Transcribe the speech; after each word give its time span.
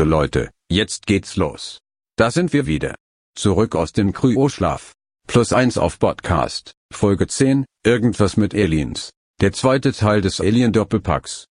So 0.00 0.04
Leute, 0.04 0.50
jetzt 0.70 1.06
geht's 1.06 1.36
los. 1.36 1.80
Da 2.16 2.30
sind 2.30 2.54
wir 2.54 2.64
wieder. 2.64 2.94
Zurück 3.36 3.76
aus 3.76 3.92
dem 3.92 4.14
Kryoschlaf. 4.14 4.94
Plus 5.28 5.52
eins 5.52 5.76
auf 5.76 5.98
Podcast, 5.98 6.72
Folge 6.90 7.26
10, 7.26 7.66
irgendwas 7.84 8.38
mit 8.38 8.54
Aliens. 8.54 9.10
Der 9.42 9.52
zweite 9.52 9.92
Teil 9.92 10.22
des 10.22 10.40
Alien-Doppelpacks. 10.40 11.48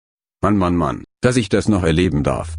Mann, 0.44 0.56
Mann, 0.56 0.76
Mann, 0.76 1.02
dass 1.22 1.36
ich 1.36 1.48
das 1.48 1.66
noch 1.66 1.82
erleben 1.82 2.22
darf. 2.22 2.54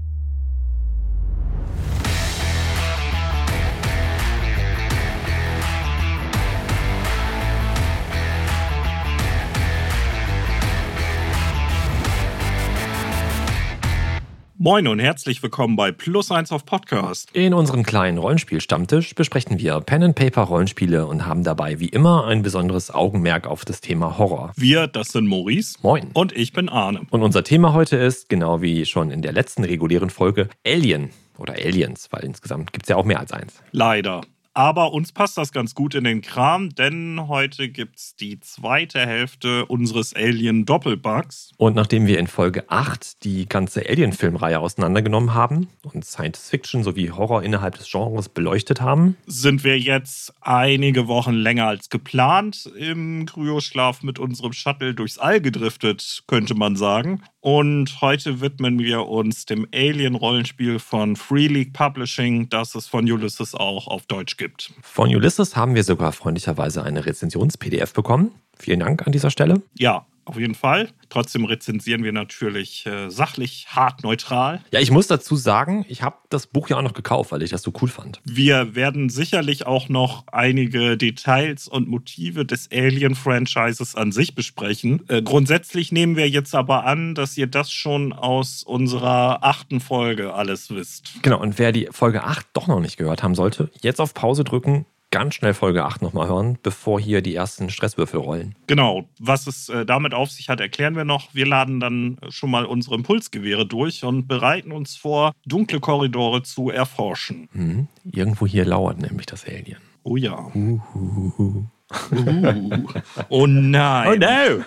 Moin 14.60 14.88
und 14.88 14.98
herzlich 14.98 15.44
willkommen 15.44 15.76
bei 15.76 15.92
Plus 15.92 16.32
1 16.32 16.52
auf 16.52 16.66
Podcast. 16.66 17.30
In 17.34 17.54
unserem 17.54 17.84
kleinen 17.84 18.18
Rollenspiel-Stammtisch 18.18 19.14
besprechen 19.14 19.60
wir 19.60 19.80
Pen-and-Paper-Rollenspiele 19.82 21.06
und 21.06 21.28
haben 21.28 21.44
dabei 21.44 21.80
wie 21.80 21.90
immer 21.90 22.26
ein 22.26 22.42
besonderes 22.42 22.90
Augenmerk 22.92 23.46
auf 23.46 23.66
das 23.66 23.82
Thema 23.82 24.18
Horror. 24.18 24.54
Wir, 24.56 24.88
das 24.88 25.10
sind 25.10 25.28
Maurice. 25.28 25.78
Moin. 25.84 26.10
Und 26.16 26.36
ich 26.36 26.54
bin 26.54 26.70
Arne. 26.70 27.02
Und 27.12 27.22
unser 27.22 27.44
Thema 27.44 27.74
heute 27.74 27.98
ist, 27.98 28.30
genau 28.30 28.60
wie 28.64 28.88
schon 28.88 29.12
in 29.12 29.22
der 29.22 29.32
letzten 29.32 29.64
regulären 29.64 30.10
Folge, 30.10 30.50
Alien 30.66 31.12
oder 31.38 31.54
Aliens, 31.54 32.08
weil 32.10 32.26
insgesamt 32.26 32.74
gibt 32.74 32.88
es 32.88 32.90
ja 32.90 32.96
auch 32.96 33.06
mehr 33.06 33.20
als 33.20 33.32
eins. 33.32 33.62
Leider. 33.74 34.22
Aber 34.58 34.92
uns 34.92 35.12
passt 35.12 35.38
das 35.38 35.52
ganz 35.52 35.76
gut 35.76 35.94
in 35.94 36.04
den 36.04 36.22
Kram, 36.22 36.70
denn 36.72 37.28
heute 37.28 37.70
gibt 37.70 37.98
es 37.98 38.16
die 38.16 38.40
zweite 38.40 38.98
Hälfte 39.06 39.68
unseres 39.68 40.16
Alien-Doppelbugs. 40.16 41.52
Und 41.58 41.76
nachdem 41.76 42.08
wir 42.08 42.18
in 42.18 42.26
Folge 42.26 42.64
8 42.68 43.24
die 43.24 43.48
ganze 43.48 43.88
Alien-Filmreihe 43.88 44.60
auseinandergenommen 44.60 45.36
haben 45.36 45.68
und 45.84 46.04
Science-Fiction 46.04 46.82
sowie 46.82 47.12
Horror 47.12 47.44
innerhalb 47.44 47.76
des 47.76 47.88
Genres 47.92 48.30
beleuchtet 48.30 48.82
haben, 48.82 49.16
sind 49.28 49.64
wir 49.64 49.78
jetzt 49.78 50.34
einige 50.42 51.08
Wochen 51.08 51.34
länger 51.34 51.68
als 51.68 51.92
geplant 51.92 52.68
im 52.80 53.28
Kryoschlaf 53.28 54.02
mit 54.02 54.18
unserem 54.18 54.54
Shuttle 54.54 54.96
durchs 54.96 55.20
All 55.20 55.40
gedriftet, 55.40 56.24
könnte 56.26 56.56
man 56.56 56.76
sagen. 56.76 57.22
Und 57.50 58.02
heute 58.02 58.42
widmen 58.42 58.78
wir 58.78 59.08
uns 59.08 59.46
dem 59.46 59.66
Alien-Rollenspiel 59.74 60.80
von 60.80 61.16
Free 61.16 61.48
League 61.48 61.72
Publishing, 61.72 62.50
das 62.50 62.76
es 62.76 62.88
von 62.88 63.10
Ulysses 63.10 63.56
auch 63.56 63.88
auf 63.88 64.06
Deutsch 64.06 64.36
gibt. 64.36 64.74
Von 64.82 65.16
Ulysses 65.16 65.56
haben 65.56 65.74
wir 65.74 65.86
sogar 65.86 66.12
freundlicherweise 66.12 66.84
eine 66.84 67.06
Rezensions-PDF 67.06 67.94
bekommen. 67.94 68.32
Vielen 68.58 68.82
Dank 68.82 69.08
an 69.08 69.14
dieser 69.14 69.32
Stelle. 69.32 69.62
Ja, 69.78 70.06
auf 70.28 70.38
jeden 70.38 70.56
Fall. 70.56 70.90
Trotzdem 71.10 71.46
rezensieren 71.46 72.04
wir 72.04 72.12
natürlich 72.12 72.86
äh, 72.86 73.10
sachlich, 73.10 73.68
hart, 73.70 74.04
neutral. 74.04 74.62
Ja, 74.72 74.80
ich 74.80 74.92
muss 74.92 75.08
dazu 75.08 75.36
sagen, 75.36 75.86
ich 75.88 76.02
habe 76.02 76.18
das 76.30 76.48
Buch 76.48 76.70
ja 76.70 76.78
auch 76.78 76.82
noch 76.82 76.94
gekauft, 76.94 77.32
weil 77.32 77.42
ich 77.44 77.50
das 77.50 77.62
so 77.62 77.72
cool 77.82 77.88
fand. 77.88 78.20
Wir 78.26 78.76
werden 78.76 79.10
sicherlich 79.10 79.66
auch 79.66 79.90
noch 79.90 80.26
einige 80.32 80.98
Details 80.98 81.68
und 81.68 81.88
Motive 81.88 82.46
des 82.46 82.70
Alien-Franchises 82.72 83.96
an 83.96 84.12
sich 84.12 84.36
besprechen. 84.36 85.04
Äh, 85.08 85.22
grundsätzlich 85.22 85.92
nehmen 85.92 86.16
wir 86.16 86.30
jetzt 86.30 86.54
aber 86.56 86.86
an, 86.86 87.16
dass 87.16 87.38
ihr 87.38 87.48
das 87.48 87.72
schon 87.72 88.14
aus 88.14 88.64
unserer 88.64 89.44
achten 89.44 89.80
Folge 89.80 90.34
alles 90.34 90.70
wisst. 90.70 91.22
Genau, 91.22 91.40
und 91.40 91.58
wer 91.58 91.72
die 91.72 91.88
Folge 91.92 92.24
8 92.24 92.48
doch 92.54 92.68
noch 92.68 92.80
nicht 92.80 92.98
gehört 92.98 93.24
haben 93.24 93.36
sollte, 93.36 93.70
jetzt 93.82 94.02
auf 94.02 94.14
Pause 94.14 94.44
drücken, 94.44 94.86
ganz 95.18 95.34
schnell 95.34 95.56
Folge 95.56 95.84
8 95.84 96.04
nochmal 96.04 96.28
hören, 96.28 96.60
bevor 96.62 97.00
hier 97.00 97.24
die 97.24 97.34
ersten 97.34 97.72
Stresswürfel 97.72 98.20
rollen. 98.20 98.54
Genau, 98.68 99.10
was 99.20 99.48
es 99.48 99.68
äh, 99.68 99.84
damit 99.84 100.14
auf 100.14 100.30
sich 100.30 100.48
hat, 100.48 100.60
erklären 100.60 100.96
wir 100.96 101.06
noch. 101.06 101.34
Wir 101.34 101.48
laden 101.48 101.80
dann 101.80 102.20
schon 102.30 102.52
mal 102.52 102.66
unsere 102.66 102.94
Impulsgewehre 102.94 103.66
durch 103.66 104.04
und 104.04 104.28
bereiten 104.28 104.72
uns 104.72 104.96
vor, 104.96 105.32
dunkle 105.44 105.80
Korridore 105.80 106.44
zu 106.44 106.70
erforschen. 106.70 107.50
Mhm. 107.52 107.88
Irgendwo 108.04 108.46
hier 108.46 108.64
lauert 108.64 109.02
nämlich 109.02 109.26
das 109.26 109.48
Alien. 109.48 109.80
Oh 110.04 110.18
ja. 110.18 110.38
Uhuhu. 110.54 111.66
Uh. 112.12 112.88
Oh 113.30 113.48
nein. 113.48 114.08
Oh 114.08 114.60
no! 114.60 114.64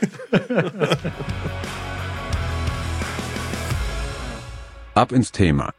Ab 4.95 5.13
ins 5.13 5.31
Thema. 5.31 5.71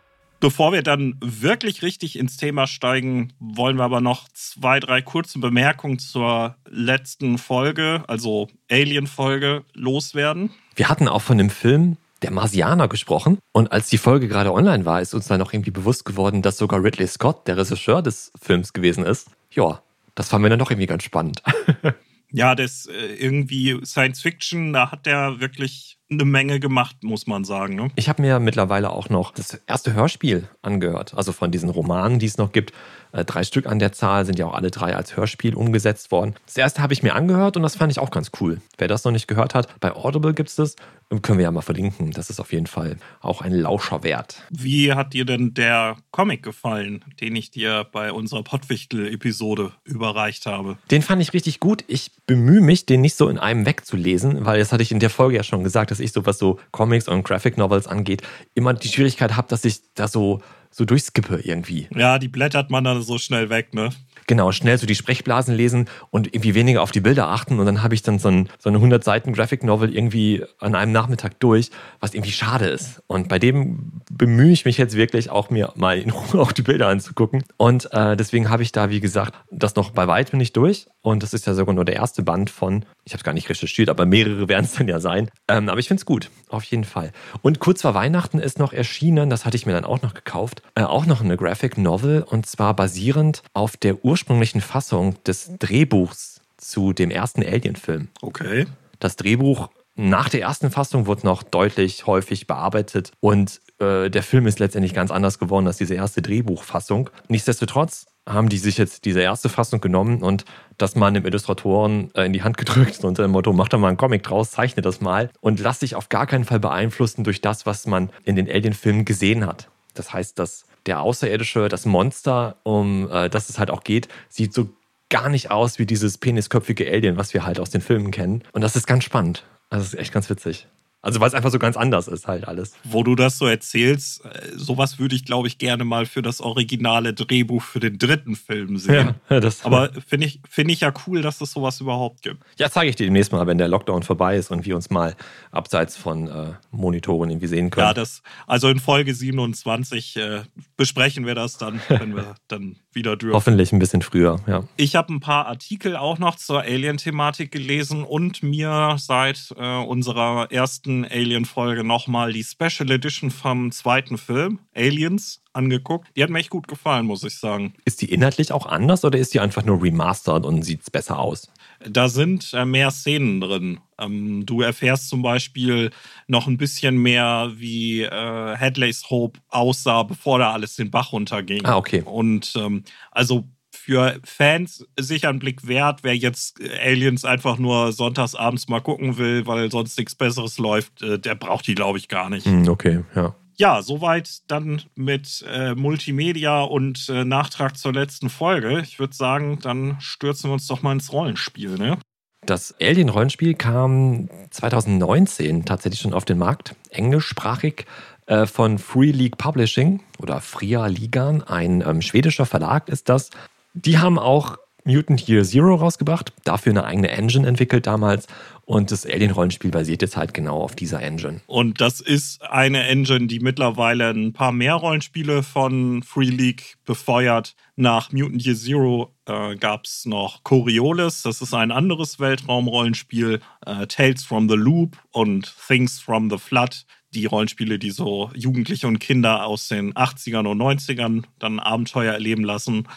Bevor 0.41 0.73
wir 0.73 0.81
dann 0.81 1.17
wirklich 1.21 1.83
richtig 1.83 2.17
ins 2.17 2.35
Thema 2.35 2.65
steigen, 2.65 3.31
wollen 3.39 3.77
wir 3.77 3.83
aber 3.83 4.01
noch 4.01 4.27
zwei, 4.33 4.79
drei 4.79 5.03
kurze 5.03 5.37
Bemerkungen 5.37 5.99
zur 5.99 6.55
letzten 6.67 7.37
Folge, 7.37 8.03
also 8.07 8.47
Alien-Folge, 8.67 9.63
loswerden. 9.75 10.49
Wir 10.75 10.89
hatten 10.89 11.07
auch 11.07 11.21
von 11.21 11.37
dem 11.37 11.51
Film 11.51 11.97
Der 12.23 12.31
Marsianer 12.31 12.87
gesprochen 12.87 13.37
und 13.51 13.71
als 13.71 13.89
die 13.89 13.99
Folge 13.99 14.27
gerade 14.27 14.51
online 14.51 14.83
war, 14.83 14.99
ist 14.99 15.13
uns 15.13 15.27
dann 15.27 15.37
noch 15.37 15.53
irgendwie 15.53 15.69
bewusst 15.69 16.05
geworden, 16.05 16.41
dass 16.41 16.57
sogar 16.57 16.83
Ridley 16.83 17.05
Scott 17.05 17.47
der 17.47 17.57
Regisseur 17.57 18.01
des 18.01 18.31
Films 18.41 18.73
gewesen 18.73 19.05
ist. 19.05 19.29
Ja, 19.51 19.83
das 20.15 20.29
fanden 20.29 20.45
wir 20.45 20.49
dann 20.49 20.59
doch 20.59 20.71
irgendwie 20.71 20.87
ganz 20.87 21.03
spannend. 21.03 21.43
Ja, 22.33 22.55
das 22.55 22.85
äh, 22.85 23.15
irgendwie 23.15 23.77
Science 23.83 24.21
Fiction, 24.21 24.71
da 24.71 24.89
hat 24.89 25.05
der 25.05 25.41
wirklich 25.41 25.97
eine 26.11 26.25
Menge 26.25 26.59
gemacht, 26.59 27.03
muss 27.03 27.25
man 27.25 27.45
sagen. 27.45 27.75
Ne? 27.75 27.89
Ich 27.95 28.09
habe 28.09 28.21
mir 28.21 28.39
mittlerweile 28.39 28.91
auch 28.91 29.09
noch 29.09 29.31
das 29.31 29.59
erste 29.65 29.93
Hörspiel 29.93 30.47
angehört, 30.61 31.13
also 31.15 31.31
von 31.31 31.51
diesen 31.51 31.69
Romanen, 31.69 32.19
die 32.19 32.25
es 32.25 32.37
noch 32.37 32.51
gibt. 32.51 32.73
Äh, 33.13 33.23
drei 33.23 33.43
Stück 33.43 33.65
an 33.65 33.79
der 33.79 33.93
Zahl 33.93 34.25
sind 34.25 34.37
ja 34.37 34.45
auch 34.45 34.53
alle 34.53 34.71
drei 34.71 34.95
als 34.95 35.15
Hörspiel 35.15 35.55
umgesetzt 35.55 36.11
worden. 36.11 36.35
Das 36.45 36.57
erste 36.57 36.81
habe 36.81 36.93
ich 36.93 37.01
mir 37.01 37.15
angehört 37.15 37.55
und 37.55 37.63
das 37.63 37.75
fand 37.75 37.91
ich 37.91 37.99
auch 37.99 38.11
ganz 38.11 38.31
cool. 38.41 38.61
Wer 38.77 38.87
das 38.87 39.03
noch 39.05 39.11
nicht 39.11 39.27
gehört 39.27 39.55
hat, 39.55 39.79
bei 39.79 39.93
Audible 39.93 40.33
gibt 40.33 40.49
es 40.49 40.55
das. 40.55 40.75
Können 41.21 41.39
wir 41.39 41.43
ja 41.43 41.51
mal 41.51 41.61
verlinken. 41.61 42.11
Das 42.11 42.29
ist 42.29 42.39
auf 42.39 42.53
jeden 42.53 42.67
Fall 42.67 42.97
auch 43.19 43.41
ein 43.41 43.53
Lauscher 43.53 44.03
wert. 44.03 44.41
Wie 44.49 44.93
hat 44.93 45.13
dir 45.13 45.25
denn 45.25 45.53
der 45.53 45.97
Comic 46.11 46.41
gefallen, 46.41 47.03
den 47.19 47.35
ich 47.35 47.51
dir 47.51 47.85
bei 47.91 48.13
unserer 48.13 48.43
Pottwichtel-Episode 48.43 49.73
überreicht 49.83 50.45
habe? 50.45 50.77
Den 50.89 51.01
fand 51.01 51.21
ich 51.21 51.33
richtig 51.33 51.59
gut. 51.59 51.83
Ich 51.87 52.11
bemühe 52.27 52.61
mich, 52.61 52.85
den 52.85 53.01
nicht 53.01 53.15
so 53.15 53.27
in 53.27 53.37
einem 53.37 53.65
wegzulesen, 53.65 54.45
weil 54.45 54.59
das 54.59 54.71
hatte 54.71 54.83
ich 54.83 54.91
in 54.91 54.99
der 54.99 55.09
Folge 55.09 55.35
ja 55.35 55.43
schon 55.43 55.63
gesagt, 55.63 55.91
dass 55.91 55.99
ich 55.99 56.13
so 56.13 56.25
was 56.25 56.37
so 56.37 56.59
Comics 56.71 57.09
und 57.09 57.23
Graphic 57.23 57.57
Novels 57.57 57.87
angeht, 57.87 58.21
immer 58.53 58.73
die 58.73 58.87
Schwierigkeit 58.87 59.35
habe, 59.35 59.49
dass 59.49 59.65
ich 59.65 59.81
da 59.95 60.07
so 60.07 60.41
so 60.71 60.85
durchskippe 60.85 61.41
irgendwie. 61.43 61.87
Ja, 61.93 62.17
die 62.17 62.29
blättert 62.29 62.71
man 62.71 62.85
dann 62.85 63.01
so 63.01 63.17
schnell 63.17 63.49
weg, 63.49 63.73
ne? 63.73 63.89
Genau, 64.31 64.53
schnell 64.53 64.77
so 64.77 64.87
die 64.87 64.95
Sprechblasen 64.95 65.53
lesen 65.53 65.89
und 66.09 66.27
irgendwie 66.27 66.55
weniger 66.55 66.83
auf 66.83 66.91
die 66.91 67.01
Bilder 67.01 67.27
achten. 67.27 67.59
Und 67.59 67.65
dann 67.65 67.83
habe 67.83 67.95
ich 67.95 68.01
dann 68.01 68.17
so, 68.17 68.29
ein, 68.29 68.47
so 68.59 68.69
eine 68.69 68.77
100 68.77 69.03
Seiten 69.03 69.33
Graphic 69.33 69.61
Novel 69.61 69.93
irgendwie 69.93 70.45
an 70.57 70.73
einem 70.73 70.93
Nachmittag 70.93 71.37
durch, 71.41 71.69
was 71.99 72.13
irgendwie 72.13 72.31
schade 72.31 72.67
ist. 72.67 73.03
Und 73.07 73.27
bei 73.27 73.39
dem 73.39 74.01
bemühe 74.09 74.53
ich 74.53 74.63
mich 74.63 74.77
jetzt 74.77 74.95
wirklich 74.95 75.31
auch 75.31 75.49
mir 75.49 75.73
mal 75.75 75.97
in 75.97 76.11
Ruhe 76.11 76.41
auch 76.41 76.53
die 76.53 76.61
Bilder 76.61 76.87
anzugucken. 76.87 77.43
Und 77.57 77.91
äh, 77.91 78.15
deswegen 78.15 78.49
habe 78.49 78.63
ich 78.63 78.71
da, 78.71 78.89
wie 78.89 79.01
gesagt, 79.01 79.35
das 79.51 79.75
noch 79.75 79.91
bei 79.91 80.07
weitem 80.07 80.39
nicht 80.39 80.55
durch. 80.55 80.87
Und 81.01 81.23
das 81.23 81.33
ist 81.33 81.45
ja 81.45 81.53
sogar 81.53 81.75
nur 81.75 81.83
der 81.83 81.95
erste 81.95 82.23
Band 82.23 82.49
von, 82.49 82.85
ich 83.03 83.11
habe 83.11 83.19
es 83.19 83.23
gar 83.25 83.33
nicht 83.33 83.49
recherchiert, 83.49 83.89
aber 83.89 84.05
mehrere 84.05 84.47
werden 84.47 84.65
es 84.65 84.75
dann 84.75 84.87
ja 84.87 85.01
sein. 85.01 85.29
Ähm, 85.49 85.67
aber 85.67 85.79
ich 85.79 85.87
finde 85.87 85.99
es 85.99 86.05
gut, 86.05 86.29
auf 86.47 86.63
jeden 86.65 86.83
Fall. 86.83 87.11
Und 87.41 87.59
kurz 87.59 87.81
vor 87.81 87.95
Weihnachten 87.95 88.39
ist 88.39 88.59
noch 88.59 88.71
erschienen, 88.71 89.29
das 89.29 89.45
hatte 89.45 89.57
ich 89.57 89.65
mir 89.65 89.73
dann 89.73 89.83
auch 89.83 90.01
noch 90.03 90.13
gekauft, 90.13 90.61
äh, 90.75 90.83
auch 90.83 91.05
noch 91.05 91.21
eine 91.21 91.37
Graphic 91.37 91.77
Novel 91.77 92.23
und 92.23 92.45
zwar 92.45 92.75
basierend 92.75 93.41
auf 93.53 93.77
der 93.77 94.05
ursprünglichen 94.21 94.61
Fassung 94.61 95.15
des 95.23 95.49
Drehbuchs 95.57 96.41
zu 96.57 96.93
dem 96.93 97.09
ersten 97.09 97.43
Alien-Film. 97.43 98.09
Okay. 98.21 98.67
Das 98.99 99.15
Drehbuch 99.15 99.69
nach 99.95 100.29
der 100.29 100.41
ersten 100.41 100.69
Fassung 100.69 101.07
wurde 101.07 101.25
noch 101.25 101.41
deutlich 101.41 102.05
häufig 102.05 102.45
bearbeitet 102.45 103.11
und 103.19 103.59
äh, 103.79 104.11
der 104.11 104.21
Film 104.21 104.45
ist 104.45 104.59
letztendlich 104.59 104.93
ganz 104.93 105.09
anders 105.09 105.39
geworden 105.39 105.65
als 105.65 105.77
diese 105.77 105.95
erste 105.95 106.21
Drehbuchfassung. 106.21 107.09
Nichtsdestotrotz 107.29 108.05
haben 108.29 108.49
die 108.49 108.59
sich 108.59 108.77
jetzt 108.77 109.05
diese 109.05 109.21
erste 109.21 109.49
Fassung 109.49 109.81
genommen 109.81 110.21
und 110.21 110.45
das 110.77 110.95
mal 110.95 111.07
einem 111.07 111.25
Illustratoren 111.25 112.13
äh, 112.13 112.25
in 112.25 112.33
die 112.33 112.43
Hand 112.43 112.57
gedrückt 112.57 113.03
unter 113.03 113.23
dem 113.23 113.31
Motto, 113.31 113.53
mach 113.53 113.69
da 113.69 113.79
mal 113.79 113.87
einen 113.87 113.97
Comic 113.97 114.21
draus, 114.21 114.51
zeichne 114.51 114.83
das 114.83 115.01
mal 115.01 115.31
und 115.41 115.59
lass 115.59 115.79
dich 115.79 115.95
auf 115.95 116.09
gar 116.09 116.27
keinen 116.27 116.45
Fall 116.45 116.59
beeinflussen 116.59 117.23
durch 117.23 117.41
das, 117.41 117.65
was 117.65 117.87
man 117.87 118.11
in 118.23 118.35
den 118.35 118.47
Alien-Filmen 118.47 119.03
gesehen 119.03 119.47
hat. 119.47 119.67
Das 119.95 120.13
heißt, 120.13 120.37
dass 120.37 120.65
der 120.85 121.01
Außerirdische, 121.01 121.67
das 121.69 121.85
Monster, 121.85 122.57
um 122.63 123.09
äh, 123.09 123.29
das 123.29 123.49
es 123.49 123.59
halt 123.59 123.71
auch 123.71 123.83
geht, 123.83 124.07
sieht 124.29 124.53
so 124.53 124.69
gar 125.09 125.29
nicht 125.29 125.51
aus 125.51 125.77
wie 125.77 125.85
dieses 125.85 126.17
penisköpfige 126.17 126.89
Alien, 126.89 127.17
was 127.17 127.33
wir 127.33 127.45
halt 127.45 127.59
aus 127.59 127.69
den 127.69 127.81
Filmen 127.81 128.11
kennen. 128.11 128.43
Und 128.53 128.61
das 128.61 128.75
ist 128.75 128.87
ganz 128.87 129.03
spannend. 129.03 129.43
Das 129.69 129.83
ist 129.83 129.93
echt 129.93 130.13
ganz 130.13 130.29
witzig. 130.29 130.67
Also 131.03 131.19
weil 131.19 131.27
es 131.29 131.33
einfach 131.33 131.49
so 131.49 131.57
ganz 131.57 131.77
anders 131.77 132.07
ist 132.07 132.27
halt 132.27 132.47
alles. 132.47 132.73
Wo 132.83 133.03
du 133.03 133.15
das 133.15 133.39
so 133.39 133.47
erzählst, 133.47 134.23
äh, 134.23 134.51
sowas 134.55 134.99
würde 134.99 135.15
ich, 135.15 135.25
glaube 135.25 135.47
ich, 135.47 135.57
gerne 135.57 135.83
mal 135.83 136.05
für 136.05 136.21
das 136.21 136.41
originale 136.41 137.13
Drehbuch 137.13 137.63
für 137.63 137.79
den 137.79 137.97
dritten 137.97 138.35
Film 138.35 138.77
sehen. 138.77 139.15
Ja, 139.29 139.39
das 139.39 139.65
Aber 139.65 139.89
finde 140.07 140.27
ich, 140.27 140.41
find 140.47 140.69
ich 140.69 140.81
ja 140.81 140.93
cool, 141.07 141.23
dass 141.23 141.41
es 141.41 141.51
sowas 141.51 141.81
überhaupt 141.81 142.21
gibt. 142.21 142.43
Ja, 142.57 142.69
zeige 142.69 142.89
ich 142.89 142.95
dir 142.95 143.05
demnächst 143.05 143.31
mal, 143.31 143.47
wenn 143.47 143.57
der 143.57 143.67
Lockdown 143.67 144.03
vorbei 144.03 144.37
ist 144.37 144.51
und 144.51 144.65
wir 144.65 144.75
uns 144.75 144.91
mal 144.91 145.15
abseits 145.51 145.97
von 145.97 146.27
äh, 146.27 146.53
Monitoren 146.69 147.31
irgendwie 147.31 147.47
sehen 147.47 147.71
können. 147.71 147.87
Ja, 147.87 147.93
das, 147.93 148.21
also 148.45 148.69
in 148.69 148.79
Folge 148.79 149.15
27 149.15 150.17
äh, 150.17 150.41
besprechen 150.77 151.25
wir 151.25 151.33
das 151.33 151.57
dann, 151.57 151.81
wenn 151.89 152.15
wir 152.15 152.35
dann 152.47 152.75
wieder 152.93 153.17
dürfen. 153.17 153.33
Hoffentlich 153.33 153.71
ein 153.71 153.79
bisschen 153.79 154.03
früher, 154.03 154.39
ja. 154.45 154.63
Ich 154.77 154.95
habe 154.95 155.13
ein 155.13 155.19
paar 155.19 155.47
Artikel 155.47 155.95
auch 155.95 156.19
noch 156.19 156.35
zur 156.35 156.61
Alien-Thematik 156.61 157.51
gelesen 157.51 158.03
und 158.03 158.43
mir 158.43 158.97
seit 158.99 159.53
äh, 159.57 159.77
unserer 159.77 160.51
ersten 160.51 160.90
letzten 160.91 161.05
Alien-Folge 161.05 161.83
nochmal 161.83 162.33
die 162.33 162.43
Special 162.43 162.89
Edition 162.91 163.31
vom 163.31 163.71
zweiten 163.71 164.17
Film, 164.17 164.59
Aliens, 164.75 165.41
angeguckt. 165.53 166.09
Die 166.15 166.23
hat 166.23 166.29
mir 166.29 166.39
echt 166.39 166.49
gut 166.49 166.67
gefallen, 166.67 167.05
muss 167.05 167.23
ich 167.23 167.37
sagen. 167.37 167.73
Ist 167.85 168.01
die 168.01 168.11
inhaltlich 168.11 168.51
auch 168.51 168.65
anders 168.65 169.03
oder 169.03 169.17
ist 169.19 169.33
die 169.33 169.39
einfach 169.39 169.63
nur 169.63 169.81
remastered 169.81 170.45
und 170.45 170.63
sieht 170.63 170.81
es 170.81 170.89
besser 170.89 171.19
aus? 171.19 171.51
Da 171.87 172.09
sind 172.09 172.53
äh, 172.53 172.65
mehr 172.65 172.91
Szenen 172.91 173.41
drin. 173.41 173.79
Ähm, 173.99 174.45
du 174.45 174.61
erfährst 174.61 175.09
zum 175.09 175.21
Beispiel 175.21 175.91
noch 176.27 176.47
ein 176.47 176.57
bisschen 176.57 176.97
mehr, 176.97 177.51
wie 177.55 178.03
äh, 178.03 178.57
Hadley's 178.57 179.09
Hope 179.09 179.39
aussah, 179.49 180.03
bevor 180.03 180.39
da 180.39 180.51
alles 180.51 180.75
den 180.75 180.91
Bach 180.91 181.11
runterging. 181.11 181.65
Ah, 181.65 181.77
okay. 181.77 182.03
Und 182.05 182.53
ähm, 182.55 182.83
also 183.11 183.45
für 183.81 184.19
Fans 184.23 184.85
sicher 184.99 185.29
ein 185.29 185.39
Blick 185.39 185.67
wert, 185.67 186.03
wer 186.03 186.15
jetzt 186.15 186.59
Aliens 186.61 187.25
einfach 187.25 187.57
nur 187.57 187.91
sonntags 187.91 188.35
abends 188.35 188.67
mal 188.67 188.79
gucken 188.79 189.17
will, 189.17 189.47
weil 189.47 189.71
sonst 189.71 189.97
nichts 189.97 190.13
Besseres 190.13 190.59
läuft, 190.59 191.01
äh, 191.01 191.17
der 191.17 191.35
braucht 191.35 191.65
die, 191.67 191.75
glaube 191.75 191.97
ich, 191.97 192.07
gar 192.07 192.29
nicht. 192.29 192.45
Hm, 192.45 192.67
okay, 192.67 193.03
ja. 193.15 193.35
Ja, 193.57 193.81
soweit 193.81 194.41
dann 194.47 194.81
mit 194.95 195.45
äh, 195.47 195.75
Multimedia 195.75 196.61
und 196.61 197.09
äh, 197.09 197.25
Nachtrag 197.25 197.77
zur 197.77 197.93
letzten 197.93 198.29
Folge. 198.29 198.79
Ich 198.81 198.97
würde 198.97 199.15
sagen, 199.15 199.59
dann 199.61 199.97
stürzen 199.99 200.49
wir 200.49 200.53
uns 200.53 200.67
doch 200.67 200.81
mal 200.81 200.93
ins 200.93 201.11
Rollenspiel, 201.11 201.77
ne? 201.77 201.97
Das 202.43 202.73
Alien-Rollenspiel 202.81 203.53
kam 203.53 204.29
2019 204.49 205.65
tatsächlich 205.65 206.01
schon 206.01 206.13
auf 206.13 206.25
den 206.25 206.39
Markt, 206.39 206.75
englischsprachig 206.89 207.85
äh, 208.25 208.47
von 208.47 208.79
Free 208.79 209.11
League 209.11 209.37
Publishing 209.37 210.01
oder 210.17 210.41
Fria 210.41 210.87
Ligan, 210.87 211.43
ein 211.43 211.83
ähm, 211.85 212.01
schwedischer 212.01 212.47
Verlag 212.47 212.89
ist 212.89 213.09
das. 213.09 213.29
Die 213.73 213.97
haben 213.97 214.19
auch 214.19 214.57
Mutant 214.83 215.27
Year 215.27 215.43
Zero 215.43 215.75
rausgebracht, 215.75 216.33
dafür 216.43 216.71
eine 216.71 216.85
eigene 216.85 217.09
Engine 217.09 217.47
entwickelt 217.47 217.85
damals 217.85 218.27
und 218.65 218.91
das 218.91 219.05
Alien-Rollenspiel 219.05 219.69
basiert 219.69 220.01
jetzt 220.01 220.17
halt 220.17 220.33
genau 220.33 220.61
auf 220.61 220.75
dieser 220.75 221.01
Engine. 221.01 221.41
Und 221.45 221.81
das 221.81 221.99
ist 221.99 222.41
eine 222.43 222.87
Engine, 222.87 223.27
die 223.27 223.39
mittlerweile 223.39 224.09
ein 224.09 224.33
paar 224.33 224.51
mehr 224.51 224.75
Rollenspiele 224.75 225.43
von 225.43 226.03
Free 226.03 226.29
League 226.29 226.77
befeuert. 226.85 227.55
Nach 227.75 228.11
Mutant 228.11 228.45
Year 228.45 228.55
Zero 228.55 229.13
äh, 229.25 229.55
gab 229.55 229.85
es 229.85 230.05
noch 230.05 230.43
Coriolis, 230.43 231.21
das 231.23 231.41
ist 231.41 231.53
ein 231.53 231.71
anderes 231.71 232.19
Weltraumrollenspiel, 232.19 233.41
äh, 233.65 233.87
Tales 233.87 234.23
from 234.23 234.49
the 234.49 234.55
Loop 234.55 234.97
und 235.11 235.53
Things 235.67 235.99
from 235.99 236.29
the 236.29 236.37
Flood. 236.37 236.85
Die 237.13 237.25
Rollenspiele, 237.25 237.77
die 237.77 237.91
so 237.91 238.31
Jugendliche 238.33 238.87
und 238.87 238.99
Kinder 238.99 239.45
aus 239.45 239.67
den 239.67 239.93
80ern 239.93 240.47
und 240.47 240.61
90ern 240.61 241.23
dann 241.39 241.59
Abenteuer 241.59 242.13
erleben 242.13 242.45
lassen. 242.45 242.87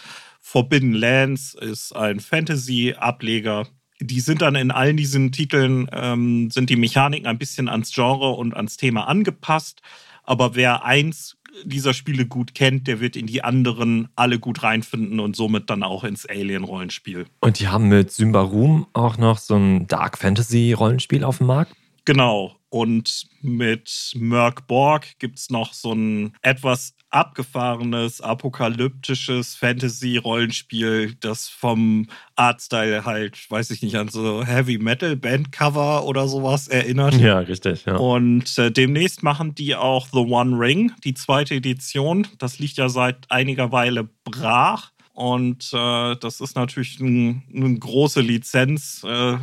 Forbidden 0.47 0.93
Lands 0.93 1.55
ist 1.55 1.97
ein 1.97 2.21
Fantasy-Ableger. 2.21 3.67
Die 3.99 4.21
sind 4.21 4.43
dann 4.43 4.57
in 4.57 4.71
allen 4.71 4.99
diesen 4.99 5.33
Titeln, 5.33 5.89
ähm, 5.91 6.51
sind 6.51 6.69
die 6.69 6.77
Mechaniken 6.77 7.27
ein 7.27 7.39
bisschen 7.39 7.71
ans 7.71 7.93
Genre 7.95 8.29
und 8.33 8.55
ans 8.55 8.77
Thema 8.77 9.09
angepasst. 9.09 9.81
Aber 10.23 10.55
wer 10.55 10.85
eins 10.85 11.39
dieser 11.65 11.95
Spiele 11.95 12.27
gut 12.27 12.55
kennt, 12.55 12.87
der 12.87 13.01
wird 13.01 13.17
in 13.17 13.27
die 13.27 13.43
anderen 13.43 14.09
alle 14.17 14.39
gut 14.39 14.63
reinfinden 14.63 15.19
und 15.19 15.35
somit 15.35 15.71
dann 15.71 15.83
auch 15.83 16.05
ins 16.05 16.27
Alien-Rollenspiel. 16.27 17.25
Und 17.41 17.59
die 17.59 17.69
haben 17.69 17.89
mit 17.89 18.13
Symbaroom 18.13 18.87
auch 18.93 19.17
noch 19.17 19.39
so 19.39 19.57
ein 19.57 19.87
Dark 19.87 20.19
Fantasy-Rollenspiel 20.19 21.25
auf 21.25 21.39
dem 21.39 21.47
Markt? 21.47 21.75
Genau. 22.05 22.55
Und 22.75 23.29
mit 23.41 24.11
Merc 24.17 24.67
Borg 24.67 25.07
gibt 25.21 25.39
es 25.39 25.49
noch 25.49 25.73
so 25.75 25.93
ein 25.93 26.33
etwas 26.43 26.97
abgefahrenes, 27.09 28.21
apokalyptisches 28.21 29.55
Fantasy-Rollenspiel, 29.55 31.15
das 31.21 31.49
vom 31.49 32.09
Artstyle 32.35 33.05
halt, 33.05 33.49
weiß 33.49 33.71
ich 33.71 33.81
nicht, 33.83 33.95
an 33.95 34.09
so 34.09 34.45
Heavy 34.45 34.79
Metal 34.79 35.15
Bandcover 35.15 36.05
oder 36.05 36.27
sowas 36.27 36.67
erinnert. 36.67 37.15
Ja, 37.15 37.39
richtig. 37.39 37.85
Ja. 37.85 37.95
Und 37.95 38.59
äh, 38.59 38.73
demnächst 38.73 39.23
machen 39.23 39.55
die 39.55 39.77
auch 39.77 40.09
The 40.09 40.19
One 40.19 40.59
Ring, 40.59 40.91
die 41.05 41.15
zweite 41.15 41.55
Edition. 41.55 42.27
Das 42.39 42.59
liegt 42.59 42.77
ja 42.77 42.89
seit 42.89 43.31
einiger 43.31 43.71
Weile 43.71 44.09
brach. 44.25 44.91
Und 45.13 45.71
äh, 45.73 46.17
das 46.17 46.41
ist 46.41 46.57
natürlich 46.57 46.99
ein, 46.99 47.45
eine 47.55 47.79
große 47.79 48.21
Lizenz. 48.21 49.05
Äh, 49.05 49.37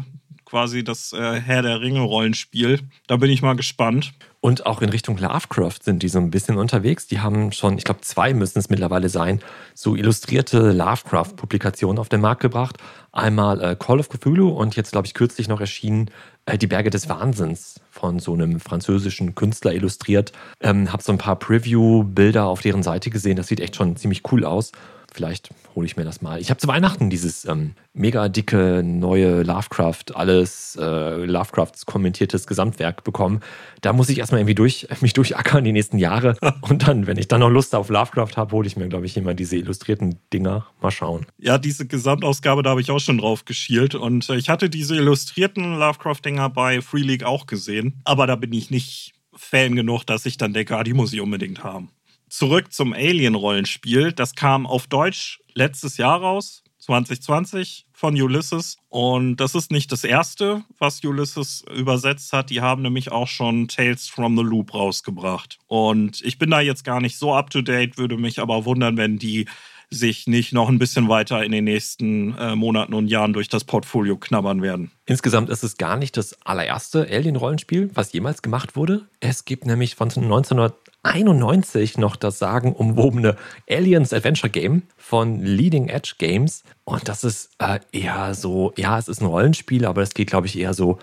quasi 0.52 0.84
das 0.84 1.14
äh, 1.14 1.40
Herr 1.40 1.62
der 1.62 1.80
Ringe-Rollenspiel. 1.80 2.82
Da 3.08 3.16
bin 3.16 3.32
ich 3.32 3.42
mal 3.42 3.56
gespannt. 3.56 4.12
Und 4.42 4.66
auch 4.66 4.82
in 4.82 4.90
Richtung 4.90 5.18
Lovecraft 5.18 5.78
sind 5.82 6.04
die 6.04 6.10
so 6.10 6.20
ein 6.20 6.30
bisschen 6.30 6.58
unterwegs. 6.58 7.08
Die 7.08 7.22
haben 7.22 7.54
schon, 7.54 7.78
ich 7.78 7.86
glaube, 7.86 8.02
zwei 8.02 8.34
müssen 8.34 8.60
es 8.60 8.70
mittlerweile 8.70 9.08
sein, 9.08 9.40
so 9.74 9.96
illustrierte 9.96 10.74
Lovecraft-Publikationen 10.74 12.00
auf 12.00 12.10
den 12.10 12.20
Markt 12.20 12.42
gebracht. 12.42 12.76
Einmal 13.14 13.62
äh, 13.62 13.76
Call 13.80 14.02
of 14.02 14.10
Cthulhu 14.10 14.50
und 14.50 14.76
jetzt, 14.76 14.92
glaube 14.92 15.08
ich, 15.08 15.14
kürzlich 15.14 15.48
noch 15.48 15.62
erschienen 15.62 16.12
äh, 16.46 16.58
Die 16.58 16.68
Berge 16.68 16.90
des 16.90 17.08
Wahnsinns 17.08 17.80
von 17.90 18.20
so 18.20 18.34
einem 18.34 18.60
französischen 18.60 19.36
Künstler 19.36 19.74
illustriert. 19.74 20.34
Ähm, 20.60 20.92
habe 20.92 21.02
so 21.02 21.14
ein 21.14 21.18
paar 21.18 21.38
Preview-Bilder 21.38 22.46
auf 22.46 22.60
deren 22.60 22.84
Seite 22.84 23.10
gesehen. 23.10 23.38
Das 23.38 23.48
sieht 23.48 23.62
echt 23.62 23.78
schon 23.78 23.96
ziemlich 23.96 24.30
cool 24.34 24.44
aus. 24.44 24.74
Vielleicht 25.14 25.50
hole 25.76 25.86
ich 25.86 25.98
mir 25.98 26.06
das 26.06 26.22
mal. 26.22 26.40
Ich 26.40 26.50
habe 26.50 26.60
zu 26.60 26.68
Weihnachten 26.68 27.10
dieses 27.10 27.44
ähm, 27.46 27.74
mega 27.94 28.30
dicke 28.30 28.82
neue 28.84 29.44
Lovecraft, 29.44 30.16
alles 30.16 30.78
äh, 30.80 31.26
Lovecrafts 31.26 31.86
kommentiertes 31.86 32.48
Gesamtwerk 32.48 33.04
bekommen. 33.04 33.42
Da 33.82 33.92
muss 33.92 34.10
ich 34.10 34.20
erstmal 34.20 34.40
irgendwie 34.40 34.56
durch, 34.56 34.88
mich 35.02 35.14
durchackern 35.14 35.66
die 35.66 35.74
nächsten 35.74 35.98
Jahre. 35.98 36.38
Und 36.62 36.88
dann, 36.88 37.08
wenn 37.08 37.18
ich 37.18 37.28
dann 37.28 37.42
noch 37.42 37.50
Lust 37.50 37.76
auf 37.76 37.90
Lovecraft 37.90 38.38
habe, 38.38 38.54
hole 38.54 38.66
ich 38.66 38.78
mir, 38.78 38.88
glaube 38.88 39.06
ich, 39.06 39.18
immer 39.18 39.34
diese 39.34 39.58
illustrierten 39.58 40.18
Dinger. 40.32 40.66
Mal 40.82 40.92
schauen. 40.92 41.26
Ja, 41.38 41.58
diese 41.58 41.86
Gesamtausgabe, 41.86 42.64
da 42.64 42.72
habe 42.72 42.82
ich 42.82 42.90
auch 42.90 43.00
schon 43.00 43.18
drauf 43.18 43.44
geschielt. 43.44 43.96
Und 43.96 44.30
äh, 44.30 44.36
ich 44.36 44.50
hatte 44.50 44.70
diese 44.70 44.96
illustrierten 44.96 45.78
Lovecraft-Dinger 45.78 46.50
bei 46.50 46.82
Free 46.82 47.02
League 47.02 47.24
auch 47.24 47.48
gesehen. 47.48 48.02
Aber 48.06 48.28
da 48.28 48.36
bin 48.38 48.54
ich 48.54 48.72
nicht 48.72 49.14
Fan 49.34 49.76
genug, 49.76 50.06
dass 50.06 50.26
ich 50.26 50.38
dann 50.38 50.54
denke, 50.54 50.78
ah, 50.78 50.84
die 50.84 50.94
muss 50.94 51.14
ich 51.14 51.20
unbedingt 51.22 51.64
haben 51.64 51.90
zurück 52.32 52.72
zum 52.72 52.94
Alien-Rollenspiel. 52.94 54.14
Das 54.14 54.36
kam 54.36 54.66
auf 54.66 54.88
Deutsch 54.88 55.40
letztes 55.54 55.98
Jahr 55.98 56.20
raus, 56.20 56.64
2020 56.80 57.86
von 57.92 58.20
Ulysses. 58.20 58.78
Und 58.90 59.38
das 59.38 59.54
ist 59.54 59.70
nicht 59.70 59.92
das 59.92 60.04
erste, 60.04 60.64
was 60.80 61.04
Ulysses 61.04 61.64
übersetzt 61.76 62.34
hat. 62.34 62.50
Die 62.50 62.62
haben 62.62 62.82
nämlich 62.82 63.12
auch 63.12 63.28
schon 63.28 63.68
Tales 63.68 64.08
from 64.08 64.36
the 64.38 64.44
Loop 64.44 64.74
rausgebracht. 64.74 65.60
Und 65.68 66.22
ich 66.22 66.40
bin 66.40 66.50
da 66.50 66.62
jetzt 66.62 66.84
gar 66.84 67.02
nicht 67.02 67.18
so 67.18 67.36
up 67.36 67.50
to 67.50 67.62
date, 67.62 67.98
würde 67.98 68.18
mich 68.18 68.40
aber 68.40 68.66
wundern, 68.66 68.98
wenn 68.98 69.20
die 69.20 69.46
sich 69.92 70.26
nicht 70.26 70.54
noch 70.54 70.70
ein 70.70 70.80
bisschen 70.80 71.10
weiter 71.10 71.44
in 71.44 71.52
den 71.52 71.66
nächsten 71.66 72.36
äh, 72.38 72.56
Monaten 72.56 72.94
und 72.94 73.08
Jahren 73.08 73.34
durch 73.34 73.50
das 73.50 73.66
Portfolio 73.66 74.16
knabbern 74.16 74.62
werden. 74.62 74.92
Insgesamt 75.06 75.50
ist 75.50 75.64
es 75.64 75.78
gar 75.78 75.98
nicht 75.98 76.16
das 76.16 76.42
allererste 76.46 77.08
Alien-Rollenspiel, 77.10 77.92
was 77.94 78.14
jemals 78.14 78.42
gemacht 78.42 78.78
wurde. 78.78 79.08
Es 79.20 79.44
gibt 79.44 79.66
nämlich 79.66 79.96
von 79.96 80.08
1991 80.08 81.98
noch 81.98 82.16
das 82.16 82.40
sagenumwobene 82.40 83.36
Aliens 83.70 84.14
Adventure 84.14 84.50
Game 84.50 84.84
von 84.96 85.42
Leading 85.44 85.90
Edge 85.90 86.14
Games. 86.18 86.64
Und 86.86 87.10
das 87.10 87.26
ist 87.26 87.50
äh, 87.60 87.80
eher 87.92 88.34
so, 88.34 88.74
ja, 88.78 88.98
es 88.98 89.10
ist 89.10 89.22
ein 89.22 89.28
Rollenspiel, 89.28 89.86
aber 89.86 90.02
es 90.02 90.14
geht, 90.14 90.30
glaube 90.30 90.48
ich, 90.48 90.58
eher 90.58 90.74
so 90.74 91.00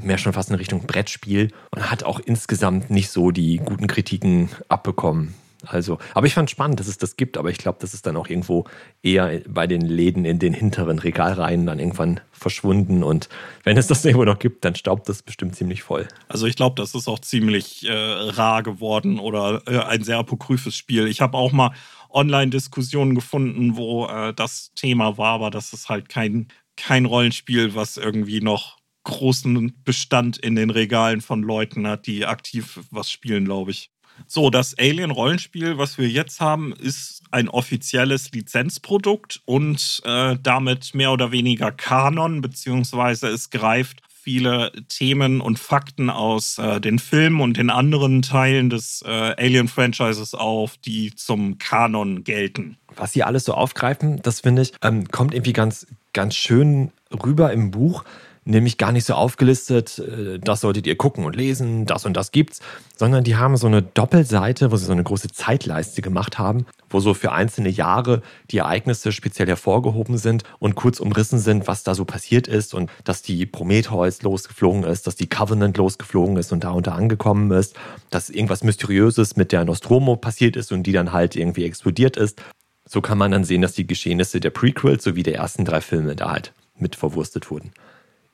mehr 0.00 0.18
schon 0.18 0.32
fast 0.32 0.50
in 0.50 0.56
Richtung 0.56 0.86
Brettspiel 0.86 1.50
und 1.74 1.90
hat 1.90 2.04
auch 2.04 2.20
insgesamt 2.20 2.90
nicht 2.90 3.10
so 3.10 3.32
die 3.32 3.56
guten 3.56 3.88
Kritiken 3.88 4.50
abbekommen. 4.68 5.34
Also, 5.66 5.98
aber 6.14 6.26
ich 6.26 6.34
fand 6.34 6.50
spannend, 6.50 6.78
dass 6.78 6.86
es 6.86 6.98
das 6.98 7.16
gibt, 7.16 7.36
aber 7.36 7.50
ich 7.50 7.58
glaube, 7.58 7.78
das 7.80 7.92
ist 7.92 8.06
dann 8.06 8.16
auch 8.16 8.28
irgendwo 8.28 8.64
eher 9.02 9.40
bei 9.48 9.66
den 9.66 9.80
Läden 9.80 10.24
in 10.24 10.38
den 10.38 10.52
hinteren 10.52 11.00
Regalreihen 11.00 11.66
dann 11.66 11.80
irgendwann 11.80 12.20
verschwunden. 12.30 13.02
Und 13.02 13.28
wenn 13.64 13.76
es 13.76 13.88
das 13.88 14.04
irgendwo 14.04 14.24
noch 14.24 14.38
gibt, 14.38 14.64
dann 14.64 14.76
staubt 14.76 15.08
das 15.08 15.22
bestimmt 15.22 15.56
ziemlich 15.56 15.82
voll. 15.82 16.06
Also 16.28 16.46
ich 16.46 16.54
glaube, 16.54 16.80
das 16.80 16.94
ist 16.94 17.08
auch 17.08 17.18
ziemlich 17.18 17.88
äh, 17.88 17.92
rar 17.92 18.62
geworden 18.62 19.18
oder 19.18 19.62
äh, 19.66 19.78
ein 19.78 20.04
sehr 20.04 20.18
apokryphes 20.18 20.76
Spiel. 20.76 21.08
Ich 21.08 21.20
habe 21.20 21.36
auch 21.36 21.50
mal 21.50 21.72
Online-Diskussionen 22.10 23.16
gefunden, 23.16 23.76
wo 23.76 24.06
äh, 24.06 24.32
das 24.32 24.72
Thema 24.74 25.18
war, 25.18 25.34
aber 25.34 25.50
das 25.50 25.72
ist 25.72 25.88
halt 25.88 26.08
kein, 26.08 26.48
kein 26.76 27.04
Rollenspiel, 27.04 27.74
was 27.74 27.96
irgendwie 27.96 28.40
noch 28.40 28.78
großen 29.04 29.82
Bestand 29.84 30.38
in 30.38 30.54
den 30.54 30.70
Regalen 30.70 31.20
von 31.20 31.42
Leuten 31.42 31.86
hat, 31.86 32.06
die 32.06 32.26
aktiv 32.26 32.80
was 32.90 33.10
spielen, 33.10 33.44
glaube 33.44 33.70
ich. 33.70 33.90
So, 34.26 34.50
das 34.50 34.76
Alien-Rollenspiel, 34.78 35.78
was 35.78 35.98
wir 35.98 36.08
jetzt 36.08 36.40
haben, 36.40 36.72
ist 36.72 37.22
ein 37.30 37.48
offizielles 37.48 38.32
Lizenzprodukt 38.32 39.40
und 39.44 40.02
äh, 40.04 40.36
damit 40.42 40.94
mehr 40.94 41.12
oder 41.12 41.32
weniger 41.32 41.70
Kanon, 41.70 42.40
beziehungsweise 42.40 43.28
es 43.28 43.50
greift 43.50 44.02
viele 44.28 44.72
Themen 44.88 45.40
und 45.40 45.58
Fakten 45.58 46.10
aus 46.10 46.58
äh, 46.58 46.80
den 46.80 46.98
Filmen 46.98 47.40
und 47.40 47.56
den 47.56 47.70
anderen 47.70 48.20
Teilen 48.20 48.68
des 48.68 49.02
äh, 49.06 49.08
Alien-Franchises 49.08 50.34
auf, 50.34 50.76
die 50.76 51.14
zum 51.14 51.56
Kanon 51.56 52.24
gelten. 52.24 52.76
Was 52.94 53.12
sie 53.12 53.22
alles 53.22 53.44
so 53.44 53.54
aufgreifen, 53.54 54.20
das 54.22 54.40
finde 54.40 54.62
ich, 54.62 54.72
ähm, 54.82 55.08
kommt 55.08 55.32
irgendwie 55.32 55.54
ganz, 55.54 55.86
ganz 56.12 56.34
schön 56.34 56.92
rüber 57.10 57.52
im 57.52 57.70
Buch 57.70 58.04
nämlich 58.48 58.78
gar 58.78 58.92
nicht 58.92 59.04
so 59.04 59.14
aufgelistet, 59.14 59.98
äh, 59.98 60.38
das 60.38 60.62
solltet 60.62 60.86
ihr 60.86 60.96
gucken 60.96 61.24
und 61.24 61.36
lesen, 61.36 61.86
das 61.86 62.06
und 62.06 62.16
das 62.16 62.32
gibt's, 62.32 62.60
sondern 62.96 63.22
die 63.22 63.36
haben 63.36 63.56
so 63.56 63.66
eine 63.66 63.82
Doppelseite, 63.82 64.72
wo 64.72 64.76
sie 64.76 64.86
so 64.86 64.92
eine 64.92 65.04
große 65.04 65.28
Zeitleiste 65.28 66.02
gemacht 66.02 66.38
haben, 66.38 66.66
wo 66.88 67.00
so 67.00 67.14
für 67.14 67.32
einzelne 67.32 67.68
Jahre 67.68 68.22
die 68.50 68.58
Ereignisse 68.58 69.12
speziell 69.12 69.48
hervorgehoben 69.48 70.16
sind 70.16 70.44
und 70.58 70.74
kurz 70.74 70.98
umrissen 70.98 71.38
sind, 71.38 71.68
was 71.68 71.82
da 71.82 71.94
so 71.94 72.04
passiert 72.04 72.48
ist 72.48 72.74
und 72.74 72.90
dass 73.04 73.22
die 73.22 73.44
Prometheus 73.44 74.22
losgeflogen 74.22 74.84
ist, 74.84 75.06
dass 75.06 75.16
die 75.16 75.28
Covenant 75.28 75.76
losgeflogen 75.76 76.36
ist 76.36 76.52
und 76.52 76.64
da 76.64 76.70
unter 76.70 76.94
angekommen 76.94 77.50
ist, 77.50 77.76
dass 78.10 78.30
irgendwas 78.30 78.64
Mysteriöses 78.64 79.36
mit 79.36 79.52
der 79.52 79.64
Nostromo 79.64 80.16
passiert 80.16 80.56
ist 80.56 80.72
und 80.72 80.84
die 80.84 80.92
dann 80.92 81.12
halt 81.12 81.36
irgendwie 81.36 81.64
explodiert 81.64 82.16
ist. 82.16 82.40
So 82.86 83.02
kann 83.02 83.18
man 83.18 83.32
dann 83.32 83.44
sehen, 83.44 83.60
dass 83.60 83.74
die 83.74 83.86
Geschehnisse 83.86 84.40
der 84.40 84.50
Prequels 84.50 85.04
sowie 85.04 85.22
der 85.22 85.34
ersten 85.34 85.66
drei 85.66 85.82
Filme 85.82 86.16
da 86.16 86.30
halt 86.30 86.54
mit 86.78 86.96
verwurstet 86.96 87.50
wurden. 87.50 87.72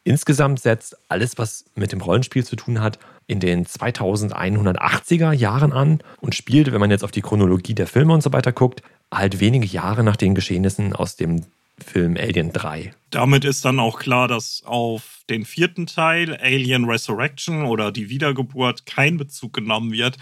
Insgesamt 0.05 0.61
setzt 0.61 0.97
alles, 1.09 1.39
was 1.39 1.65
mit 1.75 1.91
dem 1.93 2.03
Rollenspiel 2.03 2.45
zu 2.45 2.57
tun 2.57 2.81
hat, 2.81 2.99
in 3.27 3.41
den 3.41 3.65
2180er 3.65 5.33
Jahren 5.33 5.73
an 5.73 6.01
und 6.21 6.35
spielt, 6.35 6.71
wenn 6.73 6.81
man 6.81 6.91
jetzt 6.91 7.05
auf 7.05 7.11
die 7.11 7.23
Chronologie 7.23 7.75
der 7.75 7.87
Filme 7.87 8.13
und 8.13 8.23
so 8.23 8.33
weiter 8.33 8.53
guckt, 8.53 8.83
halt 9.11 9.41
wenige 9.41 9.67
Jahre 9.67 10.05
nach 10.05 10.17
den 10.17 10.35
Geschehnissen 10.35 10.93
aus 10.93 11.17
dem 11.17 11.47
Film 11.79 12.17
Alien 12.17 12.53
3. 12.53 12.93
Damit 13.11 13.45
ist 13.45 13.65
dann 13.65 13.81
auch 13.81 13.99
klar, 13.99 14.29
dass 14.29 14.63
auf 14.65 15.23
den 15.29 15.45
vierten 15.45 15.87
Teil, 15.87 16.37
Alien 16.41 16.85
Resurrection 16.85 17.65
oder 17.65 17.91
die 17.91 18.11
Wiedergeburt, 18.11 18.87
kein 18.87 19.17
Bezug 19.17 19.55
genommen 19.55 19.91
wird. 19.91 20.17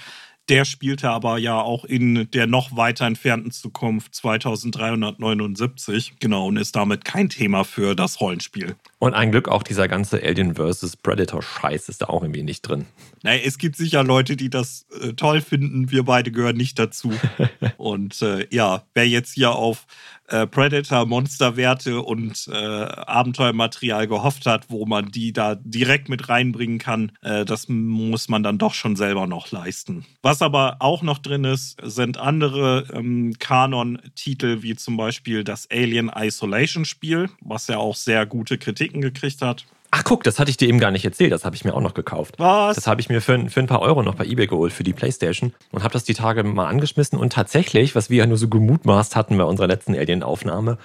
Der 0.49 0.65
spielte 0.65 1.11
aber 1.11 1.39
ja 1.39 1.61
auch 1.61 1.85
in 1.85 2.29
der 2.33 2.49
noch 2.49 2.77
weiter 2.77 3.07
entfernten 3.07 3.53
Zukunft 3.53 4.13
2379. 4.15 6.15
Genau, 6.19 6.49
und 6.49 6.57
ist 6.57 6.75
damit 6.75 7.05
kein 7.05 7.29
Thema 7.29 7.63
für 7.65 7.95
das 7.95 8.21
Rollenspiel. 8.21 8.75
Und 8.99 9.15
ein 9.15 9.31
Glück 9.31 9.47
auch 9.49 9.63
dieser 9.63 9.87
ganze 9.87 10.21
Alien 10.23 10.57
vs. 10.57 10.97
Predator-Scheiß 10.97 11.89
ist 11.89 12.03
da 12.03 12.07
auch 12.07 12.23
irgendwie 12.23 12.43
nicht 12.43 12.63
drin. 12.63 12.87
Naja, 13.23 13.41
es 13.45 13.59
gibt 13.59 13.77
sicher 13.77 14.03
Leute, 14.03 14.37
die 14.37 14.51
das 14.51 14.87
äh, 15.01 15.13
toll 15.13 15.41
finden. 15.41 15.93
Wir 15.93 16.03
beide 16.05 16.33
gehören 16.33 16.57
nicht 16.57 16.77
dazu. 16.79 17.13
und 17.77 18.21
äh, 18.23 18.47
ja, 18.51 18.83
wer 18.95 19.09
jetzt 19.09 19.35
hier 19.35 19.53
auf 19.53 19.87
äh, 20.33 20.47
Predator, 20.47 21.05
Monsterwerte 21.05 22.01
und 22.01 22.49
äh, 22.51 22.57
Abenteuermaterial 22.57 24.09
gehofft 24.09 24.47
hat, 24.47 24.71
wo 24.71 24.87
man 24.87 25.11
die 25.11 25.33
da 25.33 25.57
direkt 25.57 26.09
mit 26.09 26.29
reinbringen 26.29 26.79
kann, 26.79 27.13
äh, 27.23 27.45
das 27.45 27.69
muss 27.69 28.29
man 28.29 28.43
dann 28.43 28.57
doch 28.57 28.73
schon 28.73 28.97
selber 28.97 29.27
noch 29.27 29.51
leisten. 29.51 30.07
Was 30.23 30.32
aber 30.41 30.77
auch 30.79 31.03
noch 31.03 31.19
drin 31.19 31.45
ist, 31.45 31.77
sind 31.83 32.17
andere 32.17 32.87
ähm, 32.95 33.35
Kanon-Titel, 33.39 34.63
wie 34.63 34.77
zum 34.77 34.97
Beispiel 34.97 35.45
das 35.45 35.69
Alien 35.71 36.11
Isolation 36.17 36.85
Spiel, 36.85 37.29
was 37.41 37.67
ja 37.67 37.79
auch 37.79 37.97
sehr 37.97 38.25
gute 38.25 38.57
Kritiken 38.57 39.03
gekriegt 39.03 39.43
hat. 39.43 39.67
Ach 39.95 40.05
guck, 40.05 40.25
das 40.25 40.39
hatte 40.39 40.51
ich 40.51 40.57
dir 40.57 40.69
eben 40.69 40.81
gar 40.81 40.91
nicht 40.91 41.05
erzählt. 41.05 41.33
Das 41.33 41.45
habe 41.45 41.55
ich 41.55 41.67
mir 41.67 41.75
auch 41.75 41.83
noch 41.83 41.93
gekauft. 41.93 42.37
Was? 42.39 42.77
Das 42.77 42.87
habe 42.87 43.03
ich 43.03 43.11
mir 43.11 43.21
für, 43.21 43.51
für 43.51 43.61
ein 43.61 43.67
paar 43.67 43.83
Euro 43.83 44.03
noch 44.03 44.15
bei 44.15 44.25
eBay 44.25 44.47
geholt 44.47 44.73
für 44.73 44.85
die 44.85 44.95
Playstation 44.95 45.53
und 45.71 45.83
habe 45.83 45.93
das 45.93 46.05
die 46.05 46.15
Tage 46.15 46.45
mal 46.45 46.67
angeschmissen. 46.67 47.19
Und 47.19 47.35
tatsächlich, 47.35 47.95
was 47.95 48.09
wir 48.09 48.19
ja 48.19 48.27
nur 48.27 48.39
so 48.39 48.49
gemutmaßt 48.49 49.17
hatten 49.17 49.37
bei 49.37 49.45
unserer 49.45 49.67
letzten 49.67 49.95
Alien-Aufnahme, 49.95 50.79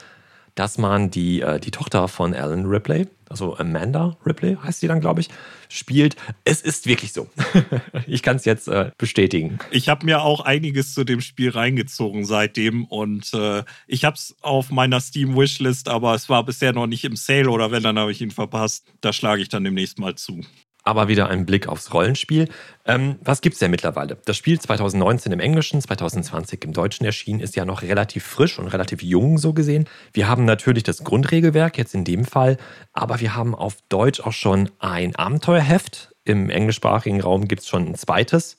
dass 0.57 0.77
man 0.77 1.11
die, 1.11 1.41
äh, 1.41 1.59
die 1.59 1.71
Tochter 1.71 2.07
von 2.07 2.33
Alan 2.33 2.65
Ripley, 2.65 3.07
also 3.29 3.57
Amanda 3.57 4.17
Ripley 4.25 4.57
heißt 4.61 4.79
sie 4.79 4.87
dann, 4.87 5.01
glaube 5.01 5.21
ich, 5.21 5.29
spielt. 5.69 6.15
Es 6.45 6.61
ist 6.61 6.87
wirklich 6.87 7.13
so. 7.13 7.29
ich 8.07 8.23
kann 8.23 8.37
es 8.37 8.45
jetzt 8.45 8.67
äh, 8.67 8.91
bestätigen. 8.97 9.59
Ich 9.69 9.89
habe 9.89 10.05
mir 10.05 10.21
auch 10.21 10.41
einiges 10.41 10.93
zu 10.93 11.03
dem 11.03 11.21
Spiel 11.21 11.51
reingezogen 11.51 12.25
seitdem 12.25 12.85
und 12.85 13.33
äh, 13.33 13.63
ich 13.85 14.03
habe 14.03 14.15
es 14.15 14.35
auf 14.41 14.71
meiner 14.71 14.99
Steam-Wishlist, 14.99 15.89
aber 15.89 16.15
es 16.15 16.27
war 16.27 16.43
bisher 16.43 16.73
noch 16.73 16.87
nicht 16.87 17.03
im 17.03 17.15
Sale 17.15 17.49
oder 17.49 17.71
wenn, 17.71 17.83
dann 17.83 17.99
habe 17.99 18.11
ich 18.11 18.21
ihn 18.21 18.31
verpasst. 18.31 18.85
Da 19.01 19.13
schlage 19.13 19.41
ich 19.41 19.49
dann 19.49 19.63
demnächst 19.63 19.99
mal 19.99 20.15
zu 20.15 20.41
aber 20.87 21.07
wieder 21.09 21.29
ein 21.29 21.45
Blick 21.45 21.67
aufs 21.67 21.93
Rollenspiel. 21.93 22.47
Ähm, 22.85 23.17
was 23.21 23.41
gibt 23.41 23.53
es 23.53 23.59
denn 23.59 23.71
mittlerweile? 23.71 24.17
Das 24.25 24.37
Spiel 24.37 24.59
2019 24.59 25.31
im 25.33 25.39
Englischen, 25.39 25.81
2020 25.81 26.63
im 26.63 26.73
Deutschen 26.73 27.05
erschienen, 27.05 27.41
ist 27.41 27.55
ja 27.55 27.65
noch 27.65 27.81
relativ 27.81 28.23
frisch 28.23 28.57
und 28.57 28.67
relativ 28.67 29.03
jung 29.03 29.37
so 29.37 29.53
gesehen. 29.53 29.85
Wir 30.13 30.29
haben 30.29 30.45
natürlich 30.45 30.83
das 30.83 31.03
Grundregelwerk 31.03 31.77
jetzt 31.77 31.93
in 31.93 32.05
dem 32.05 32.23
Fall, 32.23 32.57
aber 32.93 33.19
wir 33.19 33.35
haben 33.35 33.53
auf 33.53 33.75
Deutsch 33.89 34.21
auch 34.21 34.31
schon 34.31 34.69
ein 34.79 35.15
Abenteuerheft. 35.15 36.13
Im 36.23 36.49
englischsprachigen 36.49 37.21
Raum 37.21 37.47
gibt 37.47 37.61
es 37.61 37.67
schon 37.67 37.87
ein 37.87 37.95
zweites. 37.95 38.57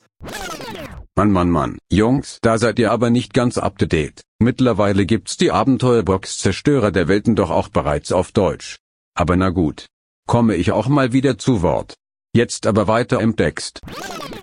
Mann, 1.15 1.31
Mann, 1.31 1.49
Mann. 1.49 1.77
Jungs, 1.91 2.37
da 2.41 2.57
seid 2.57 2.79
ihr 2.79 2.91
aber 2.91 3.09
nicht 3.09 3.33
ganz 3.33 3.57
up 3.57 3.77
to 3.77 3.85
date. 3.85 4.21
Mittlerweile 4.39 5.05
gibt's 5.05 5.35
die 5.37 5.51
Abenteuerbox 5.51 6.37
Zerstörer 6.37 6.91
der 6.91 7.07
Welten 7.07 7.35
doch 7.35 7.49
auch 7.49 7.69
bereits 7.69 8.11
auf 8.11 8.31
Deutsch. 8.31 8.77
Aber 9.15 9.35
na 9.35 9.49
gut. 9.49 9.87
Komme 10.27 10.55
ich 10.55 10.71
auch 10.71 10.87
mal 10.87 11.11
wieder 11.11 11.39
zu 11.39 11.63
Wort. 11.63 11.95
Jetzt 12.33 12.67
aber 12.67 12.87
weiter 12.87 13.19
im 13.21 13.35
Text. 13.35 13.81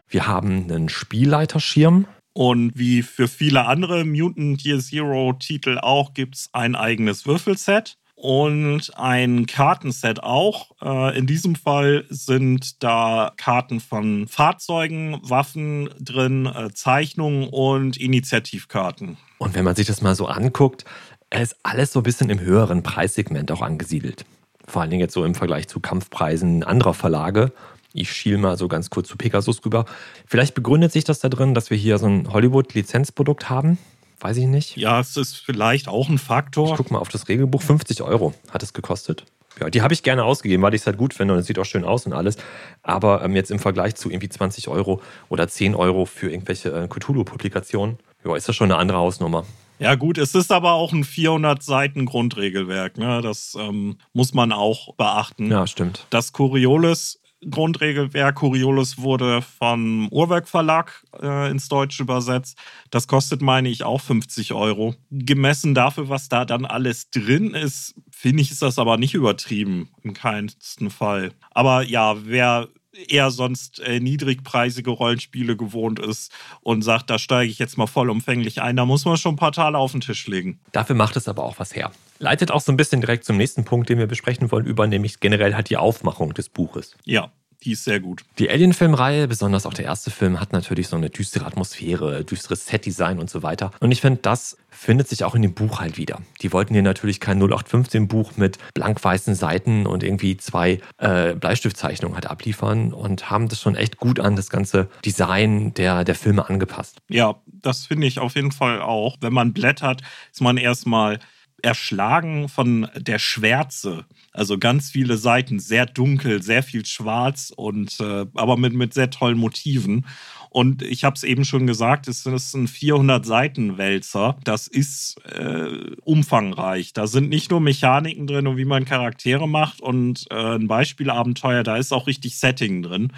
Wir 0.08 0.26
haben 0.26 0.64
einen 0.64 0.88
Spielleiterschirm. 0.88 2.06
Und 2.32 2.72
wie 2.76 3.02
für 3.02 3.28
viele 3.28 3.66
andere 3.66 4.04
Mutant 4.04 4.64
Year 4.64 4.80
Zero 4.80 5.32
Titel 5.34 5.78
auch, 5.78 6.12
gibt 6.12 6.34
es 6.34 6.48
ein 6.52 6.74
eigenes 6.74 7.26
Würfelset 7.26 7.96
und 8.16 8.90
ein 8.96 9.46
Kartenset 9.46 10.22
auch. 10.22 10.72
Äh, 10.82 11.16
in 11.16 11.26
diesem 11.28 11.54
Fall 11.54 12.04
sind 12.08 12.82
da 12.82 13.32
Karten 13.36 13.78
von 13.78 14.26
Fahrzeugen, 14.26 15.20
Waffen 15.22 15.88
drin, 16.00 16.46
äh, 16.46 16.74
Zeichnungen 16.74 17.48
und 17.48 17.96
Initiativkarten. 17.96 19.16
Und 19.38 19.54
wenn 19.54 19.64
man 19.64 19.76
sich 19.76 19.86
das 19.86 20.02
mal 20.02 20.16
so 20.16 20.26
anguckt, 20.26 20.84
ist 21.30 21.56
alles 21.62 21.92
so 21.92 22.00
ein 22.00 22.04
bisschen 22.04 22.30
im 22.30 22.40
höheren 22.40 22.82
Preissegment 22.82 23.52
auch 23.52 23.62
angesiedelt. 23.62 24.24
Vor 24.66 24.82
allen 24.82 24.90
Dingen 24.90 25.00
jetzt 25.00 25.14
so 25.14 25.24
im 25.24 25.34
Vergleich 25.34 25.68
zu 25.68 25.78
Kampfpreisen 25.78 26.64
anderer 26.64 26.94
Verlage. 26.94 27.52
Ich 27.96 28.12
schiel 28.12 28.38
mal 28.38 28.56
so 28.58 28.68
ganz 28.68 28.90
kurz 28.90 29.08
zu 29.08 29.16
Pegasus 29.16 29.64
rüber. 29.64 29.86
Vielleicht 30.26 30.54
begründet 30.54 30.92
sich 30.92 31.04
das 31.04 31.18
da 31.20 31.28
drin, 31.28 31.54
dass 31.54 31.70
wir 31.70 31.76
hier 31.76 31.98
so 31.98 32.06
ein 32.06 32.32
Hollywood-Lizenzprodukt 32.32 33.48
haben. 33.48 33.78
Weiß 34.20 34.36
ich 34.36 34.46
nicht. 34.46 34.76
Ja, 34.76 35.00
es 35.00 35.16
ist 35.16 35.36
vielleicht 35.36 35.88
auch 35.88 36.08
ein 36.08 36.18
Faktor. 36.18 36.70
Ich 36.70 36.76
guck 36.76 36.90
mal 36.90 36.98
auf 36.98 37.08
das 37.08 37.28
Regelbuch. 37.28 37.62
50 37.62 38.02
Euro 38.02 38.34
hat 38.50 38.62
es 38.62 38.72
gekostet. 38.72 39.24
Ja, 39.60 39.70
die 39.70 39.80
habe 39.80 39.94
ich 39.94 40.02
gerne 40.02 40.24
ausgegeben, 40.24 40.62
weil 40.62 40.74
ich 40.74 40.82
es 40.82 40.86
halt 40.86 40.98
gut 40.98 41.14
finde 41.14 41.34
und 41.34 41.40
es 41.40 41.46
sieht 41.46 41.58
auch 41.58 41.64
schön 41.64 41.84
aus 41.84 42.06
und 42.06 42.12
alles. 42.12 42.36
Aber 42.82 43.22
ähm, 43.24 43.34
jetzt 43.34 43.50
im 43.50 43.58
Vergleich 43.58 43.94
zu 43.94 44.10
irgendwie 44.10 44.28
20 44.28 44.68
Euro 44.68 45.00
oder 45.28 45.48
10 45.48 45.74
Euro 45.74 46.04
für 46.04 46.30
irgendwelche 46.30 46.70
äh, 46.70 46.88
Cthulhu-Publikationen, 46.88 47.98
ja, 48.24 48.36
ist 48.36 48.48
das 48.48 48.56
schon 48.56 48.70
eine 48.70 48.78
andere 48.78 48.98
Hausnummer. 48.98 49.44
Ja, 49.78 49.94
gut, 49.94 50.18
es 50.18 50.34
ist 50.34 50.52
aber 50.52 50.72
auch 50.72 50.92
ein 50.92 51.04
400 51.04 51.62
Seiten 51.62 52.06
Grundregelwerk. 52.06 52.96
Ne? 52.96 53.20
Das 53.22 53.56
ähm, 53.58 53.96
muss 54.12 54.32
man 54.32 54.52
auch 54.52 54.94
beachten. 54.94 55.50
Ja, 55.50 55.66
stimmt. 55.66 56.06
Das 56.10 56.32
Coriolis 56.32 57.20
Grundregelwerk 57.48 58.36
Coriolis 58.36 58.98
wurde 58.98 59.42
vom 59.42 60.08
Uhrwerk 60.10 60.48
Verlag 60.48 61.04
äh, 61.20 61.50
ins 61.50 61.68
Deutsche 61.68 62.02
übersetzt. 62.02 62.58
Das 62.90 63.08
kostet, 63.08 63.42
meine 63.42 63.68
ich, 63.68 63.84
auch 63.84 64.00
50 64.00 64.52
Euro. 64.52 64.94
Gemessen 65.10 65.74
dafür, 65.74 66.08
was 66.08 66.28
da 66.28 66.44
dann 66.44 66.64
alles 66.64 67.10
drin 67.10 67.54
ist, 67.54 67.94
finde 68.10 68.42
ich, 68.42 68.50
ist 68.50 68.62
das 68.62 68.78
aber 68.78 68.96
nicht 68.96 69.14
übertrieben. 69.14 69.90
Im 70.02 70.14
keinsten 70.14 70.90
Fall. 70.90 71.32
Aber 71.50 71.82
ja, 71.82 72.16
wer 72.24 72.68
eher 73.08 73.30
sonst 73.30 73.80
äh, 73.80 74.00
niedrigpreisige 74.00 74.90
Rollenspiele 74.90 75.56
gewohnt 75.56 75.98
ist 75.98 76.32
und 76.62 76.82
sagt, 76.82 77.10
da 77.10 77.18
steige 77.18 77.50
ich 77.50 77.58
jetzt 77.58 77.76
mal 77.76 77.86
vollumfänglich 77.86 78.62
ein, 78.62 78.76
da 78.76 78.86
muss 78.86 79.04
man 79.04 79.16
schon 79.16 79.34
ein 79.34 79.38
paar 79.38 79.52
Taler 79.52 79.78
auf 79.78 79.92
den 79.92 80.00
Tisch 80.00 80.26
legen. 80.26 80.60
Dafür 80.72 80.96
macht 80.96 81.16
es 81.16 81.28
aber 81.28 81.44
auch 81.44 81.58
was 81.58 81.74
her. 81.74 81.92
Leitet 82.18 82.50
auch 82.50 82.61
so 82.61 82.73
ein 82.73 82.76
bisschen 82.76 83.00
direkt 83.00 83.25
zum 83.25 83.37
nächsten 83.37 83.64
Punkt, 83.64 83.88
den 83.88 83.99
wir 83.99 84.06
besprechen 84.06 84.50
wollen, 84.50 84.66
über, 84.66 84.87
nämlich 84.87 85.20
generell 85.20 85.54
halt 85.54 85.70
die 85.70 85.76
Aufmachung 85.76 86.35
des 86.35 86.49
Buches. 86.49 86.96
Ja, 87.04 87.32
die 87.62 87.73
ist 87.73 87.85
sehr 87.85 88.00
gut. 88.00 88.23
Die 88.38 88.50
Alien-Filmreihe, 88.50 89.28
besonders 89.28 89.66
auch 89.66 89.75
der 89.75 89.87
erste 89.87 90.11
Film, 90.11 90.40
hat 90.40 90.52
natürlich 90.52 90.88
so 90.88 90.96
eine 90.96 91.11
düstere 91.11 91.46
Atmosphäre, 91.46 92.25
düsteres 92.25 92.66
Set-Design 92.66 93.18
und 93.18 93.30
so 93.30 93.42
weiter. 93.42 93.70
Und 93.80 93.90
ich 93.90 94.00
finde, 94.00 94.20
das 94.23 94.56
findet 94.70 95.08
sich 95.08 95.25
auch 95.25 95.35
in 95.35 95.42
dem 95.42 95.54
Buch 95.54 95.80
halt 95.80 95.96
wieder. 95.96 96.20
Die 96.42 96.52
wollten 96.52 96.75
hier 96.75 96.82
natürlich 96.82 97.18
kein 97.18 97.42
0815-Buch 97.42 98.37
mit 98.37 98.58
blank-weißen 98.75 99.35
Seiten 99.35 99.87
und 99.87 100.02
irgendwie 100.02 100.37
zwei 100.37 100.80
äh, 100.99 101.35
Bleistiftzeichnungen 101.35 102.14
halt 102.14 102.26
abliefern 102.26 102.92
und 102.92 103.30
haben 103.30 103.49
das 103.49 103.61
schon 103.61 103.75
echt 103.75 103.96
gut 103.96 104.20
an 104.20 104.37
das 104.37 104.50
ganze 104.50 104.88
Design 105.04 105.73
der, 105.75 106.04
der 106.04 106.14
Filme 106.14 106.49
angepasst. 106.49 106.99
Ja, 107.08 107.40
das 107.46 107.87
finde 107.87 108.06
ich 108.06 108.18
auf 108.18 108.37
jeden 108.37 108.52
Fall 108.52 108.80
auch. 108.80 109.16
Wenn 109.20 109.32
man 109.32 109.52
blättert, 109.52 110.02
ist 110.30 110.42
man 110.42 110.56
erstmal 110.56 111.18
erschlagen 111.62 112.48
von 112.48 112.88
der 112.96 113.18
Schwärze. 113.18 114.04
Also 114.32 114.58
ganz 114.58 114.90
viele 114.90 115.16
Seiten, 115.16 115.58
sehr 115.58 115.86
dunkel, 115.86 116.42
sehr 116.42 116.62
viel 116.62 116.84
schwarz 116.84 117.52
und 117.54 117.98
äh, 118.00 118.26
aber 118.34 118.56
mit, 118.56 118.75
mit 118.75 118.94
sehr 118.94 119.10
tollen 119.10 119.38
Motiven. 119.38 120.04
Und 120.50 120.82
ich 120.82 121.04
habe 121.04 121.16
es 121.16 121.22
eben 121.22 121.44
schon 121.44 121.66
gesagt, 121.66 122.08
es 122.08 122.25
ist 122.25 122.54
ein 122.54 122.66
400-Seiten-Wälzer. 122.66 124.38
Das 124.44 124.66
ist 124.68 125.16
äh, 125.26 125.96
umfangreich. 126.02 126.92
Da 126.94 127.06
sind 127.06 127.28
nicht 127.28 127.50
nur 127.50 127.60
Mechaniken 127.60 128.26
drin 128.26 128.46
und 128.46 128.56
wie 128.56 128.64
man 128.64 128.86
Charaktere 128.86 129.48
macht 129.48 129.80
und 129.80 130.26
äh, 130.30 130.54
ein 130.54 130.66
Beispielabenteuer, 130.66 131.62
da 131.62 131.76
ist 131.76 131.92
auch 131.92 132.06
richtig 132.06 132.38
Setting 132.38 132.82
drin. 132.82 133.12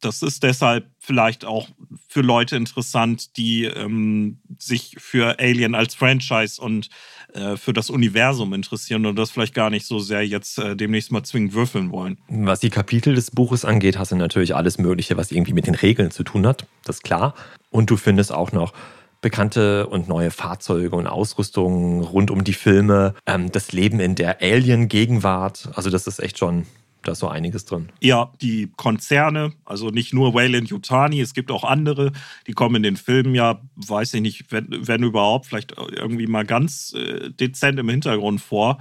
das 0.00 0.22
ist 0.22 0.42
deshalb 0.42 0.90
vielleicht 0.98 1.44
auch 1.44 1.68
für 2.08 2.22
Leute 2.22 2.56
interessant, 2.56 3.36
die 3.36 3.64
ähm, 3.64 4.38
sich 4.58 4.96
für 4.98 5.38
Alien 5.38 5.74
als 5.74 5.94
Franchise 5.94 6.60
und 6.60 6.88
äh, 7.34 7.56
für 7.56 7.72
das 7.72 7.90
Universum 7.90 8.52
interessieren 8.54 9.06
und 9.06 9.16
das 9.16 9.30
vielleicht 9.30 9.54
gar 9.54 9.70
nicht 9.70 9.86
so 9.86 9.98
sehr 9.98 10.26
jetzt 10.26 10.58
äh, 10.58 10.76
demnächst 10.76 11.12
mal 11.12 11.22
zwingend 11.22 11.54
würfeln 11.54 11.90
wollen. 11.90 12.18
Was 12.28 12.60
die 12.60 12.70
Kapitel 12.70 13.14
des 13.14 13.30
Buches 13.30 13.64
angeht, 13.64 13.98
hast 13.98 14.12
du 14.12 14.16
natürlich 14.16 14.54
alles 14.54 14.78
Mögliche, 14.78 15.16
was 15.16 15.30
irgendwie 15.32 15.52
mit 15.52 15.66
den 15.66 15.74
Regeln 15.74 16.10
zu 16.10 16.24
tun 16.24 16.46
hat. 16.46 16.66
Das 16.84 16.96
ist 16.96 17.02
klar. 17.02 17.34
Und 17.70 17.90
du 17.90 17.96
findest 17.96 18.32
auch 18.32 18.52
noch 18.52 18.72
bekannte 19.20 19.86
und 19.86 20.08
neue 20.08 20.30
Fahrzeuge 20.30 20.96
und 20.96 21.06
Ausrüstungen 21.06 22.02
rund 22.02 22.30
um 22.30 22.44
die 22.44 22.54
Filme, 22.54 23.14
ähm, 23.26 23.52
das 23.52 23.72
Leben 23.72 24.00
in 24.00 24.14
der 24.14 24.40
Alien-Gegenwart. 24.40 25.70
Also 25.74 25.90
das 25.90 26.06
ist 26.06 26.20
echt 26.20 26.38
schon 26.38 26.66
da 27.02 27.12
ist 27.12 27.20
so 27.20 27.28
einiges 27.28 27.64
drin. 27.64 27.88
Ja, 28.00 28.32
die 28.40 28.70
Konzerne, 28.76 29.52
also 29.64 29.88
nicht 29.88 30.12
nur 30.12 30.34
Wayland 30.34 30.68
Yutani, 30.68 31.20
es 31.20 31.34
gibt 31.34 31.50
auch 31.50 31.64
andere, 31.64 32.12
die 32.46 32.52
kommen 32.52 32.76
in 32.76 32.82
den 32.82 32.96
Filmen 32.96 33.34
ja, 33.34 33.60
weiß 33.76 34.14
ich 34.14 34.20
nicht, 34.20 34.52
wenn, 34.52 34.68
wenn 34.70 35.02
überhaupt, 35.02 35.46
vielleicht 35.46 35.74
irgendwie 35.76 36.26
mal 36.26 36.44
ganz 36.44 36.92
äh, 36.94 37.30
dezent 37.30 37.78
im 37.78 37.88
Hintergrund 37.88 38.40
vor. 38.40 38.78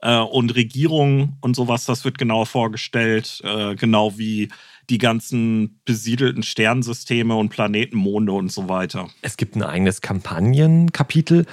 Äh, 0.00 0.18
und 0.18 0.54
Regierungen 0.54 1.36
und 1.40 1.56
sowas, 1.56 1.84
das 1.84 2.04
wird 2.04 2.18
genauer 2.18 2.46
vorgestellt, 2.46 3.40
äh, 3.44 3.74
genau 3.74 4.16
wie 4.16 4.48
die 4.90 4.98
ganzen 4.98 5.80
besiedelten 5.84 6.42
Sternensysteme 6.42 7.34
und 7.34 7.50
Planetenmonde 7.50 8.32
und 8.32 8.50
so 8.50 8.68
weiter. 8.68 9.08
Es 9.20 9.36
gibt 9.36 9.54
ein 9.54 9.62
eigenes 9.62 10.00
Kampagnenkapitel, 10.00 11.44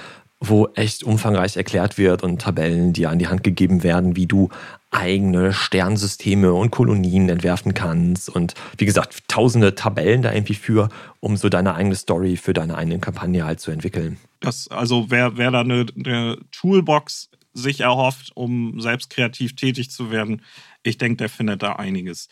wo 0.48 0.68
echt 0.74 1.04
umfangreich 1.04 1.56
erklärt 1.56 1.98
wird 1.98 2.22
und 2.22 2.40
Tabellen 2.40 2.92
dir 2.92 3.10
an 3.10 3.18
die 3.18 3.28
Hand 3.28 3.42
gegeben 3.42 3.82
werden, 3.82 4.16
wie 4.16 4.26
du 4.26 4.48
eigene 4.90 5.52
Sternsysteme 5.52 6.52
und 6.52 6.70
Kolonien 6.70 7.28
entwerfen 7.28 7.74
kannst. 7.74 8.28
Und 8.28 8.54
wie 8.78 8.86
gesagt, 8.86 9.28
tausende 9.28 9.74
Tabellen 9.74 10.22
da 10.22 10.32
irgendwie 10.32 10.54
für, 10.54 10.88
um 11.20 11.36
so 11.36 11.48
deine 11.48 11.74
eigene 11.74 11.94
Story 11.94 12.36
für 12.36 12.52
deine 12.52 12.76
eigene 12.76 12.98
Kampagne 12.98 13.44
halt 13.44 13.60
zu 13.60 13.70
entwickeln. 13.70 14.18
Das, 14.40 14.68
also 14.68 15.10
wer, 15.10 15.36
wer 15.36 15.50
da 15.50 15.60
eine, 15.60 15.86
eine 15.96 16.38
Toolbox 16.52 17.30
sich 17.52 17.80
erhofft, 17.80 18.32
um 18.34 18.80
selbst 18.80 19.10
kreativ 19.10 19.56
tätig 19.56 19.90
zu 19.90 20.10
werden, 20.10 20.42
ich 20.82 20.98
denke, 20.98 21.16
der 21.16 21.28
findet 21.28 21.62
da 21.62 21.74
einiges 21.74 22.28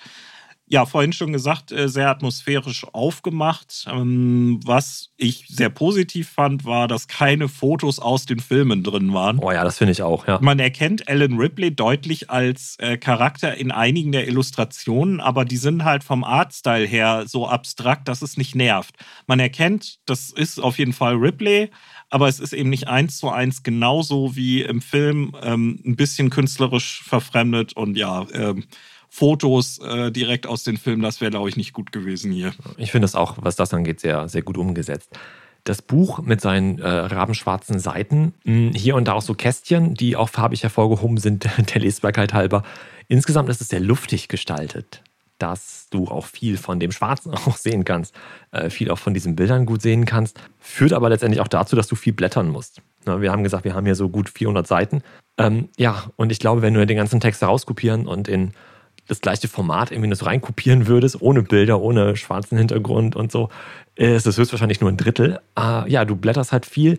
ja, 0.66 0.86
vorhin 0.86 1.12
schon 1.12 1.32
gesagt, 1.32 1.72
äh, 1.72 1.88
sehr 1.88 2.08
atmosphärisch 2.08 2.86
aufgemacht. 2.92 3.86
Ähm, 3.90 4.60
was 4.64 5.10
ich 5.18 5.46
sehr 5.48 5.68
positiv 5.68 6.30
fand, 6.30 6.64
war, 6.64 6.88
dass 6.88 7.06
keine 7.06 7.48
Fotos 7.48 7.98
aus 7.98 8.24
den 8.24 8.40
Filmen 8.40 8.82
drin 8.82 9.12
waren. 9.12 9.38
Oh 9.40 9.52
ja, 9.52 9.62
das 9.62 9.76
finde 9.76 9.92
ich 9.92 10.02
auch, 10.02 10.26
ja. 10.26 10.38
Man 10.40 10.58
erkennt 10.58 11.06
Alan 11.06 11.38
Ripley 11.38 11.74
deutlich 11.74 12.30
als 12.30 12.76
äh, 12.78 12.96
Charakter 12.96 13.54
in 13.56 13.72
einigen 13.72 14.12
der 14.12 14.26
Illustrationen, 14.26 15.20
aber 15.20 15.44
die 15.44 15.58
sind 15.58 15.84
halt 15.84 16.02
vom 16.02 16.24
Artstyle 16.24 16.86
her 16.86 17.24
so 17.26 17.46
abstrakt, 17.46 18.08
dass 18.08 18.22
es 18.22 18.38
nicht 18.38 18.54
nervt. 18.54 18.94
Man 19.26 19.40
erkennt, 19.40 19.98
das 20.06 20.30
ist 20.30 20.58
auf 20.58 20.78
jeden 20.78 20.94
Fall 20.94 21.16
Ripley, 21.16 21.70
aber 22.08 22.28
es 22.28 22.40
ist 22.40 22.54
eben 22.54 22.70
nicht 22.70 22.88
eins 22.88 23.18
zu 23.18 23.28
eins 23.28 23.62
genauso 23.62 24.34
wie 24.34 24.62
im 24.62 24.80
Film, 24.80 25.36
ähm, 25.42 25.80
ein 25.84 25.96
bisschen 25.96 26.30
künstlerisch 26.30 27.02
verfremdet 27.04 27.74
und 27.74 27.98
ja, 27.98 28.26
ähm, 28.32 28.64
Fotos 29.14 29.78
äh, 29.78 30.10
direkt 30.10 30.44
aus 30.48 30.64
den 30.64 30.76
Filmen, 30.76 31.00
das 31.00 31.20
wäre, 31.20 31.30
glaube 31.30 31.48
ich, 31.48 31.56
nicht 31.56 31.72
gut 31.72 31.92
gewesen 31.92 32.32
hier. 32.32 32.52
Ich 32.78 32.90
finde 32.90 33.04
das 33.04 33.14
auch, 33.14 33.36
was 33.40 33.54
das 33.54 33.72
angeht, 33.72 34.00
sehr, 34.00 34.28
sehr 34.28 34.42
gut 34.42 34.58
umgesetzt. 34.58 35.08
Das 35.62 35.82
Buch 35.82 36.18
mit 36.22 36.40
seinen 36.40 36.80
äh, 36.80 36.88
rabenschwarzen 36.88 37.78
Seiten, 37.78 38.34
mh, 38.42 38.70
hm, 38.70 38.72
hier 38.74 38.96
und 38.96 39.06
da 39.06 39.12
auch 39.12 39.22
so 39.22 39.34
Kästchen, 39.34 39.94
die 39.94 40.16
auch 40.16 40.30
farbig 40.30 40.64
hervorgehoben 40.64 41.18
sind, 41.18 41.48
der 41.74 41.80
Lesbarkeit 41.80 42.34
halber. 42.34 42.64
Insgesamt 43.06 43.48
ist 43.50 43.60
es 43.60 43.68
sehr 43.68 43.78
luftig 43.78 44.26
gestaltet, 44.26 45.04
dass 45.38 45.86
du 45.90 46.08
auch 46.08 46.26
viel 46.26 46.56
von 46.56 46.80
dem 46.80 46.90
Schwarzen 46.90 47.34
auch 47.34 47.56
sehen 47.56 47.84
kannst, 47.84 48.16
äh, 48.50 48.68
viel 48.68 48.90
auch 48.90 48.98
von 48.98 49.14
diesen 49.14 49.36
Bildern 49.36 49.64
gut 49.64 49.80
sehen 49.80 50.06
kannst. 50.06 50.40
Führt 50.58 50.92
aber 50.92 51.08
letztendlich 51.08 51.40
auch 51.40 51.46
dazu, 51.46 51.76
dass 51.76 51.86
du 51.86 51.94
viel 51.94 52.14
blättern 52.14 52.48
musst. 52.48 52.82
Na, 53.06 53.20
wir 53.20 53.30
haben 53.30 53.44
gesagt, 53.44 53.64
wir 53.64 53.74
haben 53.74 53.86
hier 53.86 53.94
so 53.94 54.08
gut 54.08 54.28
400 54.28 54.66
Seiten. 54.66 55.04
Ähm, 55.38 55.68
ja, 55.76 56.02
und 56.16 56.32
ich 56.32 56.40
glaube, 56.40 56.62
wenn 56.62 56.74
du 56.74 56.84
den 56.84 56.96
ganzen 56.96 57.20
Text 57.20 57.42
herauskopieren 57.42 58.08
und 58.08 58.26
in 58.26 58.54
das 59.08 59.20
gleiche 59.20 59.48
Format 59.48 59.90
irgendwie 59.90 60.08
nur 60.08 60.16
so 60.16 60.24
reinkopieren 60.24 60.86
würdest, 60.86 61.20
ohne 61.20 61.42
Bilder, 61.42 61.80
ohne 61.80 62.16
schwarzen 62.16 62.58
Hintergrund 62.58 63.16
und 63.16 63.30
so, 63.30 63.50
ist 63.94 64.26
es 64.26 64.38
höchstwahrscheinlich 64.38 64.80
nur 64.80 64.90
ein 64.90 64.96
Drittel. 64.96 65.40
Uh, 65.58 65.86
ja, 65.86 66.04
du 66.04 66.16
blätterst 66.16 66.52
halt 66.52 66.66
viel. 66.66 66.98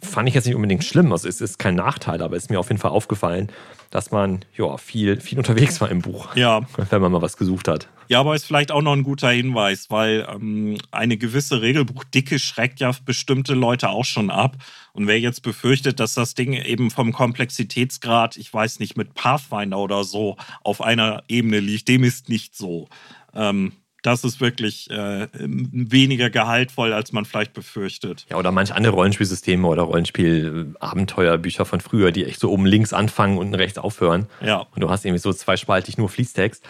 Fand 0.00 0.28
ich 0.28 0.34
jetzt 0.34 0.46
nicht 0.46 0.54
unbedingt 0.54 0.84
schlimm. 0.84 1.12
Also 1.12 1.28
es 1.28 1.40
ist 1.40 1.58
kein 1.58 1.74
Nachteil, 1.74 2.22
aber 2.22 2.36
es 2.36 2.44
ist 2.44 2.50
mir 2.50 2.58
auf 2.58 2.68
jeden 2.68 2.80
Fall 2.80 2.90
aufgefallen, 2.90 3.50
dass 3.90 4.10
man 4.10 4.44
ja 4.56 4.76
viel, 4.76 5.20
viel 5.20 5.38
unterwegs 5.38 5.80
war 5.80 5.90
im 5.90 6.00
Buch. 6.00 6.34
Ja. 6.34 6.62
Wenn 6.90 7.02
man 7.02 7.12
mal 7.12 7.22
was 7.22 7.36
gesucht 7.36 7.68
hat. 7.68 7.88
Ja, 8.12 8.20
aber 8.20 8.34
ist 8.34 8.44
vielleicht 8.44 8.70
auch 8.72 8.82
noch 8.82 8.92
ein 8.92 9.04
guter 9.04 9.30
Hinweis, 9.30 9.88
weil 9.88 10.28
ähm, 10.30 10.76
eine 10.90 11.16
gewisse 11.16 11.62
Regelbuchdicke 11.62 12.38
schreckt 12.38 12.78
ja 12.78 12.92
bestimmte 13.06 13.54
Leute 13.54 13.88
auch 13.88 14.04
schon 14.04 14.28
ab. 14.28 14.58
Und 14.92 15.06
wer 15.06 15.18
jetzt 15.18 15.42
befürchtet, 15.42 15.98
dass 15.98 16.12
das 16.12 16.34
Ding 16.34 16.52
eben 16.52 16.90
vom 16.90 17.12
Komplexitätsgrad, 17.12 18.36
ich 18.36 18.52
weiß 18.52 18.80
nicht, 18.80 18.98
mit 18.98 19.14
Pathfinder 19.14 19.78
oder 19.78 20.04
so 20.04 20.36
auf 20.62 20.82
einer 20.82 21.24
Ebene 21.26 21.60
liegt, 21.60 21.88
dem 21.88 22.04
ist 22.04 22.28
nicht 22.28 22.54
so. 22.54 22.86
Ähm, 23.32 23.72
das 24.02 24.24
ist 24.24 24.42
wirklich 24.42 24.90
äh, 24.90 25.28
weniger 25.32 26.28
gehaltvoll, 26.28 26.92
als 26.92 27.12
man 27.12 27.24
vielleicht 27.24 27.54
befürchtet. 27.54 28.26
Ja, 28.28 28.36
oder 28.36 28.52
manche 28.52 28.74
andere 28.74 28.92
Rollenspielsysteme 28.92 29.66
oder 29.66 29.84
Rollenspiel-Abenteuerbücher 29.84 31.64
von 31.64 31.80
früher, 31.80 32.12
die 32.12 32.26
echt 32.26 32.40
so 32.40 32.50
oben 32.50 32.66
links 32.66 32.92
anfangen 32.92 33.38
und 33.38 33.54
rechts 33.54 33.78
aufhören. 33.78 34.26
Ja. 34.44 34.66
Und 34.74 34.82
du 34.82 34.90
hast 34.90 35.06
irgendwie 35.06 35.20
so 35.20 35.32
zweispaltig 35.32 35.96
nur 35.96 36.10
Fließtext. 36.10 36.62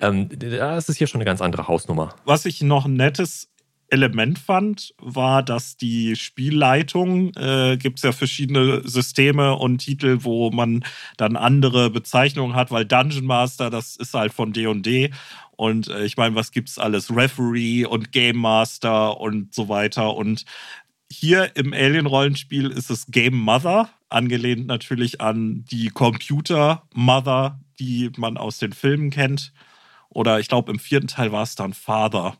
Ähm, 0.00 0.28
das 0.28 0.88
ist 0.88 0.96
hier 0.96 1.06
schon 1.06 1.20
eine 1.20 1.26
ganz 1.26 1.40
andere 1.40 1.68
Hausnummer. 1.68 2.14
Was 2.24 2.44
ich 2.44 2.62
noch 2.62 2.86
ein 2.86 2.94
nettes 2.94 3.48
Element 3.90 4.38
fand, 4.38 4.94
war, 4.98 5.42
dass 5.42 5.76
die 5.76 6.14
Spielleitung, 6.14 7.32
äh, 7.36 7.78
gibt 7.78 7.98
es 7.98 8.02
ja 8.02 8.12
verschiedene 8.12 8.86
Systeme 8.86 9.56
und 9.56 9.78
Titel, 9.78 10.18
wo 10.20 10.50
man 10.50 10.84
dann 11.16 11.36
andere 11.36 11.88
Bezeichnungen 11.90 12.54
hat, 12.54 12.70
weil 12.70 12.84
Dungeon 12.84 13.24
Master, 13.24 13.70
das 13.70 13.96
ist 13.96 14.12
halt 14.12 14.32
von 14.32 14.52
D&D 14.52 15.10
und 15.58 15.88
äh, 15.88 16.04
ich 16.04 16.16
meine, 16.16 16.36
was 16.36 16.52
gibt's 16.52 16.78
alles? 16.78 17.14
Referee 17.14 17.84
und 17.84 18.12
Game 18.12 18.36
Master 18.36 19.20
und 19.20 19.52
so 19.52 19.68
weiter. 19.68 20.14
Und 20.14 20.44
hier 21.10 21.56
im 21.56 21.72
Alien-Rollenspiel 21.72 22.70
ist 22.70 22.90
es 22.90 23.06
Game 23.06 23.36
Mother, 23.36 23.90
angelehnt 24.08 24.68
natürlich 24.68 25.20
an 25.20 25.64
die 25.70 25.88
Computer 25.88 26.84
Mother, 26.94 27.58
die 27.80 28.10
man 28.16 28.36
aus 28.36 28.58
den 28.58 28.72
Filmen 28.72 29.10
kennt. 29.10 29.52
Oder 30.10 30.40
ich 30.40 30.48
glaube, 30.48 30.72
im 30.72 30.78
vierten 30.78 31.08
Teil 31.08 31.32
war 31.32 31.42
es 31.42 31.54
dann 31.54 31.74
Father. 31.74 32.36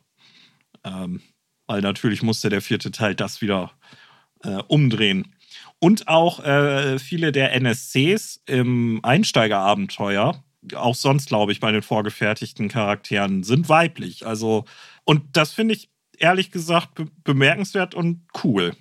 Ähm, 0.83 1.21
weil 1.67 1.81
natürlich 1.81 2.23
musste 2.23 2.49
der 2.49 2.61
vierte 2.61 2.91
Teil 2.91 3.15
das 3.15 3.41
wieder 3.41 3.71
äh, 4.43 4.61
umdrehen. 4.67 5.35
Und 5.79 6.07
auch 6.07 6.43
äh, 6.43 6.99
viele 6.99 7.31
der 7.31 7.53
NSCs 7.53 8.41
im 8.45 8.99
Einsteigerabenteuer 9.03 10.43
auch 10.75 10.95
sonst, 10.95 11.27
glaube 11.27 11.51
ich, 11.51 11.59
bei 11.59 11.71
den 11.71 11.81
vorgefertigten 11.81 12.67
Charakteren 12.67 13.43
sind 13.43 13.69
weiblich. 13.69 14.25
Also, 14.25 14.65
und 15.05 15.23
das 15.33 15.53
finde 15.53 15.73
ich 15.73 15.89
ehrlich 16.17 16.51
gesagt 16.51 16.95
be 16.95 17.07
bemerkenswert 17.23 17.95
und 17.95 18.25
cool, 18.43 18.73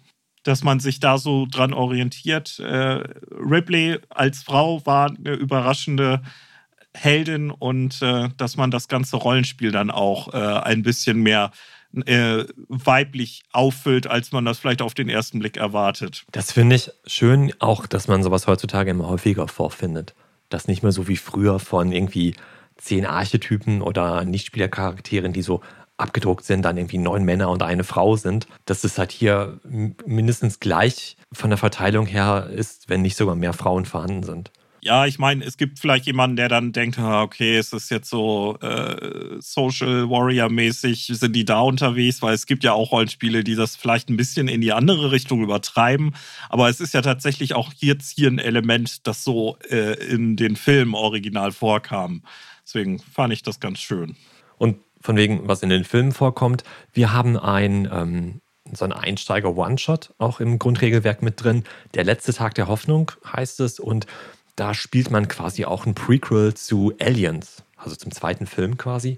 dass 0.42 0.64
man 0.64 0.80
sich 0.80 1.00
da 1.00 1.18
so 1.18 1.46
dran 1.46 1.72
orientiert. 1.72 2.58
Äh, 2.58 3.04
Ripley 3.30 3.98
als 4.08 4.42
Frau 4.42 4.84
war 4.86 5.10
eine 5.10 5.34
überraschende 5.34 6.22
Heldin 6.98 7.50
und 7.50 8.02
äh, 8.02 8.28
dass 8.36 8.56
man 8.56 8.70
das 8.70 8.88
ganze 8.88 9.16
Rollenspiel 9.16 9.70
dann 9.70 9.90
auch 9.90 10.32
äh, 10.34 10.36
ein 10.36 10.82
bisschen 10.82 11.20
mehr 11.20 11.50
äh, 12.04 12.44
weiblich 12.68 13.42
auffüllt, 13.52 14.06
als 14.06 14.32
man 14.32 14.44
das 14.44 14.58
vielleicht 14.58 14.82
auf 14.82 14.94
den 14.94 15.08
ersten 15.08 15.38
Blick 15.38 15.56
erwartet. 15.56 16.24
Das 16.32 16.52
finde 16.52 16.76
ich 16.76 16.90
schön, 17.06 17.52
auch 17.60 17.86
dass 17.86 18.08
man 18.08 18.22
sowas 18.22 18.46
heutzutage 18.46 18.90
immer 18.90 19.08
häufiger 19.08 19.48
vorfindet 19.48 20.14
das 20.48 20.68
nicht 20.68 20.82
mehr 20.82 20.92
so 20.92 21.08
wie 21.08 21.16
früher 21.16 21.58
von 21.58 21.92
irgendwie 21.92 22.34
zehn 22.76 23.06
Archetypen 23.06 23.82
oder 23.82 24.24
Nichtspielercharakteren, 24.24 25.32
die 25.32 25.42
so 25.42 25.60
abgedruckt 25.96 26.44
sind, 26.44 26.62
dann 26.62 26.76
irgendwie 26.76 26.98
neun 26.98 27.24
Männer 27.24 27.50
und 27.50 27.62
eine 27.62 27.82
Frau 27.82 28.16
sind, 28.16 28.46
dass 28.66 28.84
es 28.84 28.98
halt 28.98 29.10
hier 29.10 29.60
mindestens 30.06 30.60
gleich 30.60 31.16
von 31.32 31.50
der 31.50 31.58
Verteilung 31.58 32.06
her 32.06 32.48
ist, 32.52 32.88
wenn 32.88 33.02
nicht 33.02 33.16
sogar 33.16 33.34
mehr 33.34 33.52
Frauen 33.52 33.84
vorhanden 33.84 34.22
sind. 34.22 34.52
Ja, 34.88 35.04
ich 35.04 35.18
meine, 35.18 35.44
es 35.44 35.58
gibt 35.58 35.78
vielleicht 35.80 36.06
jemanden, 36.06 36.36
der 36.36 36.48
dann 36.48 36.72
denkt, 36.72 36.98
okay, 36.98 37.58
es 37.58 37.74
ist 37.74 37.90
jetzt 37.90 38.08
so 38.08 38.56
äh, 38.62 39.36
Social 39.38 40.08
Warrior-mäßig, 40.08 41.10
sind 41.12 41.36
die 41.36 41.44
da 41.44 41.60
unterwegs, 41.60 42.22
weil 42.22 42.32
es 42.32 42.46
gibt 42.46 42.64
ja 42.64 42.72
auch 42.72 42.90
Rollenspiele, 42.90 43.44
die 43.44 43.54
das 43.54 43.76
vielleicht 43.76 44.08
ein 44.08 44.16
bisschen 44.16 44.48
in 44.48 44.62
die 44.62 44.72
andere 44.72 45.12
Richtung 45.12 45.42
übertreiben. 45.42 46.14
Aber 46.48 46.70
es 46.70 46.80
ist 46.80 46.94
ja 46.94 47.02
tatsächlich 47.02 47.54
auch 47.54 47.74
jetzt 47.76 48.16
hier 48.16 48.30
ein 48.30 48.38
Element, 48.38 49.06
das 49.06 49.24
so 49.24 49.58
äh, 49.68 49.92
in 50.06 50.36
den 50.36 50.56
Filmen 50.56 50.94
original 50.94 51.52
vorkam. 51.52 52.22
Deswegen 52.64 52.98
fand 52.98 53.34
ich 53.34 53.42
das 53.42 53.60
ganz 53.60 53.80
schön. 53.80 54.16
Und 54.56 54.78
von 55.02 55.16
wegen, 55.16 55.46
was 55.46 55.62
in 55.62 55.68
den 55.68 55.84
Filmen 55.84 56.12
vorkommt, 56.12 56.64
wir 56.94 57.12
haben 57.12 57.36
ein. 57.36 57.86
Ähm 57.92 58.40
so 58.70 58.84
ein 58.84 58.92
Einsteiger-One-Shot 58.92 60.12
auch 60.18 60.40
im 60.40 60.58
Grundregelwerk 60.58 61.22
mit 61.22 61.42
drin. 61.42 61.64
Der 61.94 62.04
letzte 62.04 62.34
Tag 62.34 62.54
der 62.54 62.68
Hoffnung 62.68 63.12
heißt 63.24 63.60
es 63.60 63.80
und 63.80 64.06
da 64.58 64.74
spielt 64.74 65.10
man 65.10 65.28
quasi 65.28 65.64
auch 65.64 65.86
ein 65.86 65.94
Prequel 65.94 66.54
zu 66.54 66.92
Aliens, 67.00 67.62
also 67.76 67.94
zum 67.94 68.10
zweiten 68.10 68.46
Film 68.46 68.76
quasi. 68.76 69.16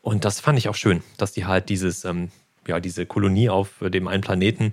Und 0.00 0.24
das 0.24 0.40
fand 0.40 0.58
ich 0.58 0.68
auch 0.68 0.74
schön, 0.74 1.02
dass 1.18 1.32
die 1.32 1.44
halt 1.44 1.68
dieses, 1.68 2.04
ähm, 2.04 2.30
ja, 2.66 2.80
diese 2.80 3.04
Kolonie 3.04 3.50
auf 3.50 3.74
dem 3.80 4.08
einen 4.08 4.22
Planeten 4.22 4.70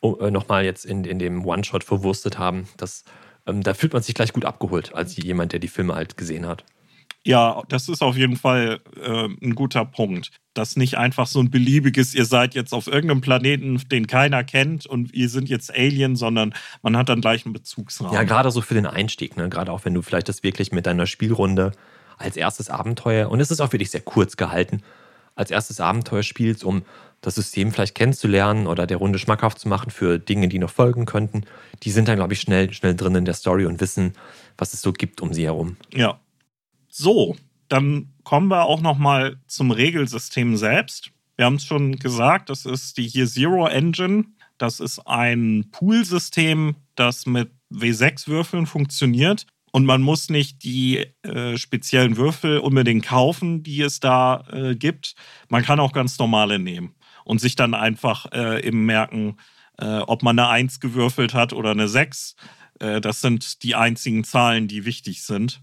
oh, 0.00 0.16
äh, 0.16 0.30
nochmal 0.30 0.64
jetzt 0.64 0.86
in, 0.86 1.04
in 1.04 1.18
dem 1.18 1.44
One-Shot 1.44 1.84
verwurstet 1.84 2.38
haben. 2.38 2.66
Das, 2.78 3.04
ähm, 3.46 3.62
da 3.62 3.74
fühlt 3.74 3.92
man 3.92 4.02
sich 4.02 4.14
gleich 4.14 4.32
gut 4.32 4.46
abgeholt, 4.46 4.94
als 4.94 5.16
jemand, 5.16 5.52
der 5.52 5.60
die 5.60 5.68
Filme 5.68 5.94
halt 5.94 6.16
gesehen 6.16 6.46
hat. 6.46 6.64
Ja, 7.26 7.64
das 7.68 7.88
ist 7.88 8.02
auf 8.02 8.16
jeden 8.16 8.36
Fall 8.36 8.78
äh, 9.02 9.24
ein 9.24 9.56
guter 9.56 9.84
Punkt. 9.84 10.30
Dass 10.54 10.76
nicht 10.76 10.96
einfach 10.96 11.26
so 11.26 11.40
ein 11.40 11.50
beliebiges, 11.50 12.14
ihr 12.14 12.24
seid 12.24 12.54
jetzt 12.54 12.72
auf 12.72 12.86
irgendeinem 12.86 13.20
Planeten, 13.20 13.82
den 13.90 14.06
keiner 14.06 14.44
kennt 14.44 14.86
und 14.86 15.12
ihr 15.12 15.28
sind 15.28 15.48
jetzt 15.48 15.74
Alien, 15.74 16.14
sondern 16.14 16.54
man 16.82 16.96
hat 16.96 17.08
dann 17.08 17.20
gleich 17.20 17.44
einen 17.44 17.52
Bezugsrahmen. 17.52 18.14
Ja, 18.14 18.22
gerade 18.22 18.52
so 18.52 18.60
für 18.60 18.74
den 18.74 18.86
Einstieg, 18.86 19.36
ne? 19.36 19.48
gerade 19.48 19.72
auch 19.72 19.84
wenn 19.84 19.92
du 19.92 20.02
vielleicht 20.02 20.28
das 20.28 20.44
wirklich 20.44 20.70
mit 20.70 20.86
deiner 20.86 21.06
Spielrunde 21.06 21.72
als 22.16 22.36
erstes 22.36 22.70
Abenteuer, 22.70 23.28
und 23.28 23.40
es 23.40 23.50
ist 23.50 23.60
auch 23.60 23.72
wirklich 23.72 23.90
sehr 23.90 24.02
kurz 24.02 24.36
gehalten, 24.36 24.82
als 25.34 25.50
erstes 25.50 25.80
Abenteuer 25.80 26.22
spielst, 26.22 26.62
um 26.62 26.82
das 27.22 27.34
System 27.34 27.72
vielleicht 27.72 27.96
kennenzulernen 27.96 28.68
oder 28.68 28.86
der 28.86 28.98
Runde 28.98 29.18
schmackhaft 29.18 29.58
zu 29.58 29.68
machen 29.68 29.90
für 29.90 30.20
Dinge, 30.20 30.46
die 30.46 30.60
noch 30.60 30.70
folgen 30.70 31.06
könnten. 31.06 31.42
Die 31.82 31.90
sind 31.90 32.06
dann, 32.06 32.16
glaube 32.16 32.34
ich, 32.34 32.40
schnell, 32.40 32.72
schnell 32.72 32.94
drin 32.94 33.16
in 33.16 33.24
der 33.24 33.34
Story 33.34 33.66
und 33.66 33.80
wissen, 33.80 34.12
was 34.56 34.72
es 34.74 34.80
so 34.80 34.92
gibt 34.92 35.20
um 35.20 35.34
sie 35.34 35.44
herum. 35.44 35.76
Ja, 35.92 36.20
so, 36.96 37.36
dann 37.68 38.12
kommen 38.24 38.48
wir 38.48 38.64
auch 38.64 38.80
noch 38.80 38.98
mal 38.98 39.38
zum 39.46 39.70
Regelsystem 39.70 40.56
selbst. 40.56 41.10
Wir 41.36 41.44
haben 41.44 41.56
es 41.56 41.64
schon 41.64 41.96
gesagt, 41.96 42.48
das 42.48 42.64
ist 42.64 42.96
die 42.96 43.06
Year 43.06 43.26
Zero 43.26 43.66
Engine. 43.66 44.24
Das 44.58 44.80
ist 44.80 45.00
ein 45.06 45.68
Poolsystem, 45.70 46.76
das 46.94 47.26
mit 47.26 47.50
W6-Würfeln 47.70 48.66
funktioniert. 48.66 49.46
Und 49.72 49.84
man 49.84 50.00
muss 50.00 50.30
nicht 50.30 50.64
die 50.64 51.06
äh, 51.22 51.58
speziellen 51.58 52.16
Würfel 52.16 52.58
unbedingt 52.58 53.04
kaufen, 53.04 53.62
die 53.62 53.82
es 53.82 54.00
da 54.00 54.44
äh, 54.50 54.74
gibt. 54.74 55.14
Man 55.50 55.62
kann 55.62 55.80
auch 55.80 55.92
ganz 55.92 56.18
normale 56.18 56.58
nehmen 56.58 56.94
und 57.24 57.42
sich 57.42 57.56
dann 57.56 57.74
einfach 57.74 58.32
äh, 58.32 58.66
eben 58.66 58.86
merken, 58.86 59.36
äh, 59.78 59.98
ob 59.98 60.22
man 60.22 60.38
eine 60.38 60.48
1 60.48 60.80
gewürfelt 60.80 61.34
hat 61.34 61.52
oder 61.52 61.72
eine 61.72 61.88
6. 61.88 62.36
Äh, 62.78 63.02
das 63.02 63.20
sind 63.20 63.62
die 63.62 63.74
einzigen 63.74 64.24
Zahlen, 64.24 64.66
die 64.66 64.86
wichtig 64.86 65.22
sind. 65.22 65.60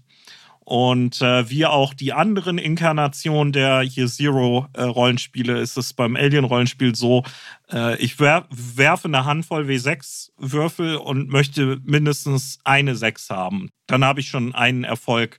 Und 0.64 1.20
äh, 1.20 1.50
wie 1.50 1.66
auch 1.66 1.92
die 1.92 2.14
anderen 2.14 2.56
Inkarnationen 2.56 3.52
der 3.52 3.82
hier 3.82 4.06
Zero-Rollenspiele 4.06 5.58
äh, 5.58 5.62
ist 5.62 5.76
es 5.76 5.92
beim 5.92 6.16
Alien-Rollenspiel 6.16 6.94
so, 6.94 7.22
äh, 7.70 7.96
ich 7.98 8.18
wer 8.18 8.46
werfe 8.50 9.08
eine 9.08 9.26
Handvoll 9.26 9.66
W6-Würfel 9.66 10.96
und 10.96 11.28
möchte 11.28 11.80
mindestens 11.84 12.58
eine 12.64 12.96
6 12.96 13.28
haben. 13.28 13.70
Dann 13.86 14.04
habe 14.04 14.20
ich 14.20 14.28
schon 14.28 14.54
einen 14.54 14.84
Erfolg 14.84 15.38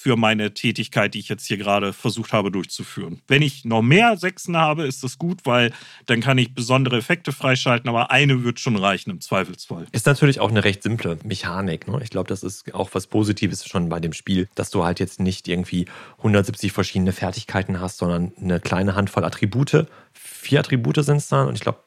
für 0.00 0.16
meine 0.16 0.54
Tätigkeit, 0.54 1.12
die 1.12 1.18
ich 1.18 1.28
jetzt 1.28 1.44
hier 1.44 1.58
gerade 1.58 1.92
versucht 1.92 2.32
habe 2.32 2.50
durchzuführen. 2.50 3.20
Wenn 3.28 3.42
ich 3.42 3.66
noch 3.66 3.82
mehr 3.82 4.16
Sechsen 4.16 4.56
habe, 4.56 4.86
ist 4.86 5.04
das 5.04 5.18
gut, 5.18 5.40
weil 5.44 5.74
dann 6.06 6.22
kann 6.22 6.38
ich 6.38 6.54
besondere 6.54 6.96
Effekte 6.96 7.32
freischalten, 7.32 7.86
aber 7.86 8.10
eine 8.10 8.42
wird 8.42 8.60
schon 8.60 8.76
reichen 8.76 9.10
im 9.10 9.20
Zweifelsfall. 9.20 9.86
Ist 9.92 10.06
natürlich 10.06 10.40
auch 10.40 10.48
eine 10.48 10.64
recht 10.64 10.82
simple 10.82 11.18
Mechanik. 11.22 11.86
Ne? 11.86 12.00
Ich 12.02 12.08
glaube, 12.08 12.28
das 12.28 12.42
ist 12.42 12.74
auch 12.74 12.88
was 12.94 13.08
Positives 13.08 13.66
schon 13.66 13.90
bei 13.90 14.00
dem 14.00 14.14
Spiel, 14.14 14.48
dass 14.54 14.70
du 14.70 14.84
halt 14.84 15.00
jetzt 15.00 15.20
nicht 15.20 15.46
irgendwie 15.48 15.84
170 16.16 16.72
verschiedene 16.72 17.12
Fertigkeiten 17.12 17.78
hast, 17.78 17.98
sondern 17.98 18.32
eine 18.40 18.58
kleine 18.58 18.94
Handvoll 18.94 19.26
Attribute. 19.26 19.86
Vier 20.14 20.60
Attribute 20.60 21.04
sind 21.04 21.18
es 21.18 21.28
dann 21.28 21.46
und 21.46 21.56
ich 21.56 21.60
glaube 21.60 21.80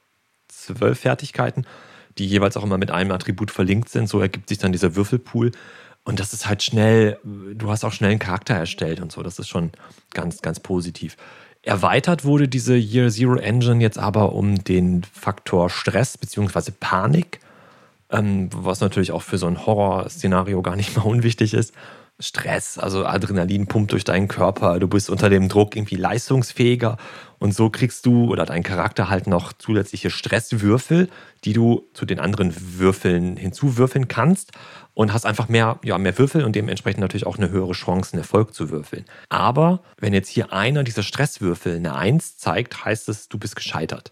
zwölf 0.49 0.99
Fertigkeiten, 0.99 1.65
die 2.19 2.27
jeweils 2.27 2.57
auch 2.57 2.63
immer 2.63 2.77
mit 2.77 2.91
einem 2.91 3.09
Attribut 3.09 3.49
verlinkt 3.49 3.89
sind. 3.89 4.07
So 4.07 4.19
ergibt 4.19 4.49
sich 4.49 4.59
dann 4.59 4.71
dieser 4.71 4.95
Würfelpool. 4.95 5.51
Und 6.03 6.19
das 6.19 6.33
ist 6.33 6.47
halt 6.47 6.63
schnell, 6.63 7.17
du 7.23 7.69
hast 7.69 7.85
auch 7.85 7.93
schnell 7.93 8.11
einen 8.11 8.19
Charakter 8.19 8.55
erstellt 8.55 8.99
und 8.99 9.11
so. 9.11 9.23
Das 9.23 9.39
ist 9.39 9.47
schon 9.47 9.71
ganz, 10.13 10.41
ganz 10.41 10.59
positiv. 10.59 11.15
Erweitert 11.61 12.25
wurde 12.25 12.49
diese 12.49 12.75
Year 12.75 13.09
Zero 13.09 13.35
Engine 13.35 13.81
jetzt 13.81 13.97
aber 13.97 14.33
um 14.33 14.63
den 14.65 15.03
Faktor 15.03 15.69
Stress 15.69 16.17
bzw. 16.17 16.71
Panik, 16.77 17.39
ähm, 18.09 18.49
was 18.53 18.81
natürlich 18.81 19.13
auch 19.13 19.21
für 19.21 19.37
so 19.37 19.47
ein 19.47 19.65
Horrorszenario 19.65 20.61
gar 20.61 20.75
nicht 20.75 20.95
mal 20.97 21.03
unwichtig 21.03 21.53
ist. 21.53 21.73
Stress, 22.19 22.77
also 22.77 23.05
Adrenalin 23.05 23.65
pumpt 23.65 23.91
durch 23.91 24.03
deinen 24.03 24.27
Körper, 24.27 24.79
du 24.79 24.87
bist 24.87 25.09
unter 25.09 25.29
dem 25.29 25.49
Druck 25.49 25.75
irgendwie 25.75 25.95
leistungsfähiger 25.95 26.97
und 27.39 27.55
so 27.55 27.71
kriegst 27.71 28.05
du 28.05 28.29
oder 28.31 28.45
dein 28.45 28.61
Charakter 28.61 29.09
halt 29.09 29.25
noch 29.25 29.51
zusätzliche 29.51 30.11
Stresswürfel, 30.11 31.09
die 31.43 31.53
du 31.53 31.87
zu 31.93 32.05
den 32.05 32.19
anderen 32.19 32.53
Würfeln 32.77 33.35
hinzuwürfeln 33.35 34.07
kannst 34.07 34.51
und 34.93 35.13
hast 35.13 35.25
einfach 35.25 35.49
mehr, 35.49 35.79
ja, 35.83 35.97
mehr 35.97 36.17
Würfel 36.17 36.43
und 36.43 36.55
dementsprechend 36.55 37.01
natürlich 37.01 37.25
auch 37.25 37.37
eine 37.37 37.49
höhere 37.49 37.73
Chance, 37.73 38.13
einen 38.13 38.21
Erfolg 38.21 38.53
zu 38.53 38.69
würfeln. 38.69 39.05
Aber 39.29 39.81
wenn 39.97 40.13
jetzt 40.13 40.29
hier 40.29 40.53
einer 40.53 40.83
dieser 40.83 41.03
Stresswürfel 41.03 41.75
eine 41.75 41.95
1 41.95 42.37
zeigt, 42.37 42.85
heißt 42.85 43.09
es, 43.09 43.27
du 43.27 43.37
bist 43.37 43.55
gescheitert. 43.55 44.11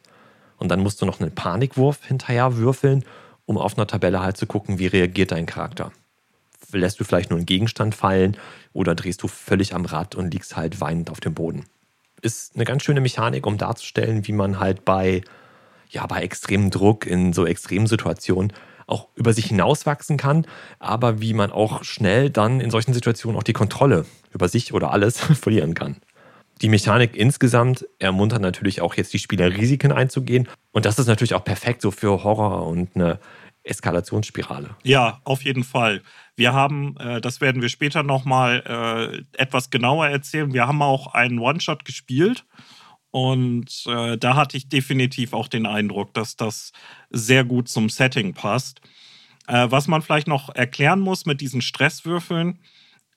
Und 0.57 0.69
dann 0.69 0.79
musst 0.79 1.01
du 1.01 1.05
noch 1.05 1.19
einen 1.19 1.33
Panikwurf 1.33 2.05
hinterher 2.05 2.57
würfeln, 2.57 3.03
um 3.45 3.57
auf 3.57 3.77
einer 3.77 3.87
Tabelle 3.87 4.21
halt 4.21 4.37
zu 4.37 4.45
gucken, 4.45 4.79
wie 4.79 4.87
reagiert 4.87 5.31
dein 5.31 5.45
Charakter. 5.45 5.91
Lässt 6.71 6.99
du 6.99 7.03
vielleicht 7.03 7.29
nur 7.29 7.37
einen 7.37 7.45
Gegenstand 7.45 7.95
fallen 7.95 8.37
oder 8.73 8.95
drehst 8.95 9.21
du 9.23 9.27
völlig 9.27 9.73
am 9.73 9.85
Rad 9.85 10.15
und 10.15 10.33
liegst 10.33 10.55
halt 10.55 10.79
weinend 10.79 11.09
auf 11.09 11.19
dem 11.19 11.33
Boden. 11.33 11.65
Ist 12.21 12.55
eine 12.55 12.63
ganz 12.63 12.83
schöne 12.83 13.01
Mechanik, 13.01 13.45
um 13.45 13.57
darzustellen, 13.57 14.27
wie 14.27 14.31
man 14.31 14.59
halt 14.59 14.85
bei, 14.85 15.21
ja, 15.89 16.05
bei 16.05 16.21
extremem 16.21 16.69
Druck 16.69 17.05
in 17.05 17.33
so 17.33 17.45
extremen 17.45 17.87
Situationen 17.87 18.53
auch 18.91 19.07
über 19.15 19.33
sich 19.33 19.45
hinauswachsen 19.45 20.17
kann, 20.17 20.45
aber 20.79 21.21
wie 21.21 21.33
man 21.33 21.51
auch 21.51 21.83
schnell 21.83 22.29
dann 22.29 22.59
in 22.59 22.71
solchen 22.71 22.93
Situationen 22.93 23.37
auch 23.37 23.43
die 23.43 23.53
Kontrolle 23.53 24.05
über 24.31 24.47
sich 24.47 24.73
oder 24.73 24.91
alles 24.91 25.19
verlieren 25.41 25.73
kann. 25.73 25.97
Die 26.61 26.69
Mechanik 26.69 27.15
insgesamt 27.15 27.87
ermuntert 27.97 28.41
natürlich 28.41 28.81
auch 28.81 28.93
jetzt 28.93 29.13
die 29.13 29.19
Spieler 29.19 29.49
Risiken 29.49 29.91
einzugehen 29.91 30.47
und 30.71 30.85
das 30.85 30.99
ist 30.99 31.07
natürlich 31.07 31.33
auch 31.33 31.43
perfekt 31.43 31.81
so 31.81 31.89
für 31.89 32.23
Horror 32.23 32.67
und 32.67 32.95
eine 32.95 33.19
Eskalationsspirale. 33.63 34.71
Ja, 34.83 35.21
auf 35.23 35.43
jeden 35.43 35.63
Fall. 35.63 36.01
Wir 36.35 36.53
haben, 36.53 36.97
äh, 36.97 37.21
das 37.21 37.41
werden 37.41 37.61
wir 37.61 37.69
später 37.69 38.03
nochmal 38.03 39.25
äh, 39.35 39.41
etwas 39.41 39.69
genauer 39.69 40.07
erzählen, 40.07 40.53
wir 40.53 40.67
haben 40.67 40.81
auch 40.81 41.13
einen 41.13 41.39
One-Shot 41.39 41.85
gespielt 41.85 42.45
und 43.11 43.83
äh, 43.87 44.17
da 44.17 44.35
hatte 44.35 44.57
ich 44.57 44.69
definitiv 44.69 45.33
auch 45.33 45.49
den 45.49 45.65
Eindruck, 45.65 46.13
dass 46.13 46.37
das 46.37 46.71
sehr 47.09 47.43
gut 47.43 47.67
zum 47.67 47.89
Setting 47.89 48.33
passt. 48.33 48.81
Äh, 49.47 49.67
was 49.69 49.87
man 49.87 50.01
vielleicht 50.01 50.27
noch 50.27 50.49
erklären 50.55 51.01
muss 51.01 51.25
mit 51.25 51.41
diesen 51.41 51.61
Stresswürfeln, 51.61 52.59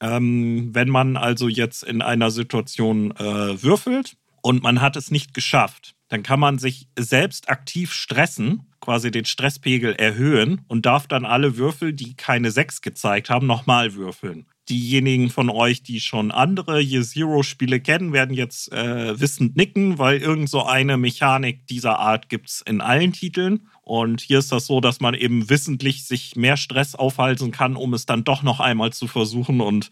ähm, 0.01 0.75
wenn 0.75 0.89
man 0.89 1.17
also 1.17 1.49
jetzt 1.49 1.85
in 1.85 2.03
einer 2.03 2.33
Situation 2.33 3.13
äh, 3.13 3.63
würfelt 3.63 4.17
und 4.43 4.65
man 4.65 4.81
hat 4.81 4.97
es 4.97 5.13
nicht 5.13 5.33
geschafft, 5.33 5.95
dann 6.09 6.25
kann 6.25 6.41
man 6.41 6.59
sich 6.59 6.89
selbst 6.99 7.49
aktiv 7.49 7.93
stressen, 7.93 8.67
quasi 8.81 9.13
den 9.13 9.25
Stresspegel 9.25 9.95
erhöhen 9.95 10.63
und 10.67 10.87
darf 10.87 11.07
dann 11.07 11.25
alle 11.25 11.57
Würfel, 11.57 11.93
die 11.93 12.15
keine 12.15 12.51
6 12.51 12.83
gezeigt 12.83 13.31
haben, 13.31 13.47
nochmal 13.47 13.95
würfeln 13.95 14.47
diejenigen 14.69 15.31
von 15.31 15.51
euch, 15.51 15.83
die 15.83 16.01
schon 16.01 16.31
andere 16.31 16.81
Year 16.81 17.03
Zero-Spiele 17.03 17.81
kennen, 17.81 18.13
werden 18.13 18.35
jetzt 18.35 18.73
äh, 18.73 19.19
wissend 19.21 19.57
nicken, 19.57 19.99
weil 19.99 20.19
irgend 20.19 20.49
so 20.49 20.65
eine 20.65 20.97
Mechanik 20.97 21.67
dieser 21.67 21.99
Art 21.99 22.29
gibt 22.29 22.49
es 22.49 22.63
in 22.63 22.81
allen 22.81 23.13
Titeln. 23.13 23.69
Und 23.83 24.23
hier 24.23 24.39
ist 24.39 24.51
das 24.51 24.67
so, 24.67 24.81
dass 24.81 25.01
man 25.01 25.15
eben 25.15 25.51
wissentlich 25.51 26.07
sich 26.07 26.37
mehr 26.37 26.57
Stress 26.57 26.95
aufhalten 26.95 27.51
kann, 27.51 27.77
um 27.77 27.93
es 27.93 28.07
dann 28.07 28.25
doch 28.25 28.43
noch 28.43 28.61
einmal 28.61 28.93
zu 28.93 29.07
versuchen 29.07 29.61
und 29.61 29.91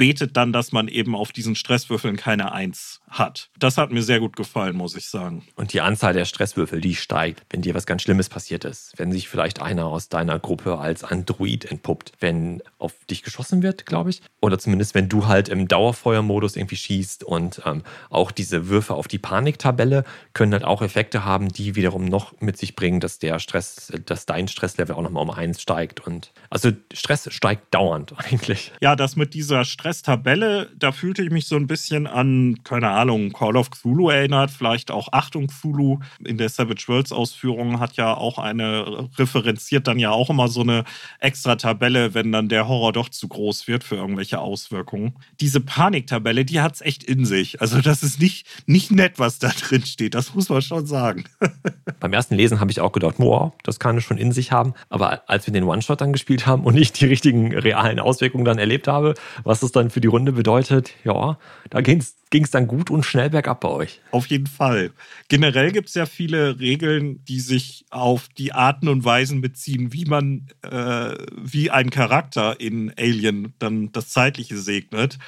betet 0.00 0.34
dann, 0.34 0.50
dass 0.50 0.72
man 0.72 0.88
eben 0.88 1.14
auf 1.14 1.30
diesen 1.30 1.54
Stresswürfeln 1.54 2.16
keine 2.16 2.52
Eins 2.52 3.02
hat. 3.10 3.50
Das 3.58 3.76
hat 3.76 3.92
mir 3.92 4.02
sehr 4.02 4.18
gut 4.18 4.34
gefallen, 4.34 4.74
muss 4.74 4.96
ich 4.96 5.06
sagen. 5.06 5.46
Und 5.56 5.74
die 5.74 5.82
Anzahl 5.82 6.14
der 6.14 6.24
Stresswürfel, 6.24 6.80
die 6.80 6.94
steigt, 6.94 7.42
wenn 7.50 7.60
dir 7.60 7.74
was 7.74 7.84
ganz 7.84 8.00
Schlimmes 8.00 8.30
passiert 8.30 8.64
ist. 8.64 8.94
Wenn 8.96 9.12
sich 9.12 9.28
vielleicht 9.28 9.60
einer 9.60 9.84
aus 9.84 10.08
deiner 10.08 10.38
Gruppe 10.38 10.78
als 10.78 11.04
Android 11.04 11.66
entpuppt, 11.66 12.12
wenn 12.18 12.62
auf 12.78 12.94
dich 13.10 13.22
geschossen 13.22 13.62
wird, 13.62 13.84
glaube 13.84 14.08
ich. 14.08 14.22
Oder 14.40 14.58
zumindest, 14.58 14.94
wenn 14.94 15.10
du 15.10 15.26
halt 15.26 15.50
im 15.50 15.68
Dauerfeuermodus 15.68 16.56
irgendwie 16.56 16.76
schießt. 16.76 17.22
Und 17.22 17.60
ähm, 17.66 17.82
auch 18.08 18.30
diese 18.30 18.68
Würfe 18.68 18.94
auf 18.94 19.06
die 19.06 19.18
Paniktabelle 19.18 20.04
können 20.32 20.54
halt 20.54 20.64
auch 20.64 20.80
Effekte 20.80 21.26
haben, 21.26 21.50
die 21.50 21.76
wiederum 21.76 22.06
noch 22.06 22.40
mit 22.40 22.56
sich 22.56 22.74
bringen, 22.74 23.00
dass 23.00 23.18
der 23.18 23.38
Stress, 23.38 23.92
dass 24.06 24.24
dein 24.24 24.48
Stresslevel 24.48 24.94
auch 24.94 25.02
nochmal 25.02 25.24
um 25.24 25.30
eins 25.30 25.60
steigt. 25.60 26.00
Und 26.00 26.32
also 26.48 26.70
Stress 26.90 27.28
steigt 27.30 27.74
dauernd 27.74 28.14
eigentlich. 28.16 28.72
Ja, 28.80 28.96
das 28.96 29.14
mit 29.14 29.34
dieser 29.34 29.66
Stress 29.66 29.89
Stress-Tabelle, 29.90 30.70
da 30.78 30.92
fühlte 30.92 31.22
ich 31.22 31.30
mich 31.30 31.46
so 31.46 31.56
ein 31.56 31.66
bisschen 31.66 32.06
an, 32.06 32.60
keine 32.62 32.90
Ahnung, 32.90 33.32
Call 33.32 33.56
of 33.56 33.70
Cthulhu 33.70 34.10
erinnert, 34.10 34.50
vielleicht 34.50 34.90
auch 34.90 35.08
Achtung 35.12 35.48
Cthulhu. 35.48 35.98
In 36.24 36.38
der 36.38 36.48
Savage 36.48 36.84
Worlds 36.86 37.12
Ausführung 37.12 37.80
hat 37.80 37.96
ja 37.96 38.14
auch 38.14 38.38
eine, 38.38 39.08
referenziert 39.16 39.88
dann 39.88 39.98
ja 39.98 40.10
auch 40.10 40.30
immer 40.30 40.48
so 40.48 40.60
eine 40.60 40.84
extra 41.18 41.56
Tabelle, 41.56 42.14
wenn 42.14 42.30
dann 42.30 42.48
der 42.48 42.68
Horror 42.68 42.92
doch 42.92 43.08
zu 43.08 43.26
groß 43.26 43.66
wird 43.66 43.82
für 43.82 43.96
irgendwelche 43.96 44.38
Auswirkungen. 44.38 45.14
Diese 45.40 45.60
Paniktabelle, 45.60 46.44
die 46.44 46.60
hat 46.60 46.74
es 46.74 46.80
echt 46.82 47.02
in 47.02 47.24
sich. 47.24 47.60
Also 47.60 47.80
das 47.80 48.02
ist 48.02 48.20
nicht, 48.20 48.46
nicht 48.66 48.92
nett, 48.92 49.18
was 49.18 49.38
da 49.38 49.48
drin 49.48 49.84
steht. 49.84 50.14
Das 50.14 50.34
muss 50.34 50.48
man 50.48 50.62
schon 50.62 50.86
sagen. 50.86 51.24
Beim 52.00 52.12
ersten 52.12 52.36
Lesen 52.36 52.60
habe 52.60 52.70
ich 52.70 52.80
auch 52.80 52.92
gedacht, 52.92 53.16
boah, 53.18 53.52
das 53.64 53.80
kann 53.80 53.96
es 53.96 54.04
schon 54.04 54.18
in 54.18 54.30
sich 54.32 54.52
haben. 54.52 54.74
Aber 54.88 55.28
als 55.28 55.46
wir 55.46 55.52
den 55.52 55.64
One-Shot 55.64 56.00
dann 56.00 56.12
gespielt 56.12 56.46
haben 56.46 56.64
und 56.64 56.76
ich 56.76 56.92
die 56.92 57.06
richtigen 57.06 57.56
realen 57.56 57.98
Auswirkungen 57.98 58.44
dann 58.44 58.58
erlebt 58.58 58.86
habe, 58.86 59.14
was 59.42 59.60
das 59.60 59.72
dann 59.72 59.79
für 59.88 60.02
die 60.02 60.08
Runde 60.08 60.32
bedeutet, 60.32 60.92
ja, 61.04 61.38
da 61.70 61.80
ging 61.80 62.02
es 62.02 62.50
dann 62.50 62.66
gut 62.66 62.90
und 62.90 63.06
schnell 63.06 63.30
bergab 63.30 63.60
bei 63.60 63.68
euch. 63.68 64.02
Auf 64.10 64.26
jeden 64.26 64.46
Fall. 64.46 64.90
Generell 65.28 65.72
gibt 65.72 65.88
es 65.88 65.94
ja 65.94 66.04
viele 66.04 66.60
Regeln, 66.60 67.24
die 67.24 67.40
sich 67.40 67.86
auf 67.88 68.28
die 68.36 68.52
Arten 68.52 68.88
und 68.88 69.04
Weisen 69.04 69.40
beziehen, 69.40 69.94
wie 69.94 70.04
man, 70.04 70.48
äh, 70.60 71.14
wie 71.40 71.70
ein 71.70 71.88
Charakter 71.88 72.60
in 72.60 72.92
Alien 72.98 73.54
dann 73.58 73.92
das 73.92 74.10
Zeitliche 74.10 74.58
segnet. 74.58 75.18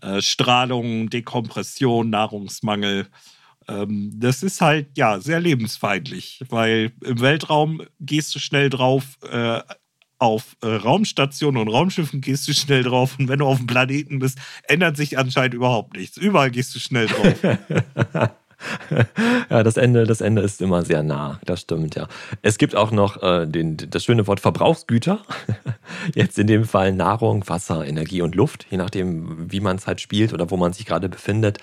Äh, 0.00 0.22
Strahlung, 0.22 1.10
Dekompression, 1.10 2.10
Nahrungsmangel 2.10 3.08
ähm, 3.68 4.12
das 4.14 4.42
ist 4.42 4.60
halt 4.60 4.96
ja 4.96 5.18
sehr 5.20 5.40
lebensfeindlich, 5.40 6.40
weil 6.48 6.92
im 7.04 7.20
Weltraum 7.20 7.82
gehst 8.00 8.34
du 8.34 8.38
schnell 8.38 8.70
drauf, 8.70 9.18
äh, 9.28 9.60
auf 10.18 10.56
äh, 10.62 10.68
Raumstationen 10.68 11.60
und 11.60 11.68
Raumschiffen 11.68 12.20
gehst 12.20 12.48
du 12.48 12.52
schnell 12.52 12.82
drauf 12.82 13.16
und 13.18 13.28
wenn 13.28 13.38
du 13.38 13.46
auf 13.46 13.58
dem 13.58 13.66
Planeten 13.66 14.18
bist, 14.18 14.38
ändert 14.64 14.96
sich 14.96 15.18
anscheinend 15.18 15.54
überhaupt 15.54 15.96
nichts. 15.96 16.16
Überall 16.16 16.50
gehst 16.50 16.74
du 16.74 16.78
schnell 16.78 17.06
drauf. 17.06 17.34
ja, 19.50 19.62
das 19.62 19.76
Ende, 19.76 20.04
das 20.04 20.20
Ende 20.20 20.42
ist 20.42 20.62
immer 20.62 20.82
sehr 20.82 21.02
nah, 21.02 21.38
das 21.44 21.60
stimmt, 21.60 21.94
ja. 21.94 22.08
Es 22.42 22.58
gibt 22.58 22.74
auch 22.74 22.90
noch 22.90 23.22
äh, 23.22 23.46
den, 23.46 23.76
das 23.76 24.04
schöne 24.04 24.26
Wort 24.26 24.40
Verbrauchsgüter. 24.40 25.20
Jetzt 26.14 26.38
in 26.38 26.46
dem 26.46 26.64
Fall 26.64 26.92
Nahrung, 26.92 27.46
Wasser, 27.48 27.86
Energie 27.86 28.22
und 28.22 28.34
Luft, 28.34 28.66
je 28.70 28.78
nachdem, 28.78 29.50
wie 29.50 29.60
man 29.60 29.76
es 29.76 29.86
halt 29.86 30.00
spielt 30.00 30.32
oder 30.32 30.50
wo 30.50 30.56
man 30.56 30.72
sich 30.72 30.86
gerade 30.86 31.08
befindet. 31.08 31.58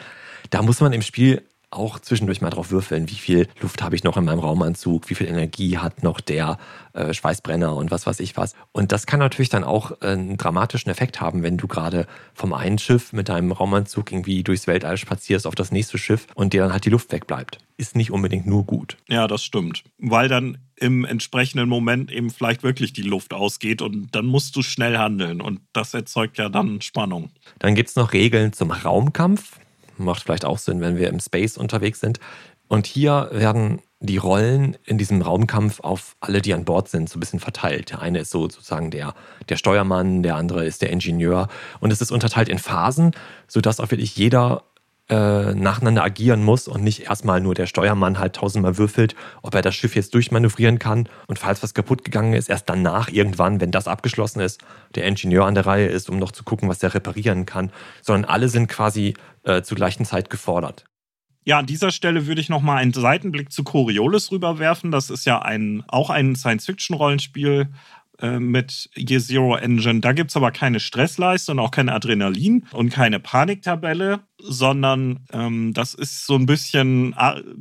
Da 0.50 0.62
muss 0.62 0.82
man 0.82 0.94
im 0.94 1.02
Spiel 1.02 1.42
auch 1.74 2.00
zwischendurch 2.00 2.42
mal 2.42 2.50
drauf 2.50 2.72
würfeln, 2.72 3.10
wie 3.10 3.16
viel 3.16 3.48
Luft 3.62 3.82
habe 3.82 3.96
ich 3.96 4.04
noch 4.04 4.18
in 4.18 4.26
meinem 4.26 4.40
Raumanzug, 4.40 5.10
wie 5.10 5.16
viel 5.16 5.28
Energie 5.28 5.78
hat 5.78 6.04
noch 6.04 6.22
der 6.22 6.58
äh, 6.94 7.14
Schweißbrenner 7.14 7.76
und 7.76 7.92
was 7.92 8.06
weiß 8.06 8.20
ich 8.20 8.38
was. 8.38 8.54
Und 8.72 8.92
das 8.92 9.06
kann 9.06 9.20
natürlich 9.20 9.50
dann 9.50 9.64
auch 9.64 9.92
äh, 10.02 10.08
einen 10.08 10.38
dramatischen 10.38 10.92
Effekt 10.92 11.22
haben, 11.22 11.44
wenn 11.44 11.58
du 11.58 11.68
gerade 11.68 12.08
vom 12.34 12.54
einen 12.54 12.78
Schiff 12.78 13.14
mit 13.14 13.30
deinem 13.30 13.52
Raumanzug 13.52 14.12
irgendwie 14.12 14.44
durchs 14.44 14.68
Weltall 14.68 14.98
spazierst 14.98 15.48
auf 15.48 15.56
das 15.56 15.72
nächste 15.72 15.98
Schiff 15.98 16.28
und 16.36 16.54
dir 16.54 16.62
dann 16.62 16.72
halt 16.72 16.86
die 16.86 16.90
Luft 16.90 17.12
wegbleibt. 17.12 17.60
Ist 17.78 17.96
nicht 17.96 18.12
unbedingt 18.12 18.46
nur 18.46 18.64
gut. 18.64 18.98
Ja, 19.10 19.28
das 19.28 19.44
stimmt. 19.44 19.84
Weil 19.98 20.28
dann 20.28 20.60
im 20.76 21.06
entsprechenden 21.06 21.70
Moment 21.70 22.12
eben 22.12 22.30
vielleicht 22.30 22.64
wirklich 22.64 22.94
die 22.94 23.02
Luft 23.02 23.34
ausgeht 23.34 23.82
und 23.82 24.14
dann 24.14 24.26
musst 24.26 24.56
du 24.56 24.62
schnell 24.62 24.98
handeln 24.98 25.42
und 25.42 25.62
das 25.72 25.94
erzeugt 25.94 26.38
ja 26.38 26.50
dann 26.50 26.82
Spannung. 26.82 27.32
Dann 27.60 27.74
gibt 27.76 27.90
es 27.90 27.96
noch 27.96 28.14
Regeln 28.14 28.54
zum 28.54 28.72
Raumkampf. 28.72 29.60
Macht 29.98 30.24
vielleicht 30.24 30.46
auch 30.46 30.58
Sinn, 30.58 30.82
wenn 30.82 30.98
wir 30.98 31.10
im 31.10 31.20
Space 31.20 31.58
unterwegs 31.58 32.00
sind. 32.00 32.20
Und 32.68 32.88
hier 32.88 33.30
werden 33.32 33.82
die 34.00 34.18
Rollen 34.18 34.78
in 34.84 34.98
diesem 34.98 35.22
Raumkampf 35.22 35.80
auf 35.80 36.16
alle, 36.20 36.42
die 36.42 36.54
an 36.54 36.66
Bord 36.66 36.90
sind, 36.90 37.10
so 37.10 37.18
ein 37.18 37.20
bisschen 37.22 37.40
verteilt. 37.40 37.92
Der 37.92 38.02
eine 38.02 38.20
ist 38.20 38.32
so 38.32 38.42
sozusagen 38.42 38.92
der, 38.92 39.16
der 39.48 39.56
Steuermann, 39.56 40.24
der 40.24 40.36
andere 40.36 40.66
ist 40.66 40.82
der 40.82 40.90
Ingenieur. 40.90 41.48
Und 41.80 41.92
es 41.92 42.02
ist 42.02 42.12
unterteilt 42.12 42.50
in 42.50 42.60
Phasen, 42.60 43.12
sodass 43.48 43.80
auch 43.80 43.92
wirklich 43.92 44.18
jeder 44.18 44.64
äh, 45.10 45.54
nacheinander 45.54 46.04
agieren 46.04 46.44
muss 46.44 46.68
und 46.68 46.84
nicht 46.84 47.02
erstmal 47.02 47.42
nur 47.42 47.54
der 47.54 47.66
Steuermann 47.66 48.20
halt 48.20 48.36
tausendmal 48.36 48.78
würfelt, 48.78 49.16
ob 49.42 49.54
er 49.54 49.62
das 49.62 49.76
Schiff 49.76 49.96
jetzt 49.96 50.14
durchmanövrieren 50.14 50.80
kann 50.80 51.10
und 51.28 51.40
falls 51.40 51.62
was 51.62 51.74
kaputt 51.74 52.06
gegangen 52.06 52.34
ist, 52.34 52.50
erst 52.50 52.70
danach 52.70 53.10
irgendwann, 53.10 53.60
wenn 53.60 53.72
das 53.72 53.88
abgeschlossen 53.88 54.40
ist, 54.40 54.62
der 54.96 55.06
Ingenieur 55.06 55.46
an 55.46 55.56
der 55.56 55.66
Reihe 55.66 55.88
ist, 55.88 56.10
um 56.10 56.18
noch 56.18 56.32
zu 56.32 56.44
gucken, 56.44 56.70
was 56.70 56.82
er 56.82 56.94
reparieren 56.94 57.46
kann, 57.46 57.72
sondern 58.02 58.30
alle 58.30 58.48
sind 58.48 58.68
quasi 58.68 59.14
äh, 59.44 59.62
zur 59.62 59.76
gleichen 59.76 60.06
Zeit 60.06 60.30
gefordert. 60.30 60.86
Ja, 61.46 61.60
an 61.60 61.66
dieser 61.66 61.92
Stelle 61.92 62.26
würde 62.26 62.40
ich 62.40 62.48
noch 62.48 62.62
mal 62.62 62.78
einen 62.78 62.94
Seitenblick 62.94 63.52
zu 63.52 63.66
Coriolis 63.66 64.32
rüberwerfen. 64.32 64.92
Das 64.92 65.10
ist 65.10 65.26
ja 65.26 65.42
ein, 65.42 65.84
auch 65.90 66.10
ein 66.10 66.38
Science-Fiction-Rollenspiel 66.38 67.68
äh, 68.24 68.40
mit 68.40 68.90
Year 68.96 69.20
Zero 69.20 69.56
Engine. 69.58 70.00
Da 70.00 70.14
gibt 70.14 70.30
es 70.32 70.38
aber 70.38 70.52
keine 70.52 70.80
Stressleiste 70.80 71.52
und 71.52 71.60
auch 71.60 71.72
kein 71.72 71.90
Adrenalin 71.90 72.66
und 72.72 72.90
keine 72.90 73.20
Paniktabelle, 73.20 74.22
sondern 74.40 75.26
ähm, 75.34 75.74
das 75.74 75.94
ist 75.94 76.26
so 76.26 76.36
ein 76.36 76.46
bisschen 76.46 77.14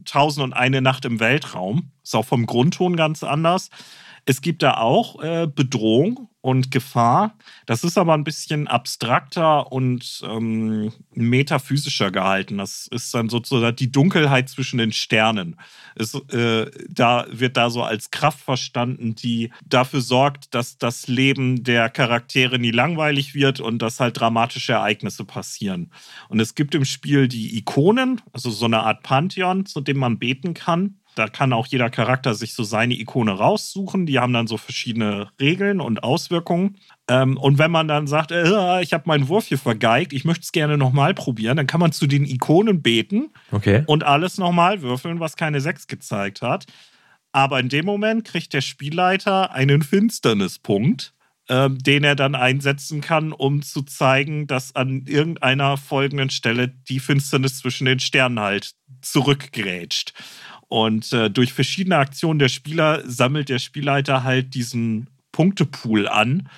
Tausend 0.04 0.44
und 0.44 0.52
eine 0.52 0.80
Nacht 0.80 1.04
im 1.04 1.18
Weltraum. 1.18 1.90
Ist 2.04 2.14
auch 2.14 2.24
vom 2.24 2.46
Grundton 2.46 2.96
ganz 2.96 3.24
anders. 3.24 3.70
Es 4.24 4.40
gibt 4.40 4.62
da 4.62 4.74
auch 4.74 5.22
äh, 5.22 5.48
Bedrohung 5.52 6.28
und 6.42 6.72
Gefahr. 6.72 7.38
Das 7.66 7.84
ist 7.84 7.96
aber 7.96 8.14
ein 8.14 8.24
bisschen 8.24 8.66
abstrakter 8.66 9.70
und 9.72 10.22
ähm, 10.28 10.92
metaphysischer 11.14 12.10
gehalten. 12.10 12.58
Das 12.58 12.88
ist 12.88 13.14
dann 13.14 13.28
sozusagen 13.28 13.76
die 13.76 13.90
Dunkelheit 13.90 14.48
zwischen 14.48 14.78
den 14.78 14.92
Sternen. 14.92 15.56
Es, 15.94 16.14
äh, 16.14 16.70
da 16.88 17.26
wird 17.30 17.56
da 17.56 17.70
so 17.70 17.82
als 17.82 18.10
Kraft 18.10 18.40
verstanden, 18.40 19.14
die 19.14 19.50
dafür 19.64 20.00
sorgt, 20.00 20.54
dass 20.54 20.78
das 20.78 21.06
Leben 21.06 21.62
der 21.62 21.88
Charaktere 21.88 22.58
nie 22.58 22.72
langweilig 22.72 23.34
wird 23.34 23.60
und 23.60 23.80
dass 23.80 24.00
halt 24.00 24.18
dramatische 24.18 24.72
Ereignisse 24.72 25.24
passieren. 25.24 25.92
Und 26.28 26.40
es 26.40 26.56
gibt 26.56 26.74
im 26.74 26.84
Spiel 26.84 27.28
die 27.28 27.56
Ikonen, 27.56 28.20
also 28.32 28.50
so 28.50 28.66
eine 28.66 28.82
Art 28.82 29.04
Pantheon, 29.04 29.64
zu 29.64 29.80
dem 29.80 29.98
man 29.98 30.18
beten 30.18 30.54
kann. 30.54 30.98
Da 31.14 31.28
kann 31.28 31.52
auch 31.52 31.66
jeder 31.66 31.90
Charakter 31.90 32.34
sich 32.34 32.54
so 32.54 32.62
seine 32.62 32.94
Ikone 32.94 33.32
raussuchen. 33.32 34.06
Die 34.06 34.18
haben 34.18 34.32
dann 34.32 34.46
so 34.46 34.56
verschiedene 34.56 35.28
Regeln 35.40 35.80
und 35.80 36.02
Auswirkungen. 36.02 36.78
Ähm, 37.08 37.36
und 37.36 37.58
wenn 37.58 37.70
man 37.70 37.88
dann 37.88 38.06
sagt, 38.06 38.30
äh, 38.30 38.80
ich 38.82 38.92
habe 38.92 39.04
meinen 39.06 39.28
Wurf 39.28 39.46
hier 39.46 39.58
vergeigt, 39.58 40.12
ich 40.12 40.24
möchte 40.24 40.42
es 40.42 40.52
gerne 40.52 40.78
nochmal 40.78 41.14
probieren, 41.14 41.56
dann 41.56 41.66
kann 41.66 41.80
man 41.80 41.92
zu 41.92 42.06
den 42.06 42.24
Ikonen 42.24 42.82
beten 42.82 43.30
okay. 43.50 43.84
und 43.86 44.04
alles 44.04 44.38
nochmal 44.38 44.82
würfeln, 44.82 45.20
was 45.20 45.36
keine 45.36 45.60
6 45.60 45.86
gezeigt 45.86 46.40
hat. 46.40 46.66
Aber 47.32 47.60
in 47.60 47.68
dem 47.68 47.86
Moment 47.86 48.24
kriegt 48.24 48.52
der 48.52 48.60
Spielleiter 48.60 49.52
einen 49.52 49.82
Finsternispunkt, 49.82 51.14
ähm, 51.48 51.78
den 51.78 52.04
er 52.04 52.14
dann 52.14 52.34
einsetzen 52.34 53.00
kann, 53.00 53.32
um 53.32 53.62
zu 53.62 53.82
zeigen, 53.82 54.46
dass 54.46 54.76
an 54.76 55.06
irgendeiner 55.06 55.76
folgenden 55.76 56.30
Stelle 56.30 56.68
die 56.68 57.00
Finsternis 57.00 57.58
zwischen 57.58 57.86
den 57.86 58.00
Sternen 58.00 58.38
halt 58.38 58.72
zurückgrätscht. 59.00 60.14
Und 60.72 61.12
äh, 61.12 61.28
durch 61.28 61.52
verschiedene 61.52 61.98
Aktionen 61.98 62.38
der 62.38 62.48
Spieler 62.48 63.02
sammelt 63.04 63.50
der 63.50 63.58
Spielleiter 63.58 64.24
halt 64.24 64.54
diesen 64.54 65.10
Punktepool 65.30 66.08
an. 66.08 66.48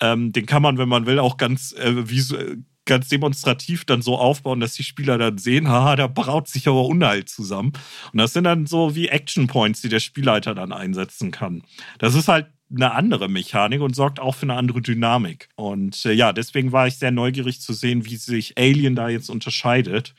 Ähm, 0.00 0.30
den 0.30 0.46
kann 0.46 0.62
man, 0.62 0.78
wenn 0.78 0.88
man 0.88 1.06
will, 1.06 1.18
auch 1.18 1.38
ganz, 1.38 1.72
äh, 1.72 2.08
visu 2.08 2.36
ganz 2.84 3.08
demonstrativ 3.08 3.84
dann 3.84 4.00
so 4.00 4.16
aufbauen, 4.16 4.60
dass 4.60 4.74
die 4.74 4.84
Spieler 4.84 5.18
dann 5.18 5.38
sehen, 5.38 5.68
haha, 5.68 5.96
da 5.96 6.06
braut 6.06 6.46
sich 6.46 6.68
aber 6.68 6.84
Unheil 6.84 7.24
zusammen. 7.24 7.72
Und 8.12 8.20
das 8.20 8.32
sind 8.32 8.44
dann 8.44 8.66
so 8.66 8.94
wie 8.94 9.08
Action 9.08 9.48
Points, 9.48 9.80
die 9.80 9.88
der 9.88 9.98
Spielleiter 9.98 10.54
dann 10.54 10.70
einsetzen 10.70 11.32
kann. 11.32 11.64
Das 11.98 12.14
ist 12.14 12.28
halt 12.28 12.46
eine 12.72 12.92
andere 12.92 13.28
Mechanik 13.28 13.80
und 13.80 13.96
sorgt 13.96 14.20
auch 14.20 14.36
für 14.36 14.44
eine 14.44 14.54
andere 14.54 14.82
Dynamik. 14.82 15.48
Und 15.56 16.04
äh, 16.04 16.12
ja, 16.12 16.32
deswegen 16.32 16.70
war 16.70 16.86
ich 16.86 16.98
sehr 16.98 17.10
neugierig 17.10 17.60
zu 17.60 17.72
sehen, 17.72 18.04
wie 18.04 18.14
sich 18.14 18.56
Alien 18.56 18.94
da 18.94 19.08
jetzt 19.08 19.30
unterscheidet. 19.30 20.14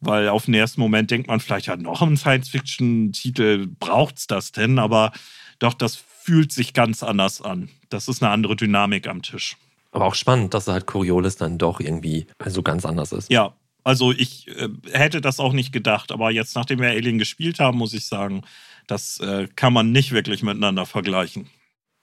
Weil 0.00 0.28
auf 0.28 0.46
den 0.46 0.54
ersten 0.54 0.80
Moment 0.80 1.10
denkt 1.10 1.28
man 1.28 1.40
vielleicht, 1.40 1.66
ja, 1.66 1.76
noch 1.76 2.00
ein 2.02 2.16
Science-Fiction-Titel, 2.16 3.66
braucht 3.78 4.18
es 4.18 4.26
das 4.26 4.52
denn? 4.52 4.78
Aber 4.78 5.12
doch, 5.58 5.74
das 5.74 5.96
fühlt 5.96 6.52
sich 6.52 6.72
ganz 6.72 7.02
anders 7.02 7.42
an. 7.42 7.68
Das 7.90 8.08
ist 8.08 8.22
eine 8.22 8.32
andere 8.32 8.56
Dynamik 8.56 9.06
am 9.06 9.22
Tisch. 9.22 9.56
Aber 9.92 10.06
auch 10.06 10.14
spannend, 10.14 10.54
dass 10.54 10.68
halt 10.68 10.86
Coriolis 10.86 11.36
dann 11.36 11.58
doch 11.58 11.80
irgendwie 11.80 12.26
so 12.46 12.62
ganz 12.62 12.86
anders 12.86 13.12
ist. 13.12 13.30
Ja, 13.30 13.54
also 13.84 14.12
ich 14.12 14.48
äh, 14.48 14.68
hätte 14.92 15.20
das 15.20 15.40
auch 15.40 15.52
nicht 15.52 15.72
gedacht, 15.72 16.12
aber 16.12 16.30
jetzt, 16.30 16.54
nachdem 16.54 16.80
wir 16.80 16.88
Alien 16.88 17.18
gespielt 17.18 17.58
haben, 17.58 17.78
muss 17.78 17.94
ich 17.94 18.06
sagen, 18.06 18.42
das 18.86 19.18
äh, 19.20 19.48
kann 19.56 19.72
man 19.72 19.92
nicht 19.92 20.12
wirklich 20.12 20.42
miteinander 20.42 20.86
vergleichen. 20.86 21.48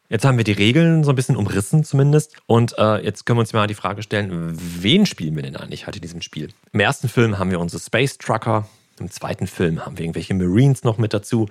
Jetzt 0.10 0.24
haben 0.24 0.38
wir 0.38 0.46
die 0.46 0.54
Regeln 0.54 1.04
so 1.04 1.12
ein 1.12 1.15
bisschen 1.15 1.36
umrissen 1.36 1.84
zumindest. 1.84 2.34
Und 2.46 2.78
äh, 2.78 3.04
jetzt 3.04 3.26
können 3.26 3.38
wir 3.38 3.41
uns 3.41 3.54
mal 3.54 3.67
die 3.67 3.74
Frage 3.74 4.04
stellen, 4.04 4.54
wen 4.56 5.06
spielen 5.06 5.36
wir 5.36 5.43
denn 5.43 5.58
eigentlich 5.58 5.86
halt 5.86 5.98
in 5.98 6.02
diesem 6.02 6.22
Spiel? 6.22 6.50
Im 6.72 6.80
ersten 6.80 7.10
Film 7.10 7.38
haben 7.38 7.52
wir 7.52 7.60
unsere 7.60 7.82
Space 7.82 8.17
Trucker. 8.17 8.67
Im 9.00 9.12
zweiten 9.12 9.48
Film 9.48 9.86
haben 9.86 9.98
wir 9.98 10.06
irgendwelche 10.06 10.34
Marines 10.34 10.84
noch 10.84 10.98
mit 10.98 11.13
dazu. 11.13 11.48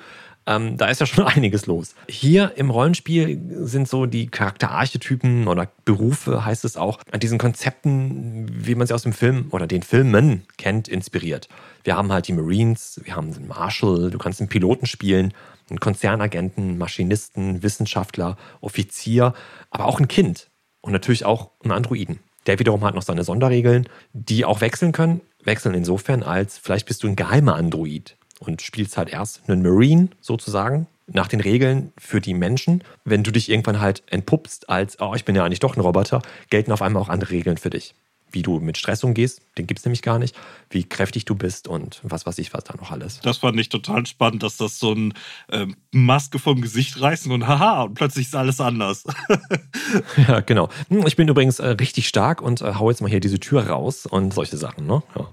Ähm, 0.46 0.76
da 0.78 0.86
ist 0.86 1.00
ja 1.00 1.06
schon 1.06 1.24
einiges 1.26 1.66
los. 1.66 1.94
Hier 2.08 2.52
im 2.56 2.70
Rollenspiel 2.70 3.40
sind 3.66 3.88
so 3.88 4.06
die 4.06 4.28
Charakterarchetypen 4.28 5.48
oder 5.48 5.68
Berufe, 5.84 6.44
heißt 6.44 6.64
es 6.64 6.76
auch, 6.76 7.00
an 7.10 7.20
diesen 7.20 7.38
Konzepten, 7.38 8.48
wie 8.50 8.74
man 8.74 8.86
sie 8.86 8.94
aus 8.94 9.02
dem 9.02 9.12
Film 9.12 9.48
oder 9.50 9.66
den 9.66 9.82
Filmen 9.82 10.44
kennt, 10.56 10.88
inspiriert. 10.88 11.48
Wir 11.84 11.96
haben 11.96 12.10
halt 12.10 12.26
die 12.28 12.32
Marines, 12.32 13.00
wir 13.04 13.16
haben 13.16 13.34
den 13.34 13.48
Marshal, 13.48 14.10
du 14.10 14.18
kannst 14.18 14.40
einen 14.40 14.48
Piloten 14.48 14.86
spielen, 14.86 15.34
einen 15.68 15.80
Konzernagenten, 15.80 16.78
Maschinisten, 16.78 17.62
Wissenschaftler, 17.62 18.36
Offizier, 18.60 19.34
aber 19.70 19.86
auch 19.86 19.98
ein 19.98 20.08
Kind 20.08 20.48
und 20.80 20.92
natürlich 20.92 21.24
auch 21.24 21.50
einen 21.62 21.72
Androiden. 21.72 22.20
Der 22.46 22.58
wiederum 22.58 22.84
hat 22.84 22.94
noch 22.94 23.02
seine 23.02 23.24
Sonderregeln, 23.24 23.88
die 24.12 24.44
auch 24.44 24.60
wechseln 24.60 24.92
können. 24.92 25.20
Wechseln 25.42 25.74
insofern, 25.74 26.22
als 26.22 26.58
vielleicht 26.58 26.86
bist 26.86 27.02
du 27.02 27.08
ein 27.08 27.16
geheimer 27.16 27.56
Android 27.56 28.16
und 28.38 28.62
spielst 28.62 28.96
halt 28.96 29.08
erst 29.08 29.48
einen 29.48 29.62
Marine 29.62 30.08
sozusagen 30.20 30.86
nach 31.06 31.28
den 31.28 31.40
Regeln 31.40 31.92
für 31.98 32.20
die 32.20 32.34
Menschen. 32.34 32.82
Wenn 33.04 33.22
du 33.22 33.30
dich 33.30 33.48
irgendwann 33.48 33.80
halt 33.80 34.02
entpuppst 34.08 34.68
als, 34.68 35.00
oh, 35.00 35.14
ich 35.14 35.24
bin 35.24 35.34
ja 35.34 35.44
eigentlich 35.44 35.60
doch 35.60 35.76
ein 35.76 35.80
Roboter, 35.80 36.22
gelten 36.50 36.72
auf 36.72 36.82
einmal 36.82 37.02
auch 37.02 37.08
andere 37.08 37.30
Regeln 37.30 37.56
für 37.56 37.70
dich. 37.70 37.94
Wie 38.32 38.42
du 38.42 38.60
mit 38.60 38.76
Stress 38.76 39.04
umgehst, 39.04 39.40
den 39.56 39.66
gibt 39.66 39.78
es 39.78 39.84
nämlich 39.84 40.02
gar 40.02 40.18
nicht, 40.18 40.36
wie 40.70 40.84
kräftig 40.84 41.24
du 41.24 41.34
bist 41.34 41.68
und 41.68 42.00
was 42.02 42.26
weiß 42.26 42.38
ich, 42.38 42.52
was 42.52 42.64
da 42.64 42.74
noch 42.76 42.90
alles. 42.90 43.20
Das 43.20 43.38
fand 43.38 43.58
ich 43.58 43.68
total 43.68 44.04
spannend, 44.06 44.42
dass 44.42 44.56
das 44.56 44.78
so 44.78 44.92
ein 44.92 45.14
äh, 45.48 45.66
Maske 45.92 46.38
vom 46.38 46.60
Gesicht 46.60 47.00
reißen 47.00 47.30
und 47.32 47.46
haha, 47.46 47.84
und 47.84 47.94
plötzlich 47.94 48.26
ist 48.26 48.36
alles 48.36 48.60
anders. 48.60 49.04
ja, 50.28 50.40
genau. 50.40 50.68
Hm, 50.88 51.06
ich 51.06 51.16
bin 51.16 51.28
übrigens 51.28 51.58
äh, 51.58 51.68
richtig 51.68 52.08
stark 52.08 52.42
und 52.42 52.60
äh, 52.60 52.74
hau 52.74 52.90
jetzt 52.90 53.00
mal 53.00 53.10
hier 53.10 53.20
diese 53.20 53.40
Tür 53.40 53.68
raus 53.68 54.06
und 54.06 54.34
solche 54.34 54.56
Sachen, 54.56 54.86
ne? 54.86 55.02
Ja. 55.16 55.28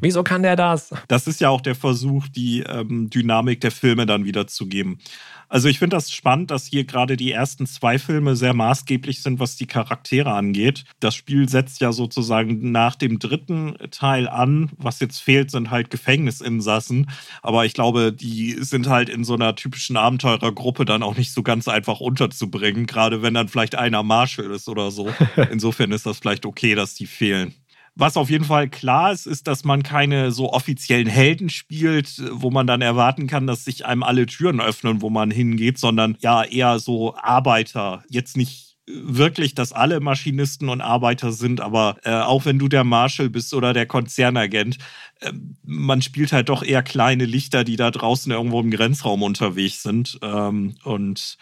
Wieso 0.00 0.22
kann 0.22 0.42
der 0.44 0.54
das? 0.54 0.94
Das 1.08 1.26
ist 1.26 1.40
ja 1.40 1.48
auch 1.48 1.60
der 1.60 1.74
Versuch, 1.74 2.28
die 2.28 2.60
ähm, 2.60 3.10
Dynamik 3.10 3.60
der 3.60 3.72
Filme 3.72 4.06
dann 4.06 4.24
wiederzugeben. 4.24 5.00
Also 5.48 5.68
ich 5.68 5.78
finde 5.78 5.96
das 5.96 6.12
spannend, 6.12 6.50
dass 6.50 6.66
hier 6.66 6.84
gerade 6.84 7.16
die 7.16 7.32
ersten 7.32 7.66
zwei 7.66 7.98
Filme 7.98 8.36
sehr 8.36 8.52
maßgeblich 8.52 9.22
sind, 9.22 9.40
was 9.40 9.56
die 9.56 9.66
Charaktere 9.66 10.32
angeht. 10.32 10.84
Das 11.00 11.14
Spiel 11.14 11.48
setzt 11.48 11.80
ja 11.80 11.92
sozusagen 11.92 12.70
nach 12.70 12.94
dem 12.94 13.18
dritten 13.18 13.76
Teil 13.90 14.28
an. 14.28 14.70
Was 14.76 15.00
jetzt 15.00 15.20
fehlt, 15.20 15.50
sind 15.50 15.70
halt 15.70 15.90
Gefängnisinsassen. 15.90 17.10
Aber 17.42 17.64
ich 17.64 17.72
glaube, 17.72 18.12
die 18.12 18.56
sind 18.60 18.88
halt 18.88 19.08
in 19.08 19.24
so 19.24 19.34
einer 19.34 19.54
typischen 19.54 19.96
Abenteurergruppe 19.96 20.84
dann 20.84 21.02
auch 21.02 21.16
nicht 21.16 21.32
so 21.32 21.42
ganz 21.42 21.66
einfach 21.66 22.00
unterzubringen, 22.00 22.86
gerade 22.86 23.22
wenn 23.22 23.34
dann 23.34 23.48
vielleicht 23.48 23.74
einer 23.74 24.02
Marshall 24.02 24.50
ist 24.50 24.68
oder 24.68 24.90
so. 24.90 25.08
Insofern 25.50 25.92
ist 25.92 26.04
das 26.04 26.18
vielleicht 26.18 26.44
okay, 26.44 26.74
dass 26.74 26.94
die 26.94 27.06
fehlen. 27.06 27.54
Was 28.00 28.16
auf 28.16 28.30
jeden 28.30 28.44
Fall 28.44 28.68
klar 28.68 29.10
ist, 29.10 29.26
ist, 29.26 29.48
dass 29.48 29.64
man 29.64 29.82
keine 29.82 30.30
so 30.30 30.52
offiziellen 30.52 31.08
Helden 31.08 31.50
spielt, 31.50 32.22
wo 32.30 32.48
man 32.48 32.68
dann 32.68 32.80
erwarten 32.80 33.26
kann, 33.26 33.48
dass 33.48 33.64
sich 33.64 33.86
einem 33.86 34.04
alle 34.04 34.26
Türen 34.26 34.60
öffnen, 34.60 35.02
wo 35.02 35.10
man 35.10 35.32
hingeht, 35.32 35.78
sondern 35.78 36.16
ja 36.20 36.44
eher 36.44 36.78
so 36.78 37.16
Arbeiter. 37.16 38.04
Jetzt 38.08 38.36
nicht 38.36 38.76
wirklich, 38.86 39.56
dass 39.56 39.72
alle 39.72 39.98
Maschinisten 39.98 40.68
und 40.68 40.80
Arbeiter 40.80 41.32
sind, 41.32 41.60
aber 41.60 41.96
äh, 42.04 42.12
auch 42.12 42.44
wenn 42.44 42.60
du 42.60 42.68
der 42.68 42.84
Marshall 42.84 43.30
bist 43.30 43.52
oder 43.52 43.72
der 43.72 43.86
Konzernagent, 43.86 44.78
äh, 45.18 45.32
man 45.64 46.00
spielt 46.00 46.32
halt 46.32 46.50
doch 46.50 46.62
eher 46.62 46.84
kleine 46.84 47.24
Lichter, 47.24 47.64
die 47.64 47.76
da 47.76 47.90
draußen 47.90 48.30
irgendwo 48.30 48.60
im 48.60 48.70
Grenzraum 48.70 49.24
unterwegs 49.24 49.82
sind 49.82 50.20
ähm, 50.22 50.76
und 50.84 51.36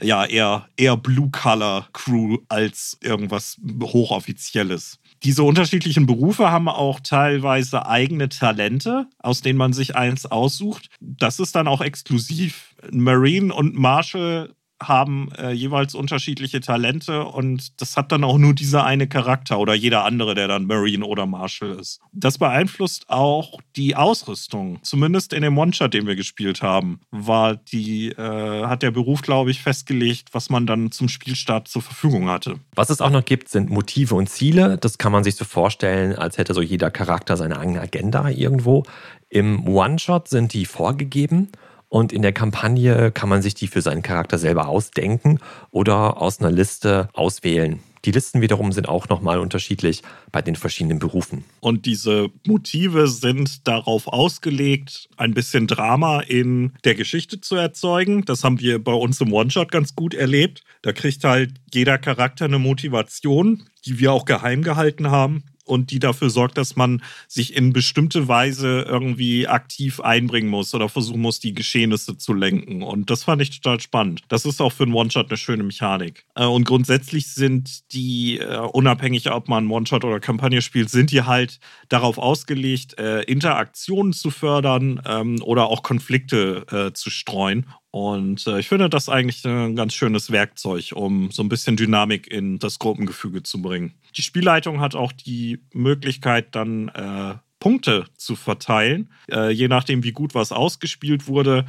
ja, 0.00 0.26
eher, 0.26 0.68
eher 0.76 0.98
Blue-Color-Crew 0.98 2.38
als 2.48 2.98
irgendwas 3.00 3.58
Hochoffizielles 3.82 4.98
diese 5.24 5.42
unterschiedlichen 5.44 6.06
Berufe 6.06 6.50
haben 6.50 6.68
auch 6.68 7.00
teilweise 7.00 7.86
eigene 7.86 8.28
Talente, 8.28 9.06
aus 9.18 9.40
denen 9.40 9.58
man 9.58 9.72
sich 9.72 9.96
eins 9.96 10.26
aussucht. 10.26 10.88
Das 11.00 11.38
ist 11.38 11.54
dann 11.54 11.68
auch 11.68 11.80
exklusiv. 11.80 12.74
Marine 12.90 13.54
und 13.54 13.74
Marshall 13.74 14.54
haben 14.88 15.30
äh, 15.38 15.52
jeweils 15.52 15.94
unterschiedliche 15.94 16.60
Talente 16.60 17.24
und 17.24 17.80
das 17.80 17.96
hat 17.96 18.12
dann 18.12 18.24
auch 18.24 18.38
nur 18.38 18.54
dieser 18.54 18.84
eine 18.84 19.06
Charakter 19.06 19.58
oder 19.58 19.74
jeder 19.74 20.04
andere, 20.04 20.34
der 20.34 20.48
dann 20.48 20.66
Marine 20.66 21.04
oder 21.04 21.26
Marshall 21.26 21.78
ist. 21.78 22.00
Das 22.12 22.38
beeinflusst 22.38 23.08
auch 23.08 23.60
die 23.76 23.96
Ausrüstung. 23.96 24.78
Zumindest 24.82 25.32
in 25.32 25.42
dem 25.42 25.56
One-Shot, 25.56 25.94
den 25.94 26.06
wir 26.06 26.16
gespielt 26.16 26.62
haben, 26.62 27.00
war 27.10 27.56
die, 27.56 28.10
äh, 28.10 28.66
hat 28.66 28.82
der 28.82 28.90
Beruf, 28.90 29.22
glaube 29.22 29.50
ich, 29.50 29.62
festgelegt, 29.62 30.28
was 30.32 30.50
man 30.50 30.66
dann 30.66 30.92
zum 30.92 31.08
Spielstart 31.08 31.68
zur 31.68 31.82
Verfügung 31.82 32.28
hatte. 32.28 32.56
Was 32.74 32.90
es 32.90 33.00
auch 33.00 33.10
noch 33.10 33.24
gibt, 33.24 33.48
sind 33.48 33.70
Motive 33.70 34.14
und 34.14 34.28
Ziele. 34.28 34.78
Das 34.78 34.98
kann 34.98 35.12
man 35.12 35.24
sich 35.24 35.36
so 35.36 35.44
vorstellen, 35.44 36.14
als 36.14 36.38
hätte 36.38 36.54
so 36.54 36.62
jeder 36.62 36.90
Charakter 36.90 37.36
seine 37.36 37.58
eigene 37.58 37.80
Agenda 37.80 38.28
irgendwo. 38.28 38.84
Im 39.28 39.66
One-Shot 39.66 40.28
sind 40.28 40.52
die 40.52 40.66
vorgegeben 40.66 41.48
und 41.92 42.10
in 42.10 42.22
der 42.22 42.32
Kampagne 42.32 43.10
kann 43.12 43.28
man 43.28 43.42
sich 43.42 43.54
die 43.54 43.66
für 43.66 43.82
seinen 43.82 44.00
Charakter 44.00 44.38
selber 44.38 44.66
ausdenken 44.66 45.40
oder 45.70 46.22
aus 46.22 46.40
einer 46.40 46.50
Liste 46.50 47.10
auswählen. 47.12 47.80
Die 48.06 48.12
Listen 48.12 48.40
wiederum 48.40 48.72
sind 48.72 48.88
auch 48.88 49.10
nochmal 49.10 49.38
unterschiedlich 49.38 50.02
bei 50.32 50.40
den 50.40 50.56
verschiedenen 50.56 50.98
Berufen. 50.98 51.44
Und 51.60 51.84
diese 51.84 52.30
Motive 52.46 53.08
sind 53.08 53.68
darauf 53.68 54.08
ausgelegt, 54.08 55.10
ein 55.18 55.34
bisschen 55.34 55.66
Drama 55.66 56.20
in 56.20 56.72
der 56.84 56.94
Geschichte 56.94 57.42
zu 57.42 57.56
erzeugen. 57.56 58.24
Das 58.24 58.42
haben 58.42 58.58
wir 58.58 58.82
bei 58.82 58.94
uns 58.94 59.20
im 59.20 59.30
One-Shot 59.30 59.70
ganz 59.70 59.94
gut 59.94 60.14
erlebt. 60.14 60.62
Da 60.80 60.94
kriegt 60.94 61.22
halt 61.24 61.52
jeder 61.74 61.98
Charakter 61.98 62.46
eine 62.46 62.58
Motivation, 62.58 63.64
die 63.84 63.98
wir 63.98 64.12
auch 64.12 64.24
geheim 64.24 64.62
gehalten 64.62 65.10
haben 65.10 65.44
und 65.64 65.90
die 65.90 65.98
dafür 65.98 66.30
sorgt, 66.30 66.58
dass 66.58 66.76
man 66.76 67.02
sich 67.28 67.54
in 67.56 67.72
bestimmte 67.72 68.28
Weise 68.28 68.82
irgendwie 68.82 69.46
aktiv 69.46 70.00
einbringen 70.00 70.48
muss 70.48 70.74
oder 70.74 70.88
versuchen 70.88 71.20
muss, 71.20 71.40
die 71.40 71.54
Geschehnisse 71.54 72.16
zu 72.18 72.32
lenken. 72.32 72.82
Und 72.82 73.10
das 73.10 73.24
fand 73.24 73.42
ich 73.42 73.60
total 73.60 73.80
spannend. 73.80 74.22
Das 74.28 74.44
ist 74.44 74.60
auch 74.60 74.72
für 74.72 74.84
einen 74.84 74.94
One-Shot 74.94 75.28
eine 75.30 75.36
schöne 75.36 75.62
Mechanik. 75.62 76.24
Äh, 76.34 76.44
und 76.44 76.64
grundsätzlich 76.64 77.28
sind 77.28 77.92
die, 77.92 78.38
äh, 78.38 78.58
unabhängig 78.58 79.30
ob 79.30 79.48
man 79.48 79.70
One-Shot 79.70 80.04
oder 80.04 80.20
Kampagne 80.20 80.62
spielt, 80.62 80.90
sind 80.90 81.10
die 81.10 81.22
halt 81.22 81.60
darauf 81.88 82.18
ausgelegt, 82.18 82.98
äh, 82.98 83.22
Interaktionen 83.22 84.12
zu 84.12 84.30
fördern 84.30 85.00
ähm, 85.06 85.42
oder 85.42 85.66
auch 85.66 85.82
Konflikte 85.82 86.92
zu 86.94 87.10
streuen. 87.10 87.66
Und 87.90 88.46
ich 88.46 88.68
finde 88.68 88.88
das 88.88 89.08
eigentlich 89.08 89.44
ein 89.44 89.76
ganz 89.76 89.94
schönes 89.94 90.30
Werkzeug, 90.30 90.92
um 90.94 91.30
so 91.30 91.42
ein 91.42 91.48
bisschen 91.48 91.76
Dynamik 91.76 92.26
in 92.26 92.58
das 92.58 92.78
Gruppengefüge 92.78 93.42
zu 93.42 93.60
bringen. 93.60 93.94
Die 94.16 94.22
Spielleitung 94.22 94.80
hat 94.80 94.94
auch 94.94 95.12
die 95.12 95.60
Möglichkeit, 95.72 96.54
dann 96.54 96.88
äh, 96.88 97.34
Punkte 97.62 98.06
zu 98.16 98.34
verteilen, 98.34 99.10
äh, 99.30 99.50
je 99.50 99.68
nachdem, 99.68 100.02
wie 100.02 100.10
gut 100.10 100.34
was 100.34 100.50
ausgespielt 100.50 101.28
wurde. 101.28 101.64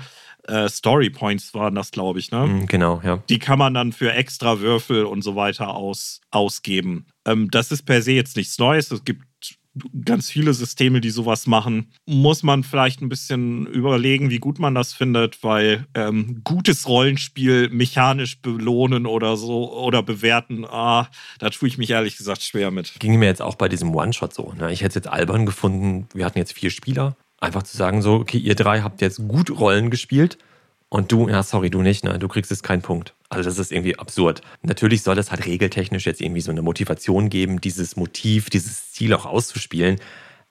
Äh, 0.47 0.67
Story 0.67 1.09
Points 1.09 1.53
waren 1.53 1.75
das, 1.75 1.91
glaube 1.91 2.19
ich, 2.19 2.31
ne? 2.31 2.47
Mm, 2.47 2.65
genau, 2.65 2.99
ja. 3.03 3.17
Die 3.29 3.39
kann 3.39 3.59
man 3.59 3.75
dann 3.75 3.93
für 3.93 4.11
extra 4.11 4.59
Würfel 4.59 5.05
und 5.05 5.21
so 5.21 5.35
weiter 5.35 5.75
aus, 5.75 6.19
ausgeben. 6.31 7.05
Ähm, 7.25 7.49
das 7.51 7.71
ist 7.71 7.83
per 7.83 8.01
se 8.01 8.11
jetzt 8.13 8.35
nichts 8.35 8.57
Neues. 8.57 8.91
Es 8.91 9.05
gibt 9.05 9.23
ganz 10.05 10.29
viele 10.29 10.53
Systeme, 10.53 11.01
die 11.01 11.09
sowas 11.09 11.47
machen, 11.47 11.91
muss 12.05 12.43
man 12.43 12.63
vielleicht 12.63 13.01
ein 13.01 13.09
bisschen 13.09 13.65
überlegen, 13.67 14.29
wie 14.29 14.37
gut 14.37 14.59
man 14.59 14.75
das 14.75 14.93
findet, 14.93 15.43
weil 15.43 15.87
ähm, 15.95 16.41
gutes 16.43 16.87
Rollenspiel 16.87 17.69
mechanisch 17.69 18.39
belohnen 18.41 19.05
oder 19.05 19.35
so 19.35 19.73
oder 19.73 20.03
bewerten, 20.03 20.65
ah, 20.65 21.09
da 21.39 21.49
tue 21.49 21.67
ich 21.67 21.77
mich 21.77 21.89
ehrlich 21.89 22.17
gesagt 22.17 22.43
schwer 22.43 22.71
mit. 22.71 22.93
Ging 22.99 23.17
mir 23.17 23.25
jetzt 23.25 23.41
auch 23.41 23.55
bei 23.55 23.67
diesem 23.67 23.93
One-Shot 23.95 24.33
so. 24.33 24.53
Ne? 24.53 24.71
Ich 24.71 24.81
hätte 24.81 24.89
es 24.89 24.95
jetzt 24.95 25.07
albern 25.07 25.45
gefunden, 25.45 26.07
wir 26.13 26.25
hatten 26.25 26.37
jetzt 26.37 26.53
vier 26.53 26.69
Spieler, 26.69 27.15
einfach 27.39 27.63
zu 27.63 27.75
sagen 27.75 28.01
so, 28.01 28.15
okay, 28.15 28.37
ihr 28.37 28.55
drei 28.55 28.81
habt 28.81 29.01
jetzt 29.01 29.27
gut 29.27 29.49
Rollen 29.49 29.89
gespielt 29.89 30.37
und 30.89 31.11
du, 31.11 31.27
ja, 31.27 31.41
sorry, 31.41 31.71
du 31.71 31.81
nicht, 31.81 32.03
ne? 32.03 32.19
Du 32.19 32.27
kriegst 32.27 32.51
jetzt 32.51 32.61
keinen 32.61 32.83
Punkt. 32.83 33.15
Also 33.35 33.49
das 33.49 33.59
ist 33.59 33.71
irgendwie 33.71 33.97
absurd. 33.97 34.41
Natürlich 34.61 35.03
soll 35.03 35.17
es 35.17 35.31
halt 35.31 35.45
regeltechnisch 35.45 36.05
jetzt 36.05 36.21
irgendwie 36.21 36.41
so 36.41 36.51
eine 36.51 36.61
Motivation 36.61 37.29
geben, 37.29 37.61
dieses 37.61 37.95
Motiv, 37.95 38.49
dieses 38.49 38.91
Ziel 38.91 39.13
auch 39.13 39.25
auszuspielen. 39.25 39.99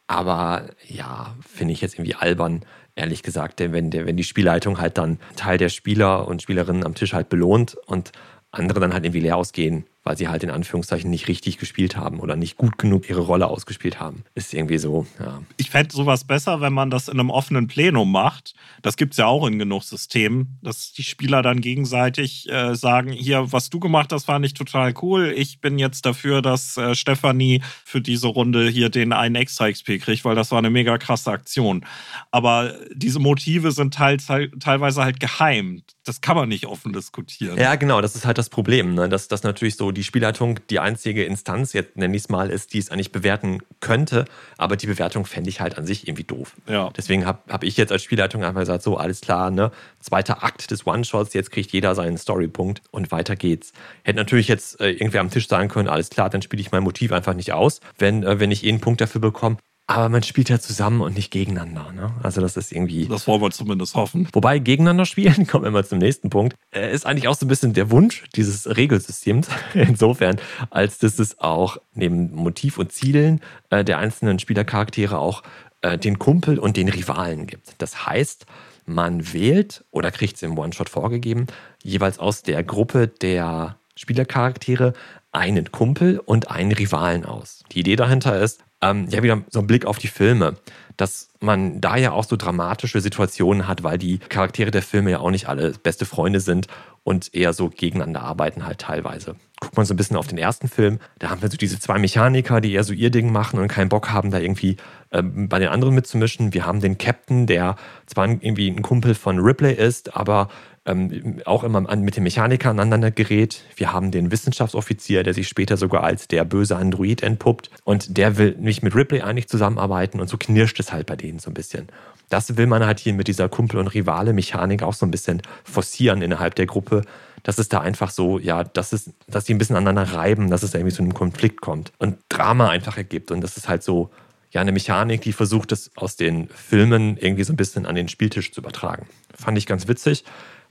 Aber 0.06 0.70
ja, 0.86 1.34
finde 1.46 1.72
ich 1.72 1.80
jetzt 1.80 1.94
irgendwie 1.94 2.14
albern, 2.14 2.64
ehrlich 2.94 3.22
gesagt, 3.22 3.60
denn 3.60 3.72
wenn, 3.72 3.90
der, 3.90 4.06
wenn 4.06 4.16
die 4.16 4.24
Spielleitung 4.24 4.78
halt 4.78 4.98
dann 4.98 5.18
Teil 5.36 5.58
der 5.58 5.68
Spieler 5.68 6.28
und 6.28 6.42
Spielerinnen 6.42 6.84
am 6.84 6.94
Tisch 6.94 7.14
halt 7.14 7.28
belohnt 7.28 7.76
und 7.86 8.12
andere 8.50 8.80
dann 8.80 8.92
halt 8.92 9.04
irgendwie 9.04 9.20
leer 9.20 9.36
ausgehen, 9.36 9.86
weil 10.04 10.16
sie 10.16 10.28
halt 10.28 10.42
in 10.42 10.50
Anführungszeichen 10.50 11.10
nicht 11.10 11.28
richtig 11.28 11.58
gespielt 11.58 11.96
haben 11.96 12.18
oder 12.18 12.34
nicht 12.34 12.56
gut 12.56 12.76
genug 12.78 13.08
ihre 13.08 13.20
Rolle 13.20 13.46
ausgespielt 13.46 14.00
haben. 14.00 14.24
Ist 14.34 14.52
irgendwie 14.52 14.78
so, 14.78 15.06
ja. 15.20 15.42
Ich 15.56 15.70
fände 15.70 15.94
sowas 15.94 16.24
besser, 16.24 16.60
wenn 16.60 16.72
man 16.72 16.90
das 16.90 17.08
in 17.08 17.20
einem 17.20 17.30
offenen 17.30 17.68
Plenum 17.68 18.10
macht. 18.10 18.54
Das 18.82 18.96
gibt 18.96 19.12
es 19.12 19.18
ja 19.18 19.26
auch 19.26 19.46
in 19.46 19.58
genug 19.58 19.84
Systemen, 19.84 20.58
dass 20.62 20.92
die 20.92 21.04
Spieler 21.04 21.42
dann 21.42 21.60
gegenseitig 21.60 22.50
äh, 22.50 22.74
sagen, 22.74 23.12
hier, 23.12 23.52
was 23.52 23.70
du 23.70 23.78
gemacht 23.78 24.12
hast, 24.12 24.24
fand 24.24 24.44
ich 24.44 24.54
total 24.54 24.92
cool. 25.02 25.32
Ich 25.36 25.60
bin 25.60 25.78
jetzt 25.78 26.04
dafür, 26.04 26.42
dass 26.42 26.76
äh, 26.76 26.94
Stefanie 26.94 27.62
für 27.84 28.00
diese 28.00 28.26
Runde 28.26 28.68
hier 28.68 28.88
den 28.88 29.12
einen 29.12 29.36
extra 29.36 29.70
XP 29.70 30.00
kriegt, 30.00 30.24
weil 30.24 30.34
das 30.34 30.50
war 30.50 30.58
eine 30.58 30.70
mega 30.70 30.98
krasse 30.98 31.30
Aktion. 31.30 31.84
Aber 32.32 32.74
diese 32.92 33.20
Motive 33.20 33.70
sind 33.70 33.94
teils, 33.94 34.26
teilweise 34.58 35.04
halt 35.04 35.20
geheim. 35.20 35.82
Das 36.04 36.20
kann 36.20 36.36
man 36.36 36.48
nicht 36.48 36.66
offen 36.66 36.92
diskutieren. 36.92 37.56
Ja, 37.56 37.76
genau, 37.76 38.00
das 38.00 38.16
ist 38.16 38.26
halt 38.26 38.38
das 38.38 38.48
Problem, 38.50 38.94
ne? 38.94 39.08
dass 39.08 39.28
das 39.28 39.44
natürlich 39.44 39.76
so 39.76 39.91
die 39.92 40.04
Spielleitung 40.04 40.58
die 40.70 40.78
einzige 40.78 41.24
Instanz, 41.24 41.72
jetzt 41.72 41.96
nenne 41.96 42.16
ich 42.16 42.24
es 42.24 42.28
mal, 42.28 42.50
ist, 42.50 42.74
die 42.74 42.78
es 42.78 42.90
eigentlich 42.90 43.12
bewerten 43.12 43.60
könnte. 43.80 44.24
Aber 44.58 44.76
die 44.76 44.86
Bewertung 44.86 45.24
fände 45.24 45.50
ich 45.50 45.60
halt 45.60 45.78
an 45.78 45.86
sich 45.86 46.08
irgendwie 46.08 46.24
doof. 46.24 46.54
Ja. 46.68 46.90
Deswegen 46.96 47.26
habe 47.26 47.40
hab 47.48 47.64
ich 47.64 47.76
jetzt 47.76 47.92
als 47.92 48.02
Spielleitung 48.02 48.44
einfach 48.44 48.60
gesagt, 48.60 48.82
so 48.82 48.96
alles 48.96 49.20
klar, 49.20 49.50
ne? 49.50 49.70
Zweiter 50.00 50.42
Akt 50.42 50.70
des 50.70 50.86
One-Shots, 50.86 51.34
jetzt 51.34 51.50
kriegt 51.50 51.72
jeder 51.72 51.94
seinen 51.94 52.18
Storypunkt 52.18 52.82
und 52.90 53.12
weiter 53.12 53.36
geht's. 53.36 53.72
Hätte 54.02 54.18
natürlich 54.18 54.48
jetzt 54.48 54.80
äh, 54.80 54.90
irgendwer 54.90 55.20
am 55.20 55.30
Tisch 55.30 55.48
sagen 55.48 55.68
können, 55.68 55.88
alles 55.88 56.10
klar, 56.10 56.30
dann 56.30 56.42
spiele 56.42 56.60
ich 56.60 56.72
mein 56.72 56.82
Motiv 56.82 57.12
einfach 57.12 57.34
nicht 57.34 57.52
aus, 57.52 57.80
wenn, 57.98 58.22
äh, 58.22 58.40
wenn 58.40 58.50
ich 58.50 58.64
eh 58.64 58.68
einen 58.68 58.80
Punkt 58.80 59.00
dafür 59.00 59.20
bekomme. 59.20 59.58
Aber 59.92 60.08
man 60.08 60.22
spielt 60.22 60.48
ja 60.48 60.58
zusammen 60.58 61.02
und 61.02 61.16
nicht 61.16 61.30
gegeneinander. 61.30 61.92
Ne? 61.92 62.14
Also 62.22 62.40
das 62.40 62.56
ist 62.56 62.72
irgendwie. 62.72 63.06
Das 63.06 63.26
wollen 63.26 63.42
wir 63.42 63.50
zumindest 63.50 63.94
hoffen. 63.94 64.26
Wobei 64.32 64.58
gegeneinander 64.58 65.04
spielen, 65.04 65.46
kommen 65.48 65.64
wir 65.64 65.70
mal 65.70 65.84
zum 65.84 65.98
nächsten 65.98 66.30
Punkt, 66.30 66.56
äh, 66.74 66.92
ist 66.92 67.04
eigentlich 67.04 67.28
auch 67.28 67.34
so 67.34 67.44
ein 67.44 67.48
bisschen 67.48 67.74
der 67.74 67.90
Wunsch 67.90 68.24
dieses 68.34 68.76
Regelsystems. 68.76 69.48
Insofern, 69.74 70.36
als 70.70 70.98
dass 70.98 71.18
es 71.18 71.38
auch 71.38 71.76
neben 71.94 72.34
Motiv 72.34 72.78
und 72.78 72.90
Zielen 72.90 73.40
äh, 73.70 73.84
der 73.84 73.98
einzelnen 73.98 74.38
Spielercharaktere 74.38 75.18
auch 75.18 75.42
äh, 75.82 75.98
den 75.98 76.18
Kumpel 76.18 76.58
und 76.58 76.76
den 76.76 76.88
Rivalen 76.88 77.46
gibt. 77.46 77.74
Das 77.78 78.06
heißt, 78.06 78.46
man 78.86 79.32
wählt 79.32 79.84
oder 79.90 80.10
kriegt 80.10 80.36
es 80.36 80.42
im 80.42 80.58
One-Shot 80.58 80.88
vorgegeben, 80.88 81.46
jeweils 81.82 82.18
aus 82.18 82.42
der 82.42 82.62
Gruppe 82.64 83.08
der 83.08 83.76
Spielercharaktere 83.96 84.94
einen 85.32 85.70
Kumpel 85.70 86.18
und 86.18 86.50
einen 86.50 86.72
Rivalen 86.72 87.24
aus. 87.24 87.64
Die 87.72 87.80
Idee 87.80 87.96
dahinter 87.96 88.40
ist, 88.40 88.62
ähm, 88.82 89.06
ja, 89.08 89.22
wieder 89.22 89.42
so 89.50 89.60
ein 89.60 89.66
Blick 89.66 89.86
auf 89.86 89.98
die 89.98 90.08
Filme, 90.08 90.56
dass 90.96 91.30
man 91.40 91.80
da 91.80 91.96
ja 91.96 92.12
auch 92.12 92.24
so 92.24 92.36
dramatische 92.36 93.00
Situationen 93.00 93.66
hat, 93.66 93.82
weil 93.82 93.98
die 93.98 94.18
Charaktere 94.18 94.70
der 94.70 94.82
Filme 94.82 95.12
ja 95.12 95.20
auch 95.20 95.30
nicht 95.30 95.48
alle 95.48 95.72
beste 95.72 96.04
Freunde 96.04 96.40
sind 96.40 96.66
und 97.04 97.34
eher 97.34 97.52
so 97.52 97.68
gegeneinander 97.68 98.22
arbeiten 98.22 98.66
halt 98.66 98.78
teilweise. 98.78 99.36
Guckt 99.60 99.76
man 99.76 99.86
so 99.86 99.94
ein 99.94 99.96
bisschen 99.96 100.16
auf 100.16 100.26
den 100.26 100.38
ersten 100.38 100.68
Film, 100.68 100.98
da 101.18 101.30
haben 101.30 101.40
wir 101.40 101.48
so 101.48 101.56
diese 101.56 101.78
zwei 101.78 101.98
Mechaniker, 101.98 102.60
die 102.60 102.72
eher 102.72 102.84
so 102.84 102.92
ihr 102.92 103.10
Ding 103.10 103.32
machen 103.32 103.60
und 103.60 103.68
keinen 103.68 103.88
Bock 103.88 104.10
haben, 104.10 104.30
da 104.30 104.38
irgendwie 104.38 104.76
ähm, 105.12 105.48
bei 105.48 105.58
den 105.58 105.68
anderen 105.68 105.94
mitzumischen. 105.94 106.52
Wir 106.52 106.66
haben 106.66 106.80
den 106.80 106.98
Captain, 106.98 107.46
der 107.46 107.76
zwar 108.06 108.28
irgendwie 108.28 108.68
ein 108.68 108.82
Kumpel 108.82 109.14
von 109.14 109.38
Ripley 109.38 109.72
ist, 109.72 110.16
aber 110.16 110.48
ähm, 110.84 111.40
auch 111.44 111.62
immer 111.62 111.80
mit 111.96 112.16
dem 112.16 112.24
Mechaniker 112.24 112.70
aneinander 112.70 113.10
gerät. 113.10 113.62
Wir 113.76 113.92
haben 113.92 114.10
den 114.10 114.32
Wissenschaftsoffizier, 114.32 115.22
der 115.22 115.34
sich 115.34 115.48
später 115.48 115.76
sogar 115.76 116.02
als 116.02 116.28
der 116.28 116.44
böse 116.44 116.76
Android 116.76 117.22
entpuppt. 117.22 117.70
Und 117.84 118.16
der 118.16 118.36
will 118.36 118.56
nicht 118.58 118.82
mit 118.82 118.94
Ripley 118.94 119.22
eigentlich 119.22 119.48
zusammenarbeiten 119.48 120.20
und 120.20 120.28
so 120.28 120.36
knirscht 120.36 120.80
es 120.80 120.92
halt 120.92 121.06
bei 121.06 121.16
denen 121.16 121.38
so 121.38 121.50
ein 121.50 121.54
bisschen. 121.54 121.88
Das 122.28 122.56
will 122.56 122.66
man 122.66 122.84
halt 122.84 122.98
hier 122.98 123.12
mit 123.12 123.28
dieser 123.28 123.48
Kumpel- 123.48 123.78
und 123.78 123.88
Rivale-Mechanik 123.88 124.82
auch 124.82 124.94
so 124.94 125.06
ein 125.06 125.10
bisschen 125.10 125.42
forcieren 125.64 126.22
innerhalb 126.22 126.54
der 126.54 126.66
Gruppe, 126.66 127.02
dass 127.42 127.58
es 127.58 127.68
da 127.68 127.80
einfach 127.80 128.10
so, 128.10 128.38
ja, 128.38 128.64
dass, 128.64 128.92
es, 128.92 129.10
dass 129.28 129.44
die 129.44 129.54
ein 129.54 129.58
bisschen 129.58 129.76
aneinander 129.76 130.14
reiben, 130.14 130.50
dass 130.50 130.62
es 130.62 130.74
irgendwie 130.74 130.94
zu 130.94 131.02
einem 131.02 131.14
Konflikt 131.14 131.60
kommt 131.60 131.92
und 131.98 132.16
Drama 132.28 132.70
einfach 132.70 132.96
ergibt. 132.96 133.30
Und 133.30 133.40
das 133.42 133.56
ist 133.56 133.68
halt 133.68 133.82
so, 133.82 134.10
ja, 134.50 134.60
eine 134.60 134.72
Mechanik, 134.72 135.22
die 135.22 135.32
versucht, 135.32 135.72
das 135.72 135.90
aus 135.96 136.16
den 136.16 136.48
Filmen 136.48 137.16
irgendwie 137.16 137.44
so 137.44 137.52
ein 137.52 137.56
bisschen 137.56 137.86
an 137.86 137.94
den 137.94 138.08
Spieltisch 138.08 138.52
zu 138.52 138.60
übertragen. 138.60 139.06
Fand 139.34 139.56
ich 139.56 139.66
ganz 139.66 139.88
witzig. 139.88 140.24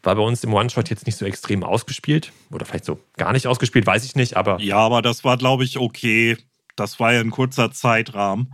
War 0.04 0.16
bei 0.16 0.22
uns 0.22 0.44
im 0.44 0.54
One-Shot 0.54 0.90
jetzt 0.90 1.06
nicht 1.06 1.18
so 1.18 1.26
extrem 1.26 1.64
ausgespielt. 1.64 2.32
Oder 2.52 2.66
vielleicht 2.66 2.86
so 2.86 3.00
gar 3.18 3.34
nicht 3.34 3.48
ausgespielt, 3.48 3.86
weiß 3.86 4.04
ich 4.04 4.16
nicht, 4.16 4.36
aber. 4.36 4.60
Ja, 4.60 4.78
aber 4.78 5.02
das 5.02 5.24
war, 5.24 5.38
glaube 5.38 5.64
ich, 5.64 5.78
okay. 5.78 6.38
Das 6.76 7.00
war 7.00 7.14
ja 7.14 7.20
ein 7.20 7.32
kurzer 7.32 7.72
Zeitrahmen. 7.72 8.54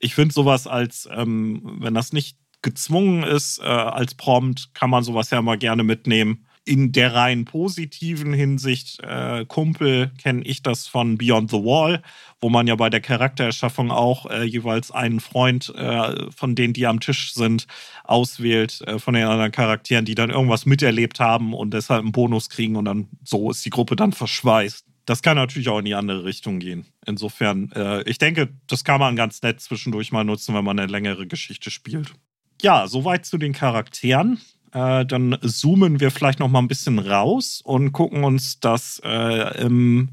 Ich 0.00 0.14
finde 0.14 0.34
sowas 0.34 0.66
als, 0.66 1.08
ähm, 1.12 1.78
wenn 1.80 1.94
das 1.94 2.12
nicht 2.12 2.38
gezwungen 2.62 3.22
ist, 3.22 3.60
äh, 3.60 3.64
als 3.64 4.14
Prompt, 4.14 4.74
kann 4.74 4.90
man 4.90 5.04
sowas 5.04 5.30
ja 5.30 5.40
mal 5.42 5.58
gerne 5.58 5.84
mitnehmen 5.84 6.47
in 6.68 6.92
der 6.92 7.14
rein 7.14 7.46
positiven 7.46 8.34
Hinsicht, 8.34 9.00
äh, 9.02 9.46
Kumpel, 9.46 10.10
kenne 10.18 10.42
ich 10.42 10.62
das 10.62 10.86
von 10.86 11.16
Beyond 11.16 11.50
the 11.50 11.56
Wall, 11.56 12.02
wo 12.40 12.50
man 12.50 12.66
ja 12.66 12.76
bei 12.76 12.90
der 12.90 13.00
Charaktererschaffung 13.00 13.90
auch 13.90 14.26
äh, 14.26 14.44
jeweils 14.44 14.90
einen 14.90 15.20
Freund 15.20 15.74
äh, 15.74 16.30
von 16.30 16.54
denen, 16.54 16.74
die 16.74 16.86
am 16.86 17.00
Tisch 17.00 17.32
sind, 17.32 17.66
auswählt, 18.04 18.82
äh, 18.82 18.98
von 18.98 19.14
den 19.14 19.24
anderen 19.24 19.50
Charakteren, 19.50 20.04
die 20.04 20.14
dann 20.14 20.28
irgendwas 20.28 20.66
miterlebt 20.66 21.20
haben 21.20 21.54
und 21.54 21.72
deshalb 21.72 22.02
einen 22.02 22.12
Bonus 22.12 22.50
kriegen 22.50 22.76
und 22.76 22.84
dann 22.84 23.08
so 23.24 23.50
ist 23.50 23.64
die 23.64 23.70
Gruppe 23.70 23.96
dann 23.96 24.12
verschweißt. 24.12 24.84
Das 25.06 25.22
kann 25.22 25.36
natürlich 25.36 25.70
auch 25.70 25.78
in 25.78 25.86
die 25.86 25.94
andere 25.94 26.24
Richtung 26.24 26.58
gehen. 26.58 26.84
Insofern, 27.06 27.72
äh, 27.72 28.02
ich 28.02 28.18
denke, 28.18 28.50
das 28.66 28.84
kann 28.84 29.00
man 29.00 29.16
ganz 29.16 29.40
nett 29.40 29.62
zwischendurch 29.62 30.12
mal 30.12 30.24
nutzen, 30.24 30.54
wenn 30.54 30.64
man 30.64 30.78
eine 30.78 30.92
längere 30.92 31.26
Geschichte 31.26 31.70
spielt. 31.70 32.12
Ja, 32.60 32.86
soweit 32.88 33.24
zu 33.24 33.38
den 33.38 33.54
Charakteren. 33.54 34.38
Äh, 34.72 35.06
dann 35.06 35.38
zoomen 35.42 36.00
wir 36.00 36.10
vielleicht 36.10 36.40
noch 36.40 36.48
mal 36.48 36.60
ein 36.60 36.68
bisschen 36.68 36.98
raus 36.98 37.60
und 37.64 37.92
gucken 37.92 38.24
uns 38.24 38.60
das 38.60 39.00
äh, 39.04 39.62
im 39.62 40.10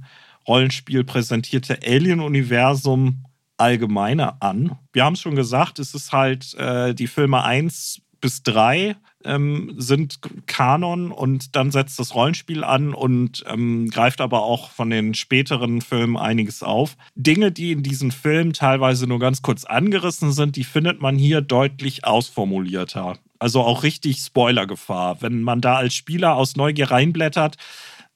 Rollenspiel 0.47 1.03
präsentierte 1.03 1.80
Alien-Universum 1.86 3.26
allgemeiner 3.58 4.38
an. 4.41 4.78
Wir 4.93 5.06
haben 5.06 5.14
es 5.14 5.22
schon 5.22 5.36
gesagt, 5.36 5.80
es 5.80 5.95
ist 5.95 6.12
halt 6.12 6.53
äh, 6.56 6.93
die 6.93 7.08
Filme 7.08 7.43
1 7.43 8.01
bis 8.22 8.43
3 8.43 8.95
ähm, 9.24 9.74
sind 9.78 10.20
Kanon 10.45 11.12
und 11.12 11.56
dann 11.56 11.72
setzt 11.72 11.99
das 11.99 12.16
Rollenspiel 12.16 12.64
an 12.64 12.93
und 12.93 13.43
ähm, 13.47 13.89
greift 13.89 14.22
aber 14.22 14.43
auch 14.43 14.72
von 14.72 14.89
den 14.89 15.14
späteren 15.14 15.82
Filmen 15.82 16.18
einiges 16.18 16.64
auf. 16.64 16.95
Dinge, 17.16 17.51
die 17.51 17.72
in 17.72 17.84
diesen 17.84 18.12
Filmen 18.12 18.53
teilweise 18.53 19.08
nur 19.08 19.20
ganz 19.20 19.41
kurz 19.41 19.66
angerissen 19.66 20.32
sind, 20.32 20.56
die 20.56 20.64
findet 20.64 21.01
man 21.01 21.18
hier 21.18 21.41
deutlich 21.41 22.06
ausformulierter. 22.06 23.18
Also 23.40 23.62
auch 23.62 23.84
richtig 23.84 24.18
Spoilergefahr. 24.18 25.22
Wenn 25.22 25.42
man 25.42 25.62
da 25.62 25.76
als 25.76 25.94
Spieler 25.94 26.36
aus 26.36 26.56
Neugier 26.56 26.92
reinblättert, 26.92 27.58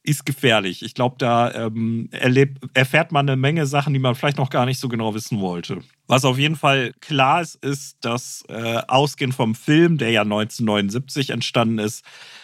ist 0.01 0.25
gefährlich. 0.25 0.81
Ich 0.81 0.93
glaube, 0.93 1.15
da 1.19 1.53
ähm, 1.53 2.07
erlebt, 2.11 2.63
erfährt 2.73 3.11
man 3.11 3.27
eine 3.27 3.35
Menge 3.35 3.67
Sachen, 3.67 3.93
die 3.93 3.99
man 3.99 4.15
vielleicht 4.15 4.37
noch 4.37 4.49
gar 4.49 4.65
nicht 4.65 4.79
so 4.79 4.87
genau 4.87 5.13
wissen 5.13 5.39
wollte. 5.39 5.81
Was 6.07 6.25
auf 6.25 6.39
jeden 6.39 6.55
Fall 6.55 6.93
klar 7.01 7.41
ist, 7.41 7.55
ist, 7.63 7.97
dass 8.01 8.43
äh, 8.47 8.81
ausgehend 8.87 9.35
vom 9.35 9.55
Film, 9.55 9.97
der 9.97 10.09
ja 10.11 10.21
1979 10.21 11.31
entstanden 11.31 11.79
ist, 11.79 12.03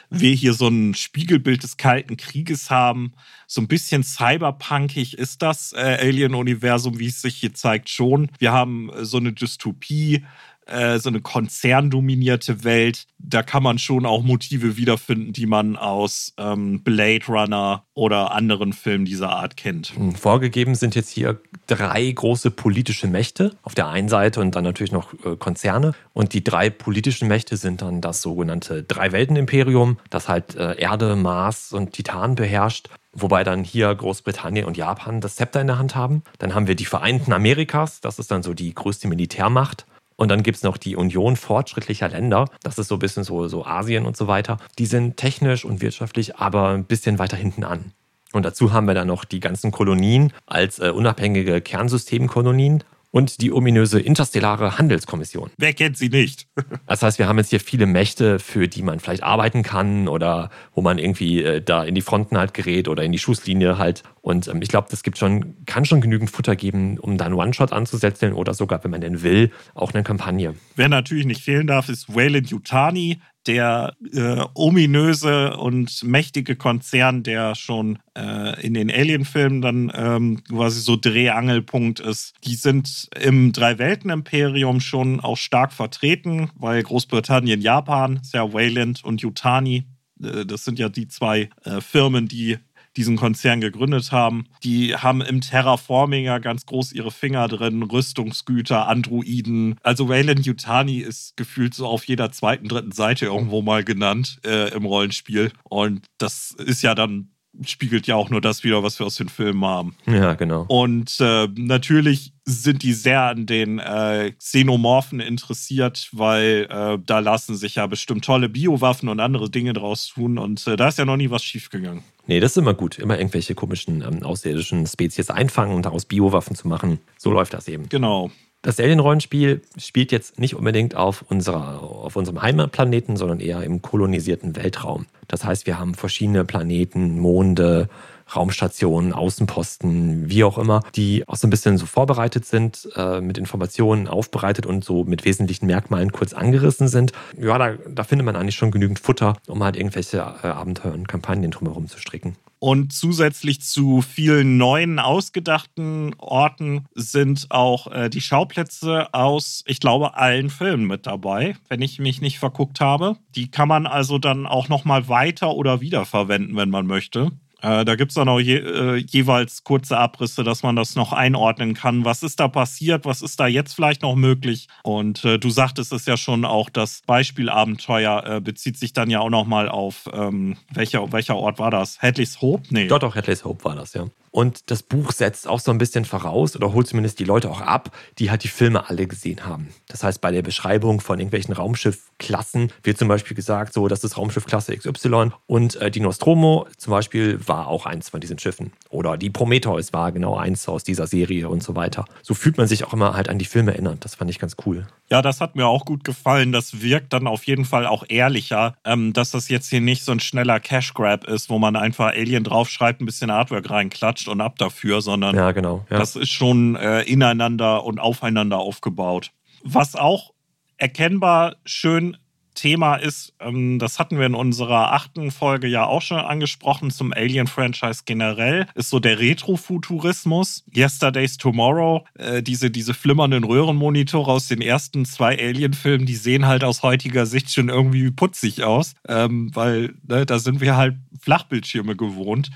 wir 0.09 0.33
hier 0.33 0.53
so 0.53 0.67
ein 0.67 0.93
Spiegelbild 0.93 1.63
des 1.63 1.77
Kalten 1.77 2.17
Krieges 2.17 2.69
haben. 2.69 3.13
So 3.47 3.61
ein 3.61 3.67
bisschen 3.67 4.03
cyberpunkig 4.03 5.17
ist 5.17 5.41
das 5.41 5.73
äh, 5.73 5.97
Alien-Universum, 6.01 6.99
wie 6.99 7.07
es 7.07 7.21
sich 7.21 7.37
hier 7.37 7.53
zeigt, 7.53 7.89
schon. 7.89 8.29
Wir 8.37 8.51
haben 8.51 8.89
äh, 8.89 9.05
so 9.05 9.17
eine 9.17 9.33
Dystopie 9.33 10.25
äh, 10.65 10.99
so 10.99 11.09
eine 11.09 11.21
konzerndominierte 11.21 12.63
Welt. 12.63 13.05
Da 13.19 13.43
kann 13.43 13.63
man 13.63 13.79
schon 13.79 14.05
auch 14.05 14.23
Motive 14.23 14.77
wiederfinden, 14.77 15.33
die 15.33 15.45
man 15.45 15.75
aus 15.75 16.33
ähm, 16.37 16.83
Blade 16.83 17.25
Runner 17.27 17.83
oder 17.93 18.31
anderen 18.31 18.73
Filmen 18.73 19.05
dieser 19.05 19.29
Art 19.31 19.57
kennt. 19.57 19.95
Hm, 19.95 20.15
vorgegeben 20.15 20.75
sind 20.75 20.95
jetzt 20.95 21.09
hier 21.09 21.39
drei 21.67 22.09
große 22.11 22.51
politische 22.51 23.07
Mächte 23.07 23.55
auf 23.63 23.75
der 23.75 23.87
einen 23.87 24.09
Seite 24.09 24.41
und 24.41 24.55
dann 24.55 24.63
natürlich 24.63 24.91
noch 24.91 25.13
äh, 25.25 25.35
Konzerne. 25.37 25.93
Und 26.13 26.33
die 26.33 26.43
drei 26.43 26.69
politischen 26.69 27.27
Mächte 27.27 27.57
sind 27.57 27.81
dann 27.81 28.01
das 28.01 28.21
sogenannte 28.21 28.83
Drei-Welten-Imperium, 28.83 29.97
das 30.09 30.27
halt 30.27 30.55
äh, 30.55 30.79
Erde, 30.79 31.15
Mars 31.15 31.73
und 31.73 31.93
Titan 31.93 32.35
beherrscht 32.35 32.89
wobei 33.15 33.43
dann 33.43 33.63
hier 33.63 33.95
Großbritannien 33.95 34.65
und 34.65 34.77
Japan 34.77 35.21
das 35.21 35.37
Zepter 35.37 35.61
in 35.61 35.67
der 35.67 35.79
Hand 35.79 35.95
haben. 35.95 36.23
Dann 36.37 36.53
haben 36.53 36.67
wir 36.67 36.75
die 36.75 36.85
Vereinten 36.85 37.33
Amerikas, 37.33 38.01
das 38.01 38.19
ist 38.19 38.29
dann 38.29 38.43
so 38.43 38.53
die 38.53 38.75
größte 38.75 39.07
Militärmacht. 39.07 39.85
Und 40.17 40.29
dann 40.29 40.43
gibt 40.43 40.57
es 40.57 40.63
noch 40.63 40.77
die 40.77 40.95
Union 40.95 41.35
fortschrittlicher 41.35 42.09
Länder. 42.09 42.45
Das 42.63 42.77
ist 42.77 42.87
so 42.87 42.95
ein 42.95 42.99
bisschen 42.99 43.23
so, 43.23 43.47
so 43.47 43.65
Asien 43.65 44.05
und 44.05 44.15
so 44.15 44.27
weiter. 44.27 44.57
Die 44.77 44.85
sind 44.85 45.17
technisch 45.17 45.65
und 45.65 45.81
wirtschaftlich 45.81 46.37
aber 46.37 46.69
ein 46.69 46.85
bisschen 46.85 47.19
weiter 47.19 47.37
hinten 47.37 47.63
an. 47.63 47.91
Und 48.33 48.43
dazu 48.43 48.73
haben 48.73 48.87
wir 48.87 48.93
dann 48.93 49.07
noch 49.07 49.23
die 49.23 49.39
ganzen 49.39 49.71
Kolonien 49.71 50.33
als 50.45 50.79
äh, 50.79 50.89
unabhängige 50.89 51.61
Kernsystemkolonien 51.61 52.83
und 53.15 53.39
die 53.39 53.53
ominöse 53.53 54.01
Interstellare 54.01 54.77
Handelskommission. 54.77 55.49
Wer 55.57 55.71
kennt 55.71 55.95
sie 55.95 56.09
nicht? 56.09 56.47
das 56.85 57.01
heißt, 57.01 57.17
wir 57.17 57.29
haben 57.29 57.37
jetzt 57.37 57.49
hier 57.49 57.61
viele 57.61 57.85
Mächte, 57.85 58.39
für 58.39 58.67
die 58.67 58.81
man 58.81 58.99
vielleicht 58.99 59.23
arbeiten 59.23 59.63
kann 59.63 60.09
oder 60.09 60.49
wo 60.73 60.81
man 60.81 60.97
irgendwie 60.97 61.41
äh, 61.41 61.61
da 61.61 61.85
in 61.85 61.95
die 61.95 62.01
Fronten 62.01 62.37
halt 62.37 62.53
gerät 62.53 62.89
oder 62.89 63.03
in 63.03 63.13
die 63.13 63.17
Schusslinie 63.17 63.77
halt. 63.77 64.03
Und 64.19 64.49
ähm, 64.49 64.61
ich 64.61 64.67
glaube, 64.67 64.89
das 64.91 65.01
gibt 65.01 65.17
schon, 65.17 65.55
kann 65.65 65.85
schon 65.85 66.01
genügend 66.01 66.29
Futter 66.29 66.57
geben, 66.57 66.99
um 66.99 67.17
dann 67.17 67.31
One-Shot 67.31 67.71
anzusetzen 67.71 68.33
oder 68.33 68.53
sogar, 68.53 68.83
wenn 68.83 68.91
man 68.91 68.99
denn 68.99 69.23
will, 69.23 69.49
auch 69.75 69.93
eine 69.93 70.03
Kampagne. 70.03 70.53
Wer 70.75 70.89
natürlich 70.89 71.25
nicht 71.25 71.41
fehlen 71.41 71.67
darf, 71.67 71.87
ist 71.87 72.13
Wayland 72.13 72.49
Yutani, 72.49 73.21
der 73.47 73.95
äh, 74.13 74.43
ominöse 74.53 75.57
und 75.57 76.03
mächtige 76.03 76.55
Konzern, 76.55 77.23
der 77.23 77.55
schon 77.55 77.99
äh, 78.17 78.65
in 78.65 78.73
den 78.73 78.91
Alien-Filmen 78.91 79.61
dann 79.61 79.91
ähm, 79.95 80.43
quasi 80.43 80.81
so 80.81 80.95
Drehangelpunkt 80.95 81.99
ist. 81.99 82.33
Die 82.43 82.55
sind 82.55 83.09
im 83.19 83.51
Drei-Welten-Imperium 83.51 84.79
schon 84.79 85.19
auch 85.19 85.37
stark 85.37 85.73
vertreten, 85.73 86.49
weil 86.55 86.81
Großbritannien, 86.83 87.61
Japan, 87.61 88.21
ja 88.33 88.53
Wayland 88.53 89.03
und 89.03 89.21
Yutani. 89.21 89.85
Äh, 90.21 90.45
das 90.45 90.65
sind 90.65 90.79
ja 90.79 90.89
die 90.89 91.07
zwei 91.07 91.49
äh, 91.63 91.81
Firmen, 91.81 92.27
die 92.27 92.57
diesen 92.97 93.17
Konzern 93.17 93.61
gegründet 93.61 94.11
haben. 94.11 94.45
Die 94.63 94.95
haben 94.95 95.21
im 95.21 95.41
Terraforming 95.41 96.25
ja 96.25 96.39
ganz 96.39 96.65
groß 96.65 96.93
ihre 96.93 97.11
Finger 97.11 97.47
drin, 97.47 97.83
Rüstungsgüter, 97.83 98.87
Androiden. 98.87 99.77
Also 99.83 100.09
Wayland 100.09 100.45
Yutani 100.45 100.99
ist 100.99 101.35
gefühlt 101.37 101.73
so 101.73 101.87
auf 101.87 102.05
jeder 102.05 102.31
zweiten, 102.31 102.67
dritten 102.67 102.91
Seite 102.91 103.25
irgendwo 103.25 103.61
mal 103.61 103.83
genannt 103.83 104.39
äh, 104.45 104.73
im 104.73 104.85
Rollenspiel. 104.85 105.51
Und 105.63 106.05
das 106.17 106.51
ist 106.51 106.81
ja 106.81 106.95
dann 106.95 107.29
spiegelt 107.63 108.07
ja 108.07 108.15
auch 108.15 108.29
nur 108.29 108.41
das 108.41 108.63
wieder, 108.63 108.83
was 108.83 108.99
wir 108.99 109.05
aus 109.05 109.15
den 109.15 109.29
Filmen 109.29 109.63
haben. 109.63 109.95
Ja, 110.05 110.33
genau. 110.33 110.65
Und 110.67 111.17
äh, 111.19 111.47
natürlich 111.55 112.33
sind 112.45 112.83
die 112.83 112.93
sehr 112.93 113.23
an 113.23 113.45
den 113.45 113.79
äh, 113.79 114.31
Xenomorphen 114.37 115.19
interessiert, 115.19 116.09
weil 116.11 116.67
äh, 116.69 116.97
da 117.03 117.19
lassen 117.19 117.55
sich 117.55 117.75
ja 117.75 117.87
bestimmt 117.87 118.25
tolle 118.25 118.49
Biowaffen 118.49 119.09
und 119.09 119.19
andere 119.19 119.49
Dinge 119.49 119.73
draus 119.73 120.07
tun. 120.07 120.37
Und 120.37 120.65
äh, 120.67 120.75
da 120.75 120.89
ist 120.89 120.99
ja 120.99 121.05
noch 121.05 121.17
nie 121.17 121.29
was 121.29 121.43
schiefgegangen. 121.43 122.03
Nee, 122.27 122.39
das 122.39 122.51
ist 122.51 122.57
immer 122.57 122.73
gut. 122.73 122.99
Immer 122.99 123.17
irgendwelche 123.17 123.55
komischen 123.55 124.01
ähm, 124.01 124.23
außerirdischen 124.23 124.87
Spezies 124.87 125.29
einfangen 125.29 125.75
und 125.75 125.85
daraus 125.85 126.05
Biowaffen 126.05 126.55
zu 126.55 126.67
machen. 126.67 126.99
So 127.17 127.31
läuft 127.31 127.53
das 127.53 127.67
eben. 127.67 127.89
Genau. 127.89 128.31
Das 128.65 128.79
Alien-Rollenspiel 128.79 129.61
spielt 129.77 130.11
jetzt 130.11 130.39
nicht 130.39 130.55
unbedingt 130.55 130.95
auf, 130.95 131.23
unserer, 131.29 131.83
auf 131.83 132.15
unserem 132.15 132.41
Heimatplaneten, 132.41 133.15
sondern 133.15 133.39
eher 133.39 133.61
im 133.61 133.83
kolonisierten 133.83 134.55
Weltraum. 134.55 135.05
Das 135.27 135.45
heißt, 135.45 135.67
wir 135.67 135.77
haben 135.77 135.93
verschiedene 135.93 136.45
Planeten, 136.45 137.19
Monde, 137.19 137.89
Raumstationen, 138.33 139.13
Außenposten, 139.13 140.29
wie 140.29 140.43
auch 140.43 140.57
immer, 140.57 140.81
die 140.95 141.27
auch 141.27 141.35
so 141.35 141.47
ein 141.47 141.49
bisschen 141.49 141.77
so 141.77 141.85
vorbereitet 141.85 142.45
sind, 142.45 142.89
äh, 142.95 143.21
mit 143.21 143.37
Informationen 143.37 144.07
aufbereitet 144.07 144.65
und 144.65 144.83
so 144.83 145.03
mit 145.03 145.25
wesentlichen 145.25 145.67
Merkmalen 145.67 146.11
kurz 146.11 146.33
angerissen 146.33 146.87
sind. 146.87 147.11
Ja, 147.39 147.57
da, 147.57 147.73
da 147.87 148.03
findet 148.03 148.25
man 148.25 148.35
eigentlich 148.35 148.55
schon 148.55 148.71
genügend 148.71 148.99
Futter, 148.99 149.37
um 149.47 149.63
halt 149.63 149.75
irgendwelche 149.75 150.17
äh, 150.17 150.47
Abenteuer 150.47 150.93
und 150.93 151.07
Kampagnen 151.07 151.51
drumherum 151.51 151.87
zu 151.87 151.99
stricken. 151.99 152.35
Und 152.59 152.93
zusätzlich 152.93 153.61
zu 153.61 154.01
vielen 154.01 154.57
neuen, 154.57 154.97
ausgedachten 154.97 156.15
Orten 156.17 156.85
sind 156.95 157.47
auch 157.49 157.91
äh, 157.91 158.09
die 158.09 158.21
Schauplätze 158.21 159.13
aus, 159.13 159.63
ich 159.67 159.79
glaube, 159.79 160.17
allen 160.17 160.49
Filmen 160.49 160.87
mit 160.87 161.05
dabei, 161.05 161.57
wenn 161.67 161.83
ich 161.83 161.99
mich 161.99 162.21
nicht 162.21 162.39
verguckt 162.39 162.79
habe. 162.79 163.17
Die 163.35 163.51
kann 163.51 163.67
man 163.67 163.85
also 163.85 164.17
dann 164.17 164.47
auch 164.47 164.69
nochmal 164.69 165.09
weiter 165.09 165.53
oder 165.53 165.81
wiederverwenden, 165.81 166.55
wenn 166.55 166.69
man 166.69 166.87
möchte. 166.87 167.31
Äh, 167.65 167.83
da 167.83 167.95
gibt 167.95 168.11
es 168.11 168.15
dann 168.15 168.29
auch 168.29 168.39
je, 168.39 168.57
äh, 168.57 168.95
jeweils 168.97 169.63
kurze 169.63 169.97
Abrisse, 169.97 170.43
dass 170.43 170.61
man 170.61 170.75
das 170.75 170.95
noch 170.95 171.13
einordnen 171.13 171.73
kann. 171.73 172.05
Was 172.05 172.21
ist 172.21 172.39
da 172.39 172.47
passiert? 172.47 173.05
Was 173.05 173.23
ist 173.23 173.39
da 173.39 173.47
jetzt 173.47 173.73
vielleicht 173.73 174.03
noch 174.03 174.15
möglich? 174.15 174.67
Und 174.83 175.25
äh, 175.25 175.39
du 175.39 175.49
sagtest 175.49 175.91
es 175.91 176.05
ja 176.05 176.15
schon 176.15 176.45
auch, 176.45 176.69
das 176.69 177.01
Beispielabenteuer 177.07 178.23
äh, 178.25 178.41
bezieht 178.41 178.77
sich 178.77 178.93
dann 178.93 179.09
ja 179.09 179.19
auch 179.19 179.31
nochmal 179.31 179.67
auf, 179.67 180.07
ähm, 180.13 180.57
welcher, 180.73 181.11
welcher 181.11 181.37
Ort 181.37 181.57
war 181.57 181.71
das? 181.71 181.99
Hadley's 182.01 182.39
Hope? 182.39 182.63
Nee. 182.69 182.87
Dort 182.87 183.03
auch 183.03 183.15
Hadley's 183.15 183.43
Hope 183.43 183.65
war 183.65 183.75
das, 183.75 183.93
ja. 183.93 184.05
Und 184.35 184.69
das 184.69 184.83
Buch 184.83 185.13
setzt 185.13 185.47
auch 185.47 185.61
so 185.61 185.71
ein 185.71 185.77
bisschen 185.77 186.03
voraus 186.03 186.57
oder 186.57 186.73
holt 186.73 186.87
zumindest 186.87 187.19
die 187.19 187.23
Leute 187.23 187.49
auch 187.49 187.61
ab, 187.61 187.95
die 188.19 188.31
halt 188.31 188.43
die 188.43 188.49
Filme 188.49 188.89
alle 188.89 189.07
gesehen 189.07 189.45
haben. 189.45 189.69
Das 189.87 190.03
heißt, 190.03 190.19
bei 190.19 190.29
der 190.29 190.41
Beschreibung 190.41 190.99
von 190.99 191.19
irgendwelchen 191.19 191.53
Raumschiffklassen 191.53 192.73
wird 192.83 192.97
zum 192.97 193.07
Beispiel 193.07 193.33
gesagt, 193.33 193.71
so, 193.71 193.87
das 193.87 194.03
ist 194.03 194.17
Raumschiff 194.17 194.45
Klasse 194.45 194.75
XY 194.75 195.31
und 195.47 195.77
äh, 195.77 195.89
die 195.89 196.01
Nostromo 196.01 196.67
zum 196.75 196.91
Beispiel 196.91 197.39
war 197.47 197.69
auch 197.69 197.85
eins 197.85 198.09
von 198.09 198.19
diesen 198.19 198.37
Schiffen. 198.37 198.73
Oder 198.89 199.15
die 199.15 199.29
Prometheus 199.29 199.93
war 199.93 200.11
genau 200.11 200.35
eins 200.35 200.67
aus 200.67 200.83
dieser 200.83 201.07
Serie 201.07 201.47
und 201.47 201.63
so 201.63 201.77
weiter. 201.77 202.03
So 202.21 202.33
fühlt 202.33 202.57
man 202.57 202.67
sich 202.67 202.83
auch 202.83 202.91
immer 202.91 203.13
halt 203.13 203.29
an 203.29 203.39
die 203.39 203.45
Filme 203.45 203.71
erinnert. 203.71 204.03
Das 204.03 204.15
fand 204.15 204.29
ich 204.29 204.39
ganz 204.39 204.57
cool. 204.65 204.85
Ja, 205.09 205.21
das 205.21 205.39
hat 205.39 205.55
mir 205.55 205.67
auch 205.67 205.85
gut 205.85 206.03
gefallen. 206.03 206.51
Das 206.51 206.81
wirkt 206.81 207.13
dann 207.13 207.27
auf 207.27 207.45
jeden 207.45 207.63
Fall 207.63 207.85
auch 207.85 208.03
ehrlicher, 208.09 208.75
ähm, 208.83 209.13
dass 209.13 209.31
das 209.31 209.47
jetzt 209.47 209.69
hier 209.69 209.79
nicht 209.79 210.03
so 210.03 210.11
ein 210.11 210.19
schneller 210.19 210.59
Cash 210.59 210.93
Grab 210.93 211.23
ist, 211.23 211.49
wo 211.49 211.57
man 211.57 211.77
einfach 211.77 212.07
Alien 212.07 212.43
draufschreibt, 212.43 213.01
ein 213.01 213.05
bisschen 213.05 213.29
Artwork 213.29 213.69
reinklatscht 213.69 214.24
und 214.27 214.41
ab 214.41 214.57
dafür, 214.57 215.01
sondern 215.01 215.35
ja, 215.35 215.51
genau, 215.51 215.85
ja. 215.89 215.97
das 215.99 216.15
ist 216.15 216.29
schon 216.29 216.75
äh, 216.75 217.01
ineinander 217.03 217.83
und 217.83 217.99
aufeinander 217.99 218.57
aufgebaut. 218.57 219.31
Was 219.63 219.95
auch 219.95 220.33
erkennbar 220.77 221.55
schön 221.65 222.17
Thema 222.55 222.95
ist, 222.95 223.33
ähm, 223.39 223.77
das 223.77 223.99
hatten 223.99 224.17
wir 224.17 224.25
in 224.25 224.33
unserer 224.33 224.93
achten 224.93 225.29
Folge 225.29 225.67
ja 225.67 225.85
auch 225.85 226.01
schon 226.01 226.17
angesprochen 226.17 226.89
zum 226.89 227.13
Alien-Franchise 227.13 228.03
generell, 228.05 228.65
ist 228.73 228.89
so 228.89 228.99
der 228.99 229.19
Retrofuturismus. 229.19 230.63
Yesterday's 230.75 231.37
Tomorrow, 231.37 232.05
äh, 232.17 232.41
diese, 232.41 232.71
diese 232.71 232.93
flimmernden 232.93 233.43
Röhrenmonitore 233.43 234.31
aus 234.31 234.47
den 234.47 234.61
ersten 234.61 235.05
zwei 235.05 235.37
Alien-Filmen, 235.37 236.05
die 236.05 236.15
sehen 236.15 236.47
halt 236.47 236.63
aus 236.63 236.81
heutiger 236.81 237.25
Sicht 237.25 237.51
schon 237.51 237.69
irgendwie 237.69 238.09
putzig 238.09 238.63
aus, 238.63 238.95
ähm, 239.07 239.51
weil 239.53 239.93
ne, 240.07 240.25
da 240.25 240.39
sind 240.39 240.61
wir 240.61 240.75
halt 240.75 240.95
Flachbildschirme 241.19 241.95
gewohnt. 241.95 242.49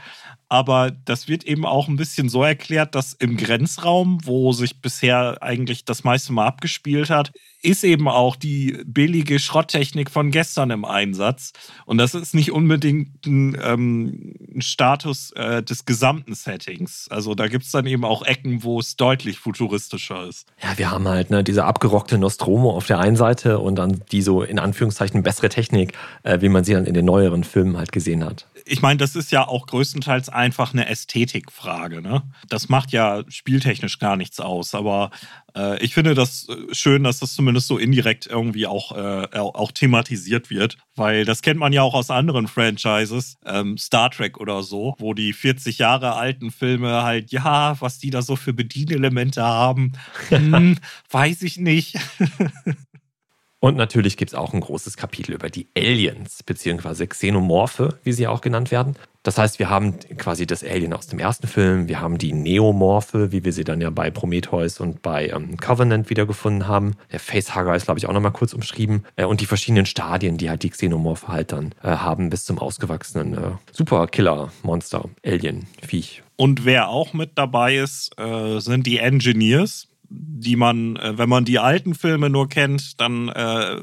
Aber 0.50 0.90
das 0.90 1.28
wird 1.28 1.44
eben 1.44 1.66
auch 1.66 1.88
ein 1.88 1.96
bisschen 1.96 2.28
so 2.28 2.44
erklärt, 2.44 2.96
dass 2.96 3.14
im 3.14 3.38
Grenzraum, 3.38 4.18
wo 4.24 4.52
sich 4.52 4.82
bisher 4.82 5.38
eigentlich 5.42 5.86
das 5.86 6.04
meiste 6.04 6.34
Mal 6.34 6.48
abgespielt 6.48 7.12
hat, 7.12 7.32
ist 7.62 7.84
eben 7.84 8.08
auch 8.08 8.36
die 8.36 8.82
billige 8.86 9.38
Schrotttechnik 9.38 10.10
von 10.10 10.32
gestern 10.32 10.72
im 10.72 10.86
Einsatz. 10.86 11.52
Und 11.86 11.98
das 11.98 12.16
ist 12.16 12.34
nicht 12.34 12.52
unbedingt 12.52 13.26
ein, 13.26 13.58
ähm, 13.62 14.34
ein 14.56 14.62
Status 14.62 15.32
äh, 15.34 15.62
des 15.62 15.86
gesamten 15.86 16.36
Settings. 16.36 17.08
Also 17.10 17.36
da 17.36 17.48
gibt 17.48 17.66
es 17.66 17.72
dann 17.72 17.86
eben 17.86 18.06
auch 18.06 18.24
Ecken, 18.24 18.64
wo 18.64 18.80
es 18.80 18.96
deutlich 18.96 19.40
futuristischer 19.40 20.28
ist. 20.28 20.48
Ja, 20.64 20.78
wir 20.78 20.90
haben 20.90 21.08
halt 21.08 21.32
ne, 21.32 21.44
diese 21.44 21.66
abgerockte 21.66 22.18
Nostromo 22.18 22.72
auf 22.72 22.88
der 22.88 23.00
einen 23.00 23.18
Seite 23.18 23.60
und 23.60 23.76
dann 23.76 24.02
die 24.12 24.22
so 24.22 24.42
in 24.42 24.58
Anführungszeichen 24.58 25.22
bessere 25.22 25.50
Technik, 25.50 25.94
äh, 26.24 26.40
wie 26.42 26.50
man 26.50 26.64
sie 26.64 26.74
dann 26.74 26.86
in 26.86 26.94
den 26.94 27.06
neueren 27.06 27.44
Filmen 27.44 27.78
halt 27.78 27.92
gesehen 27.92 28.24
hat. 28.24 28.48
Ich 28.70 28.82
meine, 28.82 28.98
das 28.98 29.16
ist 29.16 29.32
ja 29.32 29.48
auch 29.48 29.66
größtenteils 29.66 30.30
einfach 30.30 30.74
eine 30.74 30.88
Ästhetikfrage. 30.88 32.02
Ne? 32.02 32.22
Das 32.48 32.70
macht 32.70 32.92
ja 32.92 33.24
spieltechnisch 33.28 33.98
gar 33.98 34.16
nichts 34.16 34.40
aus. 34.40 34.76
Aber 34.76 35.10
äh, 35.56 35.84
ich 35.84 35.94
finde 35.94 36.14
das 36.14 36.48
äh, 36.50 36.74
schön, 36.74 37.04
dass 37.04 37.20
das 37.20 37.34
zumindest 37.34 37.68
so 37.68 37.78
indirekt 37.78 38.28
irgendwie 38.28 38.68
auch, 38.68 38.96
äh, 38.96 39.28
auch 39.38 39.72
thematisiert 39.72 40.50
wird, 40.50 40.78
weil 40.96 41.26
das 41.26 41.42
kennt 41.42 41.60
man 41.60 41.74
ja 41.74 41.82
auch 41.82 41.96
aus 41.96 42.12
anderen 42.12 42.48
Franchises, 42.48 43.38
ähm, 43.46 43.78
Star 43.78 44.12
Trek 44.12 44.40
oder 44.40 44.64
so, 44.64 44.96
wo 45.00 45.14
die 45.14 45.34
40 45.34 45.80
Jahre 45.80 46.14
alten 46.14 46.52
Filme 46.52 47.04
halt, 47.04 47.32
ja, 47.32 47.80
was 47.82 47.98
die 48.00 48.12
da 48.12 48.22
so 48.22 48.36
für 48.36 48.54
Bedienelemente 48.54 49.44
haben, 49.44 49.94
hm, 50.30 50.78
weiß 51.10 51.42
ich 51.42 51.58
nicht. 51.58 51.98
Und 53.60 53.76
natürlich 53.76 54.16
gibt 54.16 54.32
es 54.32 54.36
auch 54.36 54.54
ein 54.54 54.62
großes 54.62 54.96
Kapitel 54.96 55.34
über 55.34 55.50
die 55.50 55.68
Aliens, 55.76 56.44
beziehungsweise 56.44 57.08
Xenomorphe, 57.08 58.00
wie 58.04 58.14
sie 58.14 58.28
auch 58.28 58.40
genannt 58.40 58.72
werden. 58.72 58.96
Das 59.22 59.38
heißt, 59.38 59.60
wir 59.60 59.70
haben 59.70 60.00
quasi 60.18 60.48
das 60.48 60.64
Alien 60.64 60.94
aus 60.94 61.08
dem 61.08 61.20
ersten 61.20 61.46
Film, 61.48 61.90
wir 61.90 62.00
haben 62.00 62.18
die 62.18 62.32
Neomorphe, 62.32 63.34
wie 63.34 63.44
wir 63.44 63.52
sie 63.52 63.66
dann 63.66 63.82
ja 63.82 63.90
bei 63.90 64.10
Prometheus 64.12 64.80
und 64.80 65.02
bei 65.02 65.28
ähm, 65.28 65.58
Covenant 65.58 66.10
wiedergefunden 66.10 66.70
haben. 66.70 66.96
Der 67.12 67.20
Facehugger 67.20 67.76
ist, 67.76 67.84
glaube 67.84 68.00
ich, 68.00 68.08
auch 68.08 68.14
nochmal 68.14 68.32
kurz 68.32 68.54
umschrieben. 68.54 69.06
Äh, 69.18 69.26
und 69.26 69.42
die 69.42 69.46
verschiedenen 69.46 69.86
Stadien, 69.86 70.38
die 70.38 70.50
halt 70.50 70.64
die 70.64 70.70
Xenomorphe 70.70 71.28
halt 71.28 71.52
dann 71.52 71.76
äh, 71.84 71.90
haben, 71.90 72.30
bis 72.30 72.46
zum 72.46 72.60
ausgewachsenen 72.60 73.34
äh, 73.34 73.52
Superkiller-Monster, 73.74 75.10
Alien-Viech. 75.26 76.24
Und 76.38 76.64
wer 76.64 76.88
auch 76.88 77.12
mit 77.12 77.32
dabei 77.36 77.76
ist, 77.76 78.18
äh, 78.18 78.60
sind 78.60 78.88
die 78.88 79.00
Engineers 79.00 79.89
die 80.10 80.56
man, 80.56 80.96
äh, 80.96 81.18
wenn 81.18 81.30
man 81.30 81.46
die 81.46 81.60
alten 81.60 81.96
Filme 81.96 82.30
nur 82.30 82.50
kennt, 82.50 83.00
dann 83.00 83.30
äh, 83.30 83.80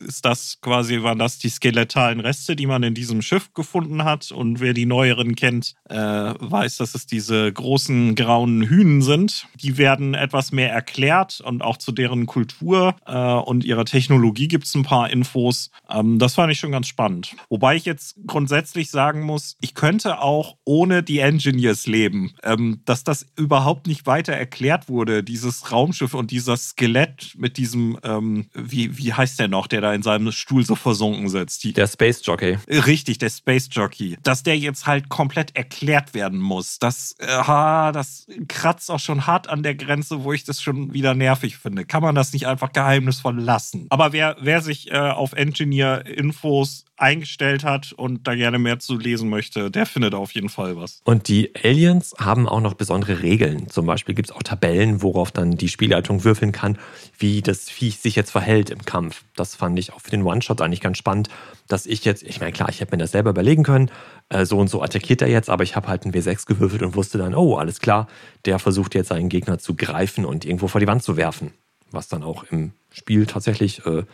ist 0.00 0.24
das 0.24 0.58
quasi, 0.60 1.02
waren 1.02 1.18
das 1.18 1.38
die 1.38 1.48
skeletalen 1.48 2.20
Reste, 2.20 2.56
die 2.56 2.66
man 2.66 2.82
in 2.82 2.94
diesem 2.94 3.22
Schiff 3.22 3.52
gefunden 3.54 4.04
hat. 4.04 4.32
Und 4.32 4.60
wer 4.60 4.74
die 4.74 4.86
neueren 4.86 5.36
kennt, 5.36 5.74
äh, 5.88 5.96
weiß, 5.96 6.76
dass 6.76 6.94
es 6.94 7.06
diese 7.06 7.52
großen 7.52 8.14
grauen 8.14 8.62
Hühnen 8.62 9.02
sind. 9.02 9.46
Die 9.60 9.78
werden 9.78 10.14
etwas 10.14 10.52
mehr 10.52 10.72
erklärt 10.72 11.40
und 11.40 11.62
auch 11.62 11.76
zu 11.76 11.92
deren 11.92 12.26
Kultur 12.26 12.96
äh, 13.06 13.16
und 13.16 13.64
ihrer 13.64 13.84
Technologie 13.84 14.48
gibt 14.48 14.64
es 14.64 14.74
ein 14.74 14.82
paar 14.82 15.10
Infos. 15.10 15.70
Ähm, 15.90 16.18
das 16.18 16.34
fand 16.34 16.52
ich 16.52 16.58
schon 16.58 16.72
ganz 16.72 16.86
spannend. 16.86 17.34
Wobei 17.48 17.76
ich 17.76 17.84
jetzt 17.84 18.16
grundsätzlich 18.26 18.90
sagen 18.90 19.22
muss, 19.22 19.56
ich 19.60 19.74
könnte 19.74 20.20
auch 20.20 20.56
ohne 20.64 21.02
die 21.02 21.18
Engineers 21.18 21.86
leben. 21.86 22.34
Ähm, 22.42 22.80
dass 22.84 23.04
das 23.04 23.26
überhaupt 23.36 23.86
nicht 23.86 24.06
weiter 24.06 24.32
erklärt 24.32 24.88
wurde, 24.88 25.22
dieses 25.22 25.72
Raumschiff 25.72 26.14
und 26.14 26.30
dieser 26.30 26.56
Skelett 26.56 27.34
mit 27.36 27.56
diesem, 27.56 27.98
ähm, 28.02 28.46
wie, 28.54 28.98
wie 28.98 29.12
heißt 29.12 29.38
der 29.38 29.48
noch, 29.48 29.66
der 29.74 29.80
da 29.80 29.92
in 29.92 30.02
seinem 30.02 30.30
Stuhl 30.30 30.64
so 30.64 30.76
versunken 30.76 31.28
sitzt. 31.28 31.64
Die, 31.64 31.72
der 31.72 31.88
Space 31.88 32.20
Jockey. 32.24 32.58
Richtig, 32.68 33.18
der 33.18 33.28
Space 33.28 33.68
Jockey. 33.72 34.16
Dass 34.22 34.44
der 34.44 34.56
jetzt 34.56 34.86
halt 34.86 35.08
komplett 35.08 35.56
erklärt 35.56 36.14
werden 36.14 36.38
muss. 36.38 36.78
Das, 36.78 37.16
äh, 37.18 37.26
das 37.26 38.28
kratzt 38.46 38.88
auch 38.92 39.00
schon 39.00 39.26
hart 39.26 39.48
an 39.48 39.64
der 39.64 39.74
Grenze, 39.74 40.22
wo 40.22 40.32
ich 40.32 40.44
das 40.44 40.62
schon 40.62 40.94
wieder 40.94 41.14
nervig 41.14 41.56
finde. 41.56 41.84
Kann 41.84 42.02
man 42.02 42.14
das 42.14 42.32
nicht 42.32 42.46
einfach 42.46 42.72
geheimnisvoll 42.72 43.40
lassen? 43.40 43.86
Aber 43.90 44.12
wer, 44.12 44.36
wer 44.40 44.60
sich 44.60 44.92
äh, 44.92 44.96
auf 44.96 45.32
Engineer-Infos 45.32 46.84
eingestellt 46.96 47.64
hat 47.64 47.92
und 47.92 48.26
da 48.26 48.34
gerne 48.34 48.58
mehr 48.58 48.78
zu 48.78 48.96
lesen 48.96 49.28
möchte, 49.28 49.70
der 49.70 49.86
findet 49.86 50.14
auf 50.14 50.32
jeden 50.32 50.48
Fall 50.48 50.76
was. 50.76 51.00
Und 51.04 51.28
die 51.28 51.50
Aliens 51.62 52.14
haben 52.18 52.48
auch 52.48 52.60
noch 52.60 52.74
besondere 52.74 53.22
Regeln. 53.22 53.68
Zum 53.68 53.86
Beispiel 53.86 54.14
gibt 54.14 54.30
es 54.30 54.36
auch 54.36 54.42
Tabellen, 54.42 55.02
worauf 55.02 55.32
dann 55.32 55.56
die 55.56 55.68
Spielleitung 55.68 56.24
würfeln 56.24 56.52
kann, 56.52 56.78
wie 57.18 57.42
das 57.42 57.68
Viech 57.68 57.98
sich 57.98 58.14
jetzt 58.14 58.30
verhält 58.30 58.70
im 58.70 58.84
Kampf. 58.84 59.24
Das 59.34 59.56
fand 59.56 59.78
ich 59.78 59.92
auch 59.92 60.00
für 60.00 60.10
den 60.10 60.22
One-Shot 60.22 60.60
eigentlich 60.60 60.80
ganz 60.80 60.98
spannend, 60.98 61.28
dass 61.66 61.86
ich 61.86 62.04
jetzt, 62.04 62.22
ich 62.22 62.40
meine, 62.40 62.52
klar, 62.52 62.68
ich 62.68 62.80
hätte 62.80 62.94
mir 62.94 63.02
das 63.02 63.12
selber 63.12 63.30
überlegen 63.30 63.64
können, 63.64 63.90
äh, 64.28 64.44
so 64.44 64.58
und 64.58 64.68
so 64.68 64.82
attackiert 64.82 65.22
er 65.22 65.28
jetzt, 65.28 65.50
aber 65.50 65.64
ich 65.64 65.74
habe 65.76 65.88
halt 65.88 66.04
einen 66.04 66.14
W6 66.14 66.46
gewürfelt 66.46 66.82
und 66.82 66.94
wusste 66.94 67.18
dann, 67.18 67.34
oh, 67.34 67.56
alles 67.56 67.80
klar, 67.80 68.06
der 68.44 68.58
versucht 68.58 68.94
jetzt 68.94 69.08
seinen 69.08 69.28
Gegner 69.28 69.58
zu 69.58 69.74
greifen 69.74 70.24
und 70.24 70.44
irgendwo 70.44 70.68
vor 70.68 70.80
die 70.80 70.86
Wand 70.86 71.02
zu 71.02 71.16
werfen. 71.16 71.52
Was 71.90 72.08
dann 72.08 72.22
auch 72.22 72.44
im 72.50 72.72
Spiel 72.90 73.26
tatsächlich 73.26 73.84
äh, 73.86 74.04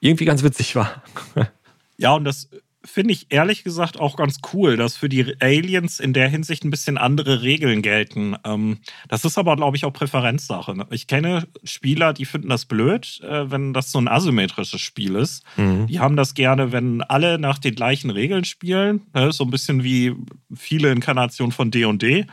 irgendwie 0.00 0.24
ganz 0.24 0.42
witzig 0.42 0.76
war. 0.76 1.02
Ja, 2.00 2.14
und 2.14 2.24
das 2.24 2.48
finde 2.82 3.12
ich 3.12 3.26
ehrlich 3.28 3.62
gesagt 3.62 4.00
auch 4.00 4.16
ganz 4.16 4.38
cool, 4.54 4.76
dass 4.76 4.96
für 4.96 5.10
die 5.10 5.36
Aliens 5.40 6.00
in 6.00 6.14
der 6.14 6.28
Hinsicht 6.28 6.64
ein 6.64 6.70
bisschen 6.70 6.96
andere 6.96 7.42
Regeln 7.42 7.82
gelten. 7.82 8.36
Ähm, 8.44 8.78
das 9.08 9.26
ist 9.26 9.36
aber, 9.36 9.54
glaube 9.56 9.76
ich, 9.76 9.84
auch 9.84 9.92
Präferenzsache. 9.92 10.74
Ne? 10.74 10.86
Ich 10.90 11.06
kenne 11.06 11.46
Spieler, 11.62 12.14
die 12.14 12.24
finden 12.24 12.48
das 12.48 12.64
blöd, 12.64 13.20
äh, 13.22 13.50
wenn 13.50 13.74
das 13.74 13.92
so 13.92 14.00
ein 14.00 14.08
asymmetrisches 14.08 14.80
Spiel 14.80 15.14
ist. 15.16 15.44
Mhm. 15.56 15.88
Die 15.88 16.00
haben 16.00 16.16
das 16.16 16.32
gerne, 16.32 16.72
wenn 16.72 17.02
alle 17.02 17.38
nach 17.38 17.58
den 17.58 17.74
gleichen 17.74 18.08
Regeln 18.08 18.44
spielen. 18.44 19.02
Ne? 19.12 19.30
So 19.32 19.44
ein 19.44 19.50
bisschen 19.50 19.84
wie 19.84 20.14
viele 20.54 20.90
Inkarnationen 20.90 21.52
von 21.52 21.70
D&D. 21.70 21.92
&D. 21.98 22.26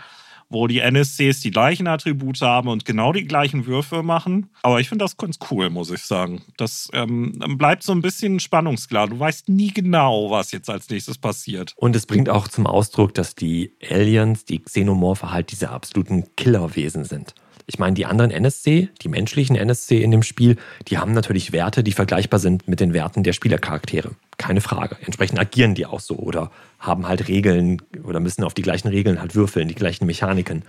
Wo 0.50 0.68
die 0.68 0.80
NSCs 0.80 1.42
die 1.42 1.52
gleichen 1.52 1.88
Attribute 1.88 2.42
haben 2.42 2.70
und 2.70 2.86
genau 2.86 3.14
die 3.14 3.26
gleichen 3.26 3.66
Würfe 3.66 4.04
machen. 4.04 4.50
Aber 4.64 4.80
ich 4.80 4.90
finde 4.90 5.06
das 5.06 5.18
ganz 5.18 5.40
cool, 5.52 5.70
muss 5.70 5.92
ich 5.92 6.04
sagen. 6.04 6.42
Das 6.58 6.90
ähm, 6.94 7.38
bleibt 7.58 7.84
so 7.84 7.92
ein 7.92 8.02
bisschen 8.02 8.40
spannungsklar. 8.40 9.08
Du 9.08 9.20
weißt 9.20 9.50
nie 9.50 9.74
genau, 9.74 10.32
was 10.32 10.52
jetzt 10.52 10.70
als 10.70 10.90
nächstes 10.90 11.18
passiert. 11.18 11.74
Und 11.76 11.96
es 11.96 12.06
bringt 12.06 12.30
auch 12.30 12.48
zum 12.48 12.68
Ausdruck, 12.68 13.14
dass 13.14 13.36
die 13.36 13.74
Aliens, 13.90 14.46
die 14.46 14.60
Xenomorphe 14.60 15.32
halt 15.32 15.52
diese 15.52 15.70
absoluten 15.70 16.36
Killerwesen 16.36 17.04
sind. 17.04 17.36
Ich 17.70 17.80
meine, 17.80 17.94
die 17.96 18.06
anderen 18.06 18.32
NSC, 18.32 18.88
die 19.02 19.10
menschlichen 19.10 19.58
NSC 19.58 20.02
in 20.02 20.12
dem 20.12 20.24
Spiel, 20.24 20.56
die 20.88 20.98
haben 20.98 21.12
natürlich 21.12 21.52
Werte, 21.52 21.84
die 21.84 21.92
vergleichbar 21.92 22.40
sind 22.40 22.66
mit 22.70 22.80
den 22.80 22.94
Werten 22.94 23.24
der 23.24 23.34
Spielercharaktere. 23.34 24.12
Keine 24.38 24.62
Frage. 24.62 24.96
Entsprechend 25.06 25.38
agieren 25.38 25.76
die 25.76 25.86
auch 25.86 26.00
so 26.00 26.16
oder 26.16 26.50
haben 26.80 27.08
halt 27.08 27.28
Regeln 27.28 27.82
oder 28.04 28.22
müssen 28.22 28.46
auf 28.46 28.54
die 28.54 28.62
gleichen 28.62 28.88
Regeln 28.88 29.20
halt 29.20 29.36
würfeln, 29.36 29.68
die 29.68 29.76
gleichen 29.76 30.06
Mechaniken. 30.06 30.64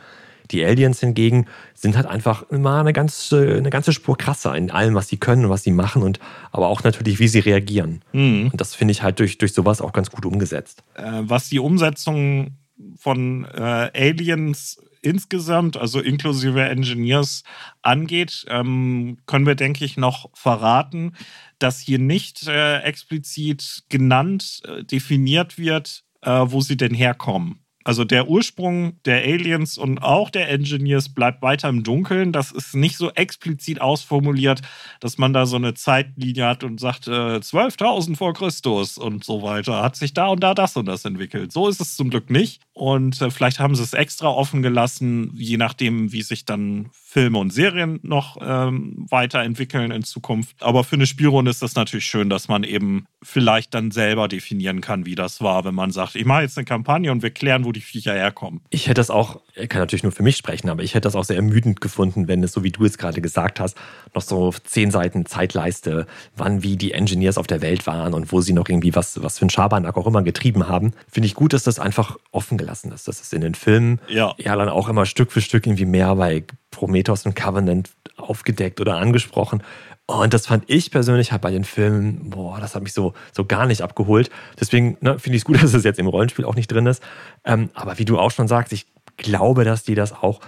Die 0.50 0.64
Aliens 0.64 0.98
hingegen 0.98 1.46
sind 1.74 1.96
halt 1.96 2.06
einfach 2.06 2.50
immer 2.50 2.80
eine 2.80 2.92
ganze, 2.92 3.56
eine 3.56 3.70
ganze 3.70 3.92
Spur 3.92 4.16
krasser 4.16 4.56
in 4.56 4.70
allem, 4.70 4.94
was 4.94 5.08
sie 5.08 5.18
können 5.18 5.44
und 5.44 5.50
was 5.50 5.62
sie 5.62 5.72
machen 5.72 6.02
und 6.02 6.18
aber 6.50 6.66
auch 6.66 6.82
natürlich, 6.82 7.20
wie 7.20 7.28
sie 7.28 7.40
reagieren. 7.40 8.02
Mhm. 8.12 8.48
Und 8.50 8.60
das 8.60 8.74
finde 8.74 8.92
ich 8.92 9.02
halt 9.02 9.20
durch, 9.20 9.38
durch 9.38 9.52
sowas 9.52 9.80
auch 9.80 9.92
ganz 9.92 10.10
gut 10.10 10.26
umgesetzt. 10.26 10.82
Äh, 10.94 11.22
was 11.22 11.48
die 11.48 11.60
Umsetzung 11.60 12.56
von 12.96 13.44
äh, 13.44 13.90
Aliens 13.94 14.80
insgesamt, 15.02 15.76
also 15.76 16.00
inklusive 16.00 16.62
Engineers, 16.62 17.42
angeht, 17.82 18.44
ähm, 18.48 19.18
können 19.26 19.46
wir, 19.46 19.54
denke 19.54 19.84
ich, 19.84 19.96
noch 19.96 20.30
verraten, 20.34 21.12
dass 21.58 21.80
hier 21.80 21.98
nicht 21.98 22.46
äh, 22.46 22.78
explizit 22.80 23.84
genannt, 23.88 24.60
äh, 24.64 24.84
definiert 24.84 25.58
wird, 25.58 26.04
äh, 26.22 26.30
wo 26.46 26.60
sie 26.60 26.76
denn 26.76 26.94
herkommen. 26.94 27.60
Also 27.84 28.04
der 28.04 28.28
Ursprung 28.28 29.00
der 29.04 29.22
Aliens 29.22 29.78
und 29.78 30.02
auch 30.02 30.30
der 30.30 30.50
Engineers 30.50 31.08
bleibt 31.08 31.42
weiter 31.42 31.68
im 31.68 31.84
Dunkeln. 31.84 32.32
Das 32.32 32.52
ist 32.52 32.74
nicht 32.74 32.96
so 32.96 33.10
explizit 33.12 33.80
ausformuliert, 33.80 34.60
dass 35.00 35.16
man 35.16 35.32
da 35.32 35.46
so 35.46 35.56
eine 35.56 35.74
Zeitlinie 35.74 36.46
hat 36.46 36.64
und 36.64 36.80
sagt, 36.80 37.06
äh, 37.06 37.40
12.000 37.40 38.16
vor 38.16 38.34
Christus 38.34 38.98
und 38.98 39.24
so 39.24 39.42
weiter. 39.42 39.82
Hat 39.82 39.96
sich 39.96 40.12
da 40.12 40.26
und 40.26 40.40
da 40.40 40.54
das 40.54 40.76
und 40.76 40.86
das 40.86 41.04
entwickelt. 41.04 41.52
So 41.52 41.68
ist 41.68 41.80
es 41.80 41.96
zum 41.96 42.10
Glück 42.10 42.30
nicht. 42.30 42.60
Und 42.72 43.22
äh, 43.22 43.30
vielleicht 43.30 43.58
haben 43.58 43.74
sie 43.74 43.82
es 43.82 43.94
extra 43.94 44.28
offen 44.28 44.62
gelassen, 44.62 45.32
je 45.34 45.56
nachdem, 45.56 46.12
wie 46.12 46.22
sich 46.22 46.44
dann 46.44 46.90
Filme 47.10 47.38
und 47.38 47.50
Serien 47.54 48.00
noch 48.02 48.36
ähm, 48.42 49.06
weiterentwickeln 49.08 49.92
in 49.92 50.02
Zukunft. 50.02 50.62
Aber 50.62 50.84
für 50.84 50.96
eine 50.96 51.06
Spielrunde 51.06 51.50
ist 51.50 51.62
das 51.62 51.74
natürlich 51.74 52.04
schön, 52.04 52.28
dass 52.28 52.48
man 52.48 52.64
eben 52.64 53.06
vielleicht 53.22 53.72
dann 53.72 53.90
selber 53.90 54.28
definieren 54.28 54.82
kann, 54.82 55.06
wie 55.06 55.14
das 55.14 55.40
war, 55.40 55.64
wenn 55.64 55.74
man 55.74 55.90
sagt, 55.90 56.16
ich 56.16 56.26
mache 56.26 56.42
jetzt 56.42 56.58
eine 56.58 56.66
Kampagne 56.66 57.10
und 57.10 57.22
wir 57.22 57.30
klären, 57.30 57.64
wo 57.64 57.72
die 57.72 57.80
Viecher 57.80 58.12
herkommen. 58.12 58.60
Ich 58.68 58.88
hätte 58.88 59.00
das 59.00 59.08
auch, 59.08 59.40
ich 59.54 59.70
kann 59.70 59.80
natürlich 59.80 60.02
nur 60.02 60.12
für 60.12 60.22
mich 60.22 60.36
sprechen, 60.36 60.68
aber 60.68 60.82
ich 60.82 60.92
hätte 60.92 61.06
das 61.06 61.16
auch 61.16 61.24
sehr 61.24 61.36
ermüdend 61.36 61.80
gefunden, 61.80 62.28
wenn 62.28 62.44
es, 62.44 62.52
so 62.52 62.62
wie 62.62 62.72
du 62.72 62.84
es 62.84 62.98
gerade 62.98 63.22
gesagt 63.22 63.58
hast, 63.58 63.78
noch 64.14 64.20
so 64.20 64.52
zehn 64.64 64.90
Seiten 64.90 65.24
Zeitleiste, 65.24 66.06
wann 66.36 66.62
wie 66.62 66.76
die 66.76 66.92
Engineers 66.92 67.38
auf 67.38 67.46
der 67.46 67.62
Welt 67.62 67.86
waren 67.86 68.12
und 68.12 68.32
wo 68.32 68.42
sie 68.42 68.52
noch 68.52 68.68
irgendwie 68.68 68.94
was, 68.94 69.22
was 69.22 69.38
für 69.38 69.44
einen 69.44 69.50
Schabernack 69.50 69.96
auch 69.96 70.06
immer 70.06 70.22
getrieben 70.22 70.68
haben. 70.68 70.92
Finde 71.10 71.26
ich 71.26 71.34
gut, 71.34 71.54
dass 71.54 71.62
das 71.62 71.78
einfach 71.78 72.18
offen 72.32 72.58
gelassen 72.58 72.92
ist. 72.92 73.08
Das 73.08 73.22
ist 73.22 73.32
in 73.32 73.40
den 73.40 73.54
Filmen 73.54 73.98
ja. 74.08 74.34
ja 74.36 74.54
dann 74.56 74.68
auch 74.68 74.90
immer 74.90 75.06
Stück 75.06 75.32
für 75.32 75.40
Stück 75.40 75.66
irgendwie 75.66 75.86
mehr 75.86 76.14
bei 76.14 76.44
Prometheus 76.70 77.26
und 77.26 77.34
Covenant 77.34 77.90
aufgedeckt 78.16 78.80
oder 78.80 78.96
angesprochen. 78.96 79.62
Und 80.06 80.32
das 80.32 80.46
fand 80.46 80.64
ich 80.68 80.90
persönlich 80.90 81.32
halt 81.32 81.42
bei 81.42 81.50
den 81.50 81.64
Filmen, 81.64 82.30
boah, 82.30 82.58
das 82.60 82.74
hat 82.74 82.82
mich 82.82 82.94
so, 82.94 83.12
so 83.32 83.44
gar 83.44 83.66
nicht 83.66 83.82
abgeholt. 83.82 84.30
Deswegen 84.58 84.96
ne, 85.00 85.18
finde 85.18 85.36
ich 85.36 85.42
es 85.42 85.44
gut, 85.44 85.56
dass 85.62 85.74
es 85.74 85.84
jetzt 85.84 85.98
im 85.98 86.06
Rollenspiel 86.06 86.44
auch 86.44 86.54
nicht 86.54 86.72
drin 86.72 86.86
ist. 86.86 87.02
Ähm, 87.44 87.70
aber 87.74 87.98
wie 87.98 88.04
du 88.04 88.18
auch 88.18 88.30
schon 88.30 88.48
sagst, 88.48 88.72
ich 88.72 88.86
glaube, 89.18 89.64
dass 89.64 89.82
die 89.82 89.94
das 89.94 90.12
auch 90.12 90.40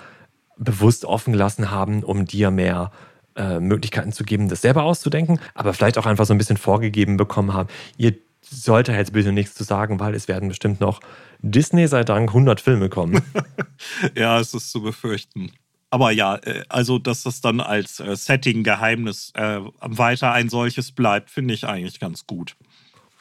bewusst 0.56 1.04
offen 1.04 1.32
gelassen 1.32 1.70
haben, 1.70 2.02
um 2.02 2.24
dir 2.24 2.50
mehr 2.50 2.90
äh, 3.36 3.60
Möglichkeiten 3.60 4.12
zu 4.12 4.24
geben, 4.24 4.48
das 4.48 4.62
selber 4.62 4.84
auszudenken, 4.84 5.40
aber 5.54 5.74
vielleicht 5.74 5.98
auch 5.98 6.06
einfach 6.06 6.26
so 6.26 6.34
ein 6.34 6.38
bisschen 6.38 6.56
vorgegeben 6.56 7.16
bekommen 7.16 7.52
haben. 7.52 7.68
Ihr 7.96 8.14
sollte 8.42 8.92
jetzt 8.92 9.12
bitte 9.12 9.32
nichts 9.32 9.54
zu 9.54 9.64
sagen, 9.64 10.00
weil 10.00 10.14
es 10.14 10.28
werden 10.28 10.48
bestimmt 10.48 10.80
noch 10.80 11.00
Disney 11.40 11.86
sei 11.86 12.04
Dank 12.04 12.30
100 12.30 12.60
Filme 12.60 12.88
kommen. 12.88 13.22
ja, 14.16 14.38
es 14.40 14.54
ist 14.54 14.70
zu 14.70 14.82
befürchten. 14.82 15.52
Aber 15.90 16.12
ja, 16.12 16.36
äh, 16.36 16.62
also 16.68 16.98
dass 16.98 17.24
das 17.24 17.40
dann 17.40 17.60
als 17.60 18.00
äh, 18.00 18.16
Setting-Geheimnis 18.16 19.32
äh, 19.34 19.60
weiter 19.80 20.32
ein 20.32 20.48
solches 20.48 20.92
bleibt, 20.92 21.30
finde 21.30 21.54
ich 21.54 21.66
eigentlich 21.66 22.00
ganz 22.00 22.26
gut. 22.26 22.56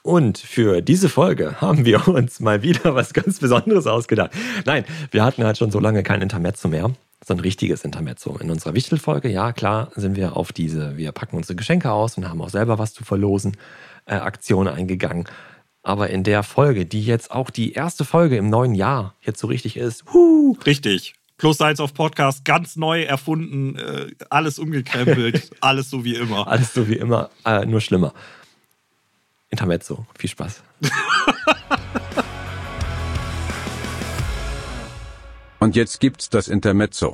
Und 0.01 0.37
für 0.37 0.81
diese 0.81 1.09
Folge 1.09 1.59
haben 1.59 1.83
wir 1.83 2.07
uns 2.07 2.39
mal 2.39 2.61
wieder 2.61 2.95
was 2.95 3.13
ganz 3.13 3.39
Besonderes 3.39 3.87
ausgedacht. 3.87 4.31
Nein, 4.65 4.85
wir 5.11 5.23
hatten 5.23 5.43
halt 5.43 5.57
schon 5.57 5.71
so 5.71 5.79
lange 5.79 6.03
kein 6.03 6.21
Intermezzo 6.21 6.67
mehr. 6.67 6.91
So 7.25 7.33
ein 7.33 7.39
richtiges 7.41 7.83
Intermezzo. 7.83 8.37
In 8.37 8.49
unserer 8.49 8.75
Wichtelfolge, 8.75 9.27
ja 9.27 9.51
klar, 9.51 9.91
sind 9.95 10.15
wir 10.15 10.37
auf 10.37 10.53
diese, 10.53 10.95
wir 10.95 11.11
packen 11.11 11.35
unsere 11.35 11.55
Geschenke 11.55 11.91
aus 11.91 12.17
und 12.17 12.29
haben 12.29 12.41
auch 12.41 12.49
selber 12.49 12.79
was 12.79 12.93
zu 12.93 13.03
verlosen, 13.03 13.57
äh, 14.05 14.15
Aktion 14.15 14.69
eingegangen. 14.69 15.25
Aber 15.83 16.09
in 16.09 16.23
der 16.23 16.43
Folge, 16.43 16.85
die 16.85 17.03
jetzt 17.03 17.31
auch 17.31 17.49
die 17.49 17.73
erste 17.73 18.05
Folge 18.05 18.37
im 18.37 18.49
neuen 18.49 18.75
Jahr 18.75 19.15
jetzt 19.21 19.39
so 19.39 19.47
richtig 19.47 19.75
ist, 19.75 20.05
huh, 20.13 20.55
richtig, 20.65 21.15
Plus 21.39 21.59
eins 21.61 21.79
auf 21.79 21.93
Podcast, 21.93 22.43
ganz 22.43 22.75
neu 22.75 23.01
erfunden, 23.03 23.77
äh, 23.77 24.11
alles 24.29 24.59
umgekrempelt, 24.59 25.49
alles 25.61 25.89
so 25.89 26.03
wie 26.03 26.15
immer. 26.15 26.49
Alles 26.49 26.73
so 26.73 26.89
wie 26.89 26.95
immer, 26.95 27.29
äh, 27.45 27.65
nur 27.65 27.79
schlimmer. 27.79 28.13
Intermezzo, 29.49 30.05
viel 30.17 30.29
Spaß. 30.29 30.61
Und 35.59 35.77
jetzt 35.77 36.01
gibt's 36.01 36.29
das 36.29 36.49
Intermezzo. 36.49 37.13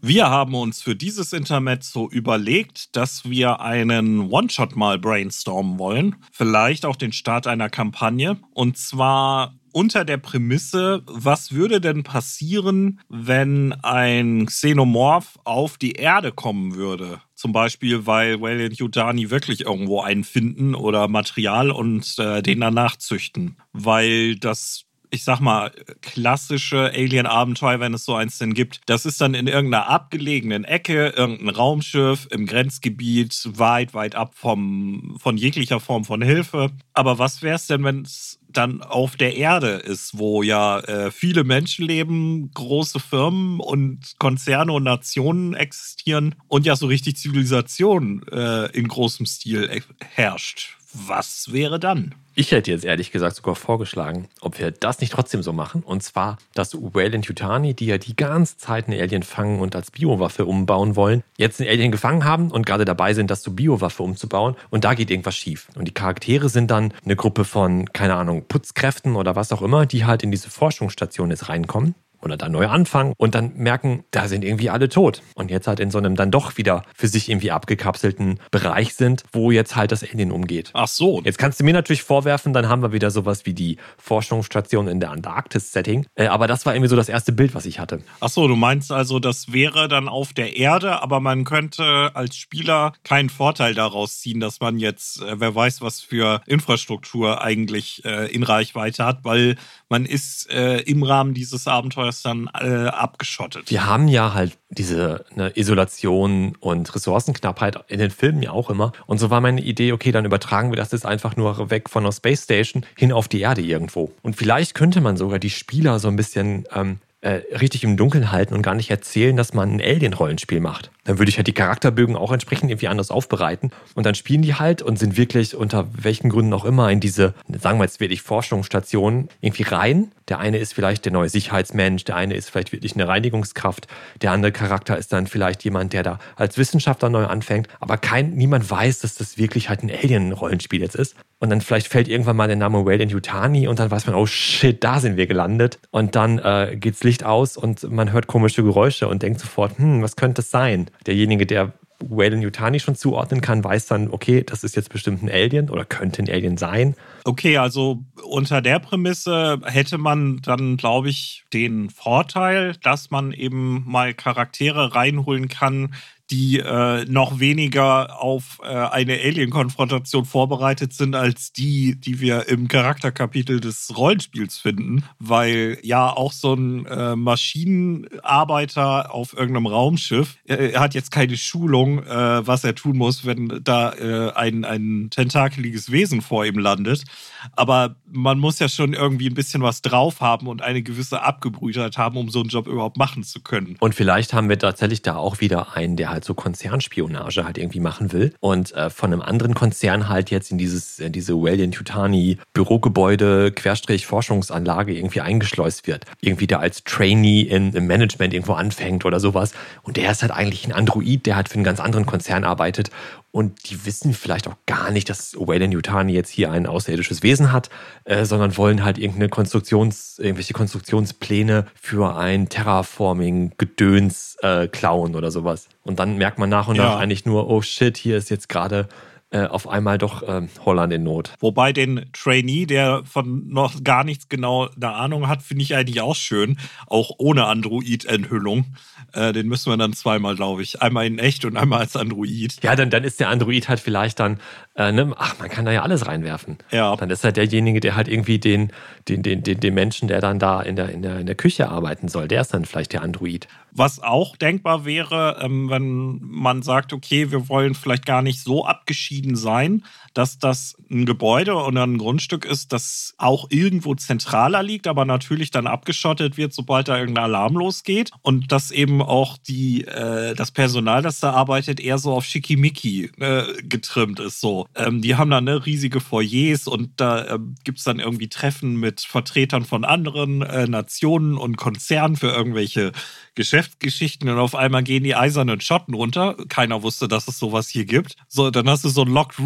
Wir 0.00 0.30
haben 0.30 0.54
uns 0.54 0.80
für 0.80 0.94
dieses 0.94 1.32
Intermezzo 1.32 2.08
überlegt, 2.08 2.94
dass 2.94 3.28
wir 3.28 3.60
einen 3.60 4.30
One-Shot 4.30 4.76
mal 4.76 5.00
brainstormen 5.00 5.80
wollen. 5.80 6.14
Vielleicht 6.30 6.84
auch 6.84 6.94
den 6.94 7.10
Start 7.12 7.48
einer 7.48 7.70
Kampagne. 7.70 8.38
Und 8.52 8.78
zwar 8.78 9.54
unter 9.74 10.04
der 10.04 10.18
Prämisse, 10.18 11.02
was 11.06 11.52
würde 11.52 11.80
denn 11.80 12.04
passieren, 12.04 13.00
wenn 13.08 13.72
ein 13.82 14.46
Xenomorph 14.46 15.38
auf 15.44 15.78
die 15.78 15.92
Erde 15.92 16.30
kommen 16.30 16.76
würde? 16.76 17.20
Zum 17.34 17.52
Beispiel, 17.52 18.06
weil 18.06 18.40
Wayland 18.40 18.76
Yutani 18.76 19.30
wirklich 19.30 19.62
irgendwo 19.62 20.00
einen 20.00 20.22
finden 20.22 20.74
oder 20.74 21.08
Material 21.08 21.72
und 21.72 22.18
äh, 22.18 22.40
den 22.40 22.60
danach 22.60 22.96
züchten. 22.96 23.56
Weil 23.72 24.36
das 24.36 24.84
ich 25.14 25.22
sag 25.22 25.38
mal, 25.38 25.70
klassische 26.02 26.90
Alien-Abenteuer, 26.92 27.78
wenn 27.78 27.94
es 27.94 28.04
so 28.04 28.16
eins 28.16 28.38
denn 28.38 28.52
gibt. 28.52 28.80
Das 28.86 29.06
ist 29.06 29.20
dann 29.20 29.34
in 29.34 29.46
irgendeiner 29.46 29.88
abgelegenen 29.88 30.64
Ecke, 30.64 31.14
irgendein 31.16 31.50
Raumschiff 31.50 32.26
im 32.30 32.46
Grenzgebiet, 32.46 33.48
weit, 33.56 33.94
weit 33.94 34.16
ab 34.16 34.34
vom, 34.34 35.16
von 35.20 35.36
jeglicher 35.36 35.78
Form 35.78 36.04
von 36.04 36.20
Hilfe. 36.20 36.72
Aber 36.92 37.18
was 37.20 37.42
wäre 37.42 37.54
es 37.54 37.68
denn, 37.68 37.84
wenn 37.84 38.02
es 38.02 38.40
dann 38.48 38.82
auf 38.82 39.16
der 39.16 39.36
Erde 39.36 39.68
ist, 39.68 40.18
wo 40.18 40.42
ja 40.42 40.80
äh, 40.80 41.10
viele 41.10 41.44
Menschen 41.44 41.86
leben, 41.86 42.50
große 42.52 42.98
Firmen 42.98 43.60
und 43.60 44.18
Konzerne 44.18 44.72
und 44.72 44.82
Nationen 44.82 45.54
existieren 45.54 46.34
und 46.48 46.66
ja 46.66 46.74
so 46.74 46.86
richtig 46.86 47.16
Zivilisation 47.16 48.26
äh, 48.32 48.70
in 48.76 48.88
großem 48.88 49.26
Stil 49.26 49.64
äh, 49.70 49.80
herrscht. 50.00 50.76
Was 50.92 51.52
wäre 51.52 51.78
dann? 51.78 52.14
Ich 52.36 52.50
hätte 52.50 52.72
jetzt 52.72 52.84
ehrlich 52.84 53.12
gesagt 53.12 53.36
sogar 53.36 53.54
vorgeschlagen, 53.54 54.28
ob 54.40 54.58
wir 54.58 54.72
das 54.72 55.00
nicht 55.00 55.12
trotzdem 55.12 55.44
so 55.44 55.52
machen. 55.52 55.84
Und 55.84 56.02
zwar, 56.02 56.38
dass 56.52 56.74
Wayland 56.74 57.26
Yutani, 57.26 57.74
die 57.74 57.86
ja 57.86 57.96
die 57.96 58.16
ganze 58.16 58.56
Zeit 58.56 58.88
einen 58.88 59.00
Alien 59.00 59.22
fangen 59.22 59.60
und 59.60 59.76
als 59.76 59.92
Biowaffe 59.92 60.44
umbauen 60.44 60.96
wollen, 60.96 61.22
jetzt 61.38 61.60
einen 61.60 61.70
Alien 61.70 61.92
gefangen 61.92 62.24
haben 62.24 62.50
und 62.50 62.66
gerade 62.66 62.84
dabei 62.84 63.14
sind, 63.14 63.30
das 63.30 63.42
zur 63.42 63.54
Biowaffe 63.54 64.02
umzubauen. 64.02 64.56
Und 64.70 64.82
da 64.84 64.94
geht 64.94 65.12
irgendwas 65.12 65.36
schief. 65.36 65.68
Und 65.76 65.86
die 65.86 65.94
Charaktere 65.94 66.48
sind 66.48 66.72
dann 66.72 66.92
eine 67.04 67.14
Gruppe 67.14 67.44
von, 67.44 67.92
keine 67.92 68.16
Ahnung, 68.16 68.44
Putzkräften 68.48 69.14
oder 69.14 69.36
was 69.36 69.52
auch 69.52 69.62
immer, 69.62 69.86
die 69.86 70.04
halt 70.04 70.24
in 70.24 70.32
diese 70.32 70.50
Forschungsstation 70.50 71.30
jetzt 71.30 71.48
reinkommen 71.48 71.94
oder 72.24 72.36
dann 72.36 72.52
neu 72.52 72.66
anfangen 72.66 73.12
und 73.16 73.34
dann 73.34 73.54
merken, 73.56 74.04
da 74.10 74.28
sind 74.28 74.44
irgendwie 74.44 74.70
alle 74.70 74.88
tot. 74.88 75.22
Und 75.34 75.50
jetzt 75.50 75.66
halt 75.68 75.80
in 75.80 75.90
so 75.90 75.98
einem 75.98 76.16
dann 76.16 76.30
doch 76.30 76.56
wieder 76.56 76.82
für 76.96 77.08
sich 77.08 77.28
irgendwie 77.28 77.50
abgekapselten 77.50 78.40
Bereich 78.50 78.94
sind, 78.94 79.24
wo 79.32 79.50
jetzt 79.50 79.76
halt 79.76 79.92
das 79.92 80.02
Alien 80.02 80.32
umgeht. 80.32 80.70
Ach 80.72 80.88
so. 80.88 81.20
Jetzt 81.24 81.38
kannst 81.38 81.60
du 81.60 81.64
mir 81.64 81.74
natürlich 81.74 82.02
vorwerfen, 82.02 82.52
dann 82.52 82.68
haben 82.68 82.82
wir 82.82 82.92
wieder 82.92 83.10
sowas 83.10 83.46
wie 83.46 83.54
die 83.54 83.76
Forschungsstation 83.98 84.88
in 84.88 85.00
der 85.00 85.10
Antarktis-Setting. 85.10 86.06
Äh, 86.14 86.26
aber 86.26 86.46
das 86.46 86.66
war 86.66 86.74
irgendwie 86.74 86.88
so 86.88 86.96
das 86.96 87.08
erste 87.08 87.32
Bild, 87.32 87.54
was 87.54 87.66
ich 87.66 87.78
hatte. 87.78 88.02
Ach 88.20 88.28
so, 88.28 88.48
du 88.48 88.56
meinst 88.56 88.90
also, 88.90 89.18
das 89.18 89.52
wäre 89.52 89.88
dann 89.88 90.08
auf 90.08 90.32
der 90.32 90.56
Erde, 90.56 91.02
aber 91.02 91.20
man 91.20 91.44
könnte 91.44 92.10
als 92.14 92.36
Spieler 92.36 92.94
keinen 93.04 93.30
Vorteil 93.30 93.74
daraus 93.74 94.20
ziehen, 94.20 94.40
dass 94.40 94.60
man 94.60 94.78
jetzt, 94.78 95.20
äh, 95.22 95.40
wer 95.40 95.54
weiß, 95.54 95.82
was 95.82 96.00
für 96.00 96.40
Infrastruktur 96.46 97.42
eigentlich 97.42 98.04
äh, 98.04 98.32
in 98.32 98.42
Reichweite 98.42 99.04
hat, 99.04 99.24
weil 99.24 99.56
man 99.88 100.06
ist 100.06 100.46
im 100.52 101.02
Rahmen 101.02 101.34
dieses 101.34 101.68
Abenteuers 101.68 102.13
das 102.14 102.22
dann 102.22 102.48
äh, 102.60 102.88
abgeschottet. 102.88 103.70
Wir 103.70 103.86
haben 103.86 104.08
ja 104.08 104.34
halt 104.34 104.56
diese 104.70 105.24
ne, 105.34 105.52
Isolation 105.54 106.56
und 106.60 106.94
Ressourcenknappheit 106.94 107.78
in 107.88 107.98
den 107.98 108.10
Filmen 108.10 108.42
ja 108.42 108.50
auch 108.50 108.70
immer. 108.70 108.92
Und 109.06 109.18
so 109.18 109.30
war 109.30 109.40
meine 109.40 109.60
Idee, 109.60 109.92
okay, 109.92 110.12
dann 110.12 110.24
übertragen 110.24 110.70
wir 110.70 110.76
das 110.76 110.92
jetzt 110.92 111.06
einfach 111.06 111.36
nur 111.36 111.70
weg 111.70 111.90
von 111.90 112.04
der 112.04 112.12
Space 112.12 112.44
Station 112.44 112.84
hin 112.96 113.12
auf 113.12 113.28
die 113.28 113.40
Erde 113.40 113.62
irgendwo. 113.62 114.12
Und 114.22 114.36
vielleicht 114.36 114.74
könnte 114.74 115.00
man 115.00 115.16
sogar 115.16 115.38
die 115.38 115.50
Spieler 115.50 115.98
so 115.98 116.08
ein 116.08 116.16
bisschen 116.16 116.64
ähm, 116.72 116.98
äh, 117.24 117.42
richtig 117.58 117.84
im 117.84 117.96
Dunkeln 117.96 118.30
halten 118.32 118.52
und 118.52 118.60
gar 118.60 118.74
nicht 118.74 118.90
erzählen, 118.90 119.34
dass 119.34 119.54
man 119.54 119.76
ein 119.76 119.80
Alien-Rollenspiel 119.80 120.60
macht. 120.60 120.90
Dann 121.04 121.18
würde 121.18 121.30
ich 121.30 121.38
halt 121.38 121.46
die 121.46 121.54
Charakterbögen 121.54 122.16
auch 122.16 122.30
entsprechend 122.32 122.70
irgendwie 122.70 122.88
anders 122.88 123.10
aufbereiten. 123.10 123.70
Und 123.94 124.04
dann 124.04 124.14
spielen 124.14 124.42
die 124.42 124.54
halt 124.54 124.82
und 124.82 124.98
sind 124.98 125.16
wirklich 125.16 125.56
unter 125.56 125.88
welchen 125.96 126.28
Gründen 126.28 126.52
auch 126.52 126.66
immer 126.66 126.90
in 126.90 127.00
diese, 127.00 127.32
sagen 127.58 127.78
wir 127.78 127.84
jetzt 127.84 127.98
wirklich 127.98 128.20
Forschungsstationen 128.20 129.30
irgendwie 129.40 129.62
rein. 129.62 130.12
Der 130.28 130.38
eine 130.38 130.58
ist 130.58 130.74
vielleicht 130.74 131.06
der 131.06 131.12
neue 131.12 131.30
Sicherheitsmensch, 131.30 132.04
der 132.04 132.16
eine 132.16 132.34
ist 132.34 132.50
vielleicht 132.50 132.72
wirklich 132.72 132.94
eine 132.94 133.08
Reinigungskraft, 133.08 133.88
der 134.20 134.32
andere 134.32 134.52
Charakter 134.52 134.98
ist 134.98 135.12
dann 135.12 135.26
vielleicht 135.26 135.64
jemand, 135.64 135.94
der 135.94 136.02
da 136.02 136.18
als 136.36 136.58
Wissenschaftler 136.58 137.08
neu 137.08 137.24
anfängt. 137.24 137.68
Aber 137.80 137.96
kein, 137.96 138.30
niemand 138.30 138.70
weiß, 138.70 138.98
dass 138.98 139.14
das 139.14 139.38
wirklich 139.38 139.70
halt 139.70 139.82
ein 139.82 139.90
Alien-Rollenspiel 139.90 140.82
jetzt 140.82 140.96
ist. 140.96 141.16
Und 141.38 141.50
dann 141.50 141.60
vielleicht 141.60 141.88
fällt 141.88 142.08
irgendwann 142.08 142.36
mal 142.36 142.46
der 142.46 142.56
Name 142.56 142.86
Wayland 142.86 143.12
Yutani 143.12 143.68
und 143.68 143.78
dann 143.78 143.90
weiß 143.90 144.06
man, 144.06 144.14
oh 144.14 144.26
shit, 144.26 144.82
da 144.82 145.00
sind 145.00 145.16
wir 145.16 145.26
gelandet. 145.26 145.78
Und 145.90 146.14
dann 146.16 146.38
äh, 146.38 146.76
geht's 146.78 147.04
Licht 147.04 147.24
aus 147.24 147.56
und 147.56 147.90
man 147.90 148.12
hört 148.12 148.26
komische 148.26 148.62
Geräusche 148.62 149.08
und 149.08 149.22
denkt 149.22 149.40
sofort, 149.40 149.78
hm, 149.78 150.02
was 150.02 150.16
könnte 150.16 150.36
das 150.36 150.50
sein? 150.50 150.90
Derjenige, 151.06 151.46
der 151.46 151.72
Wayland 152.00 152.42
Yutani 152.42 152.80
schon 152.80 152.96
zuordnen 152.96 153.40
kann, 153.40 153.62
weiß 153.62 153.86
dann, 153.86 154.10
okay, 154.10 154.42
das 154.44 154.64
ist 154.64 154.76
jetzt 154.76 154.90
bestimmt 154.90 155.22
ein 155.22 155.30
Alien 155.30 155.70
oder 155.70 155.84
könnte 155.84 156.22
ein 156.22 156.28
Alien 156.28 156.56
sein. 156.56 156.94
Okay, 157.24 157.58
also 157.58 158.04
unter 158.22 158.60
der 158.60 158.78
Prämisse 158.78 159.60
hätte 159.64 159.98
man 159.98 160.40
dann, 160.42 160.76
glaube 160.76 161.08
ich, 161.08 161.44
den 161.52 161.90
Vorteil, 161.90 162.74
dass 162.82 163.10
man 163.10 163.32
eben 163.32 163.84
mal 163.86 164.14
Charaktere 164.14 164.94
reinholen 164.94 165.48
kann, 165.48 165.94
die 166.30 166.58
äh, 166.58 167.04
noch 167.04 167.38
weniger 167.38 168.20
auf 168.20 168.60
äh, 168.62 168.66
eine 168.66 169.14
Alien-Konfrontation 169.14 170.24
vorbereitet 170.24 170.94
sind 170.94 171.14
als 171.14 171.52
die, 171.52 172.00
die 172.00 172.20
wir 172.20 172.48
im 172.48 172.66
Charakterkapitel 172.68 173.60
des 173.60 173.96
Rollenspiels 173.96 174.56
finden, 174.56 175.04
weil 175.18 175.78
ja 175.82 176.08
auch 176.10 176.32
so 176.32 176.54
ein 176.54 176.86
äh, 176.86 177.14
Maschinenarbeiter 177.14 179.12
auf 179.12 179.34
irgendeinem 179.34 179.66
Raumschiff, 179.66 180.36
er 180.46 180.80
hat 180.80 180.94
jetzt 180.94 181.10
keine 181.10 181.36
Schulung, 181.36 182.02
äh, 182.02 182.46
was 182.46 182.64
er 182.64 182.74
tun 182.74 182.96
muss, 182.96 183.26
wenn 183.26 183.60
da 183.62 183.92
äh, 183.92 184.32
ein, 184.32 184.64
ein 184.64 185.08
tentakeliges 185.10 185.92
Wesen 185.92 186.22
vor 186.22 186.46
ihm 186.46 186.58
landet. 186.58 187.04
Aber 187.52 187.96
man 188.10 188.38
muss 188.38 188.58
ja 188.58 188.68
schon 188.68 188.94
irgendwie 188.94 189.28
ein 189.28 189.34
bisschen 189.34 189.62
was 189.62 189.82
drauf 189.82 190.20
haben 190.20 190.46
und 190.46 190.62
eine 190.62 190.82
gewisse 190.82 191.22
Abgebrühtheit 191.22 191.98
haben, 191.98 192.16
um 192.16 192.30
so 192.30 192.40
einen 192.40 192.48
Job 192.48 192.66
überhaupt 192.66 192.96
machen 192.96 193.24
zu 193.24 193.42
können. 193.42 193.76
Und 193.80 193.94
vielleicht 193.94 194.32
haben 194.32 194.48
wir 194.48 194.58
tatsächlich 194.58 195.02
da 195.02 195.16
auch 195.16 195.40
wieder 195.40 195.76
einen, 195.76 195.96
der 195.96 196.13
halt 196.14 196.24
so 196.24 196.34
Konzernspionage 196.34 197.44
halt 197.44 197.58
irgendwie 197.58 197.80
machen 197.80 198.12
will 198.12 198.32
und 198.40 198.72
äh, 198.72 198.88
von 198.88 199.12
einem 199.12 199.20
anderen 199.20 199.54
Konzern 199.54 200.08
halt 200.08 200.30
jetzt 200.30 200.50
in 200.50 200.58
dieses 200.58 200.98
in 200.98 201.12
diese 201.12 201.34
Valiant 201.34 201.74
Yutani 201.74 202.38
Bürogebäude 202.54 203.52
Querstrich 203.52 204.06
Forschungsanlage 204.06 204.96
irgendwie 204.96 205.20
eingeschleust 205.20 205.86
wird. 205.86 206.06
Irgendwie 206.20 206.46
da 206.46 206.58
als 206.58 206.84
Trainee 206.84 207.42
in, 207.42 207.72
im 207.74 207.86
Management 207.86 208.32
irgendwo 208.32 208.54
anfängt 208.54 209.04
oder 209.04 209.20
sowas. 209.20 209.52
Und 209.82 209.96
der 209.96 210.10
ist 210.10 210.22
halt 210.22 210.32
eigentlich 210.32 210.66
ein 210.66 210.72
Android, 210.72 211.26
der 211.26 211.36
halt 211.36 211.48
für 211.48 211.56
einen 211.56 211.64
ganz 211.64 211.80
anderen 211.80 212.06
Konzern 212.06 212.44
arbeitet 212.44 212.90
und 213.34 213.68
die 213.68 213.84
wissen 213.84 214.14
vielleicht 214.14 214.46
auch 214.46 214.54
gar 214.64 214.92
nicht, 214.92 215.10
dass 215.10 215.34
Wayland 215.36 215.74
Yutani 215.74 216.12
jetzt 216.12 216.30
hier 216.30 216.52
ein 216.52 216.68
außerirdisches 216.68 217.24
Wesen 217.24 217.50
hat, 217.50 217.68
äh, 218.04 218.24
sondern 218.24 218.56
wollen 218.56 218.84
halt 218.84 218.96
irgendeine 218.96 219.28
Konstruktions, 219.28 220.20
irgendwelche 220.20 220.52
Konstruktionspläne 220.52 221.66
für 221.74 222.14
ein 222.16 222.48
Terraforming-Gedöns 222.48 224.36
äh, 224.40 224.68
klauen 224.68 225.16
oder 225.16 225.32
sowas. 225.32 225.68
Und 225.84 225.98
dann 225.98 226.16
merkt 226.16 226.38
man 226.38 226.48
nach 226.48 226.68
und 226.68 226.78
nach 226.78 226.98
eigentlich 226.98 227.26
nur, 227.26 227.48
oh 227.48 227.62
shit, 227.62 227.96
hier 227.96 228.16
ist 228.16 228.30
jetzt 228.30 228.48
gerade 228.48 228.88
äh, 229.34 229.46
auf 229.46 229.68
einmal 229.68 229.98
doch 229.98 230.22
äh, 230.22 230.42
Holland 230.64 230.92
in 230.92 231.02
Not. 231.02 231.32
Wobei 231.40 231.72
den 231.72 232.06
Trainee, 232.12 232.66
der 232.66 233.02
von 233.04 233.48
noch 233.48 233.82
gar 233.82 234.04
nichts 234.04 234.28
genau 234.28 234.68
eine 234.76 234.92
Ahnung 234.92 235.26
hat, 235.26 235.42
finde 235.42 235.64
ich 235.64 235.74
eigentlich 235.74 236.00
auch 236.00 236.14
schön, 236.14 236.56
auch 236.86 237.10
ohne 237.18 237.46
Android-Enthüllung. 237.46 238.76
Äh, 239.12 239.32
den 239.32 239.48
müssen 239.48 239.72
wir 239.72 239.76
dann 239.76 239.92
zweimal, 239.92 240.36
glaube 240.36 240.62
ich. 240.62 240.82
Einmal 240.82 241.06
in 241.06 241.18
echt 241.18 241.44
und 241.44 241.56
einmal 241.56 241.80
als 241.80 241.96
Android. 241.96 242.62
Ja, 242.62 242.76
dann, 242.76 242.90
dann 242.90 243.02
ist 243.02 243.18
der 243.18 243.28
Android 243.28 243.68
halt 243.68 243.80
vielleicht 243.80 244.20
dann, 244.20 244.38
äh, 244.76 244.92
ne, 244.92 245.12
ach, 245.18 245.36
man 245.40 245.48
kann 245.48 245.64
da 245.64 245.72
ja 245.72 245.82
alles 245.82 246.06
reinwerfen. 246.06 246.58
Ja. 246.70 246.94
Dann 246.94 247.10
ist 247.10 247.24
halt 247.24 247.36
derjenige, 247.36 247.80
der 247.80 247.96
halt 247.96 248.06
irgendwie 248.06 248.38
den, 248.38 248.72
den, 249.08 249.24
den, 249.24 249.42
den, 249.42 249.58
den 249.58 249.74
Menschen, 249.74 250.06
der 250.06 250.20
dann 250.20 250.38
da 250.38 250.62
in 250.62 250.76
der, 250.76 250.90
in, 250.90 251.02
der, 251.02 251.18
in 251.18 251.26
der 251.26 251.34
Küche 251.34 251.68
arbeiten 251.68 252.06
soll, 252.06 252.28
der 252.28 252.42
ist 252.42 252.54
dann 252.54 252.64
vielleicht 252.64 252.92
der 252.92 253.02
Android. 253.02 253.48
Was 253.76 254.00
auch 254.00 254.36
denkbar 254.36 254.84
wäre, 254.84 255.40
ähm, 255.42 255.68
wenn 255.68 256.20
man 256.22 256.62
sagt, 256.62 256.92
okay, 256.92 257.32
wir 257.32 257.48
wollen 257.48 257.74
vielleicht 257.74 258.06
gar 258.06 258.22
nicht 258.22 258.40
so 258.40 258.64
abgeschieden 258.64 259.34
sein, 259.34 259.84
dass 260.14 260.38
das 260.38 260.76
ein 260.90 261.06
Gebäude 261.06 261.54
oder 261.54 261.84
ein 261.84 261.98
Grundstück 261.98 262.44
ist, 262.44 262.72
das 262.72 263.14
auch 263.18 263.48
irgendwo 263.50 263.94
zentraler 263.94 264.62
liegt, 264.62 264.86
aber 264.86 265.04
natürlich 265.04 265.50
dann 265.50 265.66
abgeschottet 265.66 266.36
wird, 266.36 266.54
sobald 266.54 266.88
da 266.88 266.98
irgendein 266.98 267.24
Alarm 267.24 267.54
losgeht. 267.54 268.10
Und 268.22 268.52
dass 268.52 268.70
eben 268.70 269.02
auch 269.02 269.36
die, 269.36 269.82
äh, 269.84 270.34
das 270.34 270.52
Personal, 270.52 271.02
das 271.02 271.20
da 271.20 271.32
arbeitet, 271.32 271.80
eher 271.80 271.98
so 271.98 272.12
auf 272.12 272.24
Schickimicki 272.24 273.10
äh, 273.18 273.62
getrimmt 273.64 274.20
ist. 274.20 274.40
So. 274.40 274.66
Ähm, 274.74 275.02
die 275.02 275.16
haben 275.16 275.30
dann 275.30 275.44
ne, 275.44 275.66
riesige 275.66 276.00
Foyers 276.00 276.68
und 276.68 276.92
da 276.96 277.34
äh, 277.34 277.38
gibt 277.64 277.78
es 277.78 277.84
dann 277.84 277.98
irgendwie 277.98 278.28
Treffen 278.28 278.76
mit 278.76 279.00
Vertretern 279.00 279.64
von 279.64 279.84
anderen 279.84 280.42
äh, 280.42 280.66
Nationen 280.66 281.36
und 281.36 281.56
Konzernen 281.56 282.16
für 282.16 282.28
irgendwelche 282.28 282.92
Geschäftsgeschichten 283.34 284.28
und 284.28 284.38
auf 284.38 284.54
einmal 284.54 284.84
gehen 284.84 285.02
die 285.02 285.16
eisernen 285.16 285.60
Schotten 285.60 285.94
runter. 285.94 286.36
Keiner 286.48 286.82
wusste, 286.82 287.08
dass 287.08 287.26
es 287.26 287.38
sowas 287.38 287.68
hier 287.68 287.84
gibt. 287.84 288.16
So, 288.28 288.50
dann 288.50 288.68
hast 288.68 288.84
du 288.84 288.88
so 288.88 289.02
ein 289.02 289.08
Locked 289.08 289.38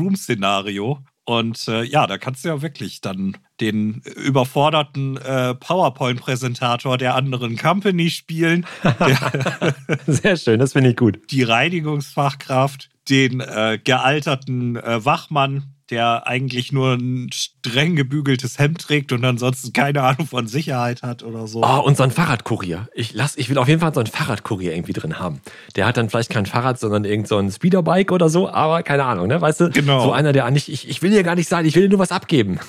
Room-Szenario. 0.59 0.99
Und 1.25 1.69
äh, 1.69 1.83
ja, 1.83 2.07
da 2.07 2.17
kannst 2.17 2.45
du 2.45 2.49
ja 2.49 2.63
wirklich 2.63 3.03
dann 3.03 3.37
den 3.61 4.01
überforderten 4.17 5.19
äh, 5.19 5.55
PowerPoint-Präsentator 5.55 6.97
der 6.97 7.17
anderen 7.17 7.59
Company 7.59 8.09
spielen. 8.09 8.65
Der, 8.83 9.75
Sehr 10.07 10.39
schön, 10.39 10.59
das 10.59 10.73
finde 10.73 10.91
ich 10.91 10.97
gut. 10.97 11.21
Die 11.31 11.43
Reinigungsfachkraft, 11.43 12.89
den 13.11 13.41
äh, 13.41 13.79
gealterten 13.83 14.77
äh, 14.77 15.05
Wachmann, 15.05 15.75
der 15.91 16.27
eigentlich 16.27 16.73
nur 16.73 16.95
ein 16.95 17.31
streng 17.33 17.97
gebügeltes 17.97 18.59
Hemd 18.59 18.81
trägt 18.81 19.13
und 19.13 19.25
ansonsten 19.25 19.73
keine 19.73 20.03
Ahnung 20.03 20.27
von 20.27 20.47
Sicherheit 20.47 21.03
hat 21.03 21.23
oder 21.23 21.47
so. 21.47 21.63
Oh, 21.63 21.81
und 21.81 21.97
so 21.97 22.03
ein 22.03 22.11
Fahrradkurier. 22.11 22.89
Ich, 22.95 23.15
lass, 23.15 23.37
ich 23.37 23.49
will 23.49 23.59
auf 23.59 23.69
jeden 23.69 23.81
Fall 23.81 23.95
so 23.95 24.01
einen 24.01 24.07
Fahrradkurier 24.07 24.75
irgendwie 24.75 24.93
drin 24.93 25.19
haben. 25.19 25.41
Der 25.77 25.87
hat 25.87 25.97
dann 25.97 26.11
vielleicht 26.11 26.31
kein 26.31 26.47
Fahrrad, 26.47 26.79
sondern 26.79 27.05
irgend 27.05 27.29
so 27.29 27.39
ein 27.39 27.51
Speederbike 27.51 28.13
oder 28.13 28.29
so, 28.29 28.49
aber 28.51 28.83
keine 28.83 29.05
Ahnung, 29.05 29.29
ne? 29.29 29.41
Weißt 29.41 29.61
du? 29.61 29.71
Genau. 29.71 30.05
So 30.05 30.13
einer, 30.13 30.33
der 30.33 30.45
eigentlich, 30.45 30.71
ich, 30.71 30.89
ich 30.89 31.03
will 31.03 31.11
hier 31.11 31.23
gar 31.23 31.35
nicht 31.35 31.49
sein, 31.49 31.65
ich 31.65 31.75
will 31.75 31.85
dir 31.85 31.91
nur 31.91 31.99
was 31.99 32.13
abgeben. 32.13 32.61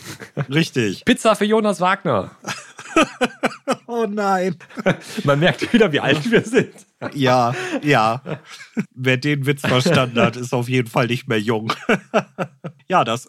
Richtig. 0.50 1.04
Pizza 1.06 1.36
für 1.36 1.46
Jonas 1.46 1.82
Wagner. 1.82 2.32
oh 3.88 4.06
nein. 4.10 4.56
Man 5.24 5.40
merkt 5.40 5.72
wieder, 5.74 5.92
wie 5.92 6.00
alt 6.00 6.30
wir 6.30 6.44
sind. 6.44 6.74
Ja, 7.14 7.54
ja. 7.82 8.22
Wer 8.94 9.18
den 9.18 9.46
Witz 9.46 9.62
verstanden 9.62 10.20
hat, 10.20 10.36
ist 10.36 10.54
auf 10.54 10.70
jeden 10.70 10.90
Fall 10.90 11.08
nicht 11.08 11.28
mehr 11.28 11.40
jung. 11.40 11.74
ja, 12.88 13.04
das 13.04 13.28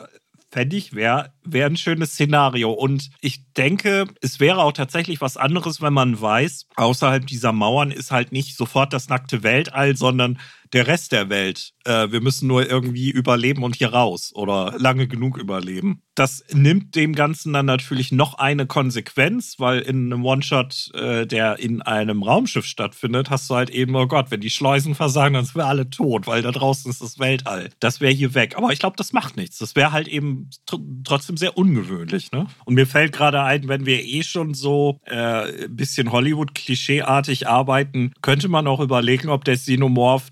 fände 0.50 0.76
ich, 0.76 0.94
wäre 0.94 1.32
wär 1.44 1.66
ein 1.66 1.76
schönes 1.76 2.12
Szenario. 2.12 2.72
Und 2.72 3.10
ich 3.20 3.52
denke, 3.54 4.06
es 4.20 4.40
wäre 4.40 4.62
auch 4.62 4.72
tatsächlich 4.72 5.20
was 5.20 5.36
anderes, 5.36 5.80
wenn 5.80 5.92
man 5.92 6.20
weiß, 6.20 6.66
außerhalb 6.76 7.26
dieser 7.26 7.52
Mauern 7.52 7.90
ist 7.90 8.10
halt 8.10 8.32
nicht 8.32 8.56
sofort 8.56 8.92
das 8.92 9.08
nackte 9.08 9.42
Weltall, 9.42 9.96
sondern 9.96 10.38
der 10.72 10.86
Rest 10.86 11.12
der 11.12 11.28
Welt. 11.28 11.72
Äh, 11.84 12.10
wir 12.10 12.20
müssen 12.20 12.46
nur 12.48 12.68
irgendwie 12.68 13.10
überleben 13.10 13.62
und 13.62 13.76
hier 13.76 13.92
raus 13.92 14.32
oder 14.34 14.74
lange 14.78 15.06
genug 15.06 15.36
überleben. 15.38 16.02
Das 16.14 16.44
nimmt 16.52 16.96
dem 16.96 17.14
Ganzen 17.14 17.52
dann 17.52 17.66
natürlich 17.66 18.12
noch 18.12 18.34
eine 18.34 18.66
Konsequenz, 18.66 19.56
weil 19.58 19.80
in 19.80 20.12
einem 20.12 20.24
One-Shot, 20.24 20.90
äh, 20.94 21.26
der 21.26 21.58
in 21.58 21.82
einem 21.82 22.22
Raumschiff 22.22 22.66
stattfindet, 22.66 23.30
hast 23.30 23.48
du 23.48 23.54
halt 23.54 23.70
eben, 23.70 23.94
oh 23.94 24.06
Gott, 24.06 24.30
wenn 24.30 24.40
die 24.40 24.50
Schleusen 24.50 24.94
versagen, 24.94 25.34
dann 25.34 25.44
sind 25.44 25.56
wir 25.56 25.66
alle 25.66 25.88
tot, 25.88 26.26
weil 26.26 26.42
da 26.42 26.50
draußen 26.50 26.90
ist 26.90 27.00
das 27.00 27.18
Weltall. 27.18 27.70
Das 27.80 28.00
wäre 28.00 28.12
hier 28.12 28.34
weg. 28.34 28.56
Aber 28.56 28.72
ich 28.72 28.80
glaube, 28.80 28.96
das 28.96 29.12
macht 29.12 29.36
nichts. 29.36 29.58
Das 29.58 29.76
wäre 29.76 29.92
halt 29.92 30.08
eben 30.08 30.50
tr 30.66 30.78
trotzdem 31.04 31.36
sehr 31.36 31.56
ungewöhnlich. 31.56 32.32
Ne? 32.32 32.46
Und 32.64 32.74
mir 32.74 32.86
fällt 32.86 33.12
gerade 33.12 33.42
ein, 33.42 33.68
wenn 33.68 33.86
wir 33.86 34.04
eh 34.04 34.22
schon 34.22 34.54
so 34.54 35.00
äh, 35.04 35.64
ein 35.64 35.76
bisschen 35.76 36.12
Hollywood-klischeeartig 36.12 37.48
arbeiten, 37.48 38.12
könnte 38.22 38.48
man 38.48 38.66
auch 38.66 38.80
überlegen, 38.80 39.28
ob 39.28 39.44
der 39.44 39.56
Xenomorph 39.56 40.30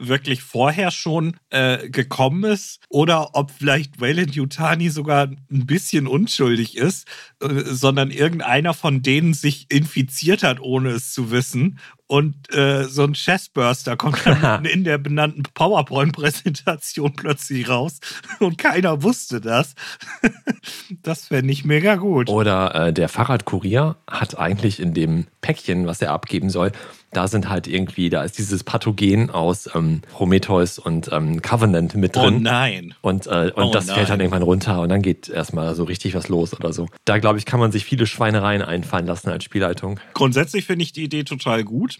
wirklich 0.00 0.42
vorher 0.42 0.90
schon 0.90 1.36
äh, 1.50 1.88
gekommen 1.88 2.44
ist 2.44 2.80
oder 2.88 3.34
ob 3.34 3.50
vielleicht 3.50 4.00
Wayland 4.00 4.34
Yutani 4.34 4.88
sogar 4.88 5.27
ein 5.50 5.66
bisschen 5.66 6.06
unschuldig 6.06 6.76
ist, 6.76 7.06
äh, 7.40 7.62
sondern 7.64 8.10
irgendeiner 8.10 8.74
von 8.74 9.02
denen 9.02 9.34
sich 9.34 9.66
infiziert 9.70 10.42
hat, 10.42 10.60
ohne 10.60 10.90
es 10.90 11.12
zu 11.12 11.30
wissen 11.30 11.78
und 12.08 12.52
äh, 12.54 12.84
so 12.84 13.04
ein 13.04 13.12
Chestburster 13.12 13.96
kommt 13.96 14.24
dann 14.24 14.64
in 14.64 14.82
der 14.82 14.96
benannten 14.98 15.42
PowerPoint-Präsentation 15.54 17.12
plötzlich 17.14 17.68
raus 17.68 18.00
und 18.40 18.56
keiner 18.56 19.02
wusste 19.02 19.40
das. 19.40 19.74
das 21.02 21.26
fände 21.26 21.52
ich 21.52 21.66
mega 21.66 21.96
gut. 21.96 22.30
Oder 22.30 22.74
äh, 22.74 22.92
der 22.92 23.10
Fahrradkurier 23.10 23.96
hat 24.06 24.38
eigentlich 24.38 24.80
in 24.80 24.94
dem 24.94 25.26
Päckchen, 25.42 25.86
was 25.86 26.00
er 26.00 26.12
abgeben 26.12 26.48
soll, 26.50 26.72
da 27.12 27.26
sind 27.26 27.48
halt 27.48 27.66
irgendwie, 27.66 28.10
da 28.10 28.22
ist 28.22 28.36
dieses 28.38 28.64
Pathogen 28.64 29.30
aus 29.30 29.68
ähm, 29.74 30.02
Prometheus 30.12 30.78
und 30.78 31.10
ähm, 31.10 31.40
Covenant 31.40 31.94
mit 31.94 32.14
drin. 32.14 32.36
Oh 32.36 32.40
nein. 32.40 32.94
Und, 33.00 33.26
äh, 33.26 33.50
und 33.54 33.64
Oh 33.64 33.70
das 33.72 33.90
fällt 33.90 34.10
dann 34.10 34.18
nein. 34.18 34.26
irgendwann 34.26 34.42
runter 34.42 34.80
und 34.80 34.90
dann 34.90 35.00
geht 35.00 35.28
erstmal 35.28 35.74
so 35.74 35.84
richtig 35.84 36.14
was 36.14 36.28
los 36.28 36.54
oder 36.54 36.72
so. 36.72 36.86
Da 37.04 37.18
glaube 37.18 37.38
ich, 37.38 37.46
kann 37.46 37.60
man 37.60 37.72
sich 37.72 37.84
viele 37.84 38.06
Schweinereien 38.06 38.62
einfallen 38.62 39.06
lassen 39.06 39.30
als 39.30 39.44
Spielleitung. 39.44 39.98
Grundsätzlich 40.12 40.66
finde 40.66 40.82
ich 40.82 40.92
die 40.92 41.04
Idee 41.04 41.24
total 41.24 41.64
gut, 41.64 41.97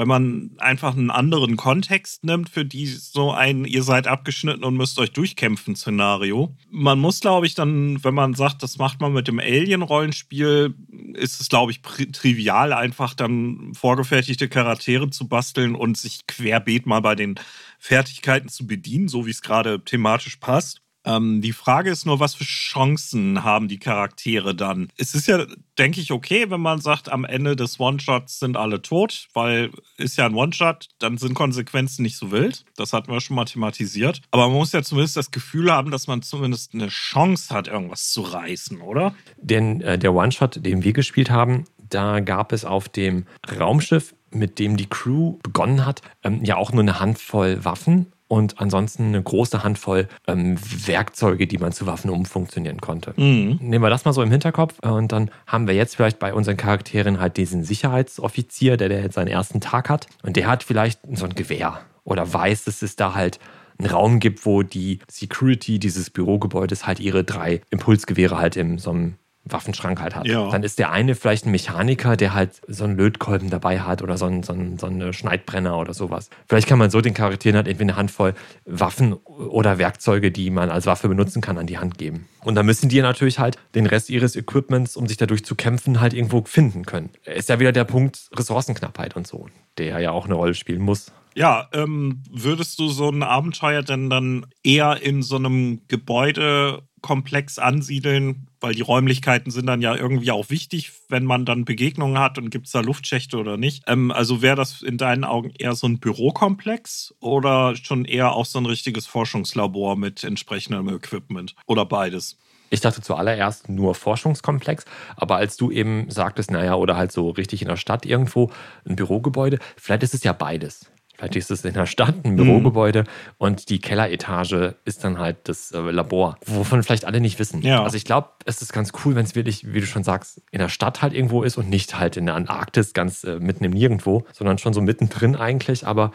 wenn 0.00 0.08
man 0.08 0.52
einfach 0.56 0.96
einen 0.96 1.10
anderen 1.10 1.58
Kontext 1.58 2.24
nimmt 2.24 2.48
für 2.48 2.64
die 2.64 2.86
so 2.86 3.32
ein 3.32 3.66
ihr 3.66 3.82
seid 3.82 4.06
abgeschnitten 4.06 4.64
und 4.64 4.74
müsst 4.74 4.98
euch 4.98 5.12
durchkämpfen 5.12 5.76
Szenario. 5.76 6.56
Man 6.70 6.98
muss 6.98 7.20
glaube 7.20 7.46
ich 7.46 7.54
dann, 7.54 8.02
wenn 8.02 8.14
man 8.14 8.32
sagt, 8.32 8.62
das 8.62 8.78
macht 8.78 9.02
man 9.02 9.12
mit 9.12 9.28
dem 9.28 9.38
Alien 9.38 9.82
Rollenspiel, 9.82 10.74
ist 11.12 11.42
es 11.42 11.50
glaube 11.50 11.72
ich 11.72 11.82
trivial 11.82 12.72
einfach 12.72 13.12
dann 13.12 13.74
vorgefertigte 13.74 14.48
Charaktere 14.48 15.10
zu 15.10 15.28
basteln 15.28 15.74
und 15.74 15.98
sich 15.98 16.26
querbeet 16.26 16.86
mal 16.86 17.00
bei 17.00 17.14
den 17.14 17.34
Fertigkeiten 17.78 18.48
zu 18.48 18.66
bedienen, 18.66 19.08
so 19.08 19.26
wie 19.26 19.30
es 19.30 19.42
gerade 19.42 19.84
thematisch 19.84 20.36
passt. 20.36 20.80
Ähm, 21.04 21.40
die 21.40 21.52
Frage 21.52 21.90
ist 21.90 22.06
nur, 22.06 22.20
was 22.20 22.34
für 22.34 22.44
Chancen 22.44 23.42
haben 23.42 23.68
die 23.68 23.78
Charaktere 23.78 24.54
dann? 24.54 24.88
Es 24.96 25.14
ist 25.14 25.26
ja, 25.28 25.46
denke 25.78 26.00
ich, 26.00 26.12
okay, 26.12 26.50
wenn 26.50 26.60
man 26.60 26.80
sagt, 26.80 27.10
am 27.10 27.24
Ende 27.24 27.56
des 27.56 27.80
One-Shots 27.80 28.38
sind 28.38 28.56
alle 28.56 28.82
tot, 28.82 29.28
weil 29.32 29.70
ist 29.96 30.18
ja 30.18 30.26
ein 30.26 30.34
One-Shot, 30.34 30.88
dann 30.98 31.18
sind 31.18 31.34
Konsequenzen 31.34 32.02
nicht 32.02 32.16
so 32.16 32.30
wild. 32.30 32.64
Das 32.76 32.92
hatten 32.92 33.10
wir 33.10 33.20
schon 33.20 33.36
mal 33.36 33.44
thematisiert. 33.44 34.20
Aber 34.30 34.48
man 34.48 34.56
muss 34.56 34.72
ja 34.72 34.82
zumindest 34.82 35.16
das 35.16 35.30
Gefühl 35.30 35.72
haben, 35.72 35.90
dass 35.90 36.06
man 36.06 36.22
zumindest 36.22 36.74
eine 36.74 36.88
Chance 36.88 37.54
hat, 37.54 37.68
irgendwas 37.68 38.10
zu 38.10 38.22
reißen, 38.22 38.80
oder? 38.80 39.14
Denn 39.40 39.80
äh, 39.80 39.98
der 39.98 40.14
One-Shot, 40.14 40.64
den 40.64 40.84
wir 40.84 40.92
gespielt 40.92 41.30
haben, 41.30 41.64
da 41.78 42.20
gab 42.20 42.52
es 42.52 42.64
auf 42.64 42.88
dem 42.88 43.26
Raumschiff, 43.58 44.14
mit 44.30 44.58
dem 44.58 44.76
die 44.76 44.86
Crew 44.86 45.38
begonnen 45.42 45.84
hat, 45.84 46.02
ähm, 46.22 46.44
ja 46.44 46.56
auch 46.56 46.72
nur 46.72 46.82
eine 46.82 47.00
Handvoll 47.00 47.64
Waffen 47.64 48.12
und 48.30 48.60
ansonsten 48.60 49.06
eine 49.06 49.20
große 49.20 49.64
Handvoll 49.64 50.06
ähm, 50.28 50.56
Werkzeuge, 50.86 51.48
die 51.48 51.58
man 51.58 51.72
zu 51.72 51.86
Waffen 51.86 52.10
umfunktionieren 52.10 52.80
konnte. 52.80 53.12
Mhm. 53.16 53.58
Nehmen 53.60 53.82
wir 53.82 53.90
das 53.90 54.04
mal 54.04 54.12
so 54.12 54.22
im 54.22 54.30
Hinterkopf 54.30 54.78
äh, 54.82 54.88
und 54.88 55.10
dann 55.10 55.32
haben 55.48 55.66
wir 55.66 55.74
jetzt 55.74 55.96
vielleicht 55.96 56.20
bei 56.20 56.32
unseren 56.32 56.56
Charakteren 56.56 57.18
halt 57.18 57.36
diesen 57.36 57.64
Sicherheitsoffizier, 57.64 58.76
der, 58.76 58.88
der 58.88 59.02
jetzt 59.02 59.14
seinen 59.14 59.26
ersten 59.26 59.60
Tag 59.60 59.90
hat 59.90 60.06
und 60.22 60.36
der 60.36 60.46
hat 60.46 60.62
vielleicht 60.62 61.00
so 61.12 61.24
ein 61.24 61.34
Gewehr 61.34 61.80
oder 62.04 62.32
weiß, 62.32 62.64
dass 62.64 62.82
es 62.82 62.94
da 62.94 63.16
halt 63.16 63.40
einen 63.78 63.90
Raum 63.90 64.20
gibt, 64.20 64.46
wo 64.46 64.62
die 64.62 65.00
Security 65.10 65.80
dieses 65.80 66.10
Bürogebäudes 66.10 66.86
halt 66.86 67.00
ihre 67.00 67.24
drei 67.24 67.62
Impulsgewehre 67.70 68.38
halt 68.38 68.56
in 68.56 68.78
so 68.78 68.90
einem 68.90 69.14
Waffenschrank 69.52 70.00
halt 70.00 70.14
hat. 70.14 70.26
Ja. 70.26 70.50
Dann 70.50 70.62
ist 70.62 70.78
der 70.78 70.90
eine 70.90 71.14
vielleicht 71.14 71.46
ein 71.46 71.50
Mechaniker, 71.50 72.16
der 72.16 72.34
halt 72.34 72.60
so 72.66 72.84
einen 72.84 72.96
Lötkolben 72.96 73.50
dabei 73.50 73.80
hat 73.80 74.02
oder 74.02 74.16
so 74.16 74.26
einen, 74.26 74.42
so 74.42 74.52
einen, 74.52 74.78
so 74.78 74.86
einen 74.86 75.12
Schneidbrenner 75.12 75.78
oder 75.78 75.94
sowas. 75.94 76.30
Vielleicht 76.48 76.68
kann 76.68 76.78
man 76.78 76.90
so 76.90 77.00
den 77.00 77.14
Charakteren 77.14 77.56
halt 77.56 77.68
entweder 77.68 77.92
eine 77.92 77.96
Handvoll 77.96 78.34
Waffen 78.64 79.14
oder 79.14 79.78
Werkzeuge, 79.78 80.30
die 80.30 80.50
man 80.50 80.70
als 80.70 80.86
Waffe 80.86 81.08
benutzen 81.08 81.40
kann, 81.40 81.58
an 81.58 81.66
die 81.66 81.78
Hand 81.78 81.98
geben. 81.98 82.28
Und 82.42 82.54
dann 82.54 82.66
müssen 82.66 82.88
die 82.88 83.00
natürlich 83.00 83.38
halt 83.38 83.56
den 83.74 83.86
Rest 83.86 84.10
ihres 84.10 84.36
Equipments, 84.36 84.96
um 84.96 85.06
sich 85.06 85.16
dadurch 85.16 85.44
zu 85.44 85.54
kämpfen, 85.54 86.00
halt 86.00 86.14
irgendwo 86.14 86.42
finden 86.44 86.86
können. 86.86 87.10
Ist 87.24 87.48
ja 87.48 87.60
wieder 87.60 87.72
der 87.72 87.84
Punkt 87.84 88.30
Ressourcenknappheit 88.34 89.16
und 89.16 89.26
so, 89.26 89.48
der 89.78 89.98
ja 90.00 90.10
auch 90.10 90.24
eine 90.24 90.34
Rolle 90.34 90.54
spielen 90.54 90.80
muss. 90.80 91.12
Ja, 91.34 91.68
ähm, 91.72 92.22
würdest 92.30 92.78
du 92.78 92.88
so 92.88 93.08
ein 93.08 93.22
Abenteuer 93.22 93.82
denn 93.82 94.10
dann 94.10 94.46
eher 94.64 95.00
in 95.02 95.22
so 95.22 95.36
einem 95.36 95.82
Gebäudekomplex 95.88 97.58
ansiedeln? 97.58 98.48
Weil 98.60 98.74
die 98.74 98.82
Räumlichkeiten 98.82 99.50
sind 99.50 99.66
dann 99.66 99.80
ja 99.80 99.94
irgendwie 99.96 100.30
auch 100.30 100.50
wichtig, 100.50 100.92
wenn 101.08 101.24
man 101.24 101.44
dann 101.44 101.64
Begegnungen 101.64 102.18
hat 102.18 102.38
und 102.38 102.50
gibt 102.50 102.66
es 102.66 102.72
da 102.72 102.80
Luftschächte 102.80 103.38
oder 103.38 103.56
nicht. 103.56 103.84
Ähm, 103.86 104.10
also 104.10 104.42
wäre 104.42 104.56
das 104.56 104.82
in 104.82 104.98
deinen 104.98 105.24
Augen 105.24 105.52
eher 105.58 105.74
so 105.74 105.86
ein 105.86 105.98
Bürokomplex 105.98 107.14
oder 107.20 107.74
schon 107.76 108.04
eher 108.04 108.32
auch 108.32 108.46
so 108.46 108.58
ein 108.58 108.66
richtiges 108.66 109.06
Forschungslabor 109.06 109.96
mit 109.96 110.24
entsprechendem 110.24 110.88
Equipment? 110.88 111.54
Oder 111.66 111.86
beides? 111.86 112.36
Ich 112.72 112.80
dachte 112.80 113.02
zuallererst 113.02 113.68
nur 113.68 113.96
Forschungskomplex, 113.96 114.84
aber 115.16 115.36
als 115.36 115.56
du 115.56 115.72
eben 115.72 116.08
sagtest, 116.08 116.52
naja, 116.52 116.76
oder 116.76 116.96
halt 116.96 117.10
so 117.10 117.30
richtig 117.30 117.62
in 117.62 117.68
der 117.68 117.76
Stadt 117.76 118.06
irgendwo 118.06 118.52
ein 118.88 118.94
Bürogebäude, 118.94 119.58
vielleicht 119.76 120.04
ist 120.04 120.14
es 120.14 120.22
ja 120.22 120.32
beides. 120.32 120.86
Vielleicht 121.20 121.36
ist 121.36 121.50
es 121.50 121.64
in 121.66 121.74
der 121.74 121.84
Stadt 121.84 122.14
ein 122.24 122.36
Bürogebäude 122.36 123.04
und 123.36 123.68
die 123.68 123.78
Kelleretage 123.78 124.76
ist 124.86 125.04
dann 125.04 125.18
halt 125.18 125.36
das 125.44 125.70
äh, 125.70 125.78
Labor, 125.78 126.38
wovon 126.46 126.82
vielleicht 126.82 127.04
alle 127.04 127.20
nicht 127.20 127.38
wissen. 127.38 127.60
Ja. 127.60 127.82
Also 127.82 127.98
ich 127.98 128.06
glaube, 128.06 128.30
es 128.46 128.62
ist 128.62 128.72
ganz 128.72 128.92
cool, 129.04 129.14
wenn 129.16 129.26
es 129.26 129.34
wirklich, 129.34 129.70
wie 129.70 129.80
du 129.80 129.86
schon 129.86 130.02
sagst, 130.02 130.40
in 130.50 130.60
der 130.60 130.70
Stadt 130.70 131.02
halt 131.02 131.12
irgendwo 131.12 131.42
ist 131.42 131.58
und 131.58 131.68
nicht 131.68 131.98
halt 131.98 132.16
in 132.16 132.24
der 132.24 132.36
Antarktis 132.36 132.94
ganz 132.94 133.22
äh, 133.24 133.38
mitten 133.38 133.64
im 133.64 133.72
Nirgendwo, 133.72 134.24
sondern 134.32 134.56
schon 134.56 134.72
so 134.72 134.80
mittendrin 134.80 135.36
eigentlich, 135.36 135.86
aber 135.86 136.12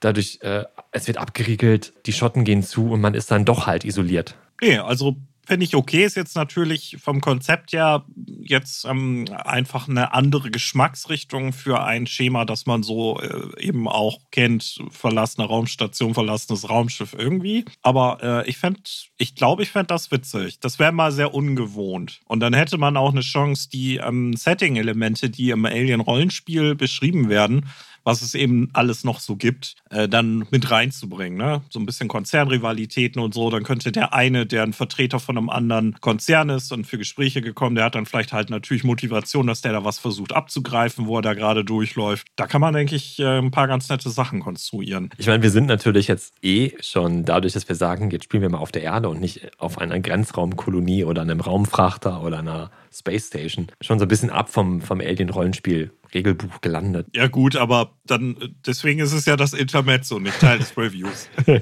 dadurch, 0.00 0.40
äh, 0.42 0.64
es 0.90 1.06
wird 1.06 1.18
abgeriegelt, 1.18 1.92
die 2.06 2.12
Schotten 2.12 2.42
gehen 2.42 2.64
zu 2.64 2.90
und 2.90 3.00
man 3.00 3.14
ist 3.14 3.30
dann 3.30 3.44
doch 3.44 3.68
halt 3.68 3.84
isoliert. 3.84 4.34
Nee, 4.60 4.78
also 4.78 5.16
finde 5.48 5.64
ich 5.64 5.74
okay. 5.74 6.04
Ist 6.04 6.14
jetzt 6.14 6.36
natürlich 6.36 6.98
vom 7.02 7.20
Konzept 7.20 7.72
her 7.72 8.04
jetzt 8.42 8.84
ähm, 8.84 9.24
einfach 9.44 9.88
eine 9.88 10.12
andere 10.12 10.50
Geschmacksrichtung 10.50 11.52
für 11.52 11.82
ein 11.82 12.06
Schema, 12.06 12.44
das 12.44 12.66
man 12.66 12.82
so 12.82 13.18
äh, 13.18 13.60
eben 13.60 13.88
auch 13.88 14.20
kennt. 14.30 14.78
Verlassene 14.90 15.46
Raumstation, 15.46 16.12
verlassenes 16.12 16.68
Raumschiff 16.68 17.14
irgendwie. 17.18 17.64
Aber 17.82 18.18
äh, 18.22 18.48
ich 18.48 18.58
fände, 18.58 18.80
ich 19.16 19.34
glaube, 19.34 19.62
ich 19.62 19.70
fände 19.70 19.88
das 19.88 20.10
witzig. 20.10 20.60
Das 20.60 20.78
wäre 20.78 20.92
mal 20.92 21.12
sehr 21.12 21.32
ungewohnt. 21.32 22.20
Und 22.26 22.40
dann 22.40 22.52
hätte 22.52 22.76
man 22.76 22.98
auch 22.98 23.12
eine 23.12 23.22
Chance, 23.22 23.70
die 23.70 23.96
ähm, 23.96 24.36
Setting-Elemente, 24.36 25.30
die 25.30 25.50
im 25.50 25.64
Alien-Rollenspiel 25.64 26.74
beschrieben 26.74 27.30
werden, 27.30 27.66
was 28.08 28.22
es 28.22 28.34
eben 28.34 28.70
alles 28.72 29.04
noch 29.04 29.20
so 29.20 29.36
gibt, 29.36 29.74
äh, 29.90 30.08
dann 30.08 30.46
mit 30.50 30.70
reinzubringen. 30.70 31.36
Ne? 31.36 31.60
So 31.68 31.78
ein 31.78 31.84
bisschen 31.84 32.08
Konzernrivalitäten 32.08 33.20
und 33.20 33.34
so. 33.34 33.50
Dann 33.50 33.64
könnte 33.64 33.92
der 33.92 34.14
eine, 34.14 34.46
der 34.46 34.62
ein 34.62 34.72
Vertreter 34.72 35.20
von 35.20 35.36
einem 35.36 35.50
anderen 35.50 36.00
Konzern 36.00 36.48
ist 36.48 36.72
und 36.72 36.86
für 36.86 36.96
Gespräche 36.96 37.42
gekommen, 37.42 37.76
der 37.76 37.84
hat 37.84 37.96
dann 37.96 38.06
vielleicht 38.06 38.32
halt 38.32 38.48
natürlich 38.48 38.82
Motivation, 38.82 39.46
dass 39.46 39.60
der 39.60 39.72
da 39.72 39.84
was 39.84 39.98
versucht 39.98 40.32
abzugreifen, 40.32 41.06
wo 41.06 41.18
er 41.18 41.22
da 41.22 41.34
gerade 41.34 41.66
durchläuft. 41.66 42.28
Da 42.36 42.46
kann 42.46 42.62
man, 42.62 42.72
denke 42.72 42.96
ich, 42.96 43.18
äh, 43.18 43.40
ein 43.40 43.50
paar 43.50 43.68
ganz 43.68 43.90
nette 43.90 44.08
Sachen 44.08 44.40
konstruieren. 44.40 45.10
Ich 45.18 45.26
meine, 45.26 45.42
wir 45.42 45.50
sind 45.50 45.66
natürlich 45.66 46.08
jetzt 46.08 46.32
eh 46.40 46.72
schon 46.80 47.26
dadurch, 47.26 47.52
dass 47.52 47.68
wir 47.68 47.76
sagen, 47.76 48.10
jetzt 48.10 48.24
spielen 48.24 48.42
wir 48.42 48.48
mal 48.48 48.56
auf 48.56 48.72
der 48.72 48.84
Erde 48.84 49.10
und 49.10 49.20
nicht 49.20 49.50
auf 49.60 49.76
einer 49.76 50.00
Grenzraumkolonie 50.00 51.04
oder 51.04 51.20
einem 51.20 51.40
Raumfrachter 51.40 52.22
oder 52.22 52.38
einer 52.38 52.70
Space 52.90 53.26
Station, 53.26 53.66
schon 53.82 53.98
so 53.98 54.06
ein 54.06 54.08
bisschen 54.08 54.30
ab 54.30 54.48
vom, 54.48 54.80
vom 54.80 55.00
Alien-Rollenspiel. 55.00 55.90
Regelbuch 56.14 56.60
gelandet. 56.60 57.06
Ja, 57.14 57.28
gut, 57.28 57.56
aber 57.56 57.92
dann, 58.06 58.36
äh, 58.40 58.48
deswegen 58.66 59.00
ist 59.00 59.12
es 59.12 59.26
ja 59.26 59.36
das 59.36 59.52
Intermezzo, 59.52 60.18
nicht 60.18 60.40
Teil 60.40 60.58
des 60.58 60.76
Reviews. 60.76 61.28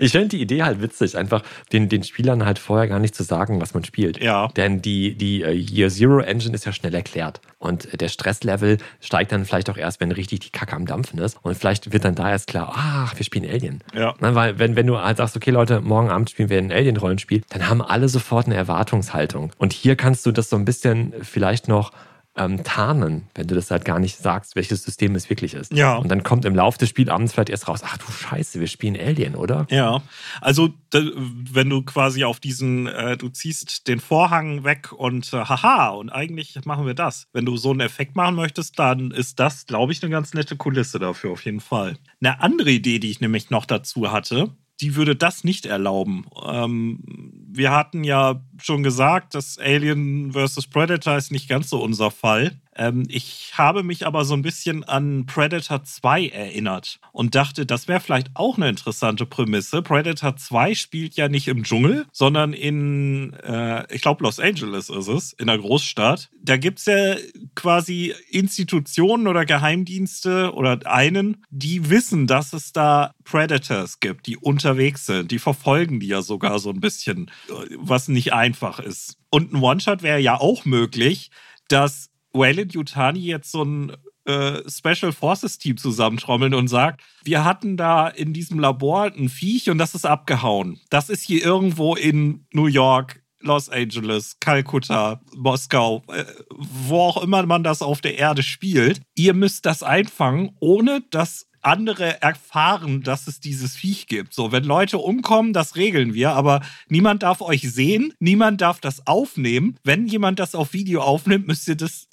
Ich 0.00 0.12
finde 0.12 0.28
die 0.28 0.40
Idee 0.40 0.62
halt 0.62 0.82
witzig, 0.82 1.16
einfach 1.16 1.42
den, 1.72 1.88
den 1.88 2.02
Spielern 2.02 2.44
halt 2.44 2.58
vorher 2.58 2.88
gar 2.88 2.98
nicht 2.98 3.14
zu 3.14 3.22
sagen, 3.22 3.60
was 3.60 3.74
man 3.74 3.84
spielt. 3.84 4.22
Ja. 4.22 4.48
Denn 4.48 4.82
die, 4.82 5.14
die 5.16 5.42
äh, 5.42 5.52
Year 5.52 5.88
Zero 5.88 6.18
Engine 6.20 6.54
ist 6.54 6.66
ja 6.66 6.72
schnell 6.72 6.94
erklärt. 6.94 7.40
Und 7.58 7.92
äh, 7.92 7.96
der 7.96 8.08
Stresslevel 8.08 8.78
steigt 9.00 9.32
dann 9.32 9.44
vielleicht 9.44 9.70
auch 9.70 9.76
erst, 9.76 10.00
wenn 10.00 10.12
richtig 10.12 10.40
die 10.40 10.50
Kacke 10.50 10.74
am 10.74 10.86
Dampfen 10.86 11.18
ist. 11.18 11.38
Und 11.42 11.56
vielleicht 11.56 11.92
wird 11.92 12.04
dann 12.04 12.14
da 12.14 12.30
erst 12.30 12.48
klar, 12.48 12.72
ach, 12.74 13.16
wir 13.16 13.24
spielen 13.24 13.48
Alien. 13.48 13.82
Ja. 13.94 14.14
Na, 14.20 14.34
weil, 14.34 14.58
wenn, 14.58 14.76
wenn 14.76 14.86
du 14.86 14.98
halt 14.98 15.16
sagst, 15.16 15.36
okay, 15.36 15.50
Leute, 15.50 15.80
morgen 15.80 16.10
Abend 16.10 16.30
spielen 16.30 16.50
wir 16.50 16.58
ein 16.58 16.72
Alien-Rollenspiel, 16.72 17.42
dann 17.48 17.68
haben 17.68 17.82
alle 17.82 18.08
sofort 18.08 18.46
eine 18.46 18.56
Erwartungshaltung. 18.56 19.52
Und 19.58 19.72
hier 19.72 19.96
kannst 19.96 20.26
du 20.26 20.32
das 20.32 20.50
so 20.50 20.56
ein 20.56 20.64
bisschen 20.64 21.14
vielleicht 21.22 21.68
noch 21.68 21.92
ähm, 22.36 22.64
tarnen, 22.64 23.28
wenn 23.34 23.46
du 23.46 23.54
das 23.54 23.70
halt 23.70 23.84
gar 23.84 23.98
nicht 23.98 24.18
sagst, 24.18 24.56
welches 24.56 24.82
System 24.82 25.14
es 25.14 25.30
wirklich 25.30 25.54
ist. 25.54 25.72
Ja. 25.72 25.96
Und 25.96 26.08
dann 26.08 26.22
kommt 26.22 26.44
im 26.44 26.54
Laufe 26.54 26.78
des 26.78 26.88
Spielabends 26.88 27.32
vielleicht 27.32 27.50
erst 27.50 27.68
raus, 27.68 27.80
ach 27.84 27.96
du 27.98 28.10
Scheiße, 28.10 28.60
wir 28.60 28.66
spielen 28.66 28.96
Alien, 28.96 29.36
oder? 29.36 29.66
Ja, 29.70 30.02
also 30.40 30.70
wenn 30.92 31.70
du 31.70 31.82
quasi 31.82 32.24
auf 32.24 32.40
diesen, 32.40 32.86
äh, 32.86 33.16
du 33.16 33.28
ziehst 33.28 33.86
den 33.86 34.00
Vorhang 34.00 34.64
weg 34.64 34.92
und 34.92 35.32
äh, 35.32 35.44
haha, 35.44 35.90
und 35.90 36.10
eigentlich 36.10 36.58
machen 36.64 36.86
wir 36.86 36.94
das. 36.94 37.28
Wenn 37.32 37.44
du 37.44 37.56
so 37.56 37.70
einen 37.70 37.80
Effekt 37.80 38.16
machen 38.16 38.34
möchtest, 38.34 38.78
dann 38.78 39.10
ist 39.10 39.38
das, 39.38 39.66
glaube 39.66 39.92
ich, 39.92 40.02
eine 40.02 40.10
ganz 40.10 40.34
nette 40.34 40.56
Kulisse 40.56 40.98
dafür, 40.98 41.32
auf 41.32 41.44
jeden 41.44 41.60
Fall. 41.60 41.96
Eine 42.20 42.40
andere 42.40 42.70
Idee, 42.70 42.98
die 42.98 43.10
ich 43.10 43.20
nämlich 43.20 43.50
noch 43.50 43.66
dazu 43.66 44.10
hatte, 44.10 44.50
die 44.84 44.96
würde 44.96 45.16
das 45.16 45.44
nicht 45.44 45.64
erlauben. 45.64 46.26
Ähm, 46.44 47.00
wir 47.48 47.70
hatten 47.70 48.04
ja 48.04 48.42
schon 48.58 48.82
gesagt, 48.82 49.34
dass 49.34 49.58
Alien 49.58 50.32
vs. 50.32 50.66
Predator 50.66 51.16
ist 51.16 51.32
nicht 51.32 51.48
ganz 51.48 51.70
so 51.70 51.82
unser 51.82 52.10
Fall. 52.10 52.60
Ähm, 52.76 53.04
ich 53.08 53.52
habe 53.54 53.82
mich 53.82 54.06
aber 54.06 54.24
so 54.24 54.34
ein 54.34 54.42
bisschen 54.42 54.84
an 54.84 55.26
Predator 55.26 55.82
2 55.82 56.28
erinnert 56.28 57.00
und 57.12 57.34
dachte, 57.34 57.66
das 57.66 57.88
wäre 57.88 58.00
vielleicht 58.00 58.30
auch 58.34 58.56
eine 58.56 58.68
interessante 58.68 59.26
Prämisse. 59.26 59.82
Predator 59.82 60.36
2 60.36 60.74
spielt 60.74 61.16
ja 61.16 61.28
nicht 61.28 61.48
im 61.48 61.64
Dschungel, 61.64 62.06
sondern 62.12 62.52
in, 62.52 63.32
äh, 63.42 63.92
ich 63.94 64.02
glaube, 64.02 64.22
Los 64.24 64.40
Angeles 64.40 64.88
ist 64.88 65.08
es, 65.08 65.32
in 65.32 65.46
der 65.46 65.58
Großstadt. 65.58 66.30
Da 66.40 66.56
gibt 66.56 66.78
es 66.78 66.86
ja 66.86 67.16
quasi 67.54 68.14
Institutionen 68.30 69.26
oder 69.26 69.44
Geheimdienste 69.44 70.52
oder 70.54 70.78
einen, 70.86 71.44
die 71.50 71.90
wissen, 71.90 72.26
dass 72.26 72.52
es 72.52 72.72
da 72.72 73.12
Predators 73.24 74.00
gibt, 74.00 74.26
die 74.26 74.36
unterwegs 74.36 75.06
sind. 75.06 75.30
Die 75.30 75.38
verfolgen 75.38 76.00
die 76.00 76.08
ja 76.08 76.22
sogar 76.22 76.58
so 76.58 76.70
ein 76.70 76.80
bisschen, 76.80 77.30
was 77.76 78.08
nicht 78.08 78.32
einfach 78.32 78.80
ist. 78.80 79.16
Und 79.30 79.52
ein 79.52 79.62
One-Shot 79.62 80.02
wäre 80.02 80.20
ja 80.20 80.38
auch 80.38 80.64
möglich, 80.64 81.30
dass 81.68 82.10
Wayland 82.34 82.74
Yutani 82.74 83.20
jetzt 83.20 83.50
so 83.50 83.62
ein 83.62 83.92
äh, 84.26 84.62
Special 84.68 85.12
Forces 85.12 85.58
Team 85.58 85.76
zusammentrommeln 85.76 86.54
und 86.54 86.68
sagt, 86.68 87.02
wir 87.24 87.44
hatten 87.44 87.76
da 87.76 88.08
in 88.08 88.32
diesem 88.32 88.58
Labor 88.58 89.04
ein 89.04 89.28
Viech 89.28 89.70
und 89.70 89.78
das 89.78 89.94
ist 89.94 90.06
abgehauen. 90.06 90.80
Das 90.90 91.08
ist 91.08 91.22
hier 91.22 91.44
irgendwo 91.44 91.94
in 91.94 92.46
New 92.52 92.66
York, 92.66 93.22
Los 93.40 93.68
Angeles, 93.68 94.38
Kalkutta, 94.40 95.20
Moskau, 95.36 96.02
äh, 96.08 96.24
wo 96.50 97.00
auch 97.00 97.22
immer 97.22 97.44
man 97.44 97.62
das 97.62 97.82
auf 97.82 98.00
der 98.00 98.18
Erde 98.18 98.42
spielt. 98.42 99.02
Ihr 99.14 99.34
müsst 99.34 99.66
das 99.66 99.82
einfangen, 99.82 100.56
ohne 100.60 101.02
dass 101.10 101.46
andere 101.64 102.22
erfahren, 102.22 103.02
dass 103.02 103.26
es 103.26 103.40
dieses 103.40 103.76
Viech 103.76 104.06
gibt. 104.06 104.34
So, 104.34 104.52
wenn 104.52 104.64
Leute 104.64 104.98
umkommen, 104.98 105.52
das 105.52 105.76
regeln 105.76 106.14
wir, 106.14 106.32
aber 106.32 106.60
niemand 106.88 107.22
darf 107.22 107.40
euch 107.40 107.62
sehen, 107.72 108.12
niemand 108.18 108.60
darf 108.60 108.80
das 108.80 109.06
aufnehmen. 109.06 109.76
Wenn 109.84 110.06
jemand 110.06 110.38
das 110.38 110.54
auf 110.54 110.72
Video 110.72 111.02
aufnimmt, 111.02 111.46
müsst 111.46 111.68
ihr 111.68 111.76
das 111.76 112.08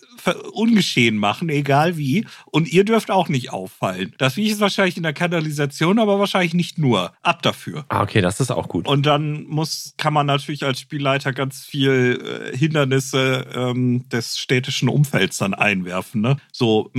ungeschehen 0.54 1.18
machen, 1.18 1.50
egal 1.50 1.98
wie. 1.98 2.26
Und 2.46 2.72
ihr 2.72 2.84
dürft 2.84 3.12
auch 3.12 3.30
nicht 3.30 3.52
auffallen. 3.52 4.14
Das 4.18 4.36
Viech 4.36 4.52
ist 4.52 4.60
wahrscheinlich 4.60 4.98
in 4.98 5.04
der 5.04 5.14
Kanalisation, 5.14 6.00
aber 6.00 6.20
wahrscheinlich 6.20 6.54
nicht 6.54 6.78
nur. 6.78 7.14
Ab 7.22 7.42
dafür. 7.42 7.86
Ah, 7.90 8.02
okay, 8.02 8.22
das 8.22 8.40
ist 8.40 8.52
auch 8.52 8.68
gut. 8.68 8.88
Und 8.88 9.06
dann 9.06 9.44
muss, 9.46 9.94
kann 9.98 10.14
man 10.14 10.26
natürlich 10.26 10.64
als 10.64 10.80
Spielleiter 10.80 11.34
ganz 11.34 11.66
viel 11.66 12.52
äh, 12.54 12.58
Hindernisse 12.58 13.48
ähm, 13.54 14.08
des 14.10 14.38
städtischen 14.38 14.90
Umfelds 14.90 15.38
dann 15.38 15.54
einwerfen. 15.54 16.22
Ne? 16.22 16.38
So 16.52 16.92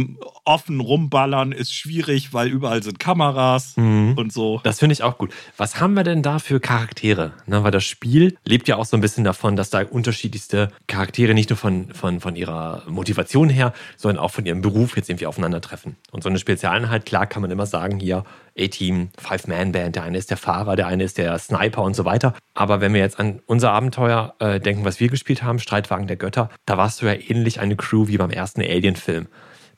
offen 0.45 0.81
rumballern 0.81 1.53
ist 1.53 1.75
schwierig, 1.75 2.33
weil 2.33 2.42
überall 2.49 2.83
sind 2.83 2.99
Kameras 2.99 3.77
mhm. 3.77 4.15
und 4.17 4.33
so. 4.33 4.61
Das 4.65 4.79
finde 4.79 4.93
ich 4.93 5.03
auch 5.03 5.19
gut. 5.19 5.33
Was 5.57 5.81
haben 5.81 5.95
wir 5.95 6.05
denn 6.05 6.23
da 6.23 6.39
für 6.39 6.61
Charaktere? 6.61 7.33
Ne, 7.47 7.63
weil 7.65 7.71
das 7.71 7.85
Spiel 7.85 8.37
lebt 8.45 8.69
ja 8.69 8.77
auch 8.77 8.85
so 8.85 8.97
ein 8.97 9.01
bisschen 9.01 9.25
davon, 9.25 9.57
dass 9.57 9.71
da 9.71 9.83
unterschiedlichste 9.83 10.69
Charaktere 10.87 11.35
nicht 11.35 11.51
nur 11.51 11.57
von, 11.57 11.93
von, 11.93 12.21
von 12.21 12.37
ihrer 12.37 12.83
Motivation 12.89 13.49
her, 13.49 13.73
sondern 13.97 14.23
auch 14.23 14.31
von 14.31 14.47
ihrem 14.47 14.63
Beruf 14.63 14.97
jetzt 14.97 15.09
irgendwie 15.09 15.27
aufeinandertreffen. 15.27 15.97
Und 16.11 16.23
so 16.23 16.29
eine 16.29 16.39
Spezialeinheit, 16.39 17.07
klar 17.07 17.27
kann 17.27 17.43
man 17.43 17.51
immer 17.51 17.67
sagen, 17.67 17.99
hier 18.01 18.25
A-Team, 18.59 19.11
Five-Man-Band, 19.19 19.97
der 19.97 20.03
eine 20.03 20.19
ist 20.19 20.31
der 20.31 20.37
Fahrer, 20.37 20.77
der 20.77 20.87
eine 20.87 21.05
ist 21.05 21.19
der 21.19 21.39
Sniper 21.39 21.83
und 21.83 21.95
so 21.95 22.05
weiter. 22.05 22.35
Aber 22.55 22.81
wenn 22.81 22.93
wir 22.93 23.01
jetzt 23.01 23.19
an 23.19 23.41
unser 23.47 23.73
Abenteuer 23.73 24.35
äh, 24.39 24.61
denken, 24.61 24.85
was 24.85 25.01
wir 25.01 25.09
gespielt 25.09 25.43
haben, 25.43 25.59
Streitwagen 25.59 26.07
der 26.07 26.17
Götter, 26.17 26.51
da 26.67 26.77
warst 26.77 27.01
du 27.01 27.07
ja 27.07 27.15
ähnlich 27.15 27.61
eine 27.61 27.77
Crew 27.77 28.09
wie 28.09 28.19
beim 28.19 28.31
ersten 28.31 28.61
Alien-Film. 28.61 29.29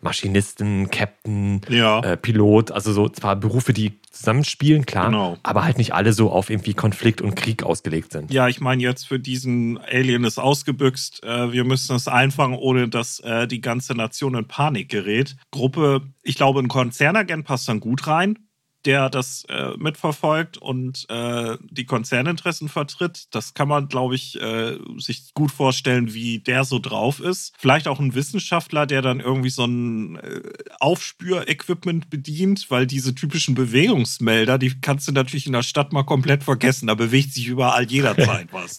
Maschinisten, 0.05 0.91
Captain, 0.91 1.63
ja. 1.69 2.01
äh, 2.01 2.17
Pilot, 2.17 2.71
also 2.71 2.93
so 2.93 3.09
zwar 3.09 3.35
Berufe, 3.35 3.73
die 3.73 3.99
zusammenspielen, 4.13 4.87
klar, 4.87 5.07
genau. 5.07 5.39
aber 5.43 5.65
halt 5.65 5.79
nicht 5.79 5.93
alle 5.95 6.13
so 6.13 6.31
auf 6.31 6.51
irgendwie 6.51 6.75
Konflikt 6.75 7.21
und 7.21 7.35
Krieg 7.35 7.65
ausgelegt 7.65 8.13
sind. 8.13 8.33
Ja, 8.33 8.47
ich 8.47 8.61
meine 8.61 8.83
jetzt 8.83 9.09
für 9.09 9.19
diesen 9.19 9.79
Alien 9.79 10.23
ist 10.23 10.39
ausgebüxt, 10.39 11.25
äh, 11.25 11.53
wir 11.53 11.65
müssen 11.65 11.97
es 11.97 12.07
einfangen, 12.07 12.57
ohne 12.57 12.89
dass 12.89 13.19
äh, 13.21 13.49
die 13.49 13.61
ganze 13.61 13.95
Nation 13.95 14.37
in 14.37 14.47
Panik 14.47 14.91
gerät. 14.91 15.37
Gruppe, 15.51 16.03
ich 16.23 16.37
glaube, 16.37 16.61
ein 16.61 16.69
Konzernagent 16.69 17.45
passt 17.45 17.69
dann 17.69 17.81
gut 17.81 18.07
rein, 18.07 18.39
der 18.85 19.09
das 19.11 19.45
äh, 19.49 19.77
mitverfolgt 19.79 20.59
und 20.59 21.07
äh, 21.09 21.57
die 21.71 21.85
Konzerninteressen 21.85 22.69
vertritt. 22.69 23.27
Das 23.31 23.55
kann 23.55 23.69
man, 23.69 23.89
glaube 23.89 24.15
ich, 24.15 24.41
äh, 24.41 24.79
sich 24.99 25.33
gut 25.35 25.51
vorstellen, 25.51 26.13
wie 26.15 26.39
der 26.39 26.65
so 26.65 26.79
drauf 26.79 27.21
ist. 27.21 27.55
Vielleicht 27.59 27.89
auch 27.89 28.01
ein 28.01 28.15
Wissenschaftler, 28.15 28.87
der 28.87 29.03
dann 29.03 29.21
irgendwie 29.21 29.51
so 29.51 29.65
ein 29.65 30.17
äh, 30.17 30.41
Aufspürequipment 30.81 32.11
bedient, 32.11 32.71
weil 32.71 32.87
diese 32.87 33.15
typischen 33.15 33.55
Bewegungsmelder, 33.55 34.59
die 34.59 34.73
kannst 34.81 35.09
du 35.09 35.13
natürlich 35.13 35.47
in 35.47 35.53
der 35.53 35.63
Stadt 35.63 35.93
mal 35.93 36.05
komplett 36.05 36.45
vergessen. 36.45 36.87
Da 36.87 36.95
bewegt 36.95 37.33
sich 37.33 37.47
überall 37.47 37.85
jederzeit 37.85 38.49
was. 38.53 38.77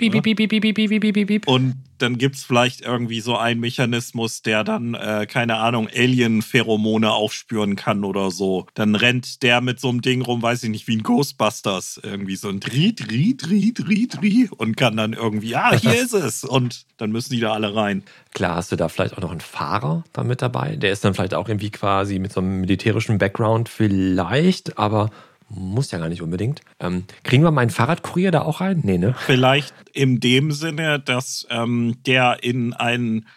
Und 1.48 1.76
dann 1.98 2.18
gibt 2.18 2.36
es 2.36 2.44
vielleicht 2.44 2.82
irgendwie 2.82 3.22
so 3.22 3.38
einen 3.38 3.60
Mechanismus, 3.60 4.42
der 4.42 4.64
dann, 4.64 4.94
äh, 4.94 5.26
keine 5.30 5.58
Ahnung, 5.58 5.88
Alien-Pheromone 5.94 7.12
aufspüren 7.12 7.76
kann 7.76 8.04
oder 8.04 8.32
so. 8.32 8.66
Dann 8.74 8.96
rennt 8.96 9.44
der 9.44 9.62
mit 9.62 9.80
so 9.80 9.90
einem 9.90 10.02
Ding 10.02 10.22
rum, 10.22 10.42
weiß 10.42 10.64
ich 10.64 10.70
nicht, 10.70 10.88
wie 10.88 10.98
ein 10.98 11.04
Ghostbusters. 11.04 12.00
Irgendwie 12.04 12.36
so 12.36 12.50
ein 12.50 12.60
Driet, 12.60 13.12
Riet, 13.12 13.50
Riet, 13.50 13.88
Riet, 13.88 14.22
Riet 14.22 14.52
und 14.52 14.78
kann 14.78 14.98
dann 14.98 15.14
irgendwie, 15.14 15.56
ah, 15.56 15.74
hier 15.76 15.96
ist 15.96 16.14
es. 16.14 16.44
Und 16.44 16.86
dann 16.98 17.12
müssen 17.12 17.34
die 17.34 17.40
da 17.40 17.54
alle 17.54 17.76
rein. 17.76 18.04
Klar, 18.34 18.56
hast 18.56 18.72
du 18.72 18.76
da 18.76 18.90
vielleicht 18.90 19.18
auch 19.18 19.22
noch 19.22 19.32
einen 19.32 19.42
Fahrer 19.42 20.04
da 20.14 20.24
mit 20.24 20.42
dabei? 20.42 20.76
Der 20.76 20.92
ist 20.92 21.06
dann 21.06 21.14
vielleicht 21.14 21.34
auch 21.34 21.48
irgendwie 21.48 21.72
quasi 21.72 22.20
mit 22.20 22.34
so 22.34 22.42
einem 22.42 22.62
militärischen 22.62 23.18
Background 23.18 23.70
vielleicht, 23.70 24.78
aber 24.78 25.10
muss 25.50 25.92
ja 25.92 26.00
gar 26.00 26.10
nicht 26.10 26.22
unbedingt. 26.22 26.62
Ähm, 26.80 27.06
kriegen 27.24 27.44
wir 27.44 27.52
meinen 27.52 27.70
Fahrradkurier 27.70 28.32
da 28.32 28.42
auch 28.42 28.62
rein? 28.62 28.82
Nee, 28.84 28.98
ne? 28.98 29.16
Vielleicht 29.26 29.74
in 29.94 30.20
dem 30.20 30.52
Sinne, 30.52 31.00
dass 31.00 31.46
ähm, 31.50 31.98
der 32.06 32.44
in 32.44 32.74
einen 32.74 33.28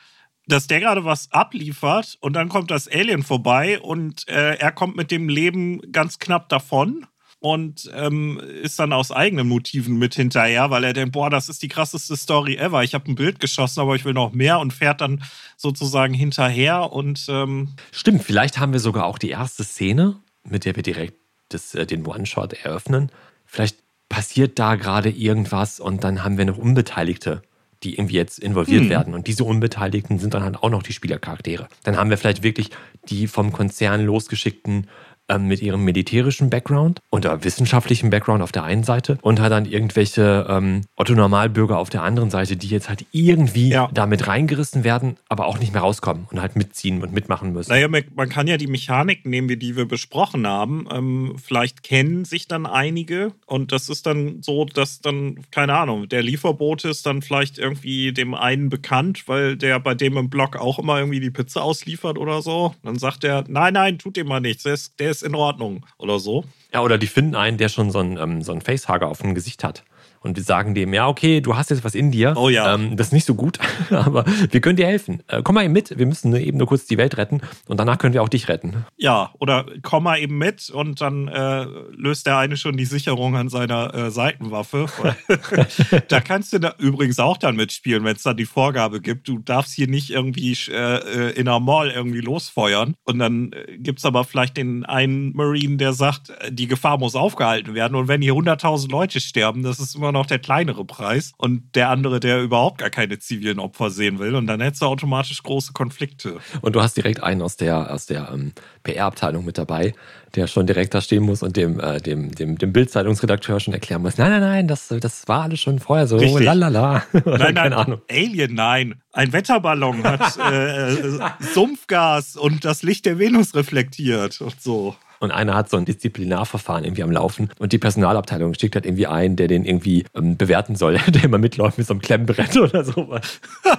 dass 0.47 0.67
der 0.67 0.81
gerade 0.81 1.05
was 1.05 1.31
abliefert 1.31 2.17
und 2.21 2.33
dann 2.33 2.49
kommt 2.49 2.71
das 2.71 2.89
Alien 2.89 3.23
vorbei 3.23 3.79
und 3.81 4.27
äh, 4.29 4.55
er 4.55 4.73
kommt 4.73 4.97
mit 4.97 5.11
dem 5.11 5.29
Leben 5.29 5.81
ganz 5.93 6.19
knapp 6.19 6.49
davon 6.49 7.07
und 7.39 7.91
ähm, 7.95 8.41
ist 8.63 8.79
dann 8.79 8.93
aus 8.93 9.13
eigenen 9.13 9.47
Motiven 9.47 9.99
mit 9.99 10.15
hinterher, 10.15 10.71
weil 10.71 10.85
er 10.85 10.93
denkt, 10.93 11.13
boah, 11.13 11.31
das 11.31 11.49
ist 11.49 11.63
die 11.63 11.69
krasseste 11.69 12.17
Story 12.17 12.57
ever. 12.57 12.83
Ich 12.83 12.95
habe 12.95 13.11
ein 13.11 13.15
Bild 13.15 13.41
geschossen, 13.41 13.81
aber 13.81 13.95
ich 13.95 14.05
will 14.05 14.15
noch 14.15 14.33
mehr 14.33 14.59
und 14.59 14.73
fährt 14.73 15.01
dann 15.01 15.23
sozusagen 15.57 16.15
hinterher 16.15 16.93
und 16.93 17.27
ähm 17.29 17.75
stimmt. 17.93 18.25
Vielleicht 18.25 18.59
haben 18.59 18.73
wir 18.73 18.81
sogar 18.81 19.05
auch 19.05 19.19
die 19.19 19.31
erste 19.31 19.65
Szene, 19.65 20.17
mit 20.45 20.65
der 20.65 20.75
wir 20.75 20.83
direkt 20.83 21.28
das, 21.49 21.75
äh, 21.75 21.87
den 21.87 22.07
One-Shot 22.07 22.65
eröffnen. 22.65 23.11
Vielleicht 23.45 23.79
passiert 24.09 24.59
da 24.59 24.77
gerade 24.77 25.11
irgendwas 25.11 25.81
und 25.81 26.05
dann 26.05 26.25
haben 26.25 26.39
wir 26.39 26.45
noch 26.45 26.59
Unbeteiligte, 26.59 27.43
die 27.83 27.95
irgendwie 27.95 28.17
jetzt 28.17 28.39
involviert 28.39 28.83
hm. 28.83 28.91
werden. 28.91 29.15
Und 29.15 29.27
diese 29.27 29.45
Unbeteiligten 29.45 30.19
sind 30.19 30.35
dann 30.35 30.43
halt 30.43 30.63
auch 30.63 30.71
noch 30.71 30.83
die 30.83 30.93
Spielercharaktere. 30.93 31.69
Dann 31.85 31.97
haben 31.97 32.11
wir 32.11 32.19
vielleicht 32.19 32.43
wirklich 32.43 32.71
die 33.09 33.29
vom 33.29 33.53
Konzern 33.53 34.05
losgeschickten 34.05 34.89
mit 35.37 35.61
ihrem 35.61 35.85
militärischen 35.85 36.49
Background 36.49 37.01
und 37.11 37.25
wissenschaftlichen 37.45 38.09
Background 38.09 38.43
auf 38.43 38.53
der 38.53 38.65
einen 38.65 38.85
Seite 38.85 39.19
und 39.21 39.41
hat 39.41 39.53
dann 39.53 39.67
irgendwelche 39.67 40.47
ähm, 40.49 40.83
Otto-Normalbürger 40.97 41.77
auf 41.77 41.91
der 41.91 42.03
anderen 42.03 42.31
Seite, 42.31 42.57
die 42.57 42.69
jetzt 42.69 42.89
halt 42.89 43.05
irgendwie 43.13 43.69
ja. 43.69 43.91
damit 43.93 44.27
reingerissen 44.27 44.85
werden, 44.85 45.17
aber 45.29 45.47
auch 45.47 45.59
nicht 45.59 45.73
mehr 45.73 45.83
rauskommen 45.83 46.27
und 46.31 46.41
halt 46.41 46.57
mitziehen 46.57 47.03
und 47.03 47.13
mitmachen 47.13 47.53
müssen. 47.53 47.71
Naja, 47.71 47.89
man 47.89 48.29
kann 48.29 48.47
ja 48.47 48.57
die 48.57 48.67
Mechanik 48.67 49.27
nehmen, 49.27 49.59
die 49.59 49.77
wir 49.77 49.87
besprochen 49.87 50.47
haben. 50.47 50.87
Ähm, 50.91 51.37
vielleicht 51.43 51.83
kennen 51.83 52.25
sich 52.25 52.49
dann 52.49 52.65
einige 52.65 53.33
und 53.47 53.73
das 53.73 53.89
ist 53.89 54.07
dann 54.07 54.43
so, 54.43 54.65
dass 54.65 55.01
dann, 55.01 55.41
keine 55.51 55.75
Ahnung, 55.75 56.09
der 56.09 56.23
Lieferbote 56.23 56.89
ist 56.89 57.05
dann 57.05 57.23
vielleicht 57.23 57.59
irgendwie 57.59 58.13
dem 58.13 58.35
einen 58.35 58.69
bekannt, 58.69 59.25
weil 59.27 59.57
der 59.57 59.81
bei 59.81 59.95
dem 59.95 60.17
im 60.17 60.31
Blog 60.31 60.57
auch 60.57 60.79
immer 60.79 60.99
irgendwie 60.99 61.21
die 61.21 61.31
Pizza 61.31 61.63
ausliefert 61.63 62.19
oder 62.19 62.43
so. 62.43 62.75
Dann 62.83 62.99
sagt 62.99 63.25
er, 63.25 63.45
nein, 63.49 63.75
nein, 63.75 63.99
tut 63.99 64.17
dem 64.17 64.29
mal 64.29 64.41
nichts, 64.41 64.63
der 64.63 64.75
ist, 64.75 64.99
der 65.01 65.11
ist 65.11 65.18
ist 65.23 65.29
in 65.29 65.35
Ordnung 65.35 65.85
oder 65.99 66.19
so. 66.19 66.45
Ja, 66.73 66.83
oder 66.83 66.99
die 66.99 67.07
finden 67.07 67.35
einen, 67.35 67.59
der 67.59 67.69
schon 67.69 67.91
so 67.91 67.99
ein, 68.01 68.17
ähm, 68.17 68.43
so 68.43 68.53
ein 68.53 68.61
Facehager 68.61 69.09
auf 69.09 69.21
dem 69.21 69.35
Gesicht 69.35 69.65
hat 69.65 69.85
und 70.21 70.37
wir 70.37 70.43
sagen 70.43 70.75
dem, 70.75 70.93
ja, 70.95 71.09
okay, 71.09 71.41
du 71.41 71.57
hast 71.57 71.71
jetzt 71.71 71.85
was 71.85 71.95
in 71.95 72.11
dir. 72.11 72.35
Oh 72.37 72.49
ja. 72.49 72.75
Ähm, 72.75 72.97
das 72.97 73.09
ist 73.09 73.13
nicht 73.13 73.27
so 73.27 73.35
gut, 73.35 73.59
aber 73.91 74.25
wir 74.51 74.61
können 74.61 74.77
dir 74.77 74.87
helfen. 74.87 75.23
Äh, 75.29 75.43
komm 75.43 75.55
mal 75.55 75.65
eben 75.65 75.73
mit, 75.73 75.99
wir 75.99 76.07
müssen 76.07 76.35
eben 76.35 76.59
nur 76.59 76.67
kurz 76.67 76.87
die 76.87 76.99
Welt 76.99 77.17
retten 77.17 77.41
und 77.67 77.79
danach 77.79 77.99
können 77.99 78.15
wir 78.15 78.23
auch 78.23 78.29
dich 78.29 78.49
retten. 78.49 78.85
Ja, 78.97 79.31
oder 79.39 79.67
komm 79.83 80.05
mal 80.05 80.19
eben 80.19 80.39
mit 80.39 80.71
und 80.71 81.01
dann 81.01 81.29
äh, 81.29 81.65
löst 81.97 82.27
der 82.27 82.39
eine 82.39 82.57
schon 82.57 82.77
die 82.77 82.85
Sicherung 82.85 83.37
an 83.37 83.49
seiner 83.49 83.95
äh, 83.95 84.11
Seitenwaffe. 84.11 84.87
da 86.09 86.21
kannst 86.21 86.53
du 86.53 86.59
da 86.59 86.75
übrigens 86.79 87.19
auch 87.19 87.37
dann 87.37 87.57
mitspielen, 87.57 88.05
wenn 88.05 88.17
es 88.17 88.23
dann 88.23 88.37
die 88.37 88.47
Vorgabe 88.47 89.01
gibt, 89.01 89.29
du 89.29 89.39
darfst 89.39 89.75
hier 89.75 89.89
nicht 89.89 90.11
irgendwie 90.11 90.57
äh, 90.69 91.29
äh, 91.29 91.31
in 91.33 91.49
einer 91.49 91.61
Mall 91.61 91.91
irgendwie 91.91 92.21
losfeuern. 92.21 92.95
Und 93.05 93.19
dann 93.19 93.53
äh, 93.53 93.79
gibt 93.79 93.99
es 93.99 94.05
aber 94.05 94.25
vielleicht 94.25 94.57
den 94.57 94.85
einen 94.85 95.35
Marine, 95.35 95.77
der 95.77 95.93
sagt, 95.93 96.33
die 96.51 96.67
Gefahr 96.67 96.99
muss 96.99 97.15
aufgehalten 97.15 97.75
werden. 97.75 97.95
Und 97.95 98.09
wenn 98.09 98.23
hier 98.23 98.35
100.000 98.35 98.91
Leute 98.91 99.21
sterben, 99.21 99.63
das 99.63 99.79
ist 99.79 99.95
immer 99.95 100.08
immer 100.09 100.19
noch 100.19 100.27
der 100.27 100.39
kleinere 100.39 100.87
Preis 100.87 101.33
und 101.37 101.75
der 101.75 101.91
andere, 101.91 102.19
der 102.19 102.43
überhaupt 102.43 102.79
gar 102.79 102.89
keine 102.89 103.19
zivilen 103.19 103.59
Opfer 103.59 103.91
sehen 103.91 104.19
will. 104.19 104.35
Und 104.35 104.47
dann 104.47 104.61
hättest 104.61 104.81
du 104.81 104.87
automatisch 104.87 105.43
große 105.43 105.75
Konflikte. 105.75 106.39
Und 106.63 106.75
du 106.75 106.81
hast 106.81 106.97
direkt 106.97 107.23
einen 107.23 107.43
aus 107.43 107.57
der, 107.57 107.93
aus 107.93 108.07
der 108.07 108.31
ähm, 108.33 108.53
PR-Abteilung 108.85 109.45
mit 109.45 109.59
dabei, 109.59 109.93
der 110.35 110.47
schon 110.47 110.67
direkt 110.67 110.95
da 110.95 111.03
stehen 111.03 111.25
muss 111.25 111.43
und 111.43 111.57
dem, 111.59 111.79
äh, 111.79 112.01
dem, 112.01 112.35
dem, 112.35 112.57
dem 112.57 112.73
Bild-Zeitungsredakteur 112.73 113.61
schon 113.61 113.75
erklären 113.75 114.01
muss: 114.01 114.17
Nein, 114.17 114.31
nein, 114.31 114.41
nein, 114.41 114.69
das, 114.69 114.89
das 114.89 115.29
war 115.29 115.43
alles 115.43 115.61
schon 115.61 115.79
vorher 115.79 116.07
so. 116.07 116.17
Richtig. 116.17 116.45
Lalala. 116.45 117.03
Nein, 117.13 117.55
nein, 117.55 117.73
Ahnung. 117.75 118.01
Alien, 118.11 118.55
nein. 118.55 119.03
Ein 119.13 119.33
Wetterballon 119.33 120.05
hat 120.05 120.39
äh, 120.53 120.95
äh, 120.95 121.21
Sumpfgas 121.41 122.37
und 122.37 122.65
das 122.65 122.83
Licht 122.83 123.05
der 123.05 123.19
Venus 123.19 123.55
reflektiert 123.55 124.41
und 124.41 124.61
so. 124.61 124.97
Und 125.21 125.31
einer 125.31 125.55
hat 125.55 125.71
so 125.71 125.77
ein 125.77 125.85
Disziplinarverfahren 125.85 126.85
irgendwie 126.85 127.03
am 127.03 127.11
Laufen 127.11 127.51
und 127.59 127.73
die 127.73 127.79
Personalabteilung 127.79 128.55
schickt 128.55 128.75
halt 128.75 128.87
irgendwie 128.87 129.07
einen, 129.07 129.37
der 129.37 129.49
den 129.49 129.65
irgendwie 129.65 130.05
ähm, 130.15 130.37
bewerten 130.37 130.77
soll, 130.77 130.99
der 131.09 131.25
immer 131.25 131.39
mitläuft 131.39 131.79
mit 131.79 131.87
so 131.87 131.95
einem 131.95 132.01
Klemmbrett 132.01 132.57
oder 132.57 132.85
sowas. 132.85 133.41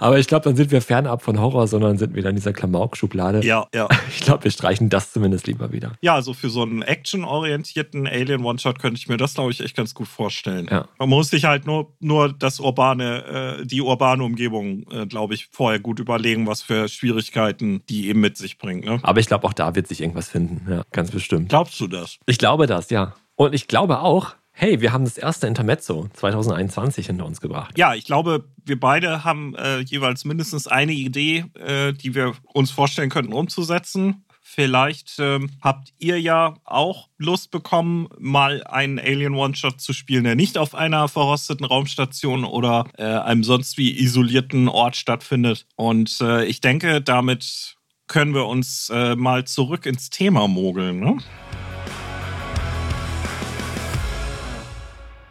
Aber 0.00 0.18
ich 0.18 0.26
glaube, 0.26 0.44
dann 0.44 0.56
sind 0.56 0.70
wir 0.70 0.82
fernab 0.82 1.22
von 1.22 1.40
Horror, 1.40 1.66
sondern 1.66 1.98
sind 1.98 2.14
wieder 2.14 2.28
in 2.28 2.36
dieser 2.36 2.52
Klamauk-Schublade. 2.52 3.44
Ja, 3.44 3.66
ja. 3.74 3.88
Ich 4.10 4.20
glaube, 4.20 4.44
wir 4.44 4.50
streichen 4.50 4.90
das 4.90 5.12
zumindest 5.12 5.46
lieber 5.46 5.72
wieder. 5.72 5.92
Ja, 6.02 6.14
also 6.14 6.34
für 6.34 6.50
so 6.50 6.62
einen 6.62 6.82
actionorientierten 6.82 8.06
Alien 8.06 8.44
One-Shot 8.44 8.80
könnte 8.80 8.98
ich 8.98 9.08
mir 9.08 9.16
das, 9.16 9.34
glaube 9.34 9.52
ich, 9.52 9.60
echt 9.60 9.76
ganz 9.76 9.94
gut 9.94 10.08
vorstellen. 10.08 10.68
Ja. 10.70 10.88
Man 10.98 11.08
muss 11.08 11.30
sich 11.30 11.44
halt 11.44 11.66
nur, 11.66 11.92
nur 12.00 12.32
das 12.32 12.60
urbane, 12.60 13.60
äh, 13.60 13.66
die 13.66 13.80
urbane 13.80 14.22
Umgebung, 14.24 14.84
äh, 14.90 15.06
glaube 15.06 15.34
ich, 15.34 15.48
vorher 15.50 15.80
gut 15.80 16.00
überlegen, 16.00 16.46
was 16.46 16.62
für 16.62 16.88
Schwierigkeiten 16.88 17.82
die 17.88 18.08
eben 18.08 18.20
mit 18.20 18.36
sich 18.36 18.58
bringt. 18.58 18.84
Ne? 18.84 18.98
Aber 19.02 19.20
ich 19.20 19.26
glaube, 19.26 19.46
auch 19.46 19.52
da 19.52 19.74
wird 19.74 19.86
sich 19.88 20.00
irgendwas 20.00 20.28
finden. 20.28 20.63
Ja, 20.68 20.82
ganz 20.92 21.10
bestimmt. 21.10 21.48
Glaubst 21.48 21.78
du 21.80 21.86
das? 21.86 22.18
Ich 22.26 22.38
glaube 22.38 22.66
das, 22.66 22.90
ja. 22.90 23.14
Und 23.36 23.54
ich 23.54 23.68
glaube 23.68 24.00
auch, 24.00 24.34
hey, 24.52 24.80
wir 24.80 24.92
haben 24.92 25.04
das 25.04 25.18
erste 25.18 25.46
Intermezzo 25.46 26.08
2021 26.14 27.06
hinter 27.06 27.26
uns 27.26 27.40
gebracht. 27.40 27.76
Ja, 27.76 27.94
ich 27.94 28.04
glaube, 28.04 28.44
wir 28.64 28.78
beide 28.78 29.24
haben 29.24 29.54
äh, 29.56 29.80
jeweils 29.80 30.24
mindestens 30.24 30.68
eine 30.68 30.92
Idee, 30.92 31.46
äh, 31.54 31.92
die 31.92 32.14
wir 32.14 32.34
uns 32.52 32.70
vorstellen 32.70 33.10
könnten 33.10 33.32
umzusetzen. 33.32 34.24
Vielleicht 34.46 35.16
ähm, 35.18 35.50
habt 35.60 35.92
ihr 35.98 36.20
ja 36.20 36.54
auch 36.62 37.08
Lust 37.18 37.50
bekommen, 37.50 38.08
mal 38.18 38.62
einen 38.62 39.00
Alien 39.00 39.34
One-Shot 39.34 39.80
zu 39.80 39.92
spielen, 39.92 40.22
der 40.22 40.36
nicht 40.36 40.58
auf 40.58 40.76
einer 40.76 41.08
verrosteten 41.08 41.66
Raumstation 41.66 42.44
oder 42.44 42.84
äh, 42.96 43.04
einem 43.04 43.42
sonst 43.42 43.76
wie 43.78 43.98
isolierten 43.98 44.68
Ort 44.68 44.94
stattfindet. 44.94 45.66
Und 45.74 46.20
äh, 46.20 46.44
ich 46.44 46.60
denke, 46.60 47.00
damit 47.02 47.76
können 48.06 48.34
wir 48.34 48.46
uns 48.46 48.90
äh, 48.90 49.16
mal 49.16 49.44
zurück 49.44 49.86
ins 49.86 50.10
Thema 50.10 50.48
mogeln. 50.48 51.00
Ne? 51.00 51.18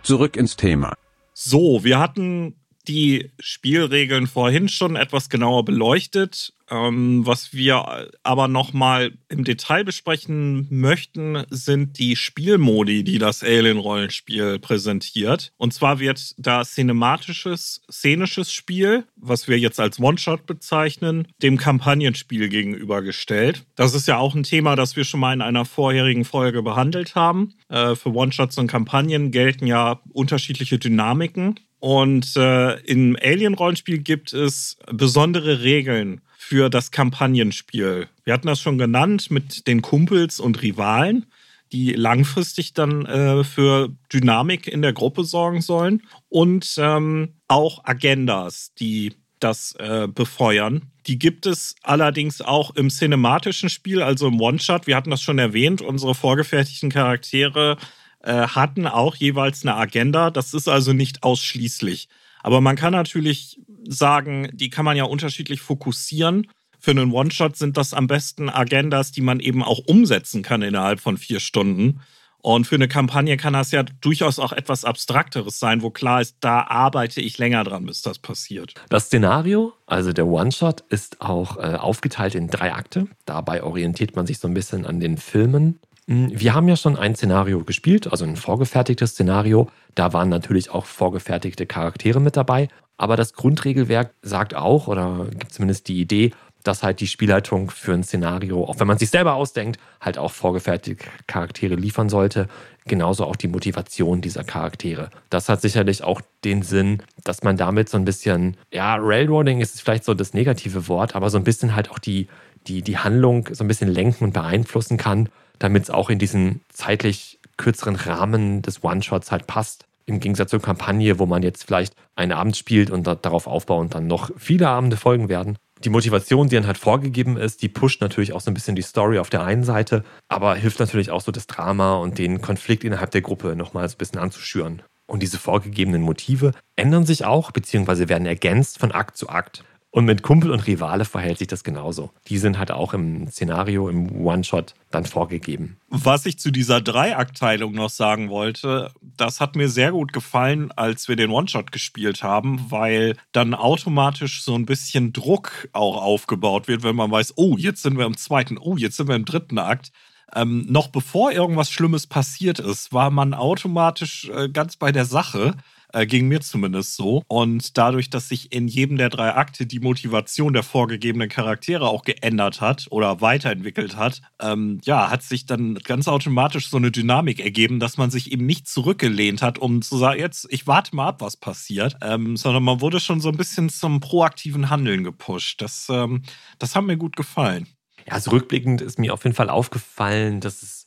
Zurück 0.01 0.35
ins 0.35 0.55
Thema. 0.55 0.93
So, 1.33 1.83
wir 1.83 1.99
hatten 1.99 2.55
die 2.87 3.31
Spielregeln 3.39 4.27
vorhin 4.27 4.69
schon 4.69 4.95
etwas 4.95 5.29
genauer 5.29 5.65
beleuchtet. 5.65 6.53
Ähm, 6.69 7.25
was 7.25 7.53
wir 7.53 8.09
aber 8.23 8.47
nochmal 8.47 9.11
im 9.29 9.43
Detail 9.43 9.83
besprechen 9.83 10.67
möchten, 10.69 11.43
sind 11.49 11.99
die 11.99 12.15
Spielmodi, 12.15 13.03
die 13.03 13.19
das 13.19 13.43
Alien-Rollenspiel 13.43 14.59
präsentiert. 14.59 15.51
Und 15.57 15.73
zwar 15.73 15.99
wird 15.99 16.33
da 16.37 16.63
cinematisches, 16.63 17.81
szenisches 17.91 18.51
Spiel, 18.51 19.05
was 19.17 19.47
wir 19.47 19.59
jetzt 19.59 19.79
als 19.79 19.99
One-Shot 19.99 20.45
bezeichnen, 20.45 21.27
dem 21.41 21.57
Kampagnenspiel 21.57 22.49
gegenübergestellt. 22.49 23.65
Das 23.75 23.93
ist 23.93 24.07
ja 24.07 24.17
auch 24.17 24.33
ein 24.33 24.43
Thema, 24.43 24.75
das 24.75 24.95
wir 24.95 25.03
schon 25.03 25.19
mal 25.19 25.33
in 25.33 25.41
einer 25.41 25.65
vorherigen 25.65 26.25
Folge 26.25 26.63
behandelt 26.63 27.15
haben. 27.15 27.53
Äh, 27.69 27.95
für 27.95 28.13
One-Shots 28.13 28.57
und 28.57 28.67
Kampagnen 28.67 29.31
gelten 29.31 29.67
ja 29.67 30.01
unterschiedliche 30.13 30.79
Dynamiken. 30.79 31.59
Und 31.83 32.37
äh, 32.37 32.79
im 32.83 33.17
Alien-Rollenspiel 33.21 33.97
gibt 33.97 34.31
es 34.31 34.77
besondere 34.89 35.63
Regeln 35.63 36.21
für 36.37 36.69
das 36.69 36.91
Kampagnenspiel. 36.91 38.07
Wir 38.23 38.33
hatten 38.33 38.47
das 38.47 38.61
schon 38.61 38.77
genannt 38.77 39.29
mit 39.31 39.67
den 39.67 39.81
Kumpels 39.81 40.39
und 40.39 40.61
Rivalen, 40.61 41.25
die 41.73 41.91
langfristig 41.91 42.73
dann 42.73 43.05
äh, 43.05 43.43
für 43.43 43.89
Dynamik 44.13 44.65
in 44.65 44.81
der 44.81 44.93
Gruppe 44.93 45.25
sorgen 45.25 45.59
sollen. 45.59 46.03
Und 46.29 46.73
ähm, 46.77 47.33
auch 47.49 47.83
Agendas, 47.83 48.73
die 48.79 49.11
das 49.41 49.75
äh, 49.77 50.07
befeuern. 50.07 50.83
Die 51.05 51.19
gibt 51.19 51.45
es 51.45 51.75
allerdings 51.83 52.39
auch 52.39 52.73
im 52.77 52.89
cinematischen 52.89 53.67
Spiel, 53.67 54.01
also 54.01 54.29
im 54.29 54.39
One-Shot. 54.39 54.87
Wir 54.87 54.95
hatten 54.95 55.09
das 55.11 55.21
schon 55.21 55.37
erwähnt, 55.37 55.81
unsere 55.81 56.15
vorgefertigten 56.15 56.89
Charaktere 56.89 57.75
äh, 58.23 58.47
hatten 58.47 58.87
auch 58.87 59.15
jeweils 59.15 59.63
eine 59.63 59.75
Agenda. 59.75 60.31
Das 60.31 60.53
ist 60.53 60.67
also 60.67 60.93
nicht 60.93 61.23
ausschließlich. 61.23 62.09
Aber 62.41 62.61
man 62.61 62.75
kann 62.75 62.93
natürlich 62.93 63.59
sagen, 63.87 64.49
die 64.53 64.69
kann 64.69 64.85
man 64.85 64.97
ja 64.97 65.03
unterschiedlich 65.03 65.61
fokussieren. 65.61 66.47
Für 66.79 66.91
einen 66.91 67.11
One-Shot 67.11 67.55
sind 67.55 67.77
das 67.77 67.93
am 67.93 68.07
besten 68.07 68.49
Agendas, 68.49 69.11
die 69.11 69.21
man 69.21 69.39
eben 69.39 69.63
auch 69.63 69.79
umsetzen 69.87 70.41
kann 70.41 70.61
innerhalb 70.61 70.99
von 70.99 71.17
vier 71.17 71.39
Stunden. 71.39 72.01
Und 72.41 72.67
für 72.67 72.75
eine 72.75 72.89
Kampagne 72.89 73.37
kann 73.37 73.53
das 73.53 73.71
ja 73.71 73.83
durchaus 73.83 74.37
auch 74.37 74.51
etwas 74.51 74.83
Abstrakteres 74.83 75.59
sein, 75.59 75.81
wo 75.81 75.91
klar 75.91 76.19
ist, 76.19 76.35
da 76.41 76.63
arbeite 76.63 77.21
ich 77.21 77.37
länger 77.37 77.63
dran, 77.63 77.85
bis 77.85 78.01
das 78.01 78.19
passiert. 78.19 78.73
Das 78.89 79.05
Szenario, 79.05 79.71
also 79.85 80.11
der 80.11 80.27
One-Shot, 80.27 80.81
ist 80.89 81.21
auch 81.21 81.55
äh, 81.55 81.77
aufgeteilt 81.77 82.35
in 82.35 82.49
drei 82.49 82.73
Akte. 82.73 83.07
Dabei 83.25 83.63
orientiert 83.63 84.17
man 84.17 84.27
sich 84.27 84.39
so 84.39 84.49
ein 84.49 84.53
bisschen 84.53 84.85
an 84.85 84.99
den 84.99 85.17
Filmen 85.17 85.79
wir 86.07 86.53
haben 86.53 86.67
ja 86.67 86.75
schon 86.75 86.97
ein 86.97 87.15
Szenario 87.15 87.63
gespielt, 87.63 88.11
also 88.11 88.25
ein 88.25 88.35
vorgefertigtes 88.35 89.11
Szenario. 89.11 89.69
Da 89.95 90.11
waren 90.13 90.29
natürlich 90.29 90.69
auch 90.69 90.85
vorgefertigte 90.85 91.65
Charaktere 91.65 92.19
mit 92.19 92.35
dabei. 92.35 92.67
Aber 92.97 93.15
das 93.15 93.33
Grundregelwerk 93.33 94.11
sagt 94.21 94.55
auch, 94.55 94.87
oder 94.87 95.27
gibt 95.31 95.53
zumindest 95.53 95.87
die 95.87 95.99
Idee, 95.99 96.31
dass 96.63 96.83
halt 96.83 96.99
die 97.01 97.07
Spielleitung 97.07 97.69
für 97.69 97.93
ein 97.93 98.03
Szenario, 98.03 98.63
auch 98.63 98.79
wenn 98.79 98.87
man 98.87 98.97
sich 98.97 99.09
selber 99.09 99.33
ausdenkt, 99.33 99.79
halt 99.99 100.17
auch 100.17 100.31
vorgefertigte 100.31 101.05
Charaktere 101.27 101.75
liefern 101.75 102.09
sollte. 102.09 102.47
Genauso 102.85 103.25
auch 103.25 103.35
die 103.35 103.47
Motivation 103.47 104.21
dieser 104.21 104.43
Charaktere. 104.43 105.09
Das 105.29 105.49
hat 105.49 105.61
sicherlich 105.61 106.03
auch 106.03 106.21
den 106.43 106.61
Sinn, 106.61 107.01
dass 107.23 107.43
man 107.43 107.57
damit 107.57 107.89
so 107.89 107.97
ein 107.97 108.05
bisschen, 108.05 108.57
ja, 108.71 108.95
Railroading 108.95 109.61
ist 109.61 109.81
vielleicht 109.81 110.05
so 110.05 110.13
das 110.13 110.33
negative 110.33 110.87
Wort, 110.87 111.15
aber 111.15 111.29
so 111.29 111.37
ein 111.37 111.43
bisschen 111.43 111.75
halt 111.75 111.91
auch 111.91 111.99
die, 111.99 112.27
die, 112.67 112.81
die 112.81 112.97
Handlung 112.97 113.49
so 113.51 113.63
ein 113.63 113.67
bisschen 113.67 113.89
lenken 113.89 114.25
und 114.25 114.33
beeinflussen 114.33 114.97
kann 114.97 115.29
damit 115.59 115.83
es 115.83 115.89
auch 115.89 116.09
in 116.09 116.19
diesen 116.19 116.61
zeitlich 116.69 117.39
kürzeren 117.57 117.95
Rahmen 117.95 118.61
des 118.61 118.83
One-Shots 118.83 119.31
halt 119.31 119.47
passt. 119.47 119.85
Im 120.05 120.19
Gegensatz 120.19 120.49
zur 120.49 120.61
Kampagne, 120.61 121.19
wo 121.19 121.25
man 121.25 121.43
jetzt 121.43 121.63
vielleicht 121.63 121.93
einen 122.15 122.33
Abend 122.33 122.57
spielt 122.57 122.89
und 122.91 123.07
darauf 123.07 123.47
aufbauend 123.47 123.95
dann 123.95 124.07
noch 124.07 124.31
viele 124.37 124.67
Abende 124.67 124.97
folgen 124.97 125.29
werden. 125.29 125.57
Die 125.83 125.89
Motivation, 125.89 126.47
die 126.47 126.55
dann 126.55 126.67
halt 126.67 126.77
vorgegeben 126.77 127.35
ist, 127.37 127.61
die 127.61 127.67
pusht 127.69 128.01
natürlich 128.01 128.33
auch 128.33 128.41
so 128.41 128.49
ein 128.49 128.53
bisschen 128.53 128.75
die 128.75 128.81
Story 128.81 129.19
auf 129.19 129.29
der 129.29 129.43
einen 129.43 129.63
Seite, 129.63 130.03
aber 130.29 130.55
hilft 130.55 130.79
natürlich 130.79 131.11
auch 131.11 131.21
so 131.21 131.31
das 131.31 131.47
Drama 131.47 131.95
und 131.95 132.17
den 132.17 132.41
Konflikt 132.41 132.83
innerhalb 132.85 133.11
der 133.11 133.21
Gruppe 133.21 133.55
nochmal 133.55 133.87
so 133.89 133.95
ein 133.95 133.97
bisschen 133.97 134.19
anzuschüren. 134.19 134.81
Und 135.07 135.21
diese 135.21 135.37
vorgegebenen 135.37 136.01
Motive 136.01 136.53
ändern 136.77 137.05
sich 137.05 137.25
auch, 137.25 137.51
beziehungsweise 137.51 138.07
werden 138.07 138.25
ergänzt 138.25 138.79
von 138.79 138.93
Akt 138.93 139.17
zu 139.17 139.29
Akt. 139.29 139.65
Und 139.95 140.05
mit 140.05 140.23
Kumpel 140.23 140.49
und 140.49 140.65
Rivale 140.65 141.05
verhält 141.05 141.37
sich 141.37 141.47
das 141.47 141.63
genauso. 141.63 142.09
Die 142.27 142.39
sind 142.39 142.57
halt 142.57 142.71
auch 142.71 142.95
im 142.95 143.27
Szenario, 143.27 143.89
im 143.89 144.25
One-Shot 144.25 144.73
dann 144.89 145.05
vorgegeben. 145.05 145.77
Was 145.87 146.25
ich 146.25 146.39
zu 146.39 146.49
dieser 146.49 146.81
Dreiaktteilung 146.81 147.75
noch 147.75 147.91
sagen 147.91 148.31
wollte, 148.31 148.91
das 149.17 149.39
hat 149.39 149.55
mir 149.55 149.69
sehr 149.69 149.91
gut 149.91 150.11
gefallen, 150.11 150.71
als 150.71 151.07
wir 151.09 151.15
den 151.15 151.29
One-Shot 151.29 151.71
gespielt 151.71 152.23
haben, 152.23 152.71
weil 152.71 153.17
dann 153.33 153.53
automatisch 153.53 154.41
so 154.41 154.55
ein 154.55 154.65
bisschen 154.65 155.13
Druck 155.13 155.69
auch 155.73 156.01
aufgebaut 156.01 156.67
wird, 156.67 156.81
wenn 156.81 156.95
man 156.95 157.11
weiß, 157.11 157.33
oh, 157.35 157.55
jetzt 157.59 157.83
sind 157.83 157.95
wir 157.95 158.07
im 158.07 158.17
zweiten, 158.17 158.57
oh, 158.57 158.77
jetzt 158.77 158.97
sind 158.97 159.07
wir 159.07 159.15
im 159.15 159.25
dritten 159.25 159.59
Akt. 159.59 159.91
Ähm, 160.33 160.65
noch 160.67 160.87
bevor 160.87 161.33
irgendwas 161.33 161.69
Schlimmes 161.69 162.07
passiert 162.07 162.57
ist, 162.57 162.93
war 162.93 163.11
man 163.11 163.35
automatisch 163.35 164.27
äh, 164.35 164.49
ganz 164.49 164.75
bei 164.75 164.91
der 164.91 165.05
Sache. 165.05 165.53
Äh, 165.93 166.07
ging 166.07 166.27
mir 166.27 166.41
zumindest 166.41 166.95
so. 166.95 167.23
Und 167.27 167.77
dadurch, 167.77 168.09
dass 168.09 168.27
sich 168.27 168.51
in 168.51 168.67
jedem 168.67 168.97
der 168.97 169.09
drei 169.09 169.35
Akte 169.35 169.67
die 169.67 169.79
Motivation 169.79 170.53
der 170.53 170.63
vorgegebenen 170.63 171.29
Charaktere 171.29 171.87
auch 171.87 172.03
geändert 172.03 172.61
hat 172.61 172.87
oder 172.89 173.21
weiterentwickelt 173.21 173.95
hat, 173.95 174.21
ähm, 174.41 174.81
ja, 174.83 175.11
hat 175.11 175.21
sich 175.21 175.45
dann 175.45 175.75
ganz 175.75 176.07
automatisch 176.07 176.69
so 176.69 176.77
eine 176.77 176.91
Dynamik 176.91 177.39
ergeben, 177.39 177.79
dass 177.79 177.97
man 177.97 178.09
sich 178.09 178.31
eben 178.31 178.45
nicht 178.45 178.67
zurückgelehnt 178.67 179.43
hat, 179.43 179.59
um 179.59 179.83
zu 179.83 179.97
sagen, 179.97 180.19
jetzt, 180.19 180.47
ich 180.49 180.65
warte 180.65 180.95
mal 180.95 181.09
ab, 181.09 181.21
was 181.21 181.37
passiert, 181.37 181.95
ähm, 182.01 182.37
sondern 182.37 182.63
man 182.63 182.81
wurde 182.81 182.99
schon 182.99 183.21
so 183.21 183.29
ein 183.29 183.37
bisschen 183.37 183.69
zum 183.69 183.99
proaktiven 183.99 184.71
Handeln 184.71 185.03
gepusht. 185.03 185.61
Das, 185.61 185.87
ähm, 185.89 186.23
das 186.57 186.75
hat 186.75 186.83
mir 186.83 186.97
gut 186.97 187.15
gefallen. 187.15 187.67
Ja, 188.07 188.13
also 188.13 188.31
rückblickend 188.31 188.81
ist 188.81 188.99
mir 188.99 189.13
auf 189.13 189.23
jeden 189.23 189.35
Fall 189.35 189.49
aufgefallen, 189.49 190.41
dass 190.41 190.61
es 190.61 190.82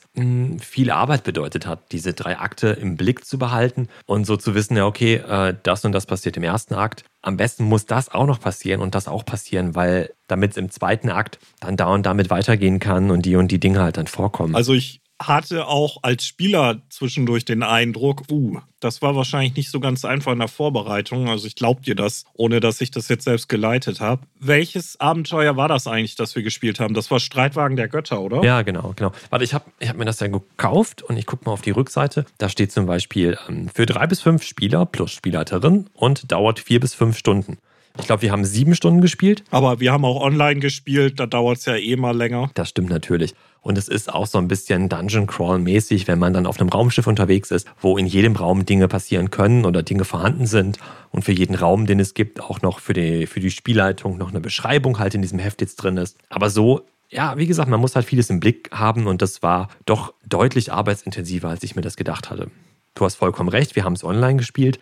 viel 0.60 0.90
Arbeit 0.90 1.24
bedeutet 1.24 1.66
hat, 1.66 1.92
diese 1.92 2.14
drei 2.14 2.38
Akte 2.38 2.68
im 2.68 2.96
Blick 2.96 3.24
zu 3.24 3.38
behalten 3.38 3.88
und 4.06 4.24
so 4.24 4.36
zu 4.36 4.54
wissen, 4.54 4.76
ja, 4.76 4.86
okay, 4.86 5.16
äh, 5.16 5.54
das 5.62 5.84
und 5.84 5.92
das 5.92 6.06
passiert 6.06 6.36
im 6.36 6.42
ersten 6.42 6.74
Akt. 6.74 7.04
Am 7.22 7.36
besten 7.36 7.64
muss 7.64 7.86
das 7.86 8.08
auch 8.08 8.26
noch 8.26 8.40
passieren 8.40 8.80
und 8.80 8.94
das 8.94 9.08
auch 9.08 9.24
passieren, 9.24 9.74
weil 9.74 10.12
damit 10.26 10.52
es 10.52 10.56
im 10.56 10.70
zweiten 10.70 11.10
Akt 11.10 11.38
dann 11.60 11.76
da 11.76 11.86
und 11.86 12.06
damit 12.06 12.30
weitergehen 12.30 12.78
kann 12.78 13.10
und 13.10 13.26
die 13.26 13.36
und 13.36 13.48
die 13.48 13.60
Dinge 13.60 13.80
halt 13.80 13.96
dann 13.96 14.06
vorkommen. 14.06 14.54
Also 14.54 14.72
ich 14.74 15.00
hatte 15.18 15.66
auch 15.66 15.98
als 16.02 16.26
Spieler 16.26 16.82
zwischendurch 16.90 17.44
den 17.44 17.62
Eindruck, 17.62 18.24
uh, 18.30 18.60
das 18.80 19.00
war 19.00 19.16
wahrscheinlich 19.16 19.56
nicht 19.56 19.70
so 19.70 19.80
ganz 19.80 20.04
einfach 20.04 20.32
in 20.32 20.38
der 20.38 20.48
Vorbereitung. 20.48 21.28
Also 21.28 21.46
ich 21.46 21.54
glaub 21.54 21.82
dir 21.82 21.94
das, 21.94 22.24
ohne 22.34 22.60
dass 22.60 22.80
ich 22.80 22.90
das 22.90 23.08
jetzt 23.08 23.24
selbst 23.24 23.48
geleitet 23.48 24.00
habe. 24.00 24.22
Welches 24.38 25.00
Abenteuer 25.00 25.56
war 25.56 25.68
das 25.68 25.86
eigentlich, 25.86 26.14
das 26.14 26.36
wir 26.36 26.42
gespielt 26.42 26.78
haben? 26.78 26.94
Das 26.94 27.10
war 27.10 27.18
Streitwagen 27.18 27.76
der 27.76 27.88
Götter, 27.88 28.20
oder? 28.20 28.44
Ja, 28.44 28.62
genau, 28.62 28.92
genau. 28.94 29.12
Warte, 29.30 29.44
ich 29.44 29.54
habe 29.54 29.64
ich 29.80 29.88
hab 29.88 29.96
mir 29.96 30.04
das 30.04 30.20
ja 30.20 30.26
gekauft 30.26 31.02
und 31.02 31.16
ich 31.16 31.26
gucke 31.26 31.46
mal 31.46 31.52
auf 31.52 31.62
die 31.62 31.70
Rückseite. 31.70 32.26
Da 32.38 32.48
steht 32.48 32.70
zum 32.70 32.86
Beispiel 32.86 33.38
ähm, 33.48 33.70
für 33.74 33.86
drei 33.86 34.06
bis 34.06 34.20
fünf 34.20 34.42
Spieler 34.42 34.84
plus 34.84 35.12
Spielleiterin 35.12 35.86
und 35.94 36.30
dauert 36.30 36.60
vier 36.60 36.80
bis 36.80 36.94
fünf 36.94 37.16
Stunden. 37.16 37.58
Ich 37.98 38.06
glaube, 38.06 38.22
wir 38.22 38.32
haben 38.32 38.44
sieben 38.44 38.74
Stunden 38.74 39.00
gespielt. 39.00 39.44
Aber 39.50 39.80
wir 39.80 39.92
haben 39.92 40.04
auch 40.04 40.20
online 40.20 40.60
gespielt, 40.60 41.18
da 41.18 41.26
dauert 41.26 41.58
es 41.58 41.64
ja 41.66 41.76
eh 41.76 41.96
mal 41.96 42.16
länger. 42.16 42.50
Das 42.54 42.68
stimmt 42.68 42.90
natürlich. 42.90 43.34
Und 43.62 43.76
es 43.78 43.88
ist 43.88 44.12
auch 44.12 44.26
so 44.26 44.38
ein 44.38 44.46
bisschen 44.46 44.88
Dungeon 44.88 45.26
Crawl 45.26 45.58
mäßig, 45.58 46.06
wenn 46.06 46.20
man 46.20 46.32
dann 46.32 46.46
auf 46.46 46.60
einem 46.60 46.68
Raumschiff 46.68 47.06
unterwegs 47.06 47.50
ist, 47.50 47.66
wo 47.80 47.98
in 47.98 48.06
jedem 48.06 48.36
Raum 48.36 48.64
Dinge 48.64 48.86
passieren 48.86 49.30
können 49.30 49.64
oder 49.64 49.82
Dinge 49.82 50.04
vorhanden 50.04 50.46
sind 50.46 50.78
und 51.10 51.24
für 51.24 51.32
jeden 51.32 51.56
Raum, 51.56 51.86
den 51.86 51.98
es 51.98 52.14
gibt, 52.14 52.40
auch 52.40 52.62
noch 52.62 52.78
für 52.78 52.92
die, 52.92 53.26
für 53.26 53.40
die 53.40 53.50
Spielleitung 53.50 54.18
noch 54.18 54.30
eine 54.30 54.40
Beschreibung 54.40 55.00
halt 55.00 55.14
in 55.14 55.22
diesem 55.22 55.40
Heft 55.40 55.60
jetzt 55.60 55.76
drin 55.76 55.96
ist. 55.96 56.16
Aber 56.28 56.48
so 56.48 56.82
ja, 57.08 57.36
wie 57.36 57.46
gesagt, 57.46 57.70
man 57.70 57.80
muss 57.80 57.94
halt 57.94 58.06
vieles 58.06 58.30
im 58.30 58.40
Blick 58.40 58.70
haben 58.72 59.06
und 59.06 59.22
das 59.22 59.42
war 59.42 59.68
doch 59.84 60.14
deutlich 60.26 60.72
arbeitsintensiver, 60.72 61.48
als 61.48 61.62
ich 61.62 61.76
mir 61.76 61.82
das 61.82 61.96
gedacht 61.96 62.30
hatte. 62.30 62.50
Du 62.94 63.04
hast 63.04 63.16
vollkommen 63.16 63.48
recht, 63.48 63.76
wir 63.76 63.84
haben 63.84 63.92
es 63.92 64.04
online 64.04 64.36
gespielt, 64.36 64.80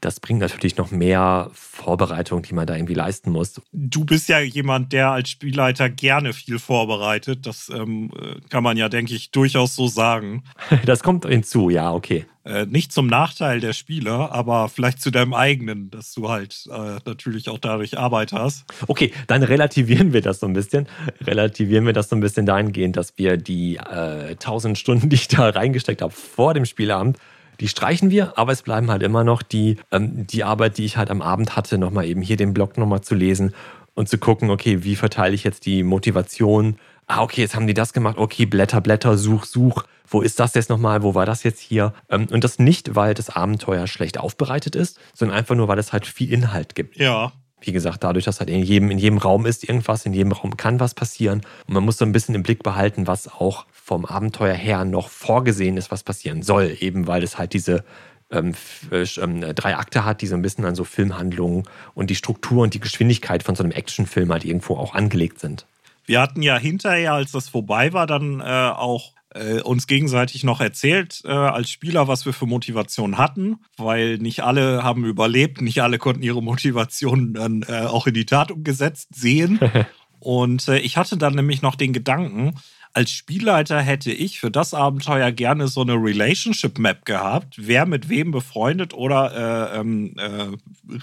das 0.00 0.20
bringt 0.20 0.40
natürlich 0.40 0.76
noch 0.76 0.90
mehr 0.90 1.50
Vorbereitung, 1.54 2.42
die 2.42 2.54
man 2.54 2.66
da 2.66 2.76
irgendwie 2.76 2.94
leisten 2.94 3.30
muss. 3.30 3.60
Du 3.72 4.04
bist 4.04 4.28
ja 4.28 4.40
jemand, 4.40 4.92
der 4.92 5.10
als 5.10 5.30
Spielleiter 5.30 5.88
gerne 5.88 6.32
viel 6.32 6.58
vorbereitet. 6.58 7.46
Das 7.46 7.70
ähm, 7.74 8.10
äh, 8.14 8.40
kann 8.50 8.62
man 8.62 8.76
ja, 8.76 8.88
denke 8.88 9.14
ich, 9.14 9.30
durchaus 9.30 9.74
so 9.74 9.88
sagen. 9.88 10.44
Das 10.84 11.02
kommt 11.02 11.26
hinzu, 11.26 11.70
ja, 11.70 11.92
okay. 11.92 12.26
Äh, 12.44 12.66
nicht 12.66 12.92
zum 12.92 13.08
Nachteil 13.08 13.58
der 13.60 13.72
Spieler, 13.72 14.30
aber 14.30 14.68
vielleicht 14.68 15.00
zu 15.00 15.10
deinem 15.10 15.34
eigenen, 15.34 15.90
dass 15.90 16.12
du 16.12 16.28
halt 16.28 16.68
äh, 16.70 16.98
natürlich 17.04 17.48
auch 17.48 17.58
dadurch 17.58 17.98
Arbeit 17.98 18.32
hast. 18.32 18.64
Okay, 18.86 19.12
dann 19.26 19.42
relativieren 19.42 20.12
wir 20.12 20.20
das 20.20 20.38
so 20.38 20.46
ein 20.46 20.52
bisschen. 20.52 20.86
Relativieren 21.22 21.86
wir 21.86 21.92
das 21.92 22.08
so 22.08 22.14
ein 22.14 22.20
bisschen 22.20 22.46
dahingehend, 22.46 22.96
dass 22.96 23.18
wir 23.18 23.36
die 23.36 23.76
äh, 23.76 24.30
1000 24.32 24.78
Stunden, 24.78 25.08
die 25.08 25.16
ich 25.16 25.28
da 25.28 25.48
reingesteckt 25.48 26.02
habe 26.02 26.12
vor 26.12 26.54
dem 26.54 26.66
Spielabend, 26.66 27.18
die 27.60 27.68
streichen 27.68 28.10
wir, 28.10 28.38
aber 28.38 28.52
es 28.52 28.62
bleiben 28.62 28.90
halt 28.90 29.02
immer 29.02 29.24
noch 29.24 29.42
die, 29.42 29.76
ähm, 29.90 30.26
die 30.26 30.44
Arbeit, 30.44 30.78
die 30.78 30.84
ich 30.84 30.96
halt 30.96 31.10
am 31.10 31.22
Abend 31.22 31.56
hatte, 31.56 31.78
nochmal 31.78 32.06
eben 32.06 32.22
hier 32.22 32.36
den 32.36 32.54
Blog 32.54 32.78
nochmal 32.78 33.00
zu 33.00 33.14
lesen 33.14 33.54
und 33.94 34.08
zu 34.08 34.18
gucken, 34.18 34.50
okay, 34.50 34.84
wie 34.84 34.96
verteile 34.96 35.34
ich 35.34 35.44
jetzt 35.44 35.66
die 35.66 35.82
Motivation? 35.82 36.76
Ah, 37.06 37.22
okay, 37.22 37.40
jetzt 37.40 37.54
haben 37.54 37.66
die 37.66 37.74
das 37.74 37.92
gemacht. 37.92 38.18
Okay, 38.18 38.46
Blätter, 38.46 38.80
Blätter, 38.80 39.16
such, 39.16 39.44
such. 39.44 39.84
Wo 40.08 40.20
ist 40.20 40.38
das 40.38 40.54
jetzt 40.54 40.70
nochmal? 40.70 41.02
Wo 41.02 41.14
war 41.14 41.26
das 41.26 41.42
jetzt 41.42 41.60
hier? 41.60 41.92
Ähm, 42.08 42.26
und 42.30 42.44
das 42.44 42.58
nicht, 42.58 42.94
weil 42.94 43.14
das 43.14 43.30
Abenteuer 43.30 43.86
schlecht 43.86 44.18
aufbereitet 44.18 44.76
ist, 44.76 44.98
sondern 45.14 45.36
einfach 45.36 45.54
nur, 45.54 45.68
weil 45.68 45.78
es 45.78 45.92
halt 45.92 46.06
viel 46.06 46.32
Inhalt 46.32 46.74
gibt. 46.74 46.96
Ja. 46.96 47.32
Wie 47.60 47.72
gesagt, 47.72 48.04
dadurch, 48.04 48.24
dass 48.24 48.38
halt 48.38 48.50
in 48.50 48.62
jedem, 48.62 48.90
in 48.90 48.98
jedem 48.98 49.18
Raum 49.18 49.46
ist 49.46 49.64
irgendwas, 49.64 50.04
in 50.04 50.12
jedem 50.12 50.32
Raum 50.32 50.56
kann 50.56 50.78
was 50.78 50.94
passieren. 50.94 51.40
Und 51.66 51.74
man 51.74 51.84
muss 51.84 51.96
so 51.96 52.04
ein 52.04 52.12
bisschen 52.12 52.34
im 52.34 52.42
Blick 52.42 52.62
behalten, 52.62 53.06
was 53.06 53.32
auch 53.32 53.66
vom 53.86 54.04
Abenteuer 54.04 54.54
her 54.54 54.84
noch 54.84 55.08
vorgesehen 55.08 55.76
ist, 55.76 55.92
was 55.92 56.02
passieren 56.02 56.42
soll, 56.42 56.76
eben 56.80 57.06
weil 57.06 57.22
es 57.22 57.38
halt 57.38 57.52
diese 57.52 57.84
ähm, 58.32 58.52
äh, 58.90 59.06
ähm, 59.20 59.42
drei 59.54 59.76
Akte 59.76 60.04
hat, 60.04 60.22
die 60.22 60.26
so 60.26 60.34
ein 60.34 60.42
bisschen 60.42 60.64
an 60.64 60.74
so 60.74 60.82
Filmhandlungen 60.82 61.62
und 61.94 62.10
die 62.10 62.16
Struktur 62.16 62.64
und 62.64 62.74
die 62.74 62.80
Geschwindigkeit 62.80 63.44
von 63.44 63.54
so 63.54 63.62
einem 63.62 63.70
Actionfilm 63.70 64.32
halt 64.32 64.44
irgendwo 64.44 64.74
auch 64.74 64.96
angelegt 64.96 65.38
sind. 65.38 65.66
Wir 66.04 66.20
hatten 66.20 66.42
ja 66.42 66.58
hinterher, 66.58 67.12
als 67.12 67.30
das 67.30 67.48
vorbei 67.48 67.92
war, 67.92 68.08
dann 68.08 68.40
äh, 68.40 68.44
auch 68.44 69.12
äh, 69.30 69.60
uns 69.60 69.86
gegenseitig 69.86 70.42
noch 70.42 70.60
erzählt 70.60 71.22
äh, 71.24 71.30
als 71.30 71.70
Spieler, 71.70 72.08
was 72.08 72.26
wir 72.26 72.32
für 72.32 72.46
Motivation 72.46 73.18
hatten, 73.18 73.60
weil 73.76 74.18
nicht 74.18 74.42
alle 74.42 74.82
haben 74.82 75.04
überlebt, 75.04 75.60
nicht 75.60 75.80
alle 75.80 75.98
konnten 75.98 76.24
ihre 76.24 76.42
Motivation 76.42 77.34
dann 77.34 77.64
äh, 77.68 77.82
auch 77.82 78.08
in 78.08 78.14
die 78.14 78.26
Tat 78.26 78.50
umgesetzt 78.50 79.10
sehen. 79.14 79.60
Und 80.18 80.66
ich 80.66 80.96
hatte 80.96 81.18
dann 81.18 81.34
nämlich 81.34 81.62
noch 81.62 81.76
den 81.76 81.92
Gedanken, 81.92 82.54
als 82.96 83.10
Spielleiter 83.10 83.82
hätte 83.82 84.10
ich 84.10 84.40
für 84.40 84.50
das 84.50 84.72
Abenteuer 84.72 85.30
gerne 85.30 85.68
so 85.68 85.82
eine 85.82 85.92
Relationship 85.92 86.78
Map 86.78 87.04
gehabt, 87.04 87.56
wer 87.58 87.84
mit 87.84 88.08
wem 88.08 88.30
befreundet 88.30 88.94
oder 88.94 89.74
äh, 89.74 89.80
ähm, 89.80 90.14
äh, 90.16 90.56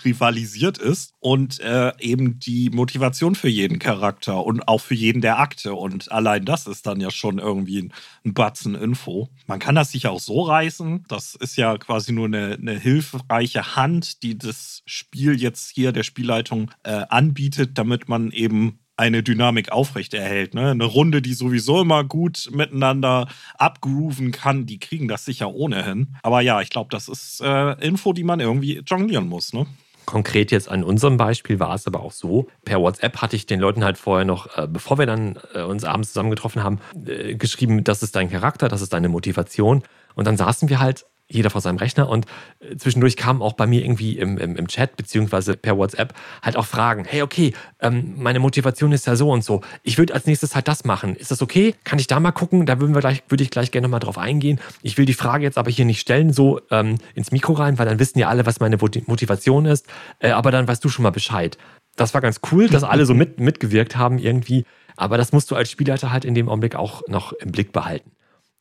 rivalisiert 0.03 0.79
ist 0.79 1.13
und 1.19 1.59
äh, 1.59 1.91
eben 1.99 2.39
die 2.39 2.71
Motivation 2.71 3.35
für 3.35 3.47
jeden 3.47 3.77
Charakter 3.77 4.43
und 4.43 4.67
auch 4.67 4.81
für 4.81 4.95
jeden 4.95 5.21
der 5.21 5.37
Akte. 5.37 5.75
Und 5.75 6.11
allein 6.11 6.45
das 6.45 6.65
ist 6.65 6.87
dann 6.87 6.99
ja 6.99 7.11
schon 7.11 7.37
irgendwie 7.37 7.83
ein, 7.83 7.93
ein 8.25 8.33
Batzen 8.33 8.73
Info. 8.73 9.29
Man 9.45 9.59
kann 9.59 9.75
das 9.75 9.91
sich 9.91 10.07
auch 10.07 10.19
so 10.19 10.41
reißen. 10.41 11.05
Das 11.07 11.35
ist 11.35 11.57
ja 11.57 11.77
quasi 11.77 12.11
nur 12.11 12.25
eine, 12.25 12.57
eine 12.59 12.79
hilfreiche 12.79 13.75
Hand, 13.75 14.23
die 14.23 14.35
das 14.35 14.81
Spiel 14.87 15.39
jetzt 15.39 15.69
hier 15.69 15.91
der 15.91 16.01
Spielleitung 16.01 16.71
äh, 16.81 17.03
anbietet, 17.09 17.77
damit 17.77 18.09
man 18.09 18.31
eben 18.31 18.79
eine 18.95 19.23
Dynamik 19.23 19.71
aufrechterhält. 19.71 20.53
Ne? 20.53 20.71
Eine 20.71 20.85
Runde, 20.85 21.21
die 21.21 21.33
sowieso 21.33 21.81
immer 21.81 22.03
gut 22.03 22.49
miteinander 22.51 23.27
abgrooven 23.57 24.31
kann, 24.31 24.65
die 24.65 24.79
kriegen 24.79 25.07
das 25.07 25.25
sicher 25.25 25.53
ohnehin. 25.53 26.15
Aber 26.21 26.41
ja, 26.41 26.61
ich 26.61 26.69
glaube, 26.69 26.89
das 26.91 27.07
ist 27.07 27.41
äh, 27.41 27.73
Info, 27.85 28.13
die 28.13 28.23
man 28.23 28.39
irgendwie 28.39 28.83
jonglieren 28.85 29.27
muss. 29.27 29.53
Ne? 29.53 29.65
Konkret 30.05 30.51
jetzt 30.51 30.69
an 30.69 30.83
unserem 30.83 31.17
Beispiel 31.17 31.59
war 31.59 31.75
es 31.75 31.87
aber 31.87 32.01
auch 32.01 32.11
so. 32.11 32.47
Per 32.65 32.79
WhatsApp 32.81 33.21
hatte 33.21 33.35
ich 33.35 33.45
den 33.45 33.59
Leuten 33.59 33.83
halt 33.83 33.97
vorher 33.97 34.25
noch, 34.25 34.57
äh, 34.57 34.67
bevor 34.67 34.97
wir 34.97 35.05
dann 35.05 35.39
äh, 35.53 35.61
uns 35.61 35.83
abends 35.83 36.09
zusammengetroffen 36.09 36.63
haben, 36.63 36.79
äh, 37.05 37.35
geschrieben, 37.35 37.83
das 37.83 38.03
ist 38.03 38.15
dein 38.15 38.29
Charakter, 38.29 38.67
das 38.67 38.81
ist 38.81 38.93
deine 38.93 39.09
Motivation. 39.09 39.83
Und 40.15 40.27
dann 40.27 40.37
saßen 40.37 40.69
wir 40.69 40.79
halt 40.79 41.05
jeder 41.33 41.49
vor 41.49 41.61
seinem 41.61 41.77
Rechner 41.77 42.09
und 42.09 42.25
äh, 42.59 42.75
zwischendurch 42.77 43.17
kamen 43.17 43.41
auch 43.41 43.53
bei 43.53 43.67
mir 43.67 43.83
irgendwie 43.83 44.17
im, 44.17 44.37
im, 44.37 44.55
im 44.55 44.67
Chat 44.67 44.95
beziehungsweise 44.95 45.55
per 45.57 45.77
WhatsApp 45.77 46.13
halt 46.41 46.55
auch 46.55 46.65
Fragen. 46.65 47.05
Hey, 47.05 47.21
okay, 47.21 47.53
ähm, 47.79 48.13
meine 48.17 48.39
Motivation 48.39 48.91
ist 48.91 49.07
ja 49.07 49.15
so 49.15 49.29
und 49.29 49.43
so. 49.43 49.61
Ich 49.83 49.97
würde 49.97 50.13
als 50.13 50.25
nächstes 50.25 50.55
halt 50.55 50.67
das 50.67 50.85
machen. 50.85 51.15
Ist 51.15 51.31
das 51.31 51.41
okay? 51.41 51.75
Kann 51.83 51.99
ich 51.99 52.07
da 52.07 52.19
mal 52.19 52.31
gucken? 52.31 52.65
Da 52.65 52.79
würden 52.79 52.93
wir 52.93 53.01
gleich, 53.01 53.23
würde 53.29 53.43
ich 53.43 53.49
gleich 53.49 53.71
gerne 53.71 53.87
mal 53.87 53.99
drauf 53.99 54.17
eingehen. 54.17 54.59
Ich 54.81 54.97
will 54.97 55.05
die 55.05 55.13
Frage 55.13 55.43
jetzt 55.43 55.57
aber 55.57 55.71
hier 55.71 55.85
nicht 55.85 55.99
stellen, 55.99 56.33
so 56.33 56.61
ähm, 56.71 56.97
ins 57.15 57.31
Mikro 57.31 57.53
rein, 57.53 57.77
weil 57.79 57.85
dann 57.85 57.99
wissen 57.99 58.19
ja 58.19 58.29
alle, 58.29 58.45
was 58.45 58.59
meine 58.59 58.77
Motivation 58.77 59.65
ist. 59.65 59.87
Äh, 60.19 60.31
aber 60.31 60.51
dann 60.51 60.67
weißt 60.67 60.83
du 60.83 60.89
schon 60.89 61.03
mal 61.03 61.11
Bescheid. 61.11 61.57
Das 61.95 62.13
war 62.13 62.21
ganz 62.21 62.39
cool, 62.51 62.69
dass 62.69 62.83
alle 62.83 63.05
so 63.05 63.13
mit, 63.13 63.39
mitgewirkt 63.39 63.97
haben 63.97 64.17
irgendwie. 64.17 64.65
Aber 64.95 65.17
das 65.17 65.31
musst 65.31 65.51
du 65.51 65.55
als 65.55 65.69
Spielleiter 65.69 66.11
halt 66.11 66.25
in 66.25 66.33
dem 66.33 66.49
Augenblick 66.49 66.75
auch 66.75 67.03
noch 67.07 67.33
im 67.33 67.51
Blick 67.51 67.71
behalten 67.71 68.12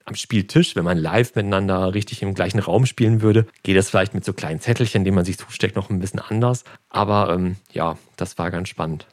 am 0.05 0.15
Spieltisch, 0.15 0.77
wenn 0.77 0.85
man 0.85 0.99
live 0.99 1.35
miteinander 1.35 1.95
richtig 1.95 2.23
im 2.23 2.35
gleichen 2.35 2.59
Raum 2.59 2.87
spielen 2.87 3.23
würde, 3.23 3.47
geht 3.63 3.77
es 3.77 3.91
vielleicht 3.91 4.15
mit 4.15 4.25
so 4.25 4.33
kleinen 4.33 4.61
Zettelchen, 4.61 5.05
die 5.05 5.11
man 5.11 5.25
sich 5.25 5.39
zusteckt, 5.39 5.77
noch 5.77 5.91
ein 5.91 5.99
bisschen 5.99 6.21
anders. 6.21 6.65
Aber 6.89 7.33
ähm, 7.33 7.57
ja, 7.73 7.97
das 8.17 8.39
war 8.39 8.51
ganz 8.51 8.69
spannend. 8.69 9.07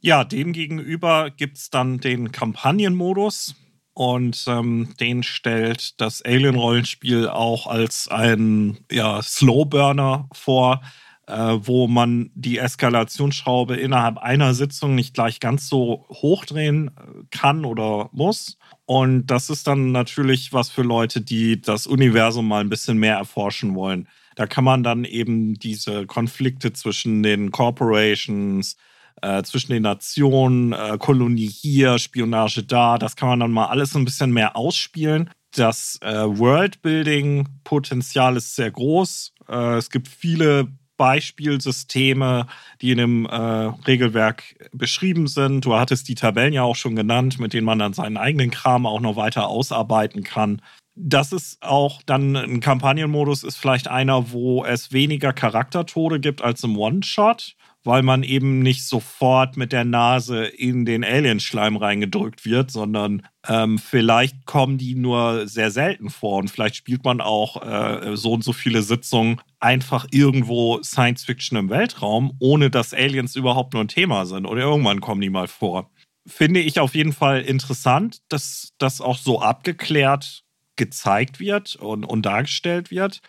Ja, 0.00 0.24
demgegenüber 0.24 1.30
gibt 1.30 1.58
es 1.58 1.70
dann 1.70 1.98
den 1.98 2.32
Kampagnenmodus. 2.32 3.54
Und 3.94 4.44
ähm, 4.46 4.94
den 5.00 5.24
stellt 5.24 6.00
das 6.00 6.22
Alien-Rollenspiel 6.22 7.26
auch 7.26 7.66
als 7.66 8.06
ein 8.06 8.78
ja, 8.92 9.20
Slowburner 9.20 10.28
vor, 10.32 10.82
äh, 11.26 11.58
wo 11.62 11.88
man 11.88 12.30
die 12.36 12.58
Eskalationsschraube 12.58 13.74
innerhalb 13.74 14.18
einer 14.18 14.54
Sitzung 14.54 14.94
nicht 14.94 15.14
gleich 15.14 15.40
ganz 15.40 15.68
so 15.68 16.06
hochdrehen 16.10 16.88
äh, 16.88 17.24
kann 17.32 17.64
oder 17.64 18.08
muss. 18.12 18.57
Und 18.88 19.26
das 19.26 19.50
ist 19.50 19.66
dann 19.66 19.92
natürlich 19.92 20.54
was 20.54 20.70
für 20.70 20.80
Leute, 20.80 21.20
die 21.20 21.60
das 21.60 21.86
Universum 21.86 22.48
mal 22.48 22.62
ein 22.62 22.70
bisschen 22.70 22.96
mehr 22.96 23.16
erforschen 23.16 23.74
wollen. 23.74 24.08
Da 24.34 24.46
kann 24.46 24.64
man 24.64 24.82
dann 24.82 25.04
eben 25.04 25.58
diese 25.58 26.06
Konflikte 26.06 26.72
zwischen 26.72 27.22
den 27.22 27.50
Corporations, 27.50 28.78
äh, 29.20 29.42
zwischen 29.42 29.72
den 29.72 29.82
Nationen, 29.82 30.72
äh, 30.72 30.96
Kolonie 30.98 31.48
hier, 31.48 31.98
Spionage 31.98 32.62
da, 32.62 32.96
das 32.96 33.14
kann 33.14 33.28
man 33.28 33.40
dann 33.40 33.52
mal 33.52 33.66
alles 33.66 33.94
ein 33.94 34.06
bisschen 34.06 34.32
mehr 34.32 34.56
ausspielen. 34.56 35.28
Das 35.54 35.98
äh, 36.00 36.24
Worldbuilding-Potenzial 36.24 38.38
ist 38.38 38.56
sehr 38.56 38.70
groß. 38.70 39.34
Äh, 39.50 39.76
es 39.76 39.90
gibt 39.90 40.08
viele 40.08 40.68
Beispielsysteme, 40.98 42.46
die 42.82 42.90
in 42.90 42.98
dem 42.98 43.26
äh, 43.26 43.34
Regelwerk 43.34 44.68
beschrieben 44.72 45.26
sind. 45.26 45.64
Du 45.64 45.74
hattest 45.74 46.08
die 46.08 46.14
Tabellen 46.14 46.52
ja 46.52 46.64
auch 46.64 46.76
schon 46.76 46.96
genannt, 46.96 47.40
mit 47.40 47.54
denen 47.54 47.64
man 47.64 47.78
dann 47.78 47.94
seinen 47.94 48.18
eigenen 48.18 48.50
Kram 48.50 48.84
auch 48.84 49.00
noch 49.00 49.16
weiter 49.16 49.48
ausarbeiten 49.48 50.22
kann. 50.22 50.60
Das 50.94 51.32
ist 51.32 51.62
auch 51.62 52.02
dann 52.02 52.36
ein 52.36 52.60
Kampagnenmodus, 52.60 53.44
ist 53.44 53.56
vielleicht 53.56 53.88
einer, 53.88 54.32
wo 54.32 54.64
es 54.64 54.92
weniger 54.92 55.32
Charaktertode 55.32 56.18
gibt 56.18 56.42
als 56.42 56.64
im 56.64 56.76
One-Shot 56.76 57.54
weil 57.84 58.02
man 58.02 58.22
eben 58.22 58.60
nicht 58.60 58.84
sofort 58.84 59.56
mit 59.56 59.72
der 59.72 59.84
Nase 59.84 60.44
in 60.44 60.84
den 60.84 61.04
Alienschleim 61.04 61.76
reingedrückt 61.76 62.44
wird, 62.44 62.70
sondern 62.70 63.26
ähm, 63.46 63.78
vielleicht 63.78 64.46
kommen 64.46 64.78
die 64.78 64.94
nur 64.94 65.46
sehr 65.48 65.70
selten 65.70 66.10
vor 66.10 66.38
und 66.38 66.50
vielleicht 66.50 66.76
spielt 66.76 67.04
man 67.04 67.20
auch 67.20 67.62
äh, 67.62 68.16
so 68.16 68.32
und 68.32 68.44
so 68.44 68.52
viele 68.52 68.82
Sitzungen 68.82 69.40
einfach 69.60 70.06
irgendwo 70.10 70.82
Science 70.82 71.24
Fiction 71.24 71.56
im 71.56 71.70
Weltraum, 71.70 72.32
ohne 72.40 72.70
dass 72.70 72.94
Aliens 72.94 73.36
überhaupt 73.36 73.72
nur 73.72 73.84
ein 73.84 73.88
Thema 73.88 74.26
sind 74.26 74.46
oder 74.46 74.62
irgendwann 74.62 75.00
kommen 75.00 75.20
die 75.20 75.30
mal 75.30 75.48
vor. 75.48 75.90
finde 76.26 76.60
ich 76.60 76.80
auf 76.80 76.94
jeden 76.94 77.12
Fall 77.12 77.40
interessant, 77.40 78.18
dass 78.28 78.74
das 78.78 79.00
auch 79.00 79.16
so 79.16 79.40
abgeklärt 79.40 80.44
gezeigt 80.76 81.40
wird 81.40 81.76
und, 81.76 82.04
und 82.04 82.24
dargestellt 82.24 82.90
wird. 82.90 83.20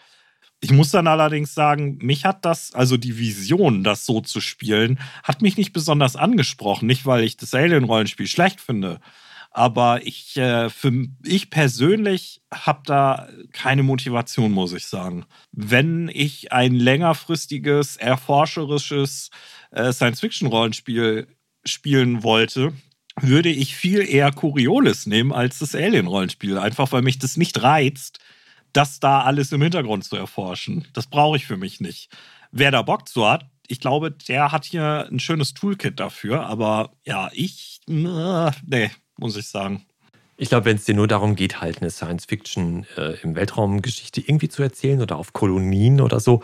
Ich 0.62 0.72
muss 0.72 0.92
dann 0.92 1.08
allerdings 1.08 1.54
sagen, 1.54 1.98
mich 2.02 2.26
hat 2.26 2.44
das, 2.44 2.74
also 2.74 2.98
die 2.98 3.18
Vision, 3.18 3.84
das 3.84 4.06
so 4.06 4.20
zu 4.20 4.42
spielen, 4.42 5.00
hat 5.24 5.42
mich 5.42 5.56
nicht 5.56 5.72
besonders 5.72 6.16
angesprochen. 6.18 6.86
Nicht, 6.86 7.06
weil 7.06 7.24
ich 7.24 7.38
das 7.38 7.54
Alien-Rollenspiel 7.54 8.28
schlecht 8.28 8.60
finde, 8.60 9.00
aber 9.52 10.06
ich, 10.06 10.38
äh, 10.38 10.70
für 10.70 11.08
ich 11.24 11.50
persönlich 11.50 12.42
habe 12.54 12.82
da 12.86 13.30
keine 13.52 13.84
Motivation, 13.84 14.52
muss 14.52 14.74
ich 14.74 14.86
sagen. 14.88 15.26
Wenn 15.52 16.10
ich 16.14 16.52
ein 16.52 16.76
längerfristiges, 16.76 17.98
erforscherisches 17.98 19.32
äh, 19.72 19.92
Science-Fiction-Rollenspiel 19.92 21.28
spielen 21.66 22.24
wollte, 22.24 22.74
würde 23.22 23.50
ich 23.50 23.76
viel 23.76 24.08
eher 24.08 24.32
Coriolis 24.32 25.06
nehmen 25.06 25.34
als 25.34 25.60
das 25.60 25.76
Alien-Rollenspiel. 25.76 26.58
Einfach 26.58 26.92
weil 26.92 27.02
mich 27.02 27.20
das 27.20 27.38
nicht 27.38 27.62
reizt, 27.62 28.20
das 28.74 29.00
da 29.00 29.22
alles 29.22 29.52
im 29.52 29.62
Hintergrund 29.62 30.04
zu 30.04 30.16
erforschen. 30.16 30.88
Das 30.94 31.08
brauche 31.08 31.38
ich 31.38 31.46
für 31.46 31.58
mich 31.58 31.80
nicht. 31.80 32.10
Wer 32.52 32.72
da 32.72 32.82
Bock 32.82 33.08
zu 33.08 33.28
hat, 33.28 33.46
ich 33.68 33.80
glaube, 33.80 34.12
der 34.12 34.52
hat 34.52 34.66
hier 34.66 35.08
ein 35.12 35.20
schönes 35.20 35.54
Toolkit 35.54 36.00
dafür. 36.00 36.46
Aber 36.48 36.92
ja, 37.06 37.30
ich, 37.34 37.82
äh, 37.88 38.52
nee, 38.66 38.92
muss 39.18 39.38
ich 39.38 39.48
sagen. 39.48 39.86
Ich 40.38 40.50
glaube, 40.50 40.66
wenn 40.66 40.78
es 40.78 40.86
dir 40.86 40.96
nur 40.96 41.08
darum 41.08 41.36
geht, 41.36 41.62
halt 41.62 41.82
eine 41.82 41.92
Science-Fiction 41.92 42.86
äh, 42.98 43.20
im 43.22 43.36
Weltraumgeschichte 43.36 44.22
irgendwie 44.22 44.50
zu 44.50 44.64
erzählen 44.64 45.02
oder 45.02 45.18
auf 45.18 45.34
Kolonien 45.34 46.02
oder 46.02 46.20
so, 46.20 46.42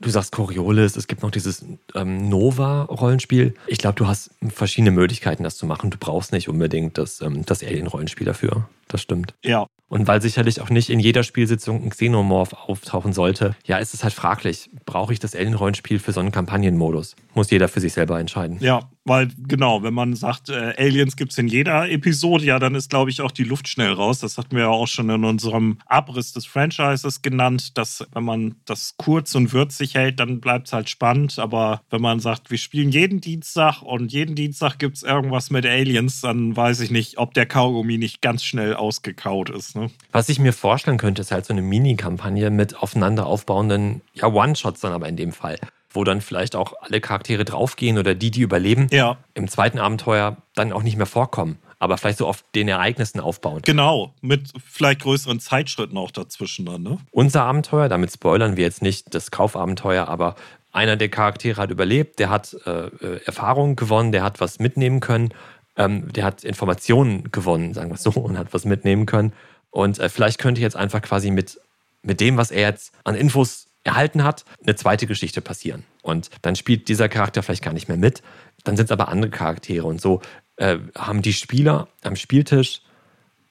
Du 0.00 0.10
sagst 0.10 0.30
Coriolis, 0.30 0.94
es 0.94 1.08
gibt 1.08 1.22
noch 1.22 1.32
dieses 1.32 1.64
ähm, 1.96 2.28
Nova-Rollenspiel. 2.28 3.54
Ich 3.66 3.78
glaube, 3.78 3.96
du 3.96 4.06
hast 4.06 4.30
verschiedene 4.48 4.92
Möglichkeiten, 4.92 5.42
das 5.42 5.56
zu 5.56 5.66
machen. 5.66 5.90
Du 5.90 5.98
brauchst 5.98 6.32
nicht 6.32 6.48
unbedingt 6.48 6.98
das, 6.98 7.20
ähm, 7.20 7.44
das 7.44 7.64
Alien-Rollenspiel 7.64 8.24
dafür. 8.24 8.68
Das 8.86 9.02
stimmt. 9.02 9.34
Ja. 9.44 9.66
Und 9.88 10.06
weil 10.06 10.20
sicherlich 10.20 10.60
auch 10.60 10.68
nicht 10.68 10.90
in 10.90 11.00
jeder 11.00 11.22
Spielsitzung 11.22 11.82
ein 11.82 11.90
Xenomorph 11.90 12.52
auftauchen 12.52 13.12
sollte, 13.14 13.56
ja, 13.64 13.78
ist 13.78 13.94
es 13.94 14.04
halt 14.04 14.12
fraglich, 14.12 14.70
brauche 14.84 15.12
ich 15.12 15.18
das 15.18 15.34
Alien-Rollenspiel 15.34 15.98
für 15.98 16.12
so 16.12 16.20
einen 16.20 16.30
Kampagnenmodus? 16.30 17.16
Muss 17.34 17.50
jeder 17.50 17.68
für 17.68 17.80
sich 17.80 17.94
selber 17.94 18.20
entscheiden. 18.20 18.58
Ja, 18.60 18.90
weil 19.08 19.28
genau, 19.36 19.82
wenn 19.82 19.94
man 19.94 20.14
sagt, 20.14 20.48
äh, 20.50 20.74
Aliens 20.76 21.16
gibt 21.16 21.32
es 21.32 21.38
in 21.38 21.48
jeder 21.48 21.90
Episode, 21.90 22.44
ja, 22.44 22.58
dann 22.58 22.74
ist, 22.74 22.90
glaube 22.90 23.10
ich, 23.10 23.20
auch 23.20 23.30
die 23.30 23.44
Luft 23.44 23.68
schnell 23.68 23.92
raus. 23.92 24.20
Das 24.20 24.38
hatten 24.38 24.54
wir 24.54 24.64
ja 24.64 24.68
auch 24.68 24.86
schon 24.86 25.08
in 25.10 25.24
unserem 25.24 25.78
Abriss 25.86 26.32
des 26.32 26.46
Franchises 26.46 27.22
genannt, 27.22 27.76
dass 27.78 28.06
wenn 28.12 28.24
man 28.24 28.56
das 28.64 28.94
kurz 28.96 29.34
und 29.34 29.52
würzig 29.52 29.94
hält, 29.94 30.20
dann 30.20 30.40
bleibt 30.40 30.68
es 30.68 30.72
halt 30.72 30.90
spannend. 30.90 31.38
Aber 31.38 31.82
wenn 31.90 32.00
man 32.00 32.20
sagt, 32.20 32.50
wir 32.50 32.58
spielen 32.58 32.90
jeden 32.90 33.20
Dienstag 33.20 33.82
und 33.82 34.12
jeden 34.12 34.34
Dienstag 34.34 34.78
gibt 34.78 34.96
es 34.96 35.02
irgendwas 35.02 35.50
mit 35.50 35.66
Aliens, 35.66 36.20
dann 36.20 36.56
weiß 36.56 36.80
ich 36.80 36.90
nicht, 36.90 37.18
ob 37.18 37.34
der 37.34 37.46
Kaugummi 37.46 37.98
nicht 37.98 38.20
ganz 38.20 38.44
schnell 38.44 38.74
ausgekaut 38.74 39.50
ist. 39.50 39.76
Ne? 39.76 39.90
Was 40.12 40.28
ich 40.28 40.38
mir 40.38 40.52
vorstellen 40.52 40.98
könnte, 40.98 41.22
ist 41.22 41.32
halt 41.32 41.46
so 41.46 41.52
eine 41.52 41.62
Mini-Kampagne 41.62 42.50
mit 42.50 42.76
aufeinander 42.76 43.26
aufbauenden 43.26 44.02
ja, 44.14 44.26
One-Shots 44.26 44.80
dann 44.80 44.92
aber 44.92 45.08
in 45.08 45.16
dem 45.16 45.32
Fall 45.32 45.58
wo 45.90 46.04
dann 46.04 46.20
vielleicht 46.20 46.54
auch 46.54 46.74
alle 46.80 47.00
Charaktere 47.00 47.44
draufgehen 47.44 47.98
oder 47.98 48.14
die, 48.14 48.30
die 48.30 48.42
überleben, 48.42 48.88
ja. 48.90 49.16
im 49.34 49.48
zweiten 49.48 49.78
Abenteuer 49.78 50.36
dann 50.54 50.72
auch 50.72 50.82
nicht 50.82 50.96
mehr 50.96 51.06
vorkommen. 51.06 51.58
Aber 51.80 51.96
vielleicht 51.96 52.18
so 52.18 52.26
auf 52.26 52.44
den 52.54 52.66
Ereignissen 52.66 53.20
aufbauen. 53.20 53.62
Genau, 53.62 54.12
mit 54.20 54.50
vielleicht 54.66 55.00
größeren 55.02 55.38
Zeitschritten 55.38 55.96
auch 55.96 56.10
dazwischen 56.10 56.66
dann, 56.66 56.82
ne? 56.82 56.98
Unser 57.12 57.44
Abenteuer, 57.44 57.88
damit 57.88 58.12
spoilern 58.12 58.56
wir 58.56 58.64
jetzt 58.64 58.82
nicht 58.82 59.14
das 59.14 59.30
Kaufabenteuer, 59.30 60.08
aber 60.08 60.34
einer 60.72 60.96
der 60.96 61.08
Charaktere 61.08 61.62
hat 61.62 61.70
überlebt, 61.70 62.18
der 62.18 62.30
hat 62.30 62.56
äh, 62.66 62.86
äh 62.86 63.20
Erfahrungen 63.24 63.76
gewonnen, 63.76 64.10
der 64.10 64.24
hat 64.24 64.40
was 64.40 64.58
mitnehmen 64.58 64.98
können, 64.98 65.32
ähm, 65.76 66.12
der 66.12 66.24
hat 66.24 66.42
Informationen 66.42 67.30
gewonnen, 67.30 67.72
sagen 67.72 67.90
wir 67.90 67.96
so, 67.96 68.10
und 68.10 68.36
hat 68.36 68.52
was 68.52 68.64
mitnehmen 68.64 69.06
können. 69.06 69.32
Und 69.70 69.98
äh, 69.98 70.08
vielleicht 70.08 70.38
könnte 70.38 70.60
jetzt 70.60 70.76
einfach 70.76 71.00
quasi 71.00 71.30
mit, 71.30 71.60
mit 72.02 72.20
dem, 72.20 72.36
was 72.36 72.50
er 72.50 72.68
jetzt 72.68 72.92
an 73.04 73.14
Infos 73.14 73.67
erhalten 73.84 74.24
hat, 74.24 74.44
eine 74.62 74.76
zweite 74.76 75.06
Geschichte 75.06 75.40
passieren. 75.40 75.84
Und 76.02 76.30
dann 76.42 76.56
spielt 76.56 76.88
dieser 76.88 77.08
Charakter 77.08 77.42
vielleicht 77.42 77.64
gar 77.64 77.72
nicht 77.72 77.88
mehr 77.88 77.96
mit. 77.96 78.22
Dann 78.64 78.76
sind 78.76 78.86
es 78.86 78.92
aber 78.92 79.08
andere 79.08 79.30
Charaktere. 79.30 79.86
Und 79.86 80.00
so 80.00 80.20
äh, 80.56 80.78
haben 80.94 81.22
die 81.22 81.32
Spieler 81.32 81.88
am 82.02 82.16
Spieltisch, 82.16 82.82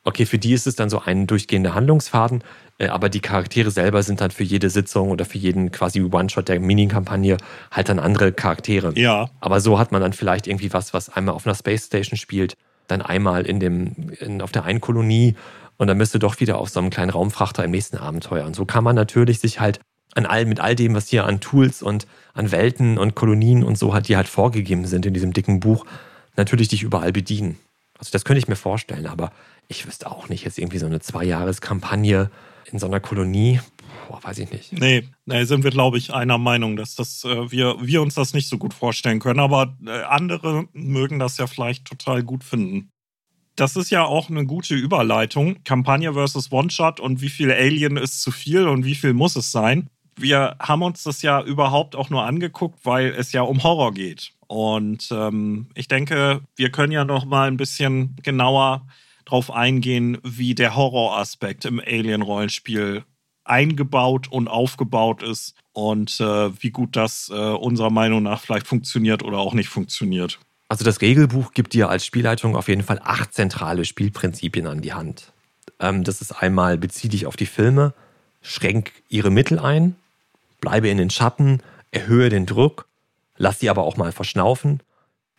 okay, 0.03 0.25
für 0.25 0.37
die 0.37 0.53
ist 0.53 0.67
es 0.67 0.75
dann 0.75 0.89
so 0.89 0.99
ein 0.99 1.27
durchgehender 1.27 1.73
Handlungsfaden, 1.73 2.43
äh, 2.77 2.87
aber 2.87 3.09
die 3.09 3.19
Charaktere 3.19 3.71
selber 3.71 4.03
sind 4.03 4.21
dann 4.21 4.31
für 4.31 4.43
jede 4.43 4.69
Sitzung 4.69 5.09
oder 5.09 5.25
für 5.25 5.37
jeden 5.37 5.71
quasi 5.71 6.01
One-Shot 6.01 6.47
der 6.47 6.59
Mini-Kampagne 6.59 7.37
halt 7.71 7.89
dann 7.89 7.99
andere 7.99 8.31
Charaktere. 8.31 8.93
Ja. 8.95 9.29
Aber 9.39 9.59
so 9.59 9.79
hat 9.79 9.91
man 9.91 10.01
dann 10.01 10.13
vielleicht 10.13 10.47
irgendwie 10.47 10.73
was, 10.73 10.93
was 10.93 11.09
einmal 11.09 11.35
auf 11.35 11.45
einer 11.45 11.55
Space 11.55 11.85
Station 11.85 12.17
spielt, 12.17 12.55
dann 12.87 13.01
einmal 13.01 13.45
in 13.45 13.59
dem, 13.59 14.11
in, 14.19 14.41
auf 14.41 14.51
der 14.51 14.63
einen 14.63 14.81
Kolonie 14.81 15.35
und 15.77 15.87
dann 15.87 15.97
bist 15.97 16.13
du 16.13 16.19
doch 16.19 16.39
wieder 16.39 16.57
auf 16.57 16.69
so 16.69 16.79
einem 16.79 16.89
kleinen 16.89 17.11
Raumfrachter 17.11 17.63
im 17.63 17.71
nächsten 17.71 17.97
Abenteuer. 17.97 18.45
Und 18.45 18.55
so 18.55 18.65
kann 18.65 18.83
man 18.83 18.95
natürlich 18.95 19.39
sich 19.39 19.59
halt 19.59 19.79
an 20.17 20.25
all, 20.25 20.45
mit 20.45 20.59
all 20.59 20.75
dem, 20.75 20.95
was 20.95 21.07
hier 21.07 21.25
an 21.25 21.39
Tools 21.39 21.81
und 21.81 22.07
an 22.33 22.51
Welten 22.51 22.97
und 22.97 23.15
Kolonien 23.15 23.63
und 23.63 23.77
so 23.77 23.93
hat, 23.93 24.09
die 24.09 24.17
halt 24.17 24.27
vorgegeben 24.27 24.85
sind 24.85 25.05
in 25.05 25.13
diesem 25.13 25.31
dicken 25.31 25.59
Buch, 25.59 25.85
natürlich 26.35 26.67
dich 26.67 26.83
überall 26.83 27.11
bedienen. 27.11 27.57
Also 27.97 28.11
das 28.11 28.25
könnte 28.25 28.39
ich 28.39 28.47
mir 28.47 28.55
vorstellen, 28.55 29.05
aber 29.05 29.31
ich 29.67 29.85
wüsste 29.85 30.09
auch 30.09 30.27
nicht, 30.29 30.43
jetzt 30.43 30.57
irgendwie 30.57 30.79
so 30.79 30.85
eine 30.85 30.99
Zwei-Jahres-Kampagne 30.99 32.29
in 32.71 32.79
so 32.79 32.87
einer 32.87 32.99
Kolonie, 32.99 33.59
boah, 34.07 34.23
weiß 34.23 34.39
ich 34.39 34.51
nicht. 34.51 34.73
Nee, 34.73 35.07
nee 35.25 35.43
sind 35.45 35.63
wir, 35.63 35.71
glaube 35.71 35.97
ich, 35.97 36.13
einer 36.13 36.37
Meinung, 36.37 36.75
dass 36.75 36.95
das, 36.95 37.23
äh, 37.23 37.51
wir, 37.51 37.75
wir 37.81 38.01
uns 38.01 38.15
das 38.15 38.33
nicht 38.33 38.49
so 38.49 38.57
gut 38.57 38.73
vorstellen 38.73 39.19
können, 39.19 39.39
aber 39.39 39.77
äh, 39.85 40.01
andere 40.01 40.67
mögen 40.73 41.19
das 41.19 41.37
ja 41.37 41.47
vielleicht 41.47 41.85
total 41.85 42.23
gut 42.23 42.43
finden. 42.43 42.89
Das 43.55 43.75
ist 43.75 43.89
ja 43.89 44.03
auch 44.03 44.29
eine 44.29 44.45
gute 44.45 44.75
Überleitung. 44.75 45.63
Kampagne 45.63 46.13
versus 46.13 46.51
One-Shot 46.51 46.99
und 46.99 47.21
wie 47.21 47.29
viel 47.29 47.51
Alien 47.51 47.97
ist 47.97 48.21
zu 48.21 48.29
viel 48.29 48.67
und 48.67 48.85
wie 48.85 48.93
viel 48.93 49.13
muss 49.13 49.35
es 49.35 49.51
sein 49.51 49.89
wir 50.17 50.55
haben 50.59 50.81
uns 50.81 51.03
das 51.03 51.21
ja 51.21 51.41
überhaupt 51.41 51.95
auch 51.95 52.09
nur 52.09 52.25
angeguckt, 52.25 52.79
weil 52.83 53.07
es 53.17 53.31
ja 53.31 53.41
um 53.41 53.63
Horror 53.63 53.93
geht. 53.93 54.31
Und 54.47 55.09
ähm, 55.11 55.67
ich 55.75 55.87
denke, 55.87 56.41
wir 56.55 56.71
können 56.71 56.91
ja 56.91 57.05
noch 57.05 57.25
mal 57.25 57.47
ein 57.47 57.57
bisschen 57.57 58.15
genauer 58.23 58.87
drauf 59.25 59.51
eingehen, 59.51 60.17
wie 60.23 60.55
der 60.55 60.75
Horroraspekt 60.75 61.65
im 61.65 61.79
Alien-Rollenspiel 61.79 63.03
eingebaut 63.43 64.27
und 64.29 64.47
aufgebaut 64.47 65.23
ist 65.23 65.55
und 65.73 66.19
äh, 66.19 66.61
wie 66.61 66.71
gut 66.71 66.95
das 66.95 67.29
äh, 67.33 67.35
unserer 67.35 67.89
Meinung 67.89 68.23
nach 68.23 68.41
vielleicht 68.41 68.67
funktioniert 68.67 69.23
oder 69.23 69.37
auch 69.37 69.53
nicht 69.53 69.69
funktioniert. 69.69 70.39
Also 70.69 70.83
das 70.83 71.01
Regelbuch 71.01 71.53
gibt 71.53 71.73
dir 71.73 71.89
als 71.89 72.05
Spielleitung 72.05 72.55
auf 72.55 72.67
jeden 72.67 72.83
Fall 72.83 72.99
acht 73.03 73.33
zentrale 73.33 73.85
Spielprinzipien 73.85 74.67
an 74.67 74.81
die 74.81 74.93
Hand. 74.93 75.31
Ähm, 75.79 76.03
das 76.03 76.21
ist 76.21 76.31
einmal, 76.31 76.77
bezieh 76.77 77.09
dich 77.09 77.25
auf 77.25 77.37
die 77.37 77.45
Filme, 77.45 77.93
schränk 78.41 78.91
ihre 79.07 79.29
Mittel 79.29 79.59
ein, 79.59 79.95
bleibe 80.59 80.89
in 80.89 80.97
den 80.97 81.09
Schatten, 81.09 81.61
erhöhe 81.91 82.29
den 82.29 82.45
Druck, 82.45 82.87
lass 83.37 83.59
sie 83.59 83.69
aber 83.69 83.83
auch 83.83 83.97
mal 83.97 84.11
verschnaufen, 84.11 84.81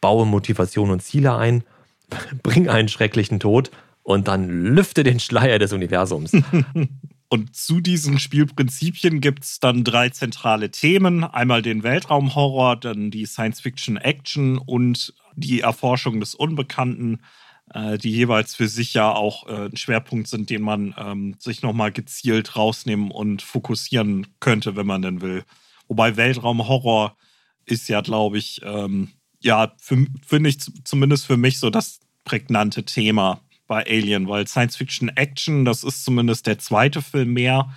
baue 0.00 0.26
Motivation 0.26 0.90
und 0.90 1.02
Ziele 1.02 1.36
ein, 1.36 1.64
bring 2.42 2.68
einen 2.68 2.88
schrecklichen 2.88 3.40
Tod 3.40 3.70
und 4.02 4.28
dann 4.28 4.48
lüfte 4.48 5.02
den 5.02 5.20
Schleier 5.20 5.58
des 5.58 5.72
Universums. 5.72 6.32
Und 7.30 7.54
zu 7.54 7.80
diesen 7.80 8.18
Spielprinzipien 8.18 9.20
gibt 9.20 9.44
es 9.44 9.60
dann 9.60 9.84
drei 9.84 10.08
zentrale 10.08 10.70
Themen. 10.70 11.24
Einmal 11.24 11.60
den 11.60 11.82
Weltraumhorror, 11.82 12.76
dann 12.76 13.10
die 13.10 13.26
Science-Fiction-Action 13.26 14.56
und 14.56 15.12
die 15.36 15.60
Erforschung 15.60 16.20
des 16.20 16.34
Unbekannten. 16.34 17.20
Äh, 17.74 17.98
die 17.98 18.10
jeweils 18.10 18.54
für 18.54 18.68
sich 18.68 18.94
ja 18.94 19.12
auch 19.12 19.46
äh, 19.46 19.66
ein 19.66 19.76
Schwerpunkt 19.76 20.28
sind, 20.28 20.50
den 20.50 20.62
man 20.62 20.94
ähm, 20.98 21.36
sich 21.38 21.62
nochmal 21.62 21.92
gezielt 21.92 22.56
rausnehmen 22.56 23.10
und 23.10 23.42
fokussieren 23.42 24.26
könnte, 24.40 24.76
wenn 24.76 24.86
man 24.86 25.02
denn 25.02 25.20
will. 25.20 25.44
Wobei 25.86 26.16
Weltraumhorror 26.16 27.16
ist 27.66 27.88
ja, 27.88 28.00
glaube 28.00 28.38
ich, 28.38 28.60
ähm, 28.64 29.08
ja, 29.40 29.72
finde 29.78 30.48
ich 30.48 30.58
zumindest 30.84 31.26
für 31.26 31.36
mich 31.36 31.58
so 31.58 31.70
das 31.70 32.00
prägnante 32.24 32.84
Thema 32.84 33.40
bei 33.66 33.84
Alien, 33.86 34.28
weil 34.28 34.46
Science 34.46 34.76
Fiction 34.76 35.10
Action, 35.10 35.64
das 35.64 35.84
ist 35.84 36.04
zumindest 36.04 36.46
der 36.46 36.58
zweite 36.58 37.02
Film 37.02 37.34
mehr. 37.34 37.70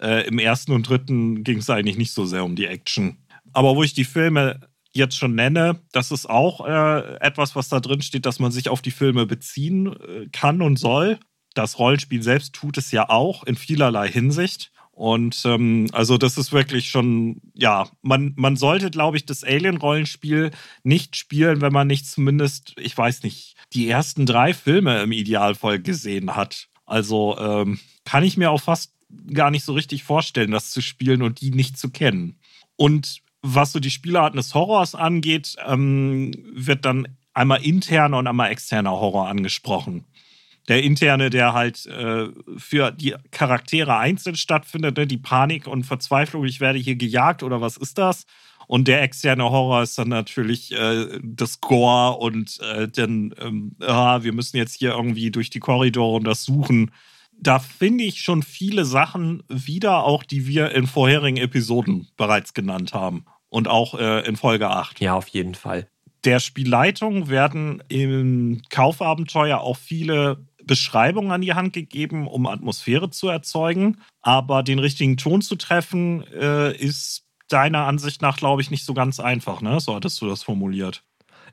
Äh, 0.00 0.26
Im 0.28 0.38
ersten 0.38 0.72
und 0.72 0.88
dritten 0.88 1.42
ging 1.42 1.58
es 1.58 1.70
eigentlich 1.70 1.96
nicht 1.96 2.12
so 2.12 2.24
sehr 2.26 2.44
um 2.44 2.54
die 2.54 2.66
Action. 2.66 3.16
Aber 3.52 3.74
wo 3.74 3.82
ich 3.82 3.94
die 3.94 4.04
Filme 4.04 4.60
jetzt 4.98 5.16
schon 5.16 5.34
nenne, 5.34 5.80
das 5.92 6.10
ist 6.10 6.28
auch 6.28 6.66
äh, 6.66 7.16
etwas, 7.20 7.56
was 7.56 7.68
da 7.68 7.80
drin 7.80 8.02
steht, 8.02 8.26
dass 8.26 8.38
man 8.38 8.52
sich 8.52 8.68
auf 8.68 8.82
die 8.82 8.90
Filme 8.90 9.24
beziehen 9.24 9.86
äh, 9.86 10.28
kann 10.30 10.60
und 10.60 10.78
soll. 10.78 11.18
Das 11.54 11.78
Rollenspiel 11.78 12.22
selbst 12.22 12.52
tut 12.52 12.76
es 12.76 12.90
ja 12.90 13.08
auch 13.08 13.44
in 13.44 13.56
vielerlei 13.56 14.08
Hinsicht. 14.08 14.70
Und 14.98 15.42
ähm, 15.44 15.86
also 15.92 16.18
das 16.18 16.36
ist 16.36 16.52
wirklich 16.52 16.90
schon, 16.90 17.40
ja, 17.54 17.88
man, 18.02 18.32
man 18.36 18.56
sollte, 18.56 18.90
glaube 18.90 19.16
ich, 19.16 19.24
das 19.24 19.44
Alien-Rollenspiel 19.44 20.50
nicht 20.82 21.16
spielen, 21.16 21.60
wenn 21.60 21.72
man 21.72 21.86
nicht 21.86 22.06
zumindest, 22.06 22.74
ich 22.80 22.98
weiß 22.98 23.22
nicht, 23.22 23.54
die 23.72 23.88
ersten 23.88 24.26
drei 24.26 24.52
Filme 24.52 25.00
im 25.00 25.12
Idealfall 25.12 25.80
gesehen 25.80 26.34
hat. 26.34 26.66
Also 26.84 27.38
ähm, 27.38 27.78
kann 28.04 28.24
ich 28.24 28.36
mir 28.36 28.50
auch 28.50 28.60
fast 28.60 28.92
gar 29.32 29.52
nicht 29.52 29.64
so 29.64 29.72
richtig 29.72 30.02
vorstellen, 30.02 30.50
das 30.50 30.70
zu 30.70 30.80
spielen 30.80 31.22
und 31.22 31.40
die 31.40 31.52
nicht 31.52 31.78
zu 31.78 31.90
kennen. 31.90 32.40
Und 32.74 33.20
was 33.42 33.72
so 33.72 33.80
die 33.80 33.90
Spielarten 33.90 34.36
des 34.36 34.54
Horrors 34.54 34.94
angeht, 34.94 35.56
ähm, 35.66 36.32
wird 36.52 36.84
dann 36.84 37.08
einmal 37.34 37.62
interner 37.62 38.18
und 38.18 38.26
einmal 38.26 38.50
externer 38.50 38.92
Horror 38.92 39.28
angesprochen. 39.28 40.04
Der 40.68 40.82
interne, 40.82 41.30
der 41.30 41.54
halt 41.54 41.86
äh, 41.86 42.26
für 42.58 42.90
die 42.90 43.14
Charaktere 43.30 43.96
einzeln 43.96 44.36
stattfindet, 44.36 44.98
ne? 44.98 45.06
die 45.06 45.16
Panik 45.16 45.66
und 45.66 45.84
Verzweiflung, 45.84 46.44
ich 46.44 46.60
werde 46.60 46.78
hier 46.78 46.96
gejagt 46.96 47.42
oder 47.42 47.60
was 47.60 47.78
ist 47.78 47.96
das? 47.96 48.26
Und 48.66 48.86
der 48.86 49.02
externe 49.02 49.44
Horror 49.44 49.82
ist 49.82 49.96
dann 49.96 50.08
natürlich 50.08 50.72
äh, 50.72 51.18
das 51.22 51.62
Gore 51.62 52.18
und 52.18 52.60
äh, 52.60 52.86
dann, 52.86 53.34
ähm, 53.40 53.76
ah, 53.80 54.22
wir 54.22 54.34
müssen 54.34 54.58
jetzt 54.58 54.74
hier 54.74 54.90
irgendwie 54.90 55.30
durch 55.30 55.48
die 55.48 55.60
Korridore 55.60 56.16
und 56.16 56.24
das 56.24 56.44
suchen. 56.44 56.90
Da 57.40 57.58
finde 57.58 58.04
ich 58.04 58.20
schon 58.20 58.42
viele 58.42 58.84
Sachen 58.84 59.42
wieder, 59.48 60.04
auch 60.04 60.24
die 60.24 60.46
wir 60.46 60.72
in 60.72 60.86
vorherigen 60.86 61.36
Episoden 61.36 62.08
bereits 62.16 62.54
genannt 62.54 62.94
haben. 62.94 63.24
Und 63.48 63.68
auch 63.68 63.94
äh, 63.98 64.26
in 64.26 64.36
Folge 64.36 64.68
8. 64.68 65.00
Ja, 65.00 65.14
auf 65.14 65.28
jeden 65.28 65.54
Fall. 65.54 65.88
Der 66.24 66.40
Spielleitung 66.40 67.28
werden 67.28 67.82
im 67.88 68.60
Kaufabenteuer 68.68 69.60
auch 69.60 69.76
viele 69.76 70.44
Beschreibungen 70.64 71.30
an 71.30 71.40
die 71.40 71.54
Hand 71.54 71.72
gegeben, 71.72 72.26
um 72.26 72.46
Atmosphäre 72.46 73.10
zu 73.10 73.28
erzeugen. 73.28 73.98
Aber 74.20 74.62
den 74.62 74.78
richtigen 74.78 75.16
Ton 75.16 75.40
zu 75.40 75.56
treffen, 75.56 76.24
äh, 76.34 76.76
ist 76.76 77.24
deiner 77.48 77.86
Ansicht 77.86 78.22
nach, 78.22 78.36
glaube 78.36 78.62
ich, 78.62 78.70
nicht 78.70 78.84
so 78.84 78.94
ganz 78.94 79.20
einfach, 79.20 79.60
ne? 79.60 79.80
So 79.80 79.94
hattest 79.94 80.20
du 80.20 80.28
das 80.28 80.42
formuliert. 80.42 81.02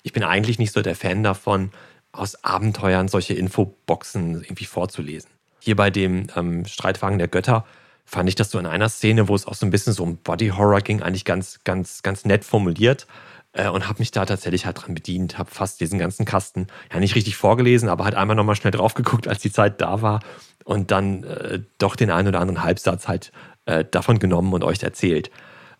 Ich 0.03 0.14
bin 0.14 0.24
eigentlich 0.24 0.60
nicht 0.60 0.74
so 0.74 0.82
der 0.82 0.95
Fan 0.95 1.24
davon, 1.24 1.72
aus 2.12 2.44
Abenteuern 2.44 3.07
solche 3.07 3.34
Infoboxen 3.34 4.44
irgendwie 4.44 4.66
vorzulesen. 4.66 5.32
Hier 5.66 5.76
bei 5.76 5.90
dem 5.90 6.28
ähm, 6.36 6.64
Streitwagen 6.66 7.18
der 7.18 7.28
Götter 7.28 7.66
fand 8.06 8.30
ich 8.30 8.36
das 8.36 8.52
so 8.52 8.60
in 8.60 8.68
einer 8.68 8.88
Szene, 8.88 9.28
wo 9.28 9.34
es 9.34 9.48
auch 9.48 9.56
so 9.56 9.66
ein 9.66 9.72
bisschen 9.72 9.94
so 9.94 10.04
um 10.04 10.18
Body 10.18 10.50
Horror 10.50 10.82
ging, 10.82 11.02
eigentlich 11.02 11.26
ganz, 11.26 11.60
ganz, 11.64 12.04
ganz 12.04 12.24
nett 12.24 12.46
formuliert 12.46 13.08
äh, 13.54 13.68
und 13.68 13.90
habe 13.90 13.98
mich 13.98 14.12
da 14.12 14.28
tatsächlich 14.28 14.68
halt 14.68 14.80
dran 14.80 14.94
bedient, 14.94 15.40
habe 15.40 15.50
fast 15.50 15.82
diesen 15.82 15.98
ganzen 15.98 16.24
Kasten 16.24 16.68
ja 16.94 17.00
nicht 17.00 17.16
richtig 17.16 17.36
vorgelesen, 17.36 17.90
aber 17.90 18.04
halt 18.04 18.14
einmal 18.14 18.36
nochmal 18.36 18.56
schnell 18.56 18.70
drauf 18.70 18.94
geguckt, 18.94 19.28
als 19.28 19.40
die 19.40 19.52
Zeit 19.52 19.82
da 19.82 20.04
war 20.04 20.20
und 20.66 20.92
dann 20.92 21.24
äh, 21.24 21.62
doch 21.80 21.96
den 21.96 22.12
einen 22.12 22.28
oder 22.28 22.42
anderen 22.42 22.62
Halbsatz 22.62 23.08
halt 23.08 23.32
äh, 23.66 23.84
davon 23.90 24.20
genommen 24.20 24.54
und 24.54 24.64
euch 24.64 24.84
erzählt. 24.84 25.32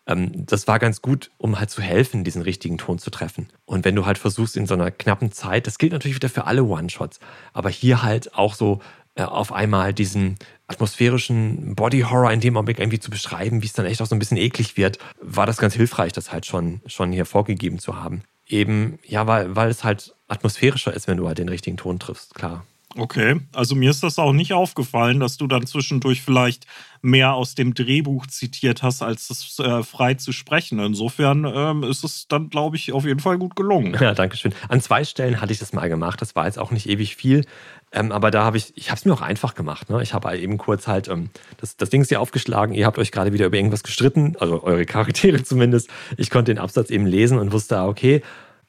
Ähm, 0.08 0.48
das 0.48 0.68
war 0.68 0.80
ganz 0.80 1.04
gut, 1.04 1.30
um 1.38 1.60
halt 1.60 1.70
zu 1.70 1.84
helfen, 1.84 2.24
diesen 2.24 2.42
richtigen 2.42 2.80
Ton 2.80 2.98
zu 2.98 3.12
treffen. 3.12 3.50
Und 3.66 3.86
wenn 3.86 3.96
du 3.96 4.08
halt 4.08 4.18
versuchst, 4.18 4.58
in 4.58 4.66
so 4.66 4.74
einer 4.74 4.90
knappen 4.90 5.32
Zeit, 5.32 5.68
das 5.68 5.78
gilt 5.78 5.92
natürlich 5.92 6.16
wieder 6.16 6.30
für 6.30 6.46
alle 6.46 6.64
One-Shots, 6.64 7.20
aber 7.54 7.70
hier 7.70 8.02
halt 8.02 8.34
auch 8.34 8.56
so 8.56 8.82
äh, 9.16 9.24
auf 9.24 9.52
einmal 9.52 9.94
diesen 9.94 10.38
atmosphärischen 10.68 11.76
Body 11.76 12.02
Horror 12.02 12.32
in 12.32 12.42
dem 12.42 12.58
Augenblick 12.58 12.80
irgendwie 12.80 13.00
zu 13.00 13.10
beschreiben, 13.10 13.62
wie 13.62 13.68
es 13.68 13.74
dann 13.74 13.86
echt 13.86 14.02
auch 14.02 14.08
so 14.08 14.16
ein 14.16 14.20
bisschen 14.20 14.38
eklig 14.38 14.78
wird, 14.78 15.00
war 15.22 15.46
das 15.46 15.58
ganz 15.58 15.74
hilfreich, 15.74 16.14
das 16.14 16.32
halt 16.32 16.46
schon, 16.46 16.82
schon 16.86 17.12
hier 17.12 17.26
vorgegeben 17.26 17.80
zu 17.80 18.02
haben. 18.02 18.24
Eben, 18.48 19.00
ja, 19.04 19.26
weil, 19.26 19.56
weil 19.56 19.70
es 19.70 19.84
halt 19.84 20.16
atmosphärischer 20.28 20.94
ist, 20.94 21.08
wenn 21.08 21.18
du 21.18 21.28
halt 21.28 21.38
den 21.38 21.50
richtigen 21.50 21.78
Ton 21.78 22.00
triffst, 22.00 22.36
klar. 22.36 22.66
Okay, 22.98 23.42
also 23.54 23.76
mir 23.76 23.92
ist 23.92 24.04
das 24.04 24.18
auch 24.20 24.32
nicht 24.32 24.54
aufgefallen, 24.54 25.20
dass 25.20 25.36
du 25.36 25.48
dann 25.48 25.68
zwischendurch 25.68 26.22
vielleicht 26.22 26.66
mehr 27.02 27.34
aus 27.34 27.54
dem 27.54 27.74
Drehbuch 27.74 28.26
zitiert 28.28 28.84
hast, 28.84 29.02
als 29.02 29.30
es 29.30 29.60
äh, 29.60 29.84
frei 29.84 30.14
zu 30.14 30.32
sprechen. 30.32 30.80
Insofern 30.80 31.46
ähm, 31.46 31.84
ist 31.84 32.04
es 32.06 32.28
dann, 32.28 32.50
glaube 32.50 32.78
ich, 32.78 32.94
auf 32.94 33.06
jeden 33.06 33.20
Fall 33.20 33.38
gut 33.38 33.56
gelungen. 33.56 33.98
Ja, 34.00 34.14
danke 34.14 34.38
schön. 34.38 34.54
An 34.70 34.80
zwei 34.80 35.04
Stellen 35.04 35.42
hatte 35.42 35.52
ich 35.52 35.60
das 35.60 35.74
mal 35.74 35.90
gemacht. 35.90 36.22
Das 36.22 36.36
war 36.36 36.46
jetzt 36.46 36.58
auch 36.58 36.72
nicht 36.72 36.88
ewig 36.88 37.18
viel, 37.18 37.46
ähm, 37.92 38.12
aber 38.12 38.32
da 38.32 38.44
habe 38.44 38.58
ich, 38.58 38.74
ich 38.76 38.90
habe 38.90 38.98
es 38.98 39.06
mir 39.06 39.14
auch 39.14 39.22
einfach 39.22 39.56
gemacht. 39.56 39.90
Ne? 39.90 40.02
Ich 40.02 40.14
habe 40.14 40.30
halt 40.30 40.42
eben 40.42 40.58
kurz 40.58 40.88
halt, 40.88 41.08
ähm, 41.10 41.30
das, 41.58 41.78
das 41.78 41.90
Ding 41.90 42.02
ist 42.02 42.12
ja 42.12 42.20
aufgeschlagen, 42.20 42.74
ihr 42.74 42.86
habt 42.86 42.98
euch 42.98 43.12
gerade 43.12 43.34
wieder 43.34 43.46
über 43.46 43.58
irgendwas 43.58 43.84
gestritten, 43.84 44.36
also 44.40 44.64
eure 44.64 44.86
Charaktere 44.86 45.44
zumindest. 45.44 45.90
Ich 46.18 46.30
konnte 46.30 46.54
den 46.54 46.60
Absatz 46.60 46.90
eben 46.90 47.06
lesen 47.06 47.40
und 47.40 47.52
wusste, 47.52 47.82
okay, 47.82 48.22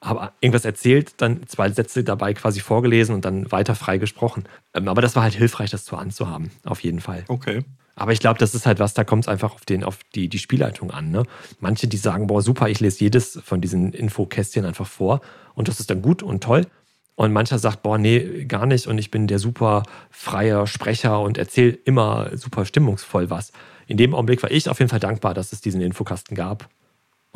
habe 0.07 0.33
irgendwas 0.41 0.65
erzählt, 0.65 1.21
dann 1.21 1.47
zwei 1.47 1.71
Sätze 1.71 2.05
dabei 2.05 2.35
quasi 2.35 2.61
vorgelesen 2.61 3.15
und 3.15 3.25
dann 3.25 3.51
weiter 3.53 3.75
frei 3.75 3.99
gesprochen. 3.99 4.45
Ähm, 4.75 4.89
aber 4.89 5.03
das 5.03 5.17
war 5.17 5.23
halt 5.23 5.35
hilfreich, 5.35 5.71
das 5.71 5.85
zu 5.85 5.97
anzuhaben, 5.97 6.51
auf 6.65 6.81
jeden 6.81 7.01
Fall. 7.01 7.25
Okay. 7.29 7.65
Aber 7.95 8.13
ich 8.13 8.21
glaube, 8.21 8.39
das 8.39 8.55
ist 8.55 8.67
halt 8.67 8.79
was, 8.79 8.93
da 8.93 9.05
kommt 9.05 9.25
es 9.25 9.29
einfach 9.29 9.55
auf, 9.55 9.65
den, 9.65 9.83
auf 9.83 9.99
die, 10.15 10.29
die 10.29 10.39
Spielleitung 10.39 10.91
an. 10.91 11.11
Ne? 11.11 11.25
Manche, 11.61 11.89
die 11.89 11.97
sagen, 11.97 12.27
boah, 12.27 12.43
super, 12.43 12.69
ich 12.69 12.81
lese 12.81 13.01
jedes 13.01 13.41
von 13.43 13.61
diesen 13.63 13.93
Infokästchen 13.95 14.67
einfach 14.67 14.87
vor 14.87 15.23
und 15.55 15.69
das 15.69 15.81
ist 15.81 15.91
dann 15.91 16.03
gut 16.03 16.23
und 16.23 16.43
toll. 16.43 16.67
Und 17.15 17.33
mancher 17.33 17.59
sagt, 17.59 17.83
boah, 17.83 17.97
nee, 17.97 18.45
gar 18.45 18.67
nicht 18.67 18.87
und 18.87 18.99
ich 18.99 19.11
bin 19.11 19.27
der 19.27 19.39
super 19.39 19.85
freie 20.11 20.67
Sprecher 20.67 21.21
und 21.21 21.39
erzähle 21.39 21.71
immer 21.71 22.37
super 22.37 22.67
stimmungsvoll 22.67 23.31
was. 23.31 23.53
In 23.87 23.97
dem 23.97 24.15
Augenblick 24.15 24.43
war 24.43 24.51
ich 24.51 24.69
auf 24.69 24.79
jeden 24.79 24.91
Fall 24.91 25.01
dankbar, 25.01 25.33
dass 25.33 25.53
es 25.53 25.63
diesen 25.63 25.81
Infokasten 25.81 26.37
gab 26.37 26.69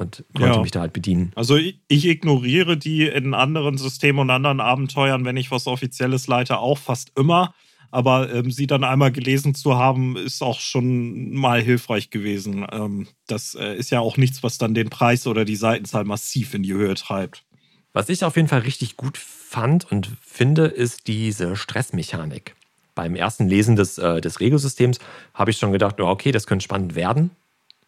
und 0.00 0.24
konnte 0.34 0.56
ja. 0.56 0.62
mich 0.62 0.70
da 0.70 0.80
halt 0.80 0.92
bedienen. 0.92 1.32
Also 1.34 1.56
ich, 1.56 1.78
ich, 1.88 2.06
ignoriere 2.06 2.76
die 2.76 3.06
in 3.06 3.34
anderen 3.34 3.78
Systemen 3.78 4.20
und 4.20 4.30
anderen 4.30 4.60
Abenteuern, 4.60 5.24
wenn 5.24 5.36
ich 5.36 5.50
was 5.50 5.66
Offizielles 5.66 6.26
leite, 6.26 6.58
auch 6.58 6.78
fast 6.78 7.12
immer. 7.16 7.54
Aber 7.92 8.32
ähm, 8.32 8.52
sie 8.52 8.66
dann 8.66 8.84
einmal 8.84 9.10
gelesen 9.10 9.54
zu 9.54 9.76
haben, 9.76 10.16
ist 10.16 10.42
auch 10.42 10.60
schon 10.60 11.32
mal 11.34 11.60
hilfreich 11.60 12.10
gewesen. 12.10 12.64
Ähm, 12.70 13.08
das 13.26 13.56
äh, 13.56 13.74
ist 13.74 13.90
ja 13.90 14.00
auch 14.00 14.16
nichts, 14.16 14.42
was 14.42 14.58
dann 14.58 14.74
den 14.74 14.90
Preis 14.90 15.26
oder 15.26 15.44
die 15.44 15.56
Seitenzahl 15.56 16.04
massiv 16.04 16.54
in 16.54 16.62
die 16.62 16.72
Höhe 16.72 16.94
treibt. 16.94 17.44
Was 17.92 18.08
ich 18.08 18.24
auf 18.24 18.36
jeden 18.36 18.46
Fall 18.46 18.60
richtig 18.60 18.96
gut 18.96 19.18
fand 19.18 19.90
und 19.90 20.12
finde, 20.22 20.66
ist 20.66 21.08
diese 21.08 21.56
Stressmechanik. 21.56 22.54
Beim 22.94 23.16
ersten 23.16 23.48
Lesen 23.48 23.74
des, 23.74 23.98
äh, 23.98 24.20
des 24.20 24.38
Regelsystems 24.38 25.00
habe 25.34 25.50
ich 25.50 25.58
schon 25.58 25.72
gedacht, 25.72 26.00
oh, 26.00 26.06
okay, 26.06 26.30
das 26.30 26.46
könnte 26.46 26.62
spannend 26.62 26.94
werden. 26.94 27.30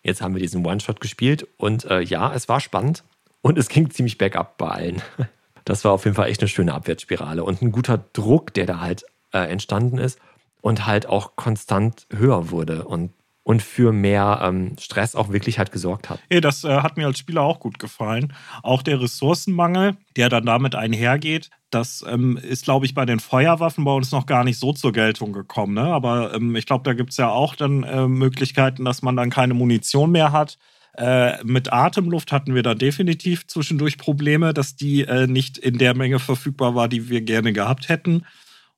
Jetzt 0.03 0.21
haben 0.21 0.35
wir 0.35 0.43
diesen 0.43 0.65
One-Shot 0.67 1.01
gespielt 1.01 1.47
und 1.57 1.85
äh, 1.85 2.01
ja, 2.01 2.33
es 2.35 2.49
war 2.49 2.61
spannend 2.61 3.05
und 3.41 3.59
es 3.59 3.69
ging 3.69 3.91
ziemlich 3.91 4.19
bergab 4.19 4.59
bei 4.59 4.69
allen. 4.69 5.03
Das 5.65 5.85
war 5.85 5.93
auf 5.93 6.07
jeden 6.07 6.17
Fall 6.17 6.29
echt 6.29 6.41
eine 6.41 6.49
schöne 6.49 6.75
Abwärtsspirale 6.75 7.45
und 7.45 7.63
ein 7.63 7.71
guter 7.71 8.05
Druck, 8.15 8.53
der 8.53 8.67
da 8.67 8.81
halt 8.81 9.05
äh, 9.33 9.49
entstanden 9.49 9.99
ist 9.99 10.19
und 10.61 10.87
halt 10.89 11.07
auch 11.07 11.37
konstant 11.37 12.09
höher 12.13 12.51
wurde 12.51 12.85
und, 12.85 13.13
und 13.45 13.63
für 13.63 13.93
mehr 13.93 14.41
ähm, 14.43 14.77
Stress 14.79 15.15
auch 15.15 15.33
wirklich 15.33 15.59
halt 15.59 15.73
gesorgt 15.73 16.11
hat. 16.11 16.21
Ja, 16.31 16.41
das 16.41 16.65
äh, 16.65 16.69
hat 16.69 16.97
mir 16.97 17.07
als 17.07 17.19
Spieler 17.19 17.43
auch 17.43 17.61
gut 17.61 17.79
gefallen. 17.79 18.33
Auch 18.63 18.83
der 18.83 19.01
Ressourcenmangel, 19.01 19.97
der 20.17 20.29
dann 20.29 20.47
damit 20.47 20.75
einhergeht, 20.75 21.51
das 21.71 22.05
ähm, 22.09 22.37
ist, 22.37 22.65
glaube 22.65 22.87
ich, 22.87 22.95
bei 22.95 23.07
den 23.07 23.19
Feuerwaffen 23.19 23.85
bei 23.85 23.93
uns 23.93 24.13
noch 24.13 24.27
gar 24.27 24.45
nicht 24.45 24.59
so 24.59 24.73
zur 24.73 24.93
Geltung 24.93 25.33
gekommen. 25.33 25.75
Ne? 25.75 25.83
Aber 25.83 26.35
ähm, 26.35 26.55
ich 26.55 26.67
glaube, 26.67 26.85
da 26.85 26.93
gibt 26.93 27.11
es 27.11 27.17
ja 27.17 27.31
auch 27.31 27.57
dann 27.57 27.83
äh, 27.83 28.07
Möglichkeiten, 28.07 28.85
dass 28.85 29.03
man 29.03 29.17
dann 29.17 29.31
keine 29.31 29.55
Munition 29.55 30.13
mehr 30.13 30.33
hat. 30.33 30.59
Äh, 30.95 31.43
mit 31.45 31.73
Atemluft 31.73 32.33
hatten 32.33 32.55
wir 32.55 32.63
da 32.63 32.75
definitiv 32.75 33.47
zwischendurch 33.47 33.97
Probleme, 33.97 34.53
dass 34.53 34.77
die 34.77 35.03
äh, 35.03 35.27
nicht 35.27 35.57
in 35.57 35.79
der 35.79 35.97
Menge 35.97 36.19
verfügbar 36.19 36.75
war, 36.75 36.89
die 36.89 37.09
wir 37.09 37.23
gerne 37.23 37.55
gehabt 37.55 37.89
hätten. 37.89 38.27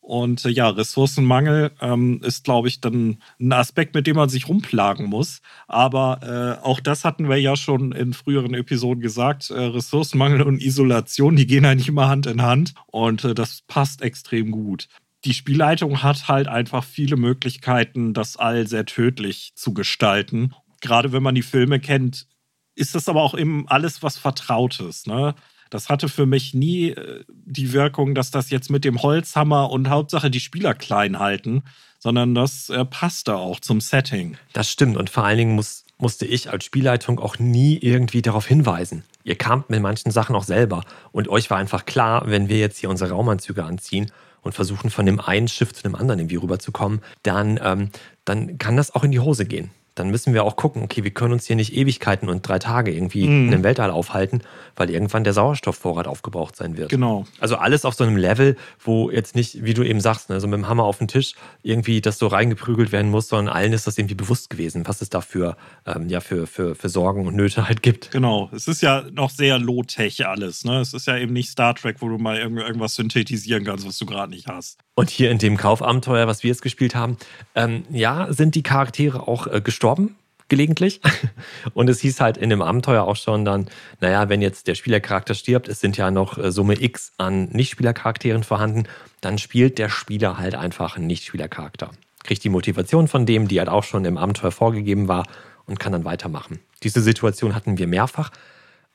Und 0.05 0.45
äh, 0.45 0.51
ja, 0.51 0.69
Ressourcenmangel 0.69 1.71
ähm, 1.81 2.21
ist, 2.23 2.45
glaube 2.45 2.69
ich, 2.69 2.83
dann 2.83 3.23
ein 3.41 3.53
Aspekt, 3.55 3.95
mit 3.95 4.07
dem 4.07 4.17
man 4.17 4.29
sich 4.29 4.49
rumplagen 4.49 5.07
muss. 5.07 5.41
Aber 5.67 6.59
äh, 6.61 6.63
auch 6.63 6.81
das 6.81 7.07
hatten 7.07 7.31
wir 7.31 7.41
ja 7.41 7.57
schon 7.57 7.93
in 7.93 8.13
früheren 8.13 8.53
Episoden 8.53 9.01
gesagt. 9.01 9.49
Äh, 9.49 9.59
Ressourcenmangel 9.59 10.43
und 10.43 10.61
Isolation, 10.61 11.37
die 11.37 11.47
gehen 11.47 11.65
eigentlich 11.65 11.89
immer 11.89 12.07
Hand 12.07 12.27
in 12.27 12.43
Hand. 12.43 12.75
Und 12.87 13.25
äh, 13.25 13.35
das 13.35 13.63
passt 13.67 14.03
extrem 14.03 14.51
gut. 14.51 14.89
Die 15.25 15.33
Spielleitung 15.33 16.03
hat 16.03 16.29
halt 16.29 16.49
einfach 16.49 16.85
viele 16.85 17.17
Möglichkeiten, 17.17 18.13
das 18.13 18.37
All 18.37 18.67
sehr 18.67 18.85
tödlich 18.85 19.53
zu 19.55 19.73
gestalten. 19.73 20.55
Gerade 20.83 21.13
wenn 21.13 21.23
man 21.23 21.35
die 21.35 21.41
Filme 21.41 21.81
kennt, 21.81 22.27
ist 22.75 22.95
das 22.95 23.09
aber 23.09 23.23
auch 23.23 23.35
eben 23.35 23.67
alles 23.69 24.03
was 24.03 24.19
Vertrautes. 24.19 25.07
Ne? 25.07 25.35
Das 25.75 25.89
hatte 25.89 26.09
für 26.09 26.25
mich 26.25 26.55
nie 26.55 26.91
äh, 26.91 27.25
die 27.29 27.73
Wirkung, 27.73 28.15
dass 28.15 28.31
das 28.31 28.51
jetzt 28.51 28.71
mit 28.71 28.85
dem 28.85 29.03
Holzhammer 29.03 29.73
und 29.73 29.91
Hauptsache 29.91 30.31
die 30.31 30.39
Spieler 30.39 30.73
klein 30.73 31.19
halten, 31.19 31.65
sondern 31.99 32.33
das 32.33 32.69
äh, 32.69 32.85
passte 32.85 33.35
auch 33.35 33.59
zum 33.59 33.81
Setting. 33.81 34.37
Das 34.53 34.71
stimmt 34.71 34.97
und 34.97 35.11
vor 35.11 35.25
allen 35.25 35.37
Dingen 35.37 35.57
muss, 35.57 35.85
musste 35.99 36.27
ich 36.27 36.49
als 36.49 36.65
Spielleitung 36.65 37.19
auch 37.19 37.41
nie 37.41 37.77
irgendwie 37.77 38.23
darauf 38.23 38.47
hinweisen. 38.47 39.03
Ihr 39.25 39.35
kamt 39.35 39.69
mit 39.69 39.83
manchen 39.83 40.13
Sachen 40.13 40.37
auch 40.37 40.45
selber 40.45 40.85
und 41.11 41.27
euch 41.27 41.51
war 41.51 41.59
einfach 41.59 41.87
klar, 41.87 42.23
wenn 42.27 42.49
wir 42.49 42.59
jetzt 42.59 42.79
hier 42.79 42.89
unsere 42.89 43.11
Raumanzüge 43.11 43.65
anziehen 43.65 44.13
und 44.43 44.53
versuchen 44.53 44.91
von 44.91 45.07
dem 45.07 45.19
einen 45.19 45.49
Schiff 45.49 45.73
zu 45.73 45.83
dem 45.83 45.97
anderen 45.97 46.21
irgendwie 46.21 46.37
rüberzukommen, 46.37 47.01
dann, 47.25 47.59
ähm, 47.61 47.91
dann 48.25 48.59
kann 48.59 48.77
das 48.77 48.95
auch 48.95 49.03
in 49.03 49.11
die 49.11 49.19
Hose 49.19 49.45
gehen 49.45 49.73
dann 49.95 50.11
müssen 50.11 50.35
wir 50.35 50.45
auch 50.45 50.57
gucken, 50.57 50.83
okay, 50.83 51.05
wir 51.05 51.13
können 51.13 51.33
uns 51.33 51.47
hier 51.47 51.57
nicht 51.57 51.75
Ewigkeiten 51.75 52.29
und 52.29 52.47
drei 52.47 52.59
Tage 52.59 52.93
irgendwie 52.93 53.27
mm. 53.27 53.47
in 53.47 53.51
dem 53.51 53.63
Weltall 53.63 53.91
aufhalten, 53.91 54.43
weil 54.75 54.91
irgendwann 54.91 55.23
der 55.23 55.33
Sauerstoffvorrat 55.33 56.09
aufgebraucht 56.09 56.57
sein 56.57 56.77
wird. 56.77 56.89
Genau. 56.89 57.27
Also 57.39 57.57
alles 57.57 57.85
auf 57.85 57.95
so 57.95 58.03
einem 58.05 58.17
Level, 58.17 58.57
wo 58.81 59.11
jetzt 59.11 59.37
nicht, 59.37 59.65
wie 59.65 59.73
du 59.73 59.85
eben 59.85 60.01
sagst, 60.01 60.31
ne, 60.31 60.41
so 60.41 60.49
mit 60.49 60.59
dem 60.59 60.69
Hammer 60.69 60.85
auf 60.85 60.99
den 60.99 61.09
Tisch 61.09 61.35
irgendwie 61.63 62.01
das 62.01 62.19
so 62.19 62.27
reingeprügelt 62.27 62.91
werden 62.91 63.11
muss, 63.11 63.29
sondern 63.29 63.55
allen 63.55 63.73
ist 63.73 63.87
das 63.87 63.97
irgendwie 63.97 64.17
bewusst 64.17 64.51
gewesen, 64.51 64.87
was 64.87 65.01
es 65.01 65.11
da 65.11 65.21
für, 65.21 65.57
ähm, 65.87 66.09
ja, 66.09 66.21
für, 66.21 66.47
für, 66.47 66.75
für 66.75 66.89
Sorgen 66.89 67.27
und 67.27 67.37
Nöte 67.37 67.69
halt 67.69 67.83
gibt. 67.83 68.11
Genau. 68.11 68.51
Es 68.53 68.67
ist 68.67 68.81
ja 68.81 69.05
noch 69.13 69.31
sehr 69.31 69.59
low-tech 69.59 70.27
alles. 70.27 70.65
Ne? 70.65 70.81
Es 70.81 70.93
ist 70.93 71.07
ja 71.07 71.17
eben 71.17 71.33
nicht 71.33 71.51
Star 71.51 71.75
Trek, 71.75 71.97
wo 72.01 72.09
du 72.09 72.19
mal 72.19 72.39
irgendwas 72.39 72.97
synthetisieren 72.97 73.65
kannst, 73.65 73.87
was 73.87 73.99
du 73.99 74.07
gerade 74.07 74.31
nicht 74.31 74.49
hast. 74.49 74.79
Und 74.95 75.11
hier 75.11 75.31
in 75.31 75.39
dem 75.39 75.57
Kaufabenteuer, 75.57 76.27
was 76.27 76.43
wir 76.43 76.49
jetzt 76.49 76.63
gespielt 76.63 76.95
haben, 76.95 77.17
ähm, 77.55 77.85
ja, 77.91 78.33
sind 78.33 78.55
die 78.55 78.63
Charaktere 78.63 79.27
auch 79.27 79.47
äh, 79.47 79.61
gestorben. 79.61 80.17
gelegentlich. 80.49 81.01
Und 81.75 81.89
es 81.89 82.01
hieß 82.01 82.21
halt 82.21 82.37
in 82.37 82.51
dem 82.51 82.63
Abenteuer 82.63 83.05
auch 83.05 83.17
schon 83.17 83.45
dann, 83.45 83.67
naja, 84.01 84.29
wenn 84.29 84.43
jetzt 84.43 84.69
der 84.69 84.75
Spielercharakter 84.75 85.35
stirbt, 85.35 85.69
es 85.69 85.81
sind 85.81 85.97
ja 85.97 86.11
noch 86.11 86.39
äh, 86.39 86.53
Summe 86.53 86.81
X 86.81 87.13
an 87.19 87.49
Nichtspielercharakteren 87.49 88.45
vorhanden, 88.45 88.85
dann 89.21 89.39
spielt 89.39 89.79
der 89.79 89.89
Spieler 89.89 90.39
halt 90.39 90.55
einfach 90.55 90.97
einen 90.97 91.07
Nichtspielercharakter. 91.07 91.91
Kriegt 92.23 92.45
die 92.45 92.51
Motivation 92.51 93.09
von 93.09 93.27
dem, 93.27 93.49
die 93.49 93.59
halt 93.59 93.69
auch 93.69 93.85
schon 93.85 94.05
im 94.05 94.17
Abenteuer 94.17 94.53
vorgegeben 94.53 95.09
war 95.09 95.27
und 95.67 95.81
kann 95.81 95.93
dann 95.93 96.05
weitermachen. 96.05 96.61
Diese 96.83 97.01
Situation 97.01 97.55
hatten 97.55 97.79
wir 97.79 97.87
mehrfach. 97.87 98.31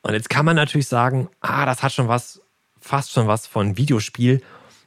Und 0.02 0.14
jetzt 0.14 0.30
kann 0.30 0.46
man 0.46 0.56
natürlich 0.56 0.88
sagen, 0.88 1.28
ah, 1.40 1.66
das 1.66 1.82
hat 1.82 1.92
schon 1.92 2.08
was, 2.08 2.40
fast 2.80 3.12
schon 3.12 3.26
was 3.26 3.46
von 3.46 3.76
Videospiel, 3.76 4.40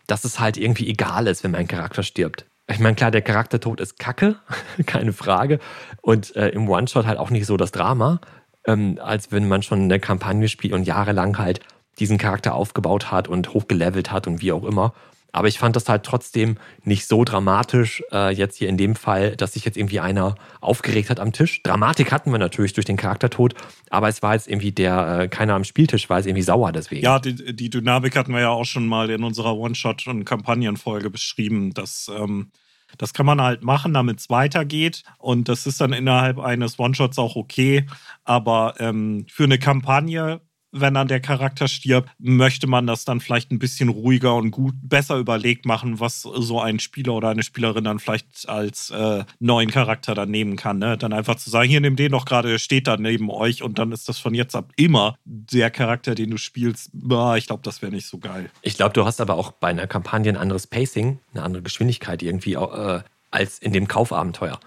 dass 0.08 0.26
es 0.26 0.40
halt 0.40 0.58
irgendwie 0.58 0.90
egal 0.90 1.28
ist, 1.28 1.44
wenn 1.44 1.52
mein 1.52 1.68
Charakter 1.68 2.04
stirbt. 2.04 2.46
Ich 2.68 2.80
meine, 2.80 2.96
klar, 2.96 3.12
der 3.12 3.22
Charaktertod 3.22 3.82
ist 3.82 4.00
kacke, 4.00 4.38
keine 4.86 5.14
Frage. 5.14 5.60
Und 6.02 6.36
äh, 6.36 6.50
im 6.50 6.70
One-Shot 6.70 7.06
halt 7.06 7.20
auch 7.20 7.30
nicht 7.30 7.46
so 7.46 7.58
das 7.58 7.72
Drama, 7.72 8.22
ähm, 8.66 9.00
als 9.02 9.32
wenn 9.32 9.48
man 9.48 9.64
schon 9.64 9.82
eine 9.82 10.00
Kampagne 10.00 10.48
spielt 10.48 10.74
und 10.74 10.84
jahrelang 10.84 11.38
halt 11.38 11.60
diesen 12.00 12.18
Charakter 12.18 12.56
aufgebaut 12.56 13.12
hat 13.12 13.28
und 13.28 13.54
hochgelevelt 13.54 14.12
hat 14.12 14.28
und 14.28 14.42
wie 14.42 14.52
auch 14.52 14.64
immer. 14.64 14.94
Aber 15.34 15.48
ich 15.48 15.60
fand 15.60 15.76
das 15.76 15.90
halt 15.90 16.04
trotzdem 16.04 16.58
nicht 16.84 17.08
so 17.08 17.26
dramatisch, 17.26 18.04
äh, 18.12 18.34
jetzt 18.34 18.56
hier 18.58 18.70
in 18.70 18.78
dem 18.78 18.96
Fall, 18.96 19.36
dass 19.36 19.54
sich 19.54 19.66
jetzt 19.66 19.78
irgendwie 19.78 20.00
einer 20.00 20.36
aufgeregt 20.62 21.10
hat 21.10 21.20
am 21.20 21.34
Tisch. 21.34 21.62
Dramatik 21.64 22.12
hatten 22.12 22.32
wir 22.32 22.38
natürlich 22.38 22.74
durch 22.74 22.86
den 22.86 22.98
Charaktertod, 22.98 23.56
aber 23.90 24.08
es 24.08 24.22
war 24.22 24.36
jetzt 24.36 24.48
irgendwie 24.48 24.72
der, 24.72 25.22
äh, 25.22 25.28
keiner 25.28 25.56
am 25.56 25.64
Spieltisch 25.64 26.10
war 26.10 26.18
jetzt 26.18 26.28
irgendwie 26.28 26.44
sauer 26.44 26.72
deswegen. 26.72 27.04
Ja, 27.04 27.20
die, 27.20 27.56
die 27.56 27.70
Dynamik 27.70 28.16
hatten 28.16 28.32
wir 28.32 28.42
ja 28.42 28.50
auch 28.50 28.66
schon 28.66 28.88
mal 28.88 29.10
in 29.10 29.24
unserer 29.24 29.58
One-Shot- 29.58 30.08
und 30.08 30.24
Kampagnenfolge 30.24 31.10
beschrieben, 31.10 31.74
dass. 31.74 32.10
Ähm 32.16 32.52
das 32.98 33.14
kann 33.14 33.26
man 33.26 33.42
halt 33.42 33.64
machen, 33.64 33.92
damit 33.94 34.20
es 34.20 34.30
weitergeht. 34.30 35.04
Und 35.18 35.50
das 35.50 35.66
ist 35.66 35.82
dann 35.82 35.94
innerhalb 35.94 36.38
eines 36.38 36.78
One-Shots 36.78 37.18
auch 37.18 37.36
okay. 37.36 37.88
Aber 38.24 38.76
ähm, 38.80 39.26
für 39.30 39.46
eine 39.46 39.58
Kampagne 39.58 40.42
wenn 40.74 40.96
dann 40.96 41.08
der 41.08 41.20
Charakter 41.20 41.68
stirbt, 41.68 42.10
möchte 42.20 42.68
man 42.68 42.88
das 42.88 43.06
dann 43.06 43.22
vielleicht 43.22 43.52
ein 43.52 43.60
bisschen 43.60 43.90
ruhiger 43.90 44.36
und 44.36 44.52
gut 44.52 44.74
besser 44.82 45.18
überlegt 45.18 45.66
machen, 45.66 46.00
was 46.00 46.22
so 46.22 46.60
ein 46.60 46.80
Spieler 46.80 47.14
oder 47.14 47.30
eine 47.30 47.44
Spielerin 47.44 47.84
dann 47.84 48.00
vielleicht 48.00 48.50
als 48.50 48.90
äh, 48.90 49.24
neuen 49.40 49.70
Charakter 49.70 50.16
dann 50.16 50.32
nehmen 50.32 50.56
kann. 50.56 50.80
Ne? 50.80 50.98
Dann 50.98 51.14
einfach 51.14 51.36
zu 51.36 51.50
sagen, 51.50 51.70
hier 51.70 51.80
nimm 51.80 51.96
den 51.96 52.12
doch 52.12 52.26
gerade, 52.26 52.58
steht 52.60 52.88
da 52.88 52.98
neben 52.98 53.30
euch 53.30 53.62
und 53.62 53.78
dann 53.78 53.92
ist 53.92 54.10
das 54.10 54.18
von 54.20 54.34
jetzt 54.34 54.56
ab 54.56 54.72
immer 54.76 55.16
der 55.26 55.70
Charakter, 55.70 56.16
den 56.16 56.32
du 56.32 56.38
spielst. 56.38 56.90
Boah, 56.94 57.38
ich 57.38 57.48
glaube, 57.48 57.62
das 57.64 57.82
wäre 57.82 57.92
nicht 57.92 58.08
so 58.08 58.18
geil. 58.18 58.50
Ich 58.64 58.76
glaube, 58.76 58.94
du 58.94 59.06
hast 59.06 59.22
aber 59.22 59.36
auch 59.36 59.52
bei 59.52 59.68
einer 59.68 59.88
Kampagne 59.88 60.32
ein 60.32 60.38
anderes 60.38 60.66
Pacing, 60.66 61.20
eine 61.34 61.44
andere 61.44 61.62
Geschwindigkeit 61.62 62.24
irgendwie 62.24 62.54
äh, 62.54 63.02
als 63.30 63.60
in 63.60 63.74
dem 63.74 63.88
Kaufabenteuer 63.88 64.60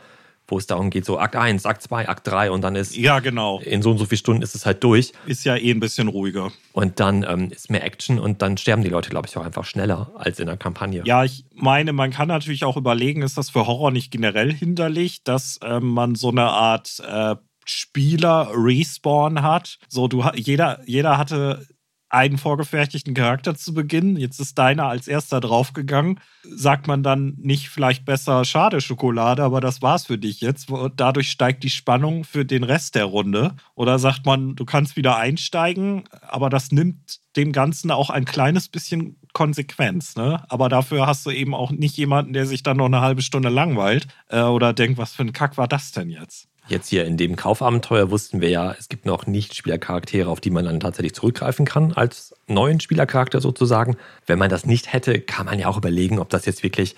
wo 0.49 0.59
es 0.59 0.67
darum 0.67 0.91
geht, 0.91 1.05
so 1.05 1.19
Akt 1.19 1.37
1, 1.37 1.67
Akt 1.67 1.83
2, 1.83 2.09
Akt 2.09 2.27
3 2.27 2.51
und 2.51 2.63
dann 2.63 2.77
ist 2.77 2.97
ja 2.97 3.21
genau 3.21 3.61
in 3.61 3.83
so 3.83 3.91
und 3.91 3.99
so 3.99 4.07
vielen 4.07 4.19
Stunden 4.19 4.43
ist 4.43 4.55
es 4.55 4.67
halt 4.67 4.83
durch. 4.85 5.13
Ist 5.27 5.45
ja 5.45 5.57
eh 5.57 5.71
ein 5.71 5.81
bisschen 5.81 6.09
ruhiger. 6.09 6.53
Und 6.73 7.01
dann 7.01 7.25
ähm, 7.29 7.51
ist 7.51 7.71
mehr 7.71 7.85
Action 7.85 8.19
und 8.19 8.43
dann 8.43 8.57
sterben 8.57 8.83
die 8.83 8.89
Leute, 8.89 9.11
glaube 9.11 9.29
ich, 9.29 9.37
auch 9.37 9.45
einfach 9.45 9.65
schneller 9.65 10.13
als 10.17 10.39
in 10.39 10.47
der 10.47 10.57
Kampagne. 10.57 11.03
Ja, 11.05 11.25
ich 11.25 11.45
meine, 11.55 11.93
man 11.93 12.11
kann 12.11 12.29
natürlich 12.29 12.65
auch 12.65 12.77
überlegen, 12.77 13.23
ist 13.23 13.39
das 13.39 13.51
für 13.51 13.67
Horror 13.67 13.91
nicht 13.91 14.11
generell 14.11 14.53
hinderlich, 14.53 15.25
dass 15.25 15.59
äh, 15.63 15.81
man 15.81 16.15
so 16.15 16.31
eine 16.31 16.45
Art 16.45 17.03
äh, 17.07 17.37
Spieler-Respawn 17.67 19.43
hat. 19.43 19.79
So, 19.89 20.09
du 20.09 20.23
jeder, 20.35 20.81
jeder 20.87 21.19
hatte 21.19 21.67
einen 22.09 22.39
vorgefertigten 22.39 23.15
Charakter 23.15 23.57
zu 23.57 23.75
Beginn. 23.75 24.17
Jetzt 24.17 24.41
ist 24.41 24.57
deiner 24.59 24.87
als 24.87 25.09
erster 25.09 25.41
draufgegangen. 25.41 26.21
Sagt 26.45 26.87
man 26.87 27.03
dann 27.03 27.35
nicht 27.39 27.69
vielleicht 27.69 28.05
besser 28.05 28.45
schade 28.45 28.81
Schokolade, 28.81 29.43
aber 29.43 29.61
das 29.61 29.83
war's 29.83 30.07
für 30.07 30.19
dich 30.19 30.41
jetzt. 30.41 30.69
Dadurch 30.97 31.31
steigt 31.31 31.65
die 31.65 31.71
Spannung 31.71 32.25
für 32.25 32.45
den 32.45 32.65
Rest 32.65 32.95
der 32.95 33.07
Runde. 33.07 33.55
Oder 33.75 33.99
sagt 33.99 34.25
man, 34.25 34.55
du 34.55 34.65
kannst 34.65 34.97
wieder 34.97 35.17
einsteigen, 35.17 36.05
aber 36.29 36.51
das 36.51 36.71
nimmt 36.71 37.21
dem 37.37 37.53
Ganzen 37.53 37.91
auch 37.91 38.11
ein 38.11 38.25
kleines 38.25 38.69
bisschen 38.69 39.17
Konsequenz. 39.33 40.17
Ne? 40.17 40.43
Aber 40.49 40.69
dafür 40.69 41.07
hast 41.07 41.27
du 41.27 41.31
eben 41.31 41.55
auch 41.55 41.71
nicht 41.71 41.97
jemanden, 41.97 42.33
der 42.33 42.47
sich 42.47 42.63
dann 42.63 42.79
noch 42.79 42.87
eine 42.87 43.03
halbe 43.03 43.23
Stunde 43.23 43.51
langweilt 43.51 44.07
äh, 44.29 44.41
oder 44.41 44.73
denkt, 44.73 44.97
was 44.97 45.13
für 45.13 45.23
ein 45.23 45.33
Kack 45.33 45.59
war 45.59 45.69
das 45.69 45.93
denn 45.93 46.09
jetzt? 46.09 46.49
Jetzt 46.69 46.89
hier 46.89 47.05
in 47.05 47.17
dem 47.17 47.37
Kaufabenteuer 47.37 48.11
wussten 48.11 48.41
wir 48.41 48.49
ja, 48.49 48.75
es 48.79 48.89
gibt 48.89 49.07
noch 49.07 49.27
Nicht-Spielercharaktere, 49.27 50.29
auf 50.29 50.41
die 50.41 50.51
man 50.51 50.65
dann 50.65 50.81
tatsächlich 50.81 51.15
zurückgreifen 51.15 51.65
kann, 51.65 51.93
als 51.93 52.35
neuen 52.49 52.81
Spielercharakter 52.81 53.41
sozusagen. 53.41 53.97
Wenn 54.27 54.39
man 54.39 54.51
das 54.51 54.67
nicht 54.67 54.93
hätte, 54.93 55.21
kann 55.21 55.47
man 55.47 55.59
ja 55.61 55.69
auch 55.69 55.77
überlegen, 55.77 56.19
ob 56.19 56.29
das 56.29 56.45
jetzt 56.45 56.65
wirklich 56.65 56.97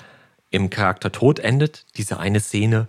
im 0.51 0.71
Charakter 0.71 1.13
tot 1.13 1.39
endet, 1.39 1.85
diese 1.97 2.19
eine 2.19 2.41
Szene, 2.41 2.89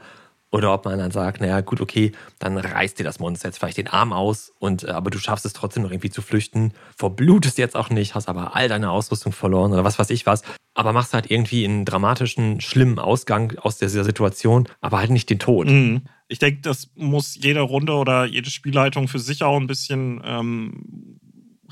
oder 0.51 0.73
ob 0.73 0.85
man 0.85 0.97
dann 0.97 1.11
sagt, 1.11 1.41
naja, 1.41 1.61
gut, 1.61 1.79
okay, 1.79 2.11
dann 2.39 2.57
reißt 2.57 2.97
dir 2.97 3.03
das 3.03 3.19
Monster 3.19 3.49
jetzt 3.49 3.59
vielleicht 3.59 3.77
den 3.77 3.87
Arm 3.87 4.13
aus, 4.13 4.51
und, 4.59 4.83
äh, 4.83 4.91
aber 4.91 5.11
du 5.11 5.19
schaffst 5.19 5.45
es 5.45 5.53
trotzdem 5.53 5.83
noch 5.83 5.91
irgendwie 5.91 6.09
zu 6.09 6.21
flüchten, 6.21 6.73
verblutest 6.95 7.57
jetzt 7.57 7.75
auch 7.75 7.89
nicht, 7.89 8.15
hast 8.15 8.29
aber 8.29 8.55
all 8.55 8.67
deine 8.67 8.89
Ausrüstung 8.89 9.31
verloren 9.31 9.73
oder 9.73 9.83
was 9.83 9.99
weiß 9.99 10.09
ich 10.09 10.25
was, 10.25 10.41
aber 10.73 10.93
machst 10.93 11.13
halt 11.13 11.29
irgendwie 11.29 11.65
einen 11.65 11.85
dramatischen, 11.85 12.61
schlimmen 12.61 12.99
Ausgang 12.99 13.57
aus 13.59 13.77
dieser 13.77 14.03
Situation, 14.03 14.67
aber 14.81 14.99
halt 14.99 15.11
nicht 15.11 15.29
den 15.29 15.39
Tod. 15.39 15.67
Mhm. 15.67 16.03
Ich 16.29 16.39
denke, 16.39 16.61
das 16.61 16.89
muss 16.95 17.35
jede 17.35 17.61
Runde 17.61 17.93
oder 17.93 18.25
jede 18.25 18.49
Spielleitung 18.49 19.07
für 19.07 19.19
sich 19.19 19.43
auch 19.43 19.57
ein 19.57 19.67
bisschen 19.67 20.21
ähm, 20.23 21.19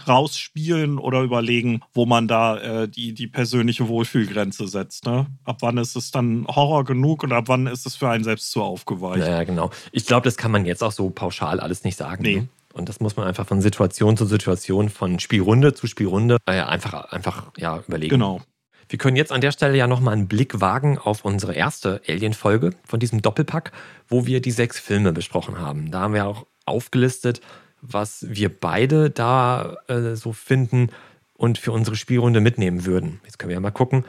rausspielen 0.08 0.98
oder 0.98 1.22
überlegen, 1.22 1.82
wo 1.94 2.06
man 2.06 2.28
da 2.28 2.58
äh, 2.58 2.90
die, 2.90 3.14
die 3.14 3.28
persönliche 3.28 3.88
Wohlfühlgrenze 3.88 4.68
setzt. 4.68 5.06
Ne? 5.06 5.28
Ab 5.44 5.58
wann 5.62 5.78
ist 5.78 5.96
es 5.96 6.12
dann 6.12 6.46
Horror 6.48 6.84
genug 6.86 7.24
und 7.24 7.32
ab 7.32 7.46
wann 7.48 7.68
ist 7.68 7.86
es 7.86 7.96
für 7.96 8.10
einen 8.10 8.24
selbst 8.24 8.52
zu 8.52 8.62
aufgeweicht? 8.62 9.26
Ja, 9.26 9.44
genau. 9.44 9.72
Ich 9.92 10.06
glaube, 10.06 10.26
das 10.26 10.38
kann 10.38 10.52
man 10.52 10.66
jetzt 10.66 10.84
auch 10.84 10.92
so 10.92 11.10
pauschal 11.10 11.60
alles 11.60 11.84
nicht 11.84 11.98
sagen. 11.98 12.24
Nee. 12.24 12.36
Ne? 12.38 12.48
Und 12.74 12.90
das 12.90 13.00
muss 13.00 13.16
man 13.16 13.28
einfach 13.28 13.48
von 13.48 13.62
Situation 13.62 14.18
zu 14.18 14.26
Situation, 14.26 14.90
von 14.90 15.20
Spielrunde 15.20 15.74
zu 15.74 15.88
Spielrunde 15.88 16.38
äh, 16.46 16.62
einfach, 16.62 17.12
einfach 17.12 17.52
ja, 17.58 17.80
überlegen. 17.88 18.12
Genau. 18.12 18.42
Wir 18.90 18.98
können 18.98 19.18
jetzt 19.18 19.32
an 19.32 19.42
der 19.42 19.52
Stelle 19.52 19.78
ja 19.78 19.88
nochmal 19.88 20.14
einen 20.14 20.28
Blick 20.28 20.62
wagen 20.62 20.98
auf 20.98 21.26
unsere 21.26 21.54
erste 21.54 22.02
Alien-Folge 22.08 22.72
von 22.86 23.00
diesem 23.00 23.22
Doppelpack, 23.22 23.72
wo 24.08 24.26
wir 24.26 24.42
die 24.42 24.52
sechs 24.52 24.80
Filme 24.80 25.12
besprochen 25.12 25.60
haben. 25.60 25.92
Da 25.92 26.02
haben 26.02 26.14
wir 26.14 26.26
auch 26.26 26.46
aufgelistet, 26.66 27.42
was 27.82 28.26
wir 28.30 28.50
beide 28.50 29.10
da 29.10 29.76
äh, 29.88 30.16
so 30.16 30.32
finden 30.34 30.90
und 31.34 31.58
für 31.58 31.72
unsere 31.72 31.96
Spielrunde 31.96 32.40
mitnehmen 32.40 32.86
würden. 32.86 33.20
Jetzt 33.26 33.40
können 33.40 33.50
wir 33.50 33.56
ja 33.56 33.62
mal 33.62 33.72
gucken, 33.72 34.06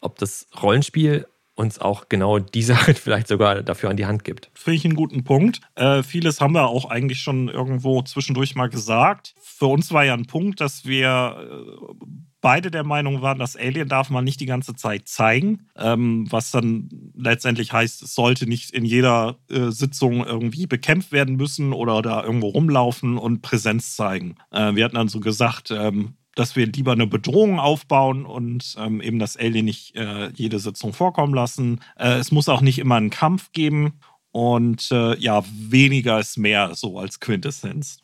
ob 0.00 0.18
das 0.18 0.46
Rollenspiel 0.62 1.26
uns 1.54 1.78
auch 1.78 2.08
genau 2.08 2.38
die 2.38 2.62
Sache 2.64 2.94
vielleicht 2.94 3.28
sogar 3.28 3.62
dafür 3.62 3.90
an 3.90 3.96
die 3.96 4.06
Hand 4.06 4.24
gibt. 4.24 4.50
Finde 4.54 4.76
ich 4.76 4.84
einen 4.84 4.94
guten 4.94 5.24
Punkt. 5.24 5.60
Äh, 5.74 6.02
vieles 6.02 6.40
haben 6.40 6.54
wir 6.54 6.68
auch 6.68 6.88
eigentlich 6.88 7.20
schon 7.20 7.48
irgendwo 7.48 8.02
zwischendurch 8.02 8.54
mal 8.54 8.68
gesagt. 8.68 9.34
Für 9.40 9.66
uns 9.66 9.92
war 9.92 10.04
ja 10.04 10.14
ein 10.14 10.26
Punkt, 10.26 10.60
dass 10.60 10.86
wir 10.86 11.36
äh, 11.38 12.04
beide 12.40 12.70
der 12.70 12.84
Meinung 12.84 13.22
waren, 13.22 13.38
dass 13.38 13.56
Alien 13.56 13.88
darf 13.88 14.10
man 14.10 14.24
nicht 14.24 14.40
die 14.40 14.46
ganze 14.46 14.74
Zeit 14.74 15.08
zeigen, 15.08 15.66
ähm, 15.76 16.26
was 16.30 16.50
dann 16.50 16.88
letztendlich 17.14 17.72
heißt, 17.72 18.02
es 18.02 18.14
sollte 18.14 18.46
nicht 18.46 18.70
in 18.70 18.84
jeder 18.84 19.36
äh, 19.50 19.70
Sitzung 19.70 20.24
irgendwie 20.24 20.66
bekämpft 20.66 21.12
werden 21.12 21.36
müssen 21.36 21.72
oder 21.72 22.02
da 22.02 22.22
irgendwo 22.24 22.48
rumlaufen 22.48 23.18
und 23.18 23.42
Präsenz 23.42 23.96
zeigen. 23.96 24.36
Äh, 24.50 24.74
wir 24.74 24.84
hatten 24.84 24.96
dann 24.96 25.08
so 25.08 25.20
gesagt, 25.20 25.70
ähm, 25.70 26.14
dass 26.34 26.56
wir 26.56 26.66
lieber 26.66 26.92
eine 26.92 27.06
Bedrohung 27.06 27.58
aufbauen 27.58 28.24
und 28.24 28.76
ähm, 28.78 29.00
eben 29.00 29.18
das 29.18 29.36
Alien 29.36 29.64
nicht 29.64 29.96
äh, 29.96 30.30
jede 30.30 30.58
Sitzung 30.58 30.92
vorkommen 30.92 31.34
lassen. 31.34 31.80
Äh, 31.96 32.14
es 32.14 32.32
muss 32.32 32.48
auch 32.48 32.60
nicht 32.60 32.78
immer 32.78 32.96
einen 32.96 33.10
Kampf 33.10 33.52
geben 33.52 33.94
und 34.32 34.90
äh, 34.92 35.16
ja, 35.18 35.42
weniger 35.50 36.20
ist 36.20 36.38
mehr 36.38 36.74
so 36.74 36.98
als 36.98 37.20
Quintessenz. 37.20 37.98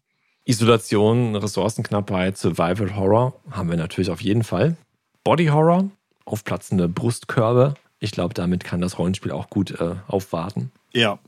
Isolation, 0.47 1.35
Ressourcenknappheit, 1.35 2.39
Survival 2.39 2.95
Horror 2.95 3.35
haben 3.51 3.69
wir 3.69 3.77
natürlich 3.77 4.11
auf 4.11 4.21
jeden 4.21 4.45
Fall. 4.45 4.77
Body 5.25 5.47
Horror, 5.47 5.91
aufplatzende 6.25 6.89
Brustkörbe. 6.89 7.75
Ich 7.99 8.13
glaube, 8.13 8.33
damit 8.33 8.63
kann 8.63 8.81
das 8.81 8.97
Rollenspiel 8.97 9.33
auch 9.33 9.51
gut 9.51 9.73
äh, 9.73 9.97
aufwarten. 10.07 10.71
Ja. 10.93 11.19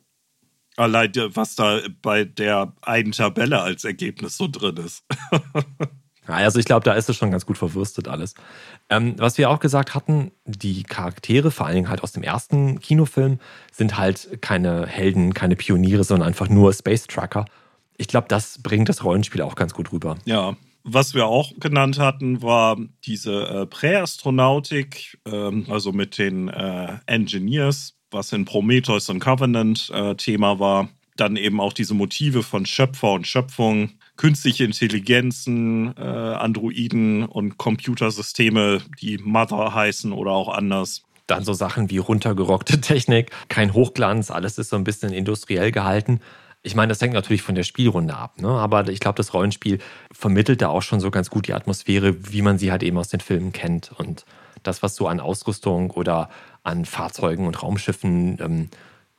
Allein, 0.76 1.10
was 1.34 1.56
da 1.56 1.80
bei 2.00 2.22
der 2.22 2.72
einen 2.82 3.10
Tabelle 3.10 3.60
als 3.60 3.84
Ergebnis 3.84 4.36
so 4.36 4.46
drin 4.46 4.76
ist. 4.76 5.02
also 6.26 6.60
ich 6.60 6.66
glaube, 6.66 6.84
da 6.84 6.92
ist 6.92 7.08
es 7.08 7.16
schon 7.16 7.32
ganz 7.32 7.44
gut 7.44 7.58
verwurstet 7.58 8.06
alles. 8.06 8.34
Ähm, 8.88 9.14
was 9.18 9.36
wir 9.36 9.50
auch 9.50 9.58
gesagt 9.58 9.96
hatten, 9.96 10.30
die 10.44 10.84
Charaktere, 10.84 11.50
vor 11.50 11.66
allen 11.66 11.74
Dingen 11.74 11.88
halt 11.88 12.04
aus 12.04 12.12
dem 12.12 12.22
ersten 12.22 12.78
Kinofilm, 12.78 13.40
sind 13.72 13.98
halt 13.98 14.40
keine 14.40 14.86
Helden, 14.86 15.34
keine 15.34 15.56
Pioniere, 15.56 16.04
sondern 16.04 16.28
einfach 16.28 16.48
nur 16.48 16.72
Space 16.72 17.08
Trucker 17.08 17.46
ich 17.98 18.08
glaube, 18.08 18.28
das 18.28 18.62
bringt 18.62 18.88
das 18.88 19.04
Rollenspiel 19.04 19.42
auch 19.42 19.56
ganz 19.56 19.74
gut 19.74 19.92
rüber. 19.92 20.16
Ja. 20.24 20.56
Was 20.84 21.12
wir 21.12 21.26
auch 21.26 21.52
genannt 21.58 21.98
hatten, 21.98 22.40
war 22.40 22.78
diese 23.04 23.42
äh, 23.46 23.66
Präastronautik, 23.66 25.18
ähm, 25.26 25.66
also 25.68 25.92
mit 25.92 26.16
den 26.16 26.48
äh, 26.48 26.96
Engineers, 27.04 27.94
was 28.10 28.32
in 28.32 28.46
Prometheus 28.46 29.10
und 29.10 29.18
Covenant 29.18 29.90
äh, 29.92 30.14
Thema 30.14 30.58
war. 30.58 30.88
Dann 31.16 31.36
eben 31.36 31.60
auch 31.60 31.72
diese 31.72 31.94
Motive 31.94 32.42
von 32.42 32.64
Schöpfer 32.64 33.12
und 33.12 33.26
Schöpfung, 33.26 33.90
künstliche 34.16 34.64
Intelligenzen, 34.64 35.94
äh, 35.96 36.00
Androiden 36.00 37.24
und 37.24 37.58
Computersysteme, 37.58 38.80
die 39.02 39.18
Mother 39.18 39.74
heißen 39.74 40.12
oder 40.12 40.30
auch 40.30 40.48
anders. 40.48 41.02
Dann 41.26 41.44
so 41.44 41.52
Sachen 41.52 41.90
wie 41.90 41.98
runtergerockte 41.98 42.80
Technik, 42.80 43.32
kein 43.48 43.74
Hochglanz, 43.74 44.30
alles 44.30 44.56
ist 44.56 44.70
so 44.70 44.76
ein 44.76 44.84
bisschen 44.84 45.12
industriell 45.12 45.72
gehalten. 45.72 46.20
Ich 46.68 46.74
meine, 46.74 46.90
das 46.90 47.00
hängt 47.00 47.14
natürlich 47.14 47.40
von 47.40 47.54
der 47.54 47.62
Spielrunde 47.62 48.14
ab, 48.14 48.42
ne? 48.42 48.48
aber 48.48 48.86
ich 48.90 49.00
glaube, 49.00 49.16
das 49.16 49.32
Rollenspiel 49.32 49.78
vermittelt 50.12 50.60
da 50.60 50.68
auch 50.68 50.82
schon 50.82 51.00
so 51.00 51.10
ganz 51.10 51.30
gut 51.30 51.48
die 51.48 51.54
Atmosphäre, 51.54 52.30
wie 52.30 52.42
man 52.42 52.58
sie 52.58 52.70
halt 52.70 52.82
eben 52.82 52.98
aus 52.98 53.08
den 53.08 53.20
Filmen 53.20 53.52
kennt. 53.52 53.90
Und 53.96 54.26
das, 54.64 54.82
was 54.82 54.94
so 54.94 55.08
an 55.08 55.18
Ausrüstung 55.18 55.90
oder 55.90 56.28
an 56.64 56.84
Fahrzeugen 56.84 57.46
und 57.46 57.62
Raumschiffen 57.62 58.38
ähm, 58.42 58.68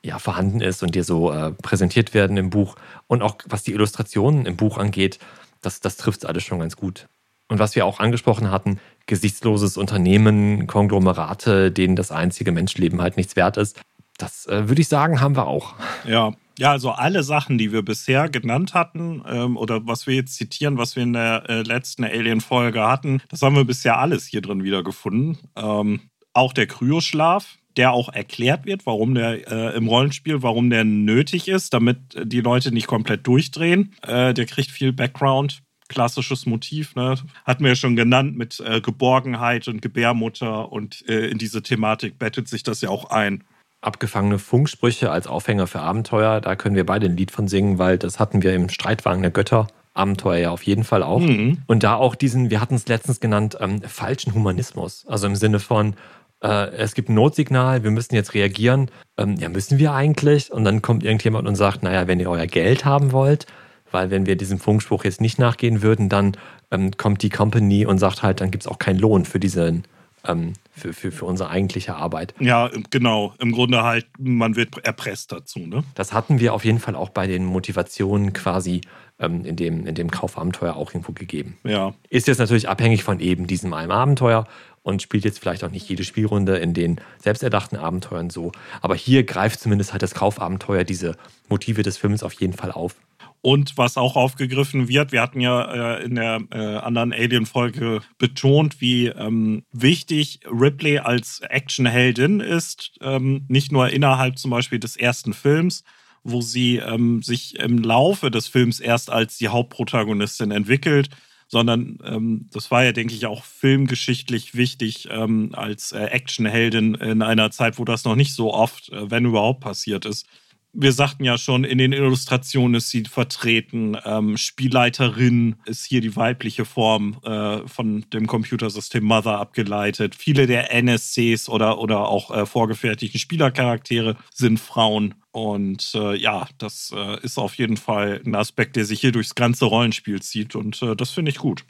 ja, 0.00 0.20
vorhanden 0.20 0.60
ist 0.60 0.84
und 0.84 0.94
dir 0.94 1.02
so 1.02 1.32
äh, 1.32 1.50
präsentiert 1.50 2.14
werden 2.14 2.36
im 2.36 2.50
Buch 2.50 2.76
und 3.08 3.20
auch 3.20 3.38
was 3.46 3.64
die 3.64 3.72
Illustrationen 3.72 4.46
im 4.46 4.56
Buch 4.56 4.78
angeht, 4.78 5.18
das, 5.60 5.80
das 5.80 5.96
trifft 5.96 6.26
alles 6.26 6.44
schon 6.44 6.60
ganz 6.60 6.76
gut. 6.76 7.08
Und 7.48 7.58
was 7.58 7.74
wir 7.74 7.84
auch 7.84 7.98
angesprochen 7.98 8.52
hatten, 8.52 8.78
gesichtsloses 9.06 9.76
Unternehmen, 9.76 10.68
Konglomerate, 10.68 11.72
denen 11.72 11.96
das 11.96 12.12
einzige 12.12 12.52
Menschleben 12.52 13.02
halt 13.02 13.16
nichts 13.16 13.34
wert 13.34 13.56
ist, 13.56 13.80
das 14.18 14.46
äh, 14.46 14.68
würde 14.68 14.82
ich 14.82 14.88
sagen, 14.88 15.20
haben 15.20 15.34
wir 15.34 15.48
auch. 15.48 15.74
Ja. 16.04 16.32
Ja, 16.60 16.72
also 16.72 16.90
alle 16.90 17.22
Sachen, 17.22 17.56
die 17.56 17.72
wir 17.72 17.80
bisher 17.80 18.28
genannt 18.28 18.74
hatten 18.74 19.22
ähm, 19.26 19.56
oder 19.56 19.86
was 19.86 20.06
wir 20.06 20.14
jetzt 20.14 20.34
zitieren, 20.34 20.76
was 20.76 20.94
wir 20.94 21.04
in 21.04 21.14
der 21.14 21.48
äh, 21.48 21.62
letzten 21.62 22.04
Alien-Folge 22.04 22.86
hatten, 22.86 23.22
das 23.30 23.40
haben 23.40 23.56
wir 23.56 23.64
bisher 23.64 23.98
alles 23.98 24.26
hier 24.26 24.42
drin 24.42 24.62
wiedergefunden. 24.62 25.38
Ähm, 25.56 26.00
auch 26.34 26.52
der 26.52 26.66
Kryoschlaf, 26.66 27.56
der 27.78 27.92
auch 27.92 28.10
erklärt 28.10 28.66
wird, 28.66 28.84
warum 28.84 29.14
der 29.14 29.50
äh, 29.50 29.74
im 29.74 29.88
Rollenspiel, 29.88 30.42
warum 30.42 30.68
der 30.68 30.84
nötig 30.84 31.48
ist, 31.48 31.72
damit 31.72 31.98
die 32.24 32.42
Leute 32.42 32.72
nicht 32.72 32.88
komplett 32.88 33.26
durchdrehen. 33.26 33.94
Äh, 34.02 34.34
der 34.34 34.44
kriegt 34.44 34.70
viel 34.70 34.92
Background. 34.92 35.62
Klassisches 35.88 36.44
Motiv, 36.44 36.94
ne? 36.94 37.14
Hatten 37.46 37.64
wir 37.64 37.70
ja 37.70 37.74
schon 37.74 37.96
genannt 37.96 38.36
mit 38.36 38.60
äh, 38.60 38.82
Geborgenheit 38.82 39.66
und 39.66 39.80
Gebärmutter 39.80 40.70
und 40.70 41.08
äh, 41.08 41.28
in 41.28 41.38
diese 41.38 41.62
Thematik 41.62 42.18
bettet 42.18 42.48
sich 42.48 42.62
das 42.62 42.82
ja 42.82 42.90
auch 42.90 43.06
ein 43.06 43.44
abgefangene 43.80 44.38
Funksprüche 44.38 45.10
als 45.10 45.26
Aufhänger 45.26 45.66
für 45.66 45.80
Abenteuer. 45.80 46.40
Da 46.40 46.56
können 46.56 46.76
wir 46.76 46.86
beide 46.86 47.06
ein 47.06 47.16
Lied 47.16 47.30
von 47.30 47.48
singen, 47.48 47.78
weil 47.78 47.98
das 47.98 48.18
hatten 48.18 48.42
wir 48.42 48.54
im 48.54 48.68
Streitwagen 48.68 49.22
der 49.22 49.30
Götter. 49.30 49.68
Abenteuer 49.94 50.38
ja 50.38 50.50
auf 50.50 50.62
jeden 50.62 50.84
Fall 50.84 51.02
auch. 51.02 51.20
Mhm. 51.20 51.58
Und 51.66 51.82
da 51.82 51.94
auch 51.94 52.14
diesen, 52.14 52.50
wir 52.50 52.60
hatten 52.60 52.74
es 52.74 52.86
letztens 52.86 53.20
genannt, 53.20 53.56
ähm, 53.60 53.82
falschen 53.82 54.34
Humanismus. 54.34 55.04
Also 55.08 55.26
im 55.26 55.34
Sinne 55.34 55.58
von, 55.58 55.94
äh, 56.42 56.70
es 56.76 56.94
gibt 56.94 57.08
ein 57.08 57.14
Notsignal, 57.14 57.82
wir 57.82 57.90
müssen 57.90 58.14
jetzt 58.14 58.34
reagieren. 58.34 58.90
Ähm, 59.18 59.36
ja, 59.36 59.48
müssen 59.48 59.78
wir 59.78 59.92
eigentlich? 59.92 60.52
Und 60.52 60.64
dann 60.64 60.82
kommt 60.82 61.02
irgendjemand 61.02 61.48
und 61.48 61.56
sagt, 61.56 61.82
naja, 61.82 62.06
wenn 62.06 62.20
ihr 62.20 62.30
euer 62.30 62.46
Geld 62.46 62.84
haben 62.84 63.12
wollt, 63.12 63.46
weil 63.90 64.10
wenn 64.10 64.26
wir 64.26 64.36
diesem 64.36 64.58
Funkspruch 64.58 65.04
jetzt 65.04 65.20
nicht 65.20 65.38
nachgehen 65.38 65.82
würden, 65.82 66.08
dann 66.08 66.36
ähm, 66.70 66.92
kommt 66.96 67.22
die 67.22 67.30
Company 67.30 67.84
und 67.84 67.98
sagt 67.98 68.22
halt, 68.22 68.40
dann 68.40 68.50
gibt 68.50 68.64
es 68.64 68.68
auch 68.68 68.78
keinen 68.78 68.98
Lohn 68.98 69.24
für 69.24 69.40
diesen 69.40 69.84
ähm, 70.26 70.54
für, 70.72 70.92
für, 70.92 71.12
für 71.12 71.24
unsere 71.24 71.50
eigentliche 71.50 71.94
Arbeit. 71.94 72.34
Ja, 72.40 72.70
genau. 72.90 73.34
Im 73.38 73.52
Grunde 73.52 73.82
halt, 73.82 74.06
man 74.18 74.56
wird 74.56 74.78
erpresst 74.84 75.32
dazu. 75.32 75.60
Ne? 75.60 75.84
Das 75.94 76.12
hatten 76.12 76.40
wir 76.40 76.54
auf 76.54 76.64
jeden 76.64 76.78
Fall 76.78 76.94
auch 76.94 77.10
bei 77.10 77.26
den 77.26 77.44
Motivationen 77.44 78.32
quasi 78.32 78.80
ähm, 79.18 79.44
in, 79.44 79.56
dem, 79.56 79.86
in 79.86 79.94
dem 79.94 80.10
Kaufabenteuer 80.10 80.74
auch 80.74 80.92
irgendwo 80.92 81.12
gegeben. 81.12 81.58
Ja. 81.64 81.94
Ist 82.08 82.26
jetzt 82.26 82.38
natürlich 82.38 82.68
abhängig 82.68 83.04
von 83.04 83.20
eben 83.20 83.46
diesem 83.46 83.72
einen 83.74 83.92
Abenteuer 83.92 84.46
und 84.82 85.02
spielt 85.02 85.24
jetzt 85.24 85.38
vielleicht 85.38 85.62
auch 85.64 85.70
nicht 85.70 85.88
jede 85.88 86.04
Spielrunde 86.04 86.56
in 86.56 86.72
den 86.72 87.00
selbsterdachten 87.18 87.78
Abenteuern 87.78 88.30
so. 88.30 88.52
Aber 88.80 88.94
hier 88.94 89.24
greift 89.24 89.60
zumindest 89.60 89.92
halt 89.92 90.02
das 90.02 90.14
Kaufabenteuer 90.14 90.84
diese 90.84 91.16
Motive 91.48 91.82
des 91.82 91.98
Films 91.98 92.22
auf 92.22 92.32
jeden 92.34 92.54
Fall 92.54 92.72
auf. 92.72 92.96
Und 93.42 93.78
was 93.78 93.96
auch 93.96 94.16
aufgegriffen 94.16 94.88
wird, 94.88 95.12
wir 95.12 95.22
hatten 95.22 95.40
ja 95.40 95.96
äh, 95.96 96.04
in 96.04 96.14
der 96.16 96.42
äh, 96.50 96.58
anderen 96.58 97.12
Alien-Folge 97.12 98.02
betont, 98.18 98.82
wie 98.82 99.06
ähm, 99.06 99.64
wichtig 99.72 100.40
Ripley 100.46 100.98
als 100.98 101.40
Actionheldin 101.40 102.40
ist. 102.40 102.98
Ähm, 103.00 103.46
nicht 103.48 103.72
nur 103.72 103.88
innerhalb 103.88 104.38
zum 104.38 104.50
Beispiel 104.50 104.78
des 104.78 104.96
ersten 104.96 105.32
Films, 105.32 105.84
wo 106.22 106.42
sie 106.42 106.76
ähm, 106.76 107.22
sich 107.22 107.58
im 107.58 107.78
Laufe 107.78 108.30
des 108.30 108.46
Films 108.46 108.78
erst 108.78 109.08
als 109.08 109.38
die 109.38 109.48
Hauptprotagonistin 109.48 110.50
entwickelt, 110.50 111.08
sondern 111.48 111.98
ähm, 112.04 112.46
das 112.52 112.70
war 112.70 112.84
ja, 112.84 112.92
denke 112.92 113.14
ich, 113.14 113.24
auch 113.24 113.44
filmgeschichtlich 113.44 114.54
wichtig 114.54 115.08
ähm, 115.10 115.50
als 115.54 115.92
äh, 115.92 116.04
Actionheldin 116.04 116.94
in 116.94 117.22
einer 117.22 117.50
Zeit, 117.50 117.78
wo 117.78 117.86
das 117.86 118.04
noch 118.04 118.16
nicht 118.16 118.34
so 118.34 118.52
oft, 118.52 118.90
äh, 118.90 119.10
wenn 119.10 119.24
überhaupt, 119.24 119.60
passiert 119.60 120.04
ist 120.04 120.26
wir 120.72 120.92
sagten 120.92 121.24
ja 121.24 121.36
schon, 121.36 121.64
in 121.64 121.78
den 121.78 121.92
Illustrationen 121.92 122.76
ist 122.76 122.90
sie 122.90 123.04
vertreten. 123.04 123.96
Ähm, 124.04 124.36
Spielleiterin 124.36 125.56
ist 125.66 125.84
hier 125.84 126.00
die 126.00 126.14
weibliche 126.14 126.64
Form 126.64 127.18
äh, 127.24 127.66
von 127.66 128.04
dem 128.12 128.26
Computersystem 128.26 129.02
Mother 129.02 129.38
abgeleitet. 129.38 130.14
Viele 130.14 130.46
der 130.46 130.72
NSCs 130.72 131.48
oder, 131.48 131.78
oder 131.78 132.08
auch 132.08 132.30
äh, 132.30 132.46
vorgefertigten 132.46 133.18
Spielercharaktere 133.18 134.16
sind 134.32 134.60
Frauen. 134.60 135.14
Und 135.32 135.92
äh, 135.94 136.16
ja, 136.16 136.46
das 136.58 136.92
äh, 136.94 137.20
ist 137.22 137.38
auf 137.38 137.54
jeden 137.56 137.76
Fall 137.76 138.20
ein 138.24 138.34
Aspekt, 138.36 138.76
der 138.76 138.84
sich 138.84 139.00
hier 139.00 139.12
durchs 139.12 139.34
ganze 139.34 139.64
Rollenspiel 139.64 140.22
zieht. 140.22 140.54
Und 140.54 140.80
äh, 140.82 140.94
das 140.94 141.10
finde 141.10 141.30
ich 141.30 141.38
gut. 141.38 141.64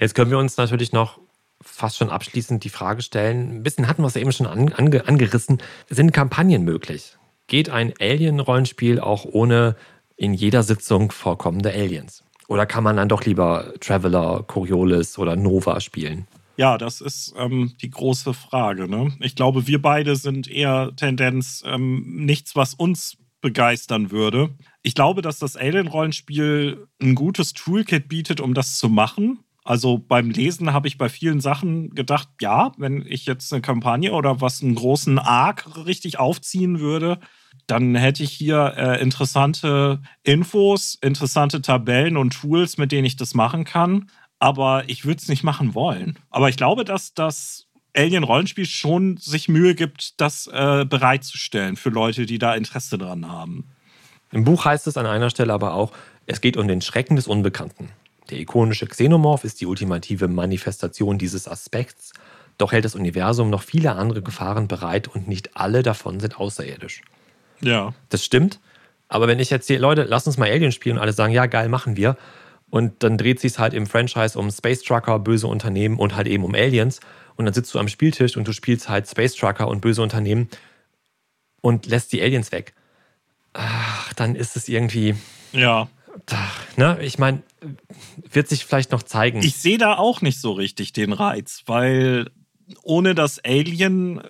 Jetzt 0.00 0.14
können 0.14 0.30
wir 0.30 0.38
uns 0.38 0.56
natürlich 0.56 0.92
noch 0.92 1.20
fast 1.62 1.96
schon 1.96 2.10
abschließend 2.10 2.64
die 2.64 2.70
Frage 2.70 3.02
stellen. 3.02 3.56
Ein 3.56 3.62
bisschen 3.62 3.88
hatten 3.88 4.02
wir 4.02 4.08
es 4.08 4.16
eben 4.16 4.32
schon 4.32 4.46
ange 4.46 5.06
angerissen. 5.06 5.58
Sind 5.88 6.12
Kampagnen 6.12 6.64
möglich? 6.64 7.16
Geht 7.46 7.70
ein 7.70 7.92
Alien-Rollenspiel 8.00 9.00
auch 9.00 9.24
ohne 9.24 9.76
in 10.16 10.34
jeder 10.34 10.62
Sitzung 10.62 11.10
vorkommende 11.10 11.72
Aliens? 11.72 12.24
Oder 12.48 12.66
kann 12.66 12.84
man 12.84 12.96
dann 12.96 13.08
doch 13.08 13.24
lieber 13.24 13.74
Traveler, 13.80 14.44
Coriolis 14.46 15.18
oder 15.18 15.36
Nova 15.36 15.80
spielen? 15.80 16.26
Ja, 16.56 16.78
das 16.78 17.00
ist 17.00 17.34
ähm, 17.36 17.72
die 17.82 17.90
große 17.90 18.32
Frage. 18.32 18.88
Ne? 18.88 19.12
Ich 19.20 19.34
glaube, 19.34 19.66
wir 19.66 19.82
beide 19.82 20.16
sind 20.16 20.48
eher 20.48 20.92
Tendenz 20.96 21.62
ähm, 21.66 22.24
nichts, 22.24 22.56
was 22.56 22.72
uns 22.74 23.18
begeistern 23.42 24.10
würde. 24.10 24.50
Ich 24.82 24.94
glaube, 24.94 25.20
dass 25.20 25.38
das 25.38 25.56
Alien-Rollenspiel 25.56 26.86
ein 27.02 27.14
gutes 27.14 27.52
Toolkit 27.52 28.08
bietet, 28.08 28.40
um 28.40 28.54
das 28.54 28.78
zu 28.78 28.88
machen. 28.88 29.40
Also 29.66 29.98
beim 29.98 30.30
Lesen 30.30 30.72
habe 30.72 30.86
ich 30.86 30.96
bei 30.96 31.08
vielen 31.08 31.40
Sachen 31.40 31.90
gedacht, 31.90 32.28
ja, 32.40 32.70
wenn 32.78 33.04
ich 33.04 33.26
jetzt 33.26 33.52
eine 33.52 33.62
Kampagne 33.62 34.12
oder 34.12 34.40
was 34.40 34.62
einen 34.62 34.76
großen 34.76 35.18
Arc 35.18 35.84
richtig 35.86 36.20
aufziehen 36.20 36.78
würde, 36.78 37.18
dann 37.66 37.96
hätte 37.96 38.22
ich 38.22 38.30
hier 38.30 38.74
äh, 38.76 39.02
interessante 39.02 40.00
Infos, 40.22 40.96
interessante 41.02 41.62
Tabellen 41.62 42.16
und 42.16 42.30
Tools, 42.30 42.78
mit 42.78 42.92
denen 42.92 43.06
ich 43.06 43.16
das 43.16 43.34
machen 43.34 43.64
kann. 43.64 44.08
Aber 44.38 44.88
ich 44.88 45.04
würde 45.04 45.20
es 45.20 45.26
nicht 45.26 45.42
machen 45.42 45.74
wollen. 45.74 46.16
Aber 46.30 46.48
ich 46.48 46.56
glaube, 46.56 46.84
dass 46.84 47.12
das 47.12 47.66
Alien-Rollenspiel 47.96 48.66
schon 48.66 49.16
sich 49.16 49.48
Mühe 49.48 49.74
gibt, 49.74 50.20
das 50.20 50.46
äh, 50.46 50.84
bereitzustellen 50.84 51.74
für 51.74 51.90
Leute, 51.90 52.24
die 52.26 52.38
da 52.38 52.54
Interesse 52.54 52.98
dran 52.98 53.28
haben. 53.28 53.64
Im 54.30 54.44
Buch 54.44 54.64
heißt 54.64 54.86
es 54.86 54.96
an 54.96 55.06
einer 55.06 55.30
Stelle 55.30 55.52
aber 55.52 55.74
auch, 55.74 55.90
es 56.26 56.40
geht 56.40 56.56
um 56.56 56.68
den 56.68 56.82
Schrecken 56.82 57.16
des 57.16 57.26
Unbekannten. 57.26 57.88
Der 58.30 58.38
ikonische 58.38 58.86
Xenomorph 58.86 59.44
ist 59.44 59.60
die 59.60 59.66
ultimative 59.66 60.28
Manifestation 60.28 61.18
dieses 61.18 61.48
Aspekts, 61.48 62.12
doch 62.58 62.72
hält 62.72 62.84
das 62.84 62.94
Universum 62.94 63.50
noch 63.50 63.62
viele 63.62 63.92
andere 63.92 64.22
Gefahren 64.22 64.68
bereit 64.68 65.08
und 65.08 65.28
nicht 65.28 65.56
alle 65.56 65.82
davon 65.82 66.20
sind 66.20 66.38
außerirdisch. 66.38 67.02
Ja. 67.60 67.94
Das 68.08 68.24
stimmt. 68.24 68.60
Aber 69.08 69.28
wenn 69.28 69.38
ich 69.38 69.50
jetzt 69.50 69.66
hier, 69.66 69.78
Leute, 69.78 70.04
lass 70.04 70.26
uns 70.26 70.36
mal 70.36 70.50
Alien 70.50 70.72
spielen 70.72 70.96
und 70.96 71.02
alle 71.02 71.12
sagen, 71.12 71.32
ja, 71.32 71.46
geil, 71.46 71.68
machen 71.68 71.96
wir. 71.96 72.16
Und 72.70 73.02
dann 73.02 73.18
dreht 73.18 73.40
sich 73.40 73.58
halt 73.58 73.74
im 73.74 73.86
Franchise 73.86 74.38
um 74.38 74.50
Space 74.50 74.82
Trucker, 74.82 75.18
böse 75.18 75.46
Unternehmen 75.46 75.98
und 75.98 76.16
halt 76.16 76.26
eben 76.26 76.44
um 76.44 76.54
Aliens. 76.54 77.00
Und 77.36 77.44
dann 77.44 77.54
sitzt 77.54 77.72
du 77.74 77.78
am 77.78 77.88
Spieltisch 77.88 78.36
und 78.36 78.48
du 78.48 78.52
spielst 78.52 78.88
halt 78.88 79.08
Space 79.08 79.34
Trucker 79.34 79.68
und 79.68 79.80
böse 79.80 80.02
Unternehmen 80.02 80.48
und 81.60 81.86
lässt 81.86 82.12
die 82.12 82.22
Aliens 82.22 82.50
weg. 82.50 82.74
Ach, 83.52 84.12
dann 84.14 84.34
ist 84.34 84.56
es 84.56 84.68
irgendwie. 84.68 85.14
Ja. 85.52 85.88
Ne, 86.76 86.98
ich 87.00 87.18
meine, 87.18 87.42
wird 88.30 88.48
sich 88.48 88.64
vielleicht 88.64 88.92
noch 88.92 89.02
zeigen. 89.02 89.42
Ich 89.42 89.56
sehe 89.56 89.78
da 89.78 89.96
auch 89.96 90.20
nicht 90.20 90.40
so 90.40 90.52
richtig 90.52 90.92
den 90.92 91.12
Reiz, 91.12 91.62
weil 91.66 92.30
ohne 92.82 93.14
das 93.14 93.38
Alien, 93.44 94.20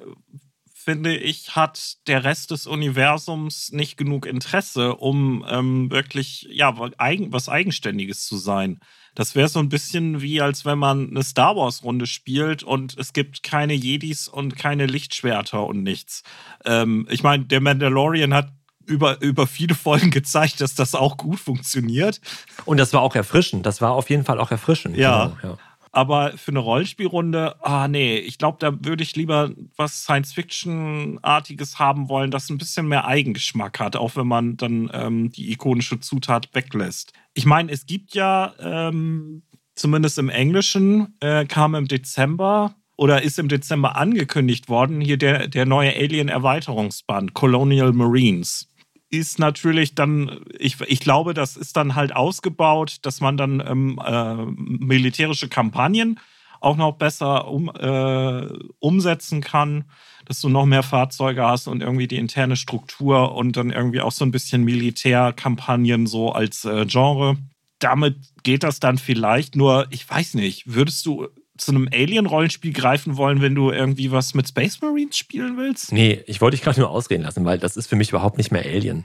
finde 0.72 1.16
ich, 1.16 1.56
hat 1.56 1.96
der 2.06 2.24
Rest 2.24 2.50
des 2.50 2.66
Universums 2.66 3.72
nicht 3.72 3.96
genug 3.96 4.26
Interesse, 4.26 4.94
um 4.96 5.44
ähm, 5.48 5.90
wirklich 5.90 6.46
ja, 6.50 6.78
was 6.78 7.48
Eigenständiges 7.48 8.24
zu 8.24 8.36
sein. 8.36 8.78
Das 9.16 9.34
wäre 9.34 9.48
so 9.48 9.58
ein 9.60 9.70
bisschen 9.70 10.20
wie, 10.20 10.42
als 10.42 10.66
wenn 10.66 10.78
man 10.78 11.08
eine 11.08 11.22
Star 11.24 11.56
Wars-Runde 11.56 12.06
spielt 12.06 12.62
und 12.62 12.96
es 12.98 13.14
gibt 13.14 13.42
keine 13.42 13.72
Jedis 13.72 14.28
und 14.28 14.56
keine 14.56 14.84
Lichtschwerter 14.84 15.66
und 15.66 15.82
nichts. 15.82 16.22
Ähm, 16.66 17.08
ich 17.10 17.22
meine, 17.22 17.46
der 17.46 17.62
Mandalorian 17.62 18.34
hat 18.34 18.52
über, 18.86 19.20
über 19.20 19.46
viele 19.46 19.74
Folgen 19.74 20.10
gezeigt, 20.10 20.60
dass 20.60 20.74
das 20.74 20.94
auch 20.94 21.16
gut 21.16 21.38
funktioniert. 21.38 22.20
Und 22.64 22.78
das 22.78 22.92
war 22.92 23.02
auch 23.02 23.14
erfrischend. 23.14 23.66
Das 23.66 23.80
war 23.80 23.92
auf 23.92 24.10
jeden 24.10 24.24
Fall 24.24 24.40
auch 24.40 24.50
erfrischend. 24.50 24.96
Ja. 24.96 25.34
Genau, 25.40 25.54
ja. 25.54 25.58
Aber 25.96 26.32
für 26.36 26.50
eine 26.50 26.58
Rollenspielrunde, 26.58 27.56
ah 27.64 27.88
nee, 27.88 28.18
ich 28.18 28.36
glaube, 28.36 28.58
da 28.60 28.84
würde 28.84 29.02
ich 29.02 29.16
lieber 29.16 29.52
was 29.76 30.02
Science-Fiction-artiges 30.02 31.78
haben 31.78 32.10
wollen, 32.10 32.30
das 32.30 32.50
ein 32.50 32.58
bisschen 32.58 32.86
mehr 32.86 33.06
Eigengeschmack 33.06 33.80
hat, 33.80 33.96
auch 33.96 34.14
wenn 34.14 34.26
man 34.26 34.58
dann 34.58 34.90
ähm, 34.92 35.30
die 35.30 35.50
ikonische 35.52 35.98
Zutat 35.98 36.50
weglässt. 36.52 37.14
Ich 37.32 37.46
meine, 37.46 37.72
es 37.72 37.86
gibt 37.86 38.14
ja, 38.14 38.52
ähm, 38.60 39.42
zumindest 39.74 40.18
im 40.18 40.28
Englischen, 40.28 41.14
äh, 41.20 41.46
kam 41.46 41.74
im 41.74 41.88
Dezember 41.88 42.74
oder 42.96 43.22
ist 43.22 43.38
im 43.38 43.48
Dezember 43.48 43.96
angekündigt 43.96 44.68
worden, 44.68 45.00
hier 45.00 45.16
der, 45.16 45.48
der 45.48 45.64
neue 45.64 45.94
Alien-Erweiterungsband, 45.96 47.32
Colonial 47.32 47.94
Marines. 47.94 48.68
Ist 49.08 49.38
natürlich 49.38 49.94
dann, 49.94 50.40
ich, 50.58 50.80
ich 50.80 51.00
glaube, 51.00 51.32
das 51.32 51.56
ist 51.56 51.76
dann 51.76 51.94
halt 51.94 52.14
ausgebaut, 52.14 52.96
dass 53.02 53.20
man 53.20 53.36
dann 53.36 53.62
ähm, 53.64 54.00
äh, 54.04 54.34
militärische 54.56 55.48
Kampagnen 55.48 56.18
auch 56.60 56.76
noch 56.76 56.92
besser 56.92 57.48
um, 57.48 57.68
äh, 57.68 58.48
umsetzen 58.80 59.40
kann, 59.40 59.84
dass 60.24 60.40
du 60.40 60.48
noch 60.48 60.66
mehr 60.66 60.82
Fahrzeuge 60.82 61.44
hast 61.44 61.68
und 61.68 61.82
irgendwie 61.82 62.08
die 62.08 62.16
interne 62.16 62.56
Struktur 62.56 63.34
und 63.34 63.56
dann 63.56 63.70
irgendwie 63.70 64.00
auch 64.00 64.12
so 64.12 64.24
ein 64.24 64.32
bisschen 64.32 64.64
Militärkampagnen 64.64 66.06
so 66.06 66.32
als 66.32 66.64
äh, 66.64 66.84
Genre. 66.86 67.36
Damit 67.78 68.16
geht 68.42 68.64
das 68.64 68.80
dann 68.80 68.98
vielleicht, 68.98 69.54
nur 69.54 69.86
ich 69.90 70.08
weiß 70.08 70.34
nicht, 70.34 70.74
würdest 70.74 71.06
du 71.06 71.28
zu 71.56 71.72
einem 71.72 71.88
Alien-Rollenspiel 71.92 72.72
greifen 72.72 73.16
wollen, 73.16 73.40
wenn 73.40 73.54
du 73.54 73.70
irgendwie 73.70 74.10
was 74.10 74.34
mit 74.34 74.48
Space 74.48 74.80
Marines 74.80 75.16
spielen 75.16 75.56
willst? 75.56 75.92
Nee, 75.92 76.22
ich 76.26 76.40
wollte 76.40 76.56
dich 76.56 76.64
gerade 76.64 76.80
nur 76.80 76.90
ausreden 76.90 77.22
lassen, 77.22 77.44
weil 77.44 77.58
das 77.58 77.76
ist 77.76 77.86
für 77.86 77.96
mich 77.96 78.10
überhaupt 78.10 78.38
nicht 78.38 78.50
mehr 78.52 78.64
Alien. 78.64 79.04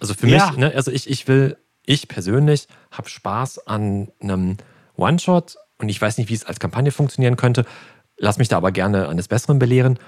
Also 0.00 0.14
für 0.14 0.28
ja. 0.28 0.48
mich, 0.48 0.56
ne, 0.58 0.72
also 0.74 0.90
ich, 0.90 1.08
ich 1.08 1.26
will, 1.28 1.56
ich 1.86 2.08
persönlich 2.08 2.68
habe 2.90 3.08
Spaß 3.08 3.66
an 3.66 4.08
einem 4.20 4.56
One-Shot 4.96 5.56
und 5.78 5.88
ich 5.88 6.00
weiß 6.00 6.18
nicht, 6.18 6.28
wie 6.28 6.34
es 6.34 6.44
als 6.44 6.60
Kampagne 6.60 6.92
funktionieren 6.92 7.36
könnte. 7.36 7.64
Lass 8.16 8.38
mich 8.38 8.48
da 8.48 8.56
aber 8.56 8.72
gerne 8.72 9.08
eines 9.08 9.28
Besseren 9.28 9.58
belehren. 9.58 9.98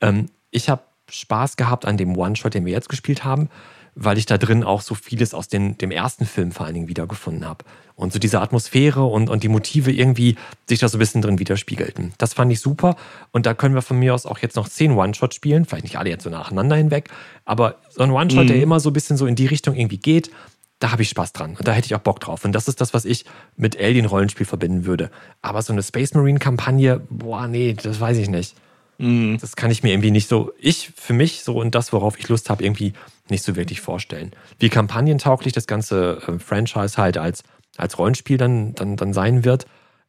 Ähm, 0.00 0.26
ich 0.50 0.68
habe 0.68 0.82
Spaß 1.08 1.56
gehabt 1.56 1.84
an 1.84 1.96
dem 1.96 2.16
One-Shot, 2.16 2.54
den 2.54 2.64
wir 2.64 2.72
jetzt 2.72 2.88
gespielt 2.88 3.24
haben, 3.24 3.48
weil 3.96 4.18
ich 4.18 4.26
da 4.26 4.36
drin 4.36 4.62
auch 4.62 4.82
so 4.82 4.94
vieles 4.94 5.34
aus 5.34 5.48
den, 5.48 5.78
dem 5.78 5.90
ersten 5.90 6.26
Film 6.26 6.52
vor 6.52 6.66
allen 6.66 6.74
Dingen 6.74 6.88
wiedergefunden 6.88 7.48
habe. 7.48 7.64
Und 7.94 8.12
so 8.12 8.18
diese 8.18 8.42
Atmosphäre 8.42 9.04
und, 9.04 9.30
und 9.30 9.42
die 9.42 9.48
Motive 9.48 9.90
irgendwie 9.90 10.36
sich 10.68 10.80
da 10.80 10.88
so 10.88 10.98
ein 10.98 11.00
bisschen 11.00 11.22
drin 11.22 11.38
widerspiegelten. 11.38 12.12
Das 12.18 12.34
fand 12.34 12.52
ich 12.52 12.60
super. 12.60 12.96
Und 13.32 13.46
da 13.46 13.54
können 13.54 13.74
wir 13.74 13.80
von 13.80 13.98
mir 13.98 14.14
aus 14.14 14.26
auch 14.26 14.38
jetzt 14.38 14.54
noch 14.54 14.68
zehn 14.68 14.92
One-Shot 14.92 15.32
spielen. 15.32 15.64
Vielleicht 15.64 15.84
nicht 15.84 15.96
alle 15.96 16.10
jetzt 16.10 16.24
so 16.24 16.30
nacheinander 16.30 16.76
hinweg. 16.76 17.08
Aber 17.46 17.76
so 17.88 18.02
ein 18.02 18.10
One-Shot, 18.10 18.44
mhm. 18.44 18.48
der 18.48 18.62
immer 18.62 18.80
so 18.80 18.90
ein 18.90 18.92
bisschen 18.92 19.16
so 19.16 19.24
in 19.24 19.34
die 19.34 19.46
Richtung 19.46 19.74
irgendwie 19.74 19.96
geht, 19.96 20.30
da 20.78 20.92
habe 20.92 21.00
ich 21.00 21.08
Spaß 21.08 21.32
dran 21.32 21.56
und 21.56 21.66
da 21.66 21.72
hätte 21.72 21.86
ich 21.86 21.94
auch 21.94 22.00
Bock 22.00 22.20
drauf. 22.20 22.44
Und 22.44 22.52
das 22.52 22.68
ist 22.68 22.82
das, 22.82 22.92
was 22.92 23.06
ich 23.06 23.24
mit 23.56 23.80
Alien-Rollenspiel 23.80 24.44
verbinden 24.44 24.84
würde. 24.84 25.10
Aber 25.40 25.62
so 25.62 25.72
eine 25.72 25.82
Space 25.82 26.12
Marine-Kampagne, 26.12 27.00
boah, 27.08 27.48
nee, 27.48 27.72
das 27.72 27.98
weiß 27.98 28.18
ich 28.18 28.28
nicht. 28.28 28.54
Mhm. 28.98 29.38
Das 29.40 29.56
kann 29.56 29.70
ich 29.70 29.82
mir 29.82 29.92
irgendwie 29.92 30.10
nicht 30.10 30.28
so, 30.28 30.52
ich 30.58 30.92
für 30.94 31.14
mich 31.14 31.42
so 31.44 31.58
und 31.58 31.74
das, 31.74 31.94
worauf 31.94 32.18
ich 32.18 32.28
Lust 32.28 32.50
habe, 32.50 32.62
irgendwie 32.62 32.92
nicht 33.30 33.42
so 33.42 33.56
wirklich 33.56 33.80
vorstellen. 33.80 34.32
Wie 34.58 34.68
kampagnentauglich 34.68 35.52
das 35.52 35.66
ganze 35.66 36.22
äh, 36.26 36.38
Franchise 36.38 36.96
halt 36.96 37.18
als, 37.18 37.42
als 37.76 37.98
Rollenspiel 37.98 38.38
dann, 38.38 38.74
dann, 38.74 38.96
dann 38.96 39.12
sein 39.12 39.44
wird, 39.44 39.66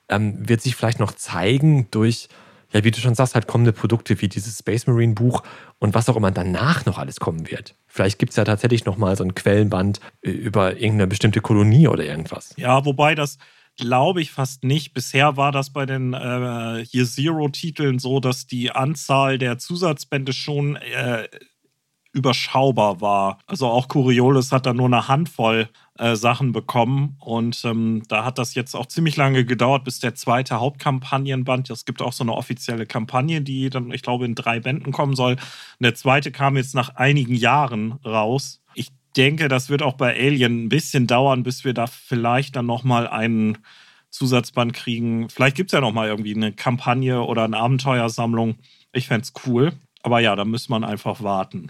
ähm, 0.09 0.47
wird 0.47 0.61
sich 0.61 0.75
vielleicht 0.75 0.99
noch 0.99 1.13
zeigen 1.13 1.87
durch 1.91 2.29
ja, 2.73 2.83
wie 2.83 2.91
du 2.91 2.99
schon 2.99 3.15
sagst, 3.15 3.35
halt 3.35 3.47
kommende 3.47 3.71
Produkte 3.71 4.19
wie 4.21 4.27
dieses 4.27 4.59
Space 4.59 4.87
Marine 4.87 5.13
Buch 5.13 5.43
und 5.79 5.93
was 5.93 6.09
auch 6.09 6.17
immer 6.17 6.31
danach 6.31 6.85
noch 6.85 6.97
alles 6.97 7.19
kommen 7.19 7.49
wird. 7.49 7.75
Vielleicht 7.87 8.19
gibt 8.19 8.31
es 8.31 8.35
ja 8.35 8.43
tatsächlich 8.43 8.85
nochmal 8.85 9.15
so 9.15 9.23
ein 9.23 9.35
Quellenband 9.35 9.99
äh, 10.21 10.31
über 10.31 10.73
irgendeine 10.73 11.07
bestimmte 11.07 11.41
Kolonie 11.41 11.87
oder 11.87 12.03
irgendwas. 12.03 12.53
Ja, 12.57 12.83
wobei 12.85 13.15
das 13.15 13.37
glaube 13.77 14.21
ich 14.21 14.31
fast 14.31 14.63
nicht. 14.63 14.93
Bisher 14.93 15.37
war 15.37 15.51
das 15.51 15.71
bei 15.71 15.85
den 15.85 16.13
äh, 16.13 16.83
hier 16.85 17.05
Zero-Titeln 17.05 17.99
so, 17.99 18.19
dass 18.19 18.47
die 18.47 18.71
Anzahl 18.71 19.37
der 19.37 19.57
Zusatzbände 19.59 20.33
schon 20.33 20.75
äh, 20.75 21.27
überschaubar 22.13 23.01
war. 23.01 23.39
Also 23.47 23.67
auch 23.67 23.87
Coriolis 23.87 24.51
hat 24.51 24.65
da 24.65 24.73
nur 24.73 24.87
eine 24.87 25.07
Handvoll 25.07 25.69
äh, 25.97 26.15
Sachen 26.15 26.51
bekommen 26.51 27.15
und 27.19 27.63
ähm, 27.65 28.03
da 28.07 28.23
hat 28.23 28.37
das 28.37 28.55
jetzt 28.55 28.75
auch 28.75 28.85
ziemlich 28.85 29.17
lange 29.17 29.45
gedauert, 29.45 29.83
bis 29.83 29.99
der 29.99 30.15
zweite 30.15 30.59
Hauptkampagnenband, 30.59 31.69
es 31.69 31.85
gibt 31.85 32.01
auch 32.01 32.13
so 32.13 32.23
eine 32.23 32.33
offizielle 32.33 32.85
Kampagne, 32.85 33.41
die 33.41 33.69
dann, 33.69 33.91
ich 33.91 34.01
glaube, 34.01 34.25
in 34.25 34.35
drei 34.35 34.59
Bänden 34.59 34.91
kommen 34.91 35.15
soll. 35.15 35.33
Und 35.33 35.39
der 35.81 35.95
zweite 35.95 36.31
kam 36.31 36.57
jetzt 36.57 36.75
nach 36.75 36.95
einigen 36.95 37.35
Jahren 37.35 37.93
raus. 38.05 38.61
Ich 38.73 38.89
denke, 39.15 39.47
das 39.47 39.69
wird 39.69 39.81
auch 39.81 39.93
bei 39.93 40.15
Alien 40.15 40.65
ein 40.65 40.69
bisschen 40.69 41.07
dauern, 41.07 41.43
bis 41.43 41.65
wir 41.65 41.73
da 41.73 41.87
vielleicht 41.87 42.55
dann 42.55 42.65
nochmal 42.65 43.07
einen 43.07 43.57
Zusatzband 44.09 44.73
kriegen. 44.73 45.29
Vielleicht 45.29 45.55
gibt 45.55 45.71
es 45.71 45.73
ja 45.73 45.81
nochmal 45.81 46.07
irgendwie 46.07 46.35
eine 46.35 46.53
Kampagne 46.53 47.21
oder 47.21 47.43
eine 47.43 47.57
Abenteuersammlung. 47.57 48.55
Ich 48.91 49.07
fände 49.07 49.23
es 49.23 49.33
cool. 49.45 49.73
Aber 50.03 50.19
ja, 50.19 50.35
da 50.35 50.45
muss 50.45 50.69
man 50.69 50.83
einfach 50.83 51.21
warten. 51.21 51.69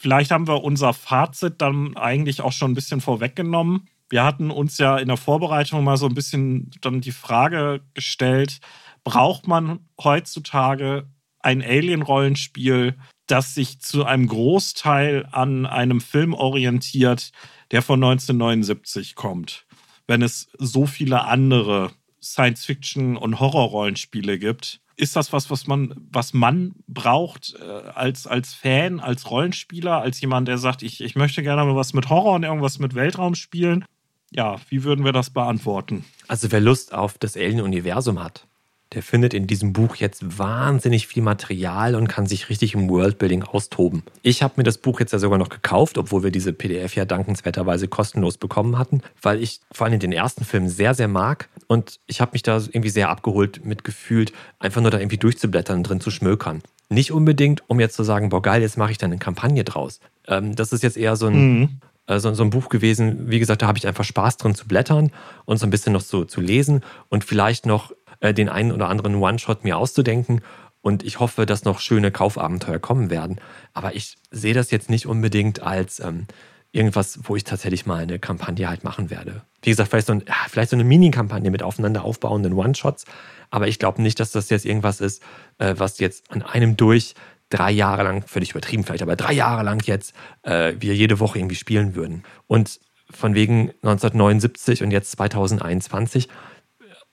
Vielleicht 0.00 0.30
haben 0.30 0.48
wir 0.48 0.64
unser 0.64 0.94
Fazit 0.94 1.60
dann 1.60 1.94
eigentlich 1.94 2.40
auch 2.40 2.52
schon 2.52 2.70
ein 2.70 2.74
bisschen 2.74 3.02
vorweggenommen. 3.02 3.86
Wir 4.08 4.24
hatten 4.24 4.50
uns 4.50 4.78
ja 4.78 4.96
in 4.96 5.08
der 5.08 5.18
Vorbereitung 5.18 5.84
mal 5.84 5.98
so 5.98 6.06
ein 6.06 6.14
bisschen 6.14 6.70
dann 6.80 7.02
die 7.02 7.12
Frage 7.12 7.82
gestellt, 7.92 8.60
braucht 9.04 9.46
man 9.46 9.80
heutzutage 10.02 11.06
ein 11.40 11.60
Alien-Rollenspiel, 11.60 12.96
das 13.26 13.54
sich 13.54 13.82
zu 13.82 14.06
einem 14.06 14.26
Großteil 14.26 15.28
an 15.32 15.66
einem 15.66 16.00
Film 16.00 16.32
orientiert, 16.32 17.30
der 17.70 17.82
von 17.82 18.02
1979 18.02 19.14
kommt, 19.14 19.66
wenn 20.06 20.22
es 20.22 20.48
so 20.56 20.86
viele 20.86 21.26
andere 21.26 21.90
Science-Fiction- 22.22 23.16
und 23.16 23.40
Horror-Rollenspiele 23.40 24.38
gibt? 24.38 24.80
ist 25.00 25.16
das 25.16 25.32
was, 25.32 25.50
was 25.50 25.66
man, 25.66 25.94
was 26.12 26.34
man 26.34 26.74
braucht 26.86 27.54
äh, 27.58 27.88
als, 27.94 28.26
als 28.26 28.52
Fan, 28.52 29.00
als 29.00 29.30
Rollenspieler, 29.30 30.02
als 30.02 30.20
jemand, 30.20 30.46
der 30.46 30.58
sagt, 30.58 30.82
ich, 30.82 31.00
ich 31.00 31.16
möchte 31.16 31.42
gerne 31.42 31.64
mal 31.64 31.74
was 31.74 31.94
mit 31.94 32.10
Horror 32.10 32.34
und 32.34 32.42
irgendwas 32.42 32.78
mit 32.78 32.94
Weltraum 32.94 33.34
spielen? 33.34 33.84
Ja, 34.30 34.56
wie 34.68 34.84
würden 34.84 35.04
wir 35.04 35.12
das 35.12 35.30
beantworten? 35.30 36.04
Also 36.28 36.52
wer 36.52 36.60
Lust 36.60 36.92
auf 36.92 37.18
das 37.18 37.36
Alien-Universum 37.36 38.22
hat, 38.22 38.46
der 38.92 39.02
findet 39.02 39.34
in 39.34 39.46
diesem 39.46 39.72
Buch 39.72 39.96
jetzt 39.96 40.38
wahnsinnig 40.38 41.06
viel 41.06 41.22
Material 41.22 41.94
und 41.94 42.08
kann 42.08 42.26
sich 42.26 42.48
richtig 42.48 42.74
im 42.74 42.88
Worldbuilding 42.88 43.44
austoben. 43.44 44.02
Ich 44.22 44.42
habe 44.42 44.54
mir 44.56 44.64
das 44.64 44.78
Buch 44.78 44.98
jetzt 44.98 45.12
ja 45.12 45.20
sogar 45.20 45.38
noch 45.38 45.48
gekauft, 45.48 45.96
obwohl 45.96 46.24
wir 46.24 46.30
diese 46.32 46.52
PDF 46.52 46.96
ja 46.96 47.04
dankenswerterweise 47.04 47.86
kostenlos 47.86 48.36
bekommen 48.36 48.78
hatten, 48.78 49.02
weil 49.22 49.40
ich 49.40 49.60
vor 49.70 49.86
allem 49.86 50.00
den 50.00 50.12
ersten 50.12 50.44
Film 50.44 50.68
sehr, 50.68 50.94
sehr 50.94 51.08
mag 51.08 51.48
und 51.68 52.00
ich 52.06 52.20
habe 52.20 52.32
mich 52.32 52.42
da 52.42 52.56
irgendwie 52.56 52.90
sehr 52.90 53.10
abgeholt 53.10 53.64
mitgefühlt, 53.64 54.32
einfach 54.58 54.80
nur 54.80 54.90
da 54.90 54.98
irgendwie 54.98 55.18
durchzublättern, 55.18 55.84
drin 55.84 56.00
zu 56.00 56.10
schmökern. 56.10 56.62
Nicht 56.88 57.12
unbedingt, 57.12 57.62
um 57.68 57.78
jetzt 57.78 57.94
zu 57.94 58.02
sagen, 58.02 58.30
boah 58.30 58.42
geil, 58.42 58.62
jetzt 58.62 58.76
mache 58.76 58.90
ich 58.90 58.98
da 58.98 59.06
eine 59.06 59.18
Kampagne 59.18 59.62
draus. 59.62 60.00
Ähm, 60.26 60.56
das 60.56 60.72
ist 60.72 60.82
jetzt 60.82 60.96
eher 60.96 61.14
so 61.14 61.26
ein, 61.26 61.60
mhm. 61.60 61.68
äh, 62.08 62.18
so, 62.18 62.34
so, 62.34 62.42
ein 62.42 62.50
Buch 62.50 62.68
gewesen, 62.68 63.30
wie 63.30 63.38
gesagt, 63.38 63.62
da 63.62 63.68
habe 63.68 63.78
ich 63.78 63.86
einfach 63.86 64.02
Spaß 64.02 64.38
drin 64.38 64.56
zu 64.56 64.66
blättern 64.66 65.12
und 65.44 65.58
so 65.58 65.66
ein 65.66 65.70
bisschen 65.70 65.92
noch 65.92 66.00
so 66.00 66.24
zu 66.24 66.40
lesen 66.40 66.82
und 67.08 67.22
vielleicht 67.22 67.64
noch 67.64 67.92
äh, 68.20 68.32
den 68.32 68.48
einen 68.48 68.72
oder 68.72 68.88
anderen 68.88 69.16
One-Shot 69.16 69.64
mir 69.64 69.76
auszudenken. 69.76 70.42
Und 70.82 71.02
ich 71.02 71.20
hoffe, 71.20 71.44
dass 71.44 71.64
noch 71.64 71.80
schöne 71.80 72.10
Kaufabenteuer 72.10 72.78
kommen 72.78 73.10
werden. 73.10 73.40
Aber 73.74 73.94
ich 73.94 74.16
sehe 74.30 74.54
das 74.54 74.70
jetzt 74.70 74.88
nicht 74.88 75.06
unbedingt 75.06 75.60
als 75.60 76.00
ähm, 76.00 76.26
irgendwas, 76.72 77.20
wo 77.24 77.36
ich 77.36 77.44
tatsächlich 77.44 77.84
mal 77.84 78.02
eine 78.02 78.18
Kampagne 78.18 78.68
halt 78.68 78.84
machen 78.84 79.10
werde. 79.10 79.42
Wie 79.62 79.70
gesagt, 79.70 79.90
vielleicht 79.90 80.06
so, 80.06 80.14
ein, 80.14 80.24
vielleicht 80.48 80.70
so 80.70 80.76
eine 80.76 80.84
Mini-Kampagne 80.84 81.50
mit 81.50 81.62
aufeinander 81.62 82.04
aufbauenden 82.04 82.54
One-Shots. 82.54 83.04
Aber 83.50 83.68
ich 83.68 83.78
glaube 83.78 84.00
nicht, 84.00 84.20
dass 84.20 84.32
das 84.32 84.48
jetzt 84.48 84.64
irgendwas 84.64 85.00
ist, 85.00 85.22
äh, 85.58 85.74
was 85.76 85.98
jetzt 85.98 86.30
an 86.30 86.42
einem 86.42 86.76
durch 86.76 87.14
drei 87.50 87.72
Jahre 87.72 88.04
lang, 88.04 88.22
völlig 88.26 88.52
übertrieben 88.52 88.84
vielleicht, 88.84 89.02
aber 89.02 89.16
drei 89.16 89.32
Jahre 89.32 89.64
lang 89.64 89.82
jetzt 89.84 90.14
äh, 90.42 90.74
wir 90.78 90.94
jede 90.94 91.18
Woche 91.18 91.38
irgendwie 91.38 91.56
spielen 91.56 91.96
würden. 91.96 92.22
Und 92.46 92.80
von 93.10 93.34
wegen 93.34 93.70
1979 93.82 94.84
und 94.84 94.92
jetzt 94.92 95.10
2021 95.12 96.28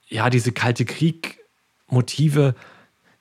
ja, 0.08 0.30
diese 0.30 0.52
kalte 0.52 0.86
Krieg-Motive, 0.86 2.56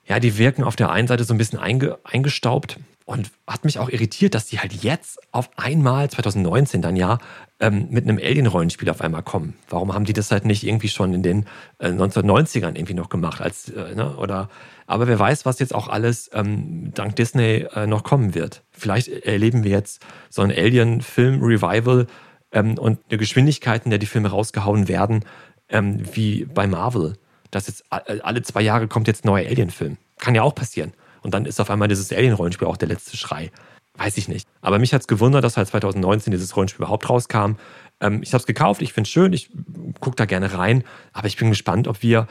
ja, 0.04 0.20
die 0.20 0.38
wirken 0.38 0.64
auf 0.64 0.76
der 0.76 0.90
einen 0.90 1.08
Seite 1.08 1.24
so 1.24 1.34
ein 1.34 1.38
bisschen 1.38 1.58
einge, 1.58 1.98
eingestaubt 2.04 2.78
und 3.06 3.30
hat 3.46 3.64
mich 3.64 3.78
auch 3.78 3.88
irritiert, 3.88 4.34
dass 4.34 4.46
die 4.46 4.58
halt 4.58 4.72
jetzt 4.72 5.18
auf 5.32 5.48
einmal, 5.56 6.10
2019 6.10 6.82
dann 6.82 6.96
ja, 6.96 7.18
ähm, 7.60 7.86
mit 7.90 8.04
einem 8.04 8.18
Alien-Rollenspiel 8.18 8.90
auf 8.90 9.00
einmal 9.00 9.22
kommen. 9.22 9.54
Warum 9.68 9.94
haben 9.94 10.04
die 10.04 10.12
das 10.12 10.30
halt 10.32 10.44
nicht 10.44 10.64
irgendwie 10.64 10.88
schon 10.88 11.14
in 11.14 11.22
den 11.22 11.46
äh, 11.78 11.88
1990ern 11.88 12.74
irgendwie 12.74 12.94
noch 12.94 13.08
gemacht? 13.08 13.40
Als, 13.40 13.68
äh, 13.68 13.94
ne, 13.94 14.16
oder, 14.16 14.48
aber 14.88 15.06
wer 15.06 15.18
weiß, 15.18 15.46
was 15.46 15.60
jetzt 15.60 15.74
auch 15.74 15.88
alles 15.88 16.28
ähm, 16.34 16.92
dank 16.94 17.14
Disney 17.14 17.66
äh, 17.74 17.86
noch 17.86 18.02
kommen 18.02 18.34
wird. 18.34 18.64
Vielleicht 18.72 19.08
erleben 19.08 19.62
wir 19.62 19.70
jetzt 19.70 20.04
so 20.28 20.42
ein 20.42 20.50
Alien-Film-Revival 20.50 22.08
ähm, 22.50 22.76
und 22.76 22.98
eine 23.08 23.18
Geschwindigkeit, 23.18 23.84
in 23.84 23.90
der 23.90 24.00
die 24.00 24.06
Filme 24.06 24.30
rausgehauen 24.30 24.88
werden, 24.88 25.24
ähm, 25.68 26.02
wie 26.14 26.44
bei 26.44 26.66
Marvel, 26.66 27.16
dass 27.50 27.66
jetzt 27.66 27.84
alle 27.90 28.42
zwei 28.42 28.62
Jahre 28.62 28.88
kommt 28.88 29.06
jetzt 29.08 29.24
ein 29.24 29.28
neuer 29.28 29.46
Alien-Film. 29.46 29.98
Kann 30.18 30.34
ja 30.34 30.42
auch 30.42 30.54
passieren. 30.54 30.92
Und 31.22 31.34
dann 31.34 31.44
ist 31.44 31.60
auf 31.60 31.70
einmal 31.70 31.88
dieses 31.88 32.12
Alien-Rollenspiel 32.12 32.68
auch 32.68 32.76
der 32.76 32.88
letzte 32.88 33.16
Schrei. 33.16 33.50
Weiß 33.94 34.16
ich 34.18 34.28
nicht. 34.28 34.46
Aber 34.60 34.78
mich 34.78 34.92
hat 34.92 35.02
es 35.02 35.08
gewundert, 35.08 35.42
dass 35.42 35.56
halt 35.56 35.68
2019 35.68 36.30
dieses 36.30 36.54
Rollenspiel 36.54 36.84
überhaupt 36.84 37.08
rauskam. 37.08 37.54
Ähm, 38.00 38.22
ich 38.22 38.32
habe 38.32 38.40
es 38.40 38.46
gekauft, 38.46 38.82
ich 38.82 38.92
finde 38.92 39.08
es 39.08 39.12
schön, 39.12 39.32
ich 39.32 39.50
gucke 40.00 40.16
da 40.16 40.26
gerne 40.26 40.52
rein. 40.52 40.84
Aber 41.12 41.26
ich 41.26 41.36
bin 41.36 41.48
gespannt, 41.48 41.88
ob 41.88 42.02
wir 42.02 42.26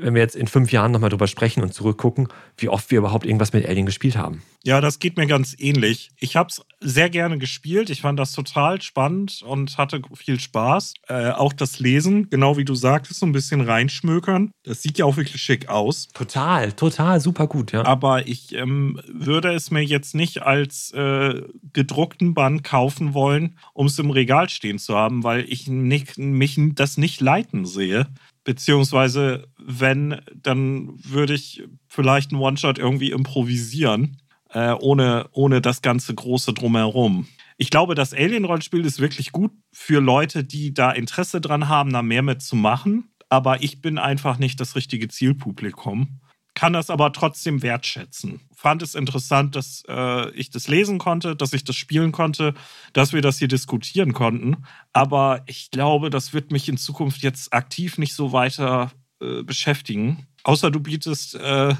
wenn 0.00 0.14
wir 0.14 0.22
jetzt 0.22 0.36
in 0.36 0.46
fünf 0.46 0.72
Jahren 0.72 0.92
nochmal 0.92 1.10
drüber 1.10 1.26
sprechen 1.26 1.62
und 1.62 1.72
zurückgucken, 1.72 2.28
wie 2.56 2.68
oft 2.68 2.90
wir 2.90 2.98
überhaupt 2.98 3.26
irgendwas 3.26 3.52
mit 3.52 3.66
Alien 3.66 3.86
gespielt 3.86 4.16
haben. 4.16 4.42
Ja, 4.64 4.80
das 4.80 4.98
geht 4.98 5.18
mir 5.18 5.26
ganz 5.26 5.54
ähnlich. 5.58 6.10
Ich 6.18 6.36
habe 6.36 6.48
es 6.48 6.62
sehr 6.80 7.10
gerne 7.10 7.38
gespielt. 7.38 7.90
Ich 7.90 8.00
fand 8.00 8.18
das 8.18 8.32
total 8.32 8.80
spannend 8.80 9.42
und 9.46 9.76
hatte 9.76 10.00
viel 10.14 10.40
Spaß. 10.40 10.94
Äh, 11.08 11.30
auch 11.30 11.52
das 11.52 11.80
Lesen, 11.80 12.30
genau 12.30 12.56
wie 12.56 12.64
du 12.64 12.74
sagtest, 12.74 13.20
so 13.20 13.26
ein 13.26 13.32
bisschen 13.32 13.60
reinschmökern. 13.60 14.52
Das 14.62 14.82
sieht 14.82 14.96
ja 14.98 15.04
auch 15.04 15.18
wirklich 15.18 15.42
schick 15.42 15.68
aus. 15.68 16.08
Total, 16.14 16.72
total, 16.72 17.20
super 17.20 17.46
gut, 17.46 17.72
ja. 17.72 17.84
Aber 17.84 18.26
ich 18.26 18.54
ähm, 18.54 18.98
würde 19.06 19.52
es 19.52 19.70
mir 19.70 19.84
jetzt 19.84 20.14
nicht 20.14 20.42
als 20.42 20.92
äh, 20.92 21.42
gedruckten 21.74 22.32
Band 22.32 22.64
kaufen 22.64 23.12
wollen, 23.12 23.58
um 23.74 23.86
es 23.86 23.98
im 23.98 24.10
Regal 24.10 24.48
stehen 24.48 24.78
zu 24.78 24.94
haben, 24.96 25.24
weil 25.24 25.44
ich 25.46 25.68
nicht, 25.68 26.16
mich 26.16 26.58
das 26.74 26.96
nicht 26.96 27.20
leiten 27.20 27.66
sehe. 27.66 28.06
Beziehungsweise, 28.44 29.48
wenn, 29.58 30.20
dann 30.34 30.92
würde 31.02 31.34
ich 31.34 31.64
vielleicht 31.88 32.30
einen 32.30 32.40
One-Shot 32.40 32.78
irgendwie 32.78 33.10
improvisieren 33.10 34.18
äh, 34.54 34.72
ohne, 34.72 35.28
ohne 35.32 35.60
das 35.60 35.82
ganze 35.82 36.14
große 36.14 36.54
Drumherum. 36.54 37.26
Ich 37.56 37.70
glaube, 37.70 37.94
das 37.94 38.14
Alien-Rollenspiel 38.14 38.84
ist 38.84 39.00
wirklich 39.00 39.32
gut 39.32 39.52
für 39.72 40.00
Leute, 40.00 40.44
die 40.44 40.74
da 40.74 40.90
Interesse 40.90 41.40
dran 41.40 41.68
haben, 41.68 41.92
da 41.92 42.02
mehr 42.02 42.22
mitzumachen. 42.22 43.10
Aber 43.28 43.62
ich 43.62 43.80
bin 43.80 43.98
einfach 43.98 44.38
nicht 44.38 44.60
das 44.60 44.76
richtige 44.76 45.08
Zielpublikum. 45.08 46.20
Kann 46.54 46.72
das 46.72 46.88
aber 46.88 47.12
trotzdem 47.12 47.62
wertschätzen. 47.62 48.40
Fand 48.54 48.82
es 48.82 48.94
interessant, 48.94 49.56
dass 49.56 49.82
äh, 49.88 50.30
ich 50.30 50.50
das 50.50 50.68
lesen 50.68 50.98
konnte, 50.98 51.34
dass 51.34 51.52
ich 51.52 51.64
das 51.64 51.74
spielen 51.74 52.12
konnte, 52.12 52.54
dass 52.92 53.12
wir 53.12 53.22
das 53.22 53.38
hier 53.38 53.48
diskutieren 53.48 54.12
konnten. 54.12 54.64
Aber 54.92 55.42
ich 55.46 55.72
glaube, 55.72 56.10
das 56.10 56.32
wird 56.32 56.52
mich 56.52 56.68
in 56.68 56.76
Zukunft 56.76 57.22
jetzt 57.22 57.52
aktiv 57.52 57.98
nicht 57.98 58.14
so 58.14 58.32
weiter 58.32 58.92
äh, 59.20 59.42
beschäftigen. 59.42 60.28
Außer 60.44 60.70
du 60.70 60.78
bietest 60.78 61.34
äh, 61.34 61.74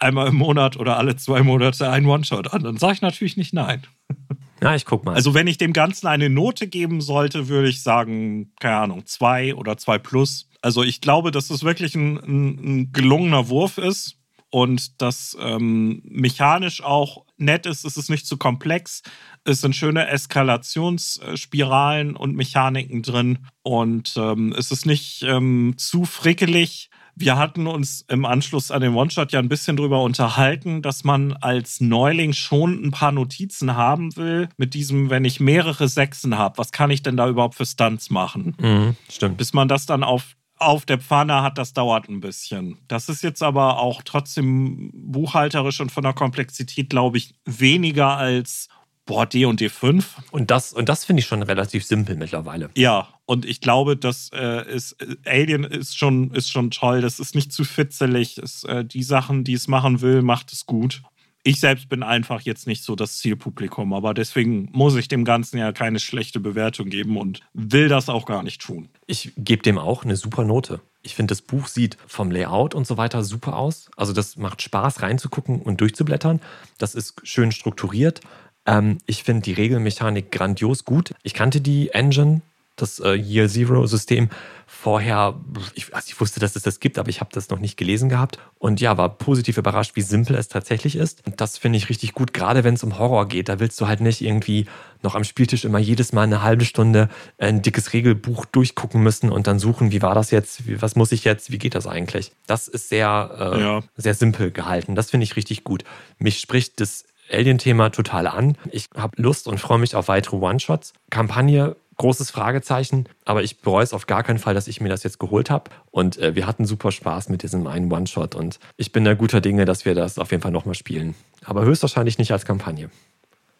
einmal 0.00 0.28
im 0.28 0.36
Monat 0.36 0.76
oder 0.76 0.98
alle 0.98 1.14
zwei 1.16 1.42
Monate 1.42 1.88
einen 1.88 2.06
One-Shot 2.06 2.52
an. 2.52 2.64
Dann 2.64 2.78
sage 2.78 2.94
ich 2.94 3.02
natürlich 3.02 3.36
nicht 3.36 3.54
nein. 3.54 3.86
Ja, 4.62 4.74
ich 4.74 4.86
guck 4.86 5.04
mal. 5.04 5.14
Also, 5.14 5.34
wenn 5.34 5.48
ich 5.48 5.58
dem 5.58 5.74
Ganzen 5.74 6.06
eine 6.06 6.30
Note 6.30 6.66
geben 6.66 7.02
sollte, 7.02 7.48
würde 7.48 7.68
ich 7.68 7.82
sagen, 7.82 8.54
keine 8.58 8.76
Ahnung, 8.76 9.04
zwei 9.04 9.54
oder 9.54 9.76
zwei 9.76 9.98
plus. 9.98 10.48
Also, 10.62 10.82
ich 10.82 11.02
glaube, 11.02 11.30
dass 11.30 11.50
es 11.50 11.62
wirklich 11.62 11.94
ein, 11.94 12.16
ein, 12.16 12.48
ein 12.64 12.92
gelungener 12.92 13.50
Wurf 13.50 13.76
ist 13.76 14.15
und 14.56 15.02
dass 15.02 15.36
ähm, 15.38 16.00
mechanisch 16.06 16.82
auch 16.82 17.26
nett 17.36 17.66
ist. 17.66 17.84
Es 17.84 17.98
ist 17.98 18.08
nicht 18.08 18.26
zu 18.26 18.38
komplex. 18.38 19.02
Es 19.44 19.60
sind 19.60 19.76
schöne 19.76 20.08
Eskalationsspiralen 20.08 22.16
und 22.16 22.36
Mechaniken 22.36 23.02
drin 23.02 23.40
und 23.62 24.14
ähm, 24.16 24.54
es 24.56 24.70
ist 24.70 24.86
nicht 24.86 25.22
ähm, 25.24 25.74
zu 25.76 26.06
frickelig 26.06 26.88
wir 27.18 27.38
hatten 27.38 27.66
uns 27.66 28.04
im 28.08 28.26
Anschluss 28.26 28.70
an 28.70 28.82
den 28.82 28.94
One-Shot 28.94 29.32
ja 29.32 29.38
ein 29.38 29.48
bisschen 29.48 29.78
drüber 29.78 30.02
unterhalten, 30.02 30.82
dass 30.82 31.02
man 31.02 31.32
als 31.32 31.80
Neuling 31.80 32.34
schon 32.34 32.84
ein 32.84 32.90
paar 32.90 33.10
Notizen 33.10 33.74
haben 33.74 34.14
will 34.16 34.50
mit 34.58 34.74
diesem, 34.74 35.08
wenn 35.08 35.24
ich 35.24 35.40
mehrere 35.40 35.88
Sechsen 35.88 36.36
habe, 36.36 36.58
was 36.58 36.72
kann 36.72 36.90
ich 36.90 37.02
denn 37.02 37.16
da 37.16 37.26
überhaupt 37.26 37.54
für 37.54 37.64
Stunts 37.64 38.10
machen? 38.10 38.54
Mhm, 38.60 38.96
stimmt. 39.08 39.38
Bis 39.38 39.54
man 39.54 39.66
das 39.66 39.86
dann 39.86 40.04
auf 40.04 40.36
auf 40.58 40.86
der 40.86 40.98
Pfanne 40.98 41.42
hat, 41.42 41.58
das 41.58 41.72
dauert 41.72 42.08
ein 42.08 42.20
bisschen. 42.20 42.78
Das 42.88 43.08
ist 43.08 43.22
jetzt 43.22 43.42
aber 43.42 43.78
auch 43.78 44.02
trotzdem 44.02 44.90
buchhalterisch 44.94 45.80
und 45.80 45.92
von 45.92 46.02
der 46.02 46.12
Komplexität, 46.12 46.90
glaube 46.90 47.18
ich, 47.18 47.34
weniger 47.44 48.16
als 48.16 48.68
boah, 49.06 49.24
D 49.24 49.44
und 49.44 49.60
D5. 49.60 50.04
Und 50.32 50.50
das, 50.50 50.72
und 50.72 50.88
das 50.88 51.04
finde 51.04 51.20
ich 51.20 51.26
schon 51.26 51.42
relativ 51.42 51.84
simpel 51.84 52.16
mittlerweile. 52.16 52.70
Ja, 52.74 53.08
und 53.24 53.44
ich 53.44 53.60
glaube, 53.60 53.96
dass 53.96 54.30
äh, 54.34 54.68
ist, 54.70 54.96
Alien 55.24 55.64
ist 55.64 55.96
schon, 55.96 56.32
ist 56.32 56.50
schon 56.50 56.70
toll. 56.70 57.00
Das 57.00 57.20
ist 57.20 57.34
nicht 57.34 57.52
zu 57.52 57.64
fitzelig. 57.64 58.38
Es, 58.38 58.64
äh, 58.64 58.84
die 58.84 59.02
Sachen, 59.02 59.44
die 59.44 59.54
es 59.54 59.68
machen 59.68 60.00
will, 60.00 60.22
macht 60.22 60.52
es 60.52 60.66
gut. 60.66 61.02
Ich 61.46 61.60
selbst 61.60 61.88
bin 61.88 62.02
einfach 62.02 62.40
jetzt 62.40 62.66
nicht 62.66 62.82
so 62.82 62.96
das 62.96 63.18
Zielpublikum, 63.18 63.92
aber 63.92 64.14
deswegen 64.14 64.68
muss 64.72 64.96
ich 64.96 65.06
dem 65.06 65.24
Ganzen 65.24 65.58
ja 65.58 65.70
keine 65.70 66.00
schlechte 66.00 66.40
Bewertung 66.40 66.90
geben 66.90 67.16
und 67.16 67.38
will 67.54 67.88
das 67.88 68.08
auch 68.08 68.26
gar 68.26 68.42
nicht 68.42 68.60
tun. 68.60 68.88
Ich 69.06 69.30
gebe 69.36 69.62
dem 69.62 69.78
auch 69.78 70.02
eine 70.02 70.16
super 70.16 70.42
Note. 70.42 70.80
Ich 71.02 71.14
finde, 71.14 71.30
das 71.30 71.42
Buch 71.42 71.68
sieht 71.68 71.98
vom 72.08 72.32
Layout 72.32 72.74
und 72.74 72.84
so 72.84 72.96
weiter 72.96 73.22
super 73.22 73.56
aus. 73.56 73.88
Also 73.96 74.12
das 74.12 74.36
macht 74.36 74.60
Spaß 74.60 75.02
reinzugucken 75.02 75.62
und 75.62 75.80
durchzublättern. 75.80 76.40
Das 76.78 76.96
ist 76.96 77.14
schön 77.22 77.52
strukturiert. 77.52 78.22
Ähm, 78.66 78.98
ich 79.06 79.22
finde 79.22 79.42
die 79.42 79.52
Regelmechanik 79.52 80.32
grandios 80.32 80.84
gut. 80.84 81.14
Ich 81.22 81.32
kannte 81.32 81.60
die 81.60 81.90
Engine, 81.90 82.42
das 82.76 83.00
äh, 83.00 83.14
Year 83.14 83.48
Zero 83.48 83.86
System, 83.86 84.28
vorher. 84.66 85.34
Ich, 85.74 85.94
also 85.94 86.06
ich 86.08 86.20
wusste, 86.20 86.40
dass 86.40 86.56
es 86.56 86.62
das 86.62 86.80
gibt, 86.80 86.98
aber 86.98 87.08
ich 87.08 87.20
habe 87.20 87.30
das 87.32 87.48
noch 87.48 87.58
nicht 87.58 87.76
gelesen 87.76 88.08
gehabt. 88.08 88.38
Und 88.58 88.80
ja, 88.80 88.96
war 88.98 89.08
positiv 89.08 89.56
überrascht, 89.58 89.96
wie 89.96 90.02
simpel 90.02 90.36
es 90.36 90.48
tatsächlich 90.48 90.96
ist. 90.96 91.26
Und 91.26 91.40
das 91.40 91.56
finde 91.56 91.78
ich 91.78 91.88
richtig 91.88 92.12
gut, 92.12 92.34
gerade 92.34 92.64
wenn 92.64 92.74
es 92.74 92.84
um 92.84 92.98
Horror 92.98 93.26
geht. 93.26 93.48
Da 93.48 93.58
willst 93.58 93.80
du 93.80 93.86
halt 93.86 94.00
nicht 94.00 94.20
irgendwie 94.20 94.66
noch 95.02 95.14
am 95.14 95.24
Spieltisch 95.24 95.64
immer 95.64 95.78
jedes 95.78 96.12
Mal 96.12 96.22
eine 96.22 96.42
halbe 96.42 96.64
Stunde 96.64 97.08
ein 97.38 97.62
dickes 97.62 97.92
Regelbuch 97.92 98.44
durchgucken 98.44 99.02
müssen 99.02 99.30
und 99.30 99.46
dann 99.46 99.58
suchen, 99.58 99.92
wie 99.92 100.02
war 100.02 100.14
das 100.14 100.30
jetzt, 100.30 100.62
was 100.80 100.96
muss 100.96 101.12
ich 101.12 101.24
jetzt, 101.24 101.50
wie 101.52 101.58
geht 101.58 101.74
das 101.74 101.86
eigentlich. 101.86 102.32
Das 102.46 102.68
ist 102.68 102.88
sehr, 102.88 103.54
äh, 103.54 103.60
ja. 103.60 103.82
sehr 103.96 104.14
simpel 104.14 104.50
gehalten. 104.50 104.94
Das 104.94 105.10
finde 105.10 105.24
ich 105.24 105.36
richtig 105.36 105.64
gut. 105.64 105.84
Mich 106.18 106.40
spricht 106.40 106.80
das 106.80 107.04
Alien-Thema 107.30 107.90
total 107.90 108.26
an. 108.26 108.56
Ich 108.70 108.88
habe 108.96 109.20
Lust 109.20 109.48
und 109.48 109.58
freue 109.58 109.78
mich 109.78 109.94
auf 109.94 110.08
weitere 110.08 110.36
One-Shots. 110.36 110.92
Kampagne, 111.10 111.76
großes 111.96 112.30
Fragezeichen, 112.30 113.08
aber 113.24 113.42
ich 113.42 113.60
bereue 113.60 113.82
es 113.82 113.94
auf 113.94 114.06
gar 114.06 114.22
keinen 114.22 114.38
Fall, 114.38 114.54
dass 114.54 114.68
ich 114.68 114.80
mir 114.80 114.88
das 114.88 115.02
jetzt 115.02 115.18
geholt 115.18 115.50
habe. 115.50 115.70
Und 115.90 116.18
äh, 116.18 116.34
wir 116.34 116.46
hatten 116.46 116.64
super 116.64 116.92
Spaß 116.92 117.28
mit 117.28 117.42
diesem 117.42 117.66
einen 117.66 117.90
One-Shot 117.90 118.34
und 118.34 118.58
ich 118.76 118.92
bin 118.92 119.04
da 119.04 119.14
guter 119.14 119.40
Dinge, 119.40 119.64
dass 119.64 119.84
wir 119.84 119.94
das 119.94 120.18
auf 120.18 120.30
jeden 120.30 120.42
Fall 120.42 120.52
nochmal 120.52 120.74
spielen. 120.74 121.14
Aber 121.44 121.64
höchstwahrscheinlich 121.64 122.18
nicht 122.18 122.32
als 122.32 122.44
Kampagne. 122.44 122.90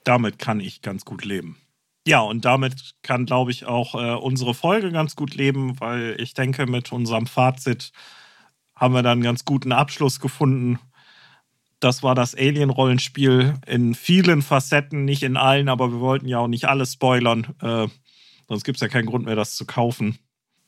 Damit 0.05 0.39
kann 0.39 0.61
ich 0.61 0.83
ganz 0.83 1.05
gut 1.05 1.25
leben. 1.25 1.57
Ja, 2.07 2.21
und 2.21 2.45
damit 2.45 2.95
kann, 3.03 3.27
glaube 3.27 3.51
ich, 3.51 3.65
auch 3.67 3.95
äh, 3.95 4.15
unsere 4.15 4.55
Folge 4.55 4.93
ganz 4.93 5.17
gut 5.17 5.35
leben, 5.35 5.81
weil 5.81 6.15
ich 6.19 6.35
denke, 6.35 6.67
mit 6.67 6.93
unserem 6.93 7.27
Fazit 7.27 7.91
haben 8.77 8.95
wir 8.95 9.03
dann 9.03 9.13
einen 9.13 9.23
ganz 9.23 9.45
guten 9.45 9.73
Abschluss 9.73 10.21
gefunden 10.21 10.79
das 11.81 12.03
war 12.03 12.15
das 12.15 12.35
Alien-Rollenspiel 12.35 13.55
in 13.67 13.95
vielen 13.95 14.43
Facetten, 14.43 15.05
nicht 15.05 15.23
in 15.23 15.37
allen, 15.37 15.69
aber 15.69 15.93
wir 15.93 16.01
wollten 16.01 16.27
ja 16.27 16.39
auch 16.39 16.49
nicht 16.49 16.67
alles 16.67 16.95
spoilern. 16.95 17.55
Äh, 17.61 17.89
sonst 18.48 18.64
gibt 18.64 18.77
es 18.77 18.82
ja 18.82 18.89
keinen 18.89 19.06
Grund 19.06 19.24
mehr, 19.24 19.36
das 19.36 19.56
zu 19.56 19.66
kaufen. 19.66 20.18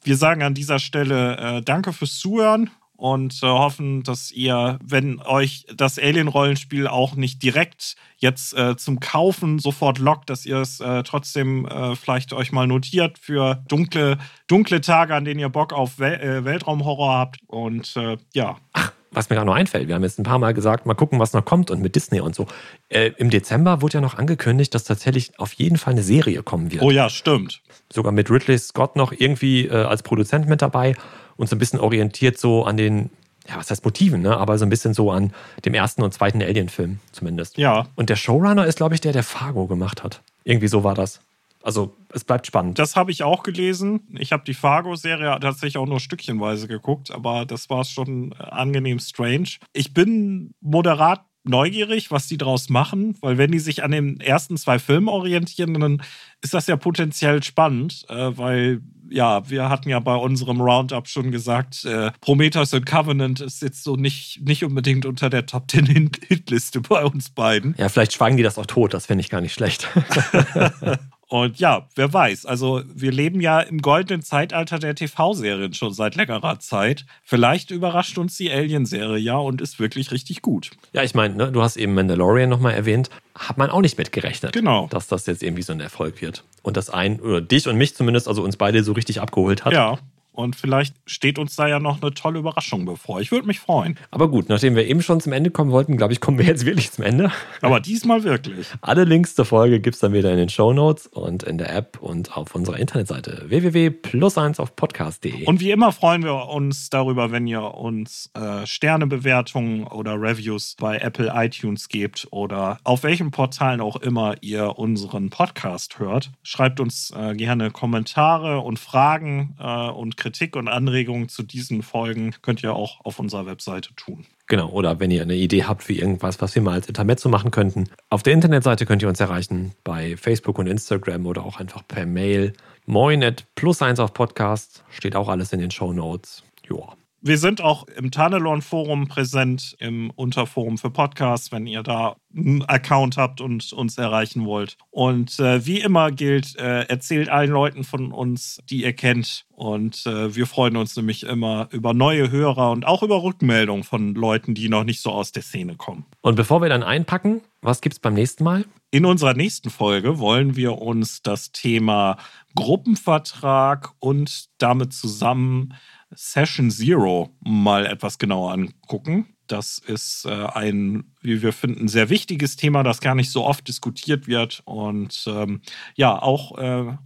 Wir 0.02 0.16
sagen 0.16 0.42
an 0.42 0.55
dieser 0.55 0.78
Stelle 0.78 1.36
äh, 1.36 1.62
Danke 1.62 1.92
fürs 1.92 2.18
Zuhören 2.18 2.70
und 2.98 3.42
äh, 3.44 3.46
hoffen, 3.46 4.02
dass 4.02 4.32
ihr, 4.32 4.78
wenn 4.82 5.20
euch 5.20 5.64
das 5.72 6.00
Alien-Rollenspiel 6.00 6.88
auch 6.88 7.14
nicht 7.14 7.42
direkt 7.44 7.94
jetzt 8.16 8.55
äh, 8.55 8.76
zum 8.76 8.98
Kaufen 8.98 9.60
sofort 9.60 9.98
lockt, 9.98 10.28
dass 10.30 10.44
ihr 10.44 10.56
es 10.56 10.80
äh, 10.80 11.05
trotzdem 11.05 11.64
äh, 11.66 11.94
vielleicht 11.94 12.32
euch 12.32 12.50
mal 12.50 12.66
notiert 12.66 13.16
für 13.18 13.62
dunkle, 13.68 14.18
dunkle 14.48 14.80
Tage, 14.80 15.14
an 15.14 15.24
denen 15.24 15.38
ihr 15.38 15.48
Bock 15.48 15.72
auf 15.72 16.00
Wel 16.00 16.20
äh, 16.20 16.44
Weltraumhorror 16.44 17.14
habt. 17.14 17.38
Und 17.46 17.96
äh, 17.96 18.16
ja. 18.34 18.56
Ach, 18.72 18.92
was 19.10 19.30
mir 19.30 19.36
gerade 19.36 19.47
noch 19.47 19.55
einfällt, 19.55 19.89
wir 19.89 19.94
haben 19.94 20.02
jetzt 20.02 20.18
ein 20.18 20.24
paar 20.24 20.39
Mal 20.39 20.55
gesagt, 20.55 20.86
mal 20.86 20.94
gucken, 20.94 21.18
was 21.18 21.32
noch 21.32 21.44
kommt 21.44 21.70
und 21.70 21.80
mit 21.80 21.97
Disney 21.97 22.20
und 22.20 22.35
so. 22.35 22.47
Äh, 22.89 23.12
Im 23.16 23.30
Dezember 23.30 23.82
wurde 23.82 23.94
ja 23.94 24.01
noch 24.01 24.18
angekündigt, 24.18 24.74
dass 24.74 24.85
tatsächlich 24.85 25.39
auf 25.39 25.52
jeden 25.55 25.78
Fall 25.78 25.93
eine 25.93 26.02
Serie 26.02 26.43
kommen 26.43 26.70
wird. 26.70 26.82
Oh 26.82 26.90
ja, 26.90 27.09
stimmt. 27.09 27.62
Sogar 27.93 28.12
mit 28.12 28.30
Ridley 28.30 28.59
Scott 28.59 28.97
noch 28.97 29.12
irgendwie 29.12 29.66
äh, 29.66 29.72
als 29.72 30.02
Produzent 30.02 30.48
mit 30.48 30.60
dabei 30.60 30.94
und 31.36 31.48
so 31.48 31.56
ein 31.56 31.59
bisschen 31.59 31.80
orientiert 31.80 32.39
so 32.39 32.64
an 32.64 32.76
den, 32.76 33.10
ja, 33.48 33.56
was 33.56 33.70
heißt 33.70 33.85
Motiven, 33.85 34.22
ne? 34.22 34.36
aber 34.36 34.59
so 34.59 34.66
ein 34.66 34.70
bisschen 34.70 34.93
so 34.93 35.10
an 35.10 35.32
dem 35.64 35.74
ersten 35.74 36.02
und 36.02 36.12
zweiten 36.12 36.43
Alien-Film 36.43 36.98
zumindest. 37.12 37.56
Ja. 37.56 37.86
Und 37.97 38.10
der 38.10 38.16
Showrunner 38.16 38.66
ist, 38.66 38.76
glaube 38.76 38.94
ich, 38.94 39.01
der, 39.01 39.12
der 39.12 39.22
Fargo 39.22 39.66
gemacht 39.66 40.02
hat. 40.02 40.20
Irgendwie 40.44 40.68
so 40.68 40.85
war 40.85 40.94
das. 40.94 41.20
Also 41.62 41.97
es 42.12 42.24
bleibt 42.24 42.47
spannend. 42.47 42.78
Das 42.78 42.97
habe 42.97 43.10
ich 43.10 43.22
auch 43.22 43.43
gelesen. 43.43 44.01
Ich 44.18 44.32
habe 44.32 44.44
die 44.44 44.55
Fargo-Serie 44.55 45.39
tatsächlich 45.40 45.76
auch 45.78 45.86
nur 45.86 46.01
stückchenweise 46.01 46.68
geguckt, 46.68 47.10
aber 47.10 47.44
das 47.44 47.68
war 47.68 47.85
schon 47.85 48.32
angenehm 48.35 48.98
strange. 48.98 49.48
Ich 49.72 49.93
bin 49.93 50.55
moderat 50.60 51.24
neugierig, 51.44 52.10
was 52.10 52.26
die 52.26 52.36
draus 52.36 52.68
machen, 52.68 53.16
weil 53.20 53.39
wenn 53.39 53.51
die 53.51 53.59
sich 53.59 53.82
an 53.82 53.90
den 53.90 54.20
ersten 54.20 54.56
zwei 54.56 54.78
Filmen 54.78 55.09
orientieren, 55.09 55.74
dann 55.74 56.02
ist 56.43 56.55
das 56.55 56.66
ja 56.66 56.76
potenziell 56.76 57.43
spannend, 57.43 58.05
äh, 58.09 58.36
weil 58.36 58.80
ja, 59.10 59.48
wir 59.48 59.70
hatten 59.70 59.89
ja 59.89 60.01
bei 60.01 60.14
unserem 60.14 60.60
Roundup 60.60 61.09
schon 61.09 61.30
gesagt, 61.30 61.85
äh, 61.86 62.10
Prometheus 62.20 62.74
und 62.74 62.85
Covenant 62.85 63.40
ist 63.40 63.62
jetzt 63.62 63.82
so 63.82 63.97
nicht, 63.97 64.43
nicht 64.43 64.64
unbedingt 64.64 65.06
unter 65.06 65.30
der 65.30 65.47
Top 65.47 65.70
10 65.70 66.10
Hitliste 66.26 66.82
bei 66.82 67.05
uns 67.05 67.30
beiden. 67.30 67.74
Ja, 67.78 67.89
vielleicht 67.89 68.12
schweigen 68.12 68.36
die 68.36 68.43
das 68.43 68.59
auch 68.59 68.66
tot, 68.66 68.93
das 68.93 69.06
finde 69.06 69.22
ich 69.22 69.30
gar 69.30 69.40
nicht 69.40 69.55
schlecht. 69.55 69.89
Und 71.28 71.60
ja, 71.60 71.86
wer 71.94 72.12
weiß. 72.12 72.46
Also 72.46 72.82
wir 72.86 73.12
leben 73.12 73.40
ja 73.40 73.60
im 73.60 73.82
goldenen 73.82 74.22
Zeitalter 74.22 74.78
der 74.78 74.94
TV-Serien 74.94 75.74
schon 75.74 75.92
seit 75.92 76.16
längerer 76.16 76.59
Zeit. 76.59 77.05
Vielleicht 77.22 77.70
überrascht 77.70 78.16
uns 78.16 78.36
die 78.38 78.50
Alien-Serie 78.50 79.18
ja 79.18 79.36
und 79.36 79.60
ist 79.60 79.78
wirklich 79.78 80.10
richtig 80.10 80.40
gut. 80.40 80.70
Ja, 80.92 81.02
ich 81.02 81.14
meine, 81.14 81.34
ne, 81.34 81.52
du 81.52 81.62
hast 81.62 81.76
eben 81.76 81.92
Mandalorian 81.92 82.48
nochmal 82.48 82.72
erwähnt. 82.72 83.10
Hat 83.34 83.59
man 83.59 83.68
auch 83.68 83.82
nicht 83.82 83.98
mitgerechnet, 83.98 84.55
genau. 84.55 84.88
dass 84.90 85.06
das 85.06 85.26
jetzt 85.26 85.42
irgendwie 85.42 85.62
so 85.62 85.72
ein 85.72 85.80
Erfolg 85.80 86.22
wird. 86.22 86.44
Und 86.62 86.78
das 86.78 86.88
ein, 86.88 87.20
oder 87.20 87.42
dich 87.42 87.68
und 87.68 87.76
mich 87.76 87.94
zumindest, 87.94 88.26
also 88.26 88.42
uns 88.42 88.56
beide 88.56 88.82
so 88.82 88.92
richtig 88.92 89.20
abgeholt 89.20 89.66
hat. 89.66 89.74
Ja. 89.74 89.98
Und 90.39 90.55
vielleicht 90.55 90.94
steht 91.05 91.36
uns 91.36 91.56
da 91.56 91.66
ja 91.66 91.81
noch 91.81 92.01
eine 92.01 92.15
tolle 92.15 92.39
Überraschung 92.39 92.85
bevor. 92.85 93.20
Ich 93.20 93.32
würde 93.32 93.48
mich 93.48 93.59
freuen. 93.59 93.98
Aber 94.12 94.31
gut, 94.31 94.48
nachdem 94.48 94.77
wir 94.77 94.86
eben 94.86 95.02
schon 95.02 95.20
zum 95.20 95.32
Ende 95.32 95.51
kommen 95.51 95.73
wollten, 95.73 95.97
glaube 95.97 96.12
ich, 96.12 96.20
kommen 96.20 96.39
wir 96.39 96.44
jetzt 96.47 96.65
wirklich 96.65 96.93
zum 96.93 97.02
Ende. 97.02 97.32
Aber 97.60 97.81
diesmal 97.81 98.23
wirklich. 98.23 98.69
Alle 98.81 99.02
Links 99.02 99.35
zur 99.35 99.47
Folge 99.47 99.81
gibt 99.81 99.97
es 99.97 100.01
dann 100.01 100.12
wieder 100.12 100.31
in 100.31 100.36
den 100.36 100.48
Show 100.48 100.73
Notes 100.73 101.09
und 101.09 101.43
in 101.43 101.59
der 101.59 101.74
App 101.74 101.98
und 102.01 102.36
auf 102.36 102.55
unserer 102.55 102.78
Internetseite 102.78 103.47
www.plus1 103.48 104.60
auf 104.60 104.77
podcast.de. 104.77 105.44
Und 105.44 105.59
wie 105.59 105.73
immer 105.73 105.90
freuen 105.90 106.23
wir 106.23 106.47
uns 106.47 106.89
darüber, 106.89 107.32
wenn 107.32 107.48
ihr 107.48 107.74
uns 107.74 108.31
äh, 108.35 108.65
Sternebewertungen 108.65 109.89
oder 109.89 110.23
Reviews 110.23 110.77
bei 110.78 110.98
Apple 110.98 111.32
iTunes 111.35 111.89
gebt 111.89 112.28
oder 112.31 112.78
auf 112.85 113.02
welchen 113.02 113.32
Portalen 113.32 113.81
auch 113.81 113.97
immer 113.97 114.36
ihr 114.40 114.78
unseren 114.78 115.31
Podcast 115.31 115.98
hört. 115.98 116.31
Schreibt 116.44 116.78
uns 116.78 117.10
äh, 117.10 117.35
gerne 117.35 117.73
Kommentare 117.73 118.60
und 118.60 118.78
Fragen 118.78 119.56
äh, 119.59 119.89
und 119.89 120.16
Kritik 120.16 120.27
und 120.56 120.68
Anregungen 120.68 121.28
zu 121.28 121.42
diesen 121.42 121.82
Folgen. 121.82 122.34
Könnt 122.42 122.62
ihr 122.62 122.74
auch 122.74 123.05
auf 123.05 123.18
unserer 123.18 123.46
Webseite 123.46 123.94
tun. 123.94 124.26
Genau, 124.46 124.70
oder 124.70 124.98
wenn 125.00 125.10
ihr 125.10 125.22
eine 125.22 125.34
Idee 125.34 125.64
habt 125.64 125.82
für 125.82 125.92
irgendwas, 125.92 126.40
was 126.40 126.55
wir 126.55 126.62
mal 126.62 126.72
als 126.72 126.88
Intermezzo 126.88 127.28
machen 127.28 127.50
könnten. 127.50 127.88
Auf 128.10 128.22
der 128.22 128.32
Internetseite 128.32 128.86
könnt 128.86 129.02
ihr 129.02 129.09
uns 129.09 129.20
erreichen, 129.20 129.72
bei 129.84 130.16
Facebook 130.16 130.59
und 130.59 130.66
Instagram 130.66 131.26
oder 131.26 131.44
auch 131.44 131.60
einfach 131.60 131.86
per 131.86 132.06
Mail. 132.06 132.52
Moin 132.86 133.22
at 133.22 133.46
plus 133.55 133.82
eins 133.82 134.00
auf 134.00 134.14
Podcast, 134.14 134.84
steht 134.88 135.16
auch 135.16 135.28
alles 135.28 135.52
in 135.52 135.60
den 135.60 135.70
Show 135.70 135.92
Notes. 135.92 136.42
Joa. 136.66 136.98
Wir 137.20 137.39
sind 137.39 137.61
auch 137.61 137.85
im 137.89 138.12
Tanelon-Forum 138.12 139.09
präsent, 139.09 139.74
im 139.81 140.11
Unterforum 140.11 140.78
für 140.78 140.90
Podcasts, 140.90 141.51
wenn 141.51 141.66
ihr 141.66 141.82
da 141.82 142.15
einen 142.36 142.65
Account 142.66 143.16
habt 143.16 143.40
und 143.40 143.73
uns 143.73 143.99
erreichen 143.99 144.45
wollt. 144.45 144.77
Und 144.90 145.40
äh, 145.40 145.66
wie 145.66 145.81
immer 145.81 146.12
gilt, 146.12 146.57
äh, 146.57 146.82
erzählt 146.82 147.28
allen 147.28 147.51
Leuten 147.51 147.82
von 147.82 148.12
uns, 148.12 148.61
die 148.70 148.85
ihr 148.85 148.93
kennt. 148.93 149.47
Und 149.51 150.07
äh, 150.07 150.36
wir 150.36 150.47
freuen 150.47 150.77
uns 150.77 150.95
nämlich 150.97 151.24
immer 151.24 151.69
über 151.73 151.93
neue 151.93 152.31
Hörer 152.31 152.70
und 152.70 152.86
auch 152.86 153.03
über 153.03 153.24
Rückmeldungen 153.24 153.82
von 153.82 154.15
Leuten, 154.15 154.55
die 154.55 154.69
noch 154.69 154.85
nicht 154.85 155.01
so 155.01 155.11
aus 155.11 155.32
der 155.32 155.43
Szene 155.43 155.74
kommen. 155.74 156.07
Und 156.20 156.36
bevor 156.36 156.62
wir 156.62 156.69
dann 156.69 156.85
einpacken, 156.85 157.40
was 157.62 157.81
gibt's 157.81 157.99
beim 157.99 158.15
nächsten 158.15 158.45
Mal? 158.45 158.65
In 158.93 159.05
unserer 159.05 159.35
nächsten 159.35 159.70
Folge 159.70 160.20
wollen 160.20 160.55
wir 160.55 160.81
uns 160.81 161.20
das 161.23 161.51
Thema 161.51 162.16
Gruppenvertrag 162.55 163.90
und 163.99 164.47
damit 164.59 164.93
zusammen 164.93 165.74
Session 166.14 166.70
Zero 166.70 167.30
mal 167.40 167.86
etwas 167.86 168.18
genauer 168.18 168.52
angucken. 168.52 169.26
Das 169.47 169.78
ist 169.78 170.26
äh, 170.26 170.47
ein, 170.52 171.14
wie 171.22 171.43
wir 171.43 171.52
finden, 171.52 171.89
sehr 171.89 172.10
wichtiges 172.10 172.56
Thema, 172.56 172.82
das 172.82 173.01
gar 173.01 173.14
nicht 173.14 173.30
so 173.30 173.44
oft 173.44 173.66
diskutiert 173.66 174.26
wird. 174.26 174.62
Und 174.64 175.24
ähm, 175.26 175.62
ja, 175.97 176.20
auch 176.20 176.59
äh, 176.59 176.97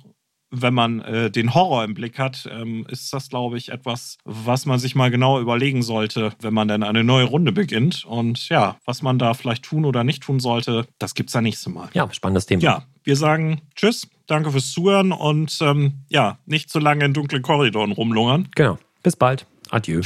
wenn 0.52 0.74
man 0.74 1.00
äh, 1.00 1.30
den 1.30 1.54
Horror 1.54 1.82
im 1.82 1.94
Blick 1.94 2.18
hat, 2.18 2.48
ähm, 2.52 2.86
ist 2.88 3.12
das, 3.12 3.30
glaube 3.30 3.56
ich, 3.56 3.70
etwas, 3.70 4.18
was 4.24 4.66
man 4.66 4.78
sich 4.78 4.94
mal 4.94 5.10
genau 5.10 5.40
überlegen 5.40 5.82
sollte, 5.82 6.32
wenn 6.40 6.52
man 6.52 6.68
dann 6.68 6.82
eine 6.82 7.02
neue 7.02 7.24
Runde 7.24 7.52
beginnt. 7.52 8.04
Und 8.04 8.48
ja, 8.50 8.76
was 8.84 9.02
man 9.02 9.18
da 9.18 9.34
vielleicht 9.34 9.64
tun 9.64 9.84
oder 9.84 10.04
nicht 10.04 10.22
tun 10.22 10.40
sollte, 10.40 10.86
das 10.98 11.14
gibt 11.14 11.30
es 11.30 11.32
dann 11.32 11.44
nächste 11.44 11.70
Mal. 11.70 11.88
Ja, 11.94 12.12
spannendes 12.12 12.46
Thema. 12.46 12.62
Ja, 12.62 12.84
wir 13.02 13.16
sagen 13.16 13.62
Tschüss, 13.74 14.08
danke 14.26 14.52
fürs 14.52 14.70
Zuhören 14.70 15.12
und 15.12 15.56
ähm, 15.62 16.04
ja, 16.08 16.38
nicht 16.44 16.70
zu 16.70 16.78
lange 16.78 17.04
in 17.04 17.14
dunklen 17.14 17.42
Korridoren 17.42 17.92
rumlungern. 17.92 18.48
Genau. 18.54 18.78
Bis 19.02 19.16
bald. 19.16 19.46
Adieu. 19.70 20.00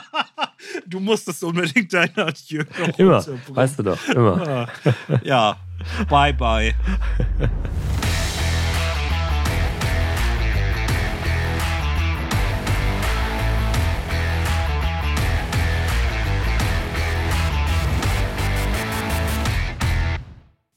du 0.86 1.00
musstest 1.00 1.42
unbedingt 1.42 1.92
dein 1.92 2.14
Adieu 2.16 2.64
noch 2.78 2.98
Immer. 2.98 3.24
Weißt 3.48 3.78
du 3.78 3.82
doch. 3.82 4.08
Immer. 4.08 4.68
Ja, 5.22 5.56
bye 6.08 6.32
bye. 6.32 6.74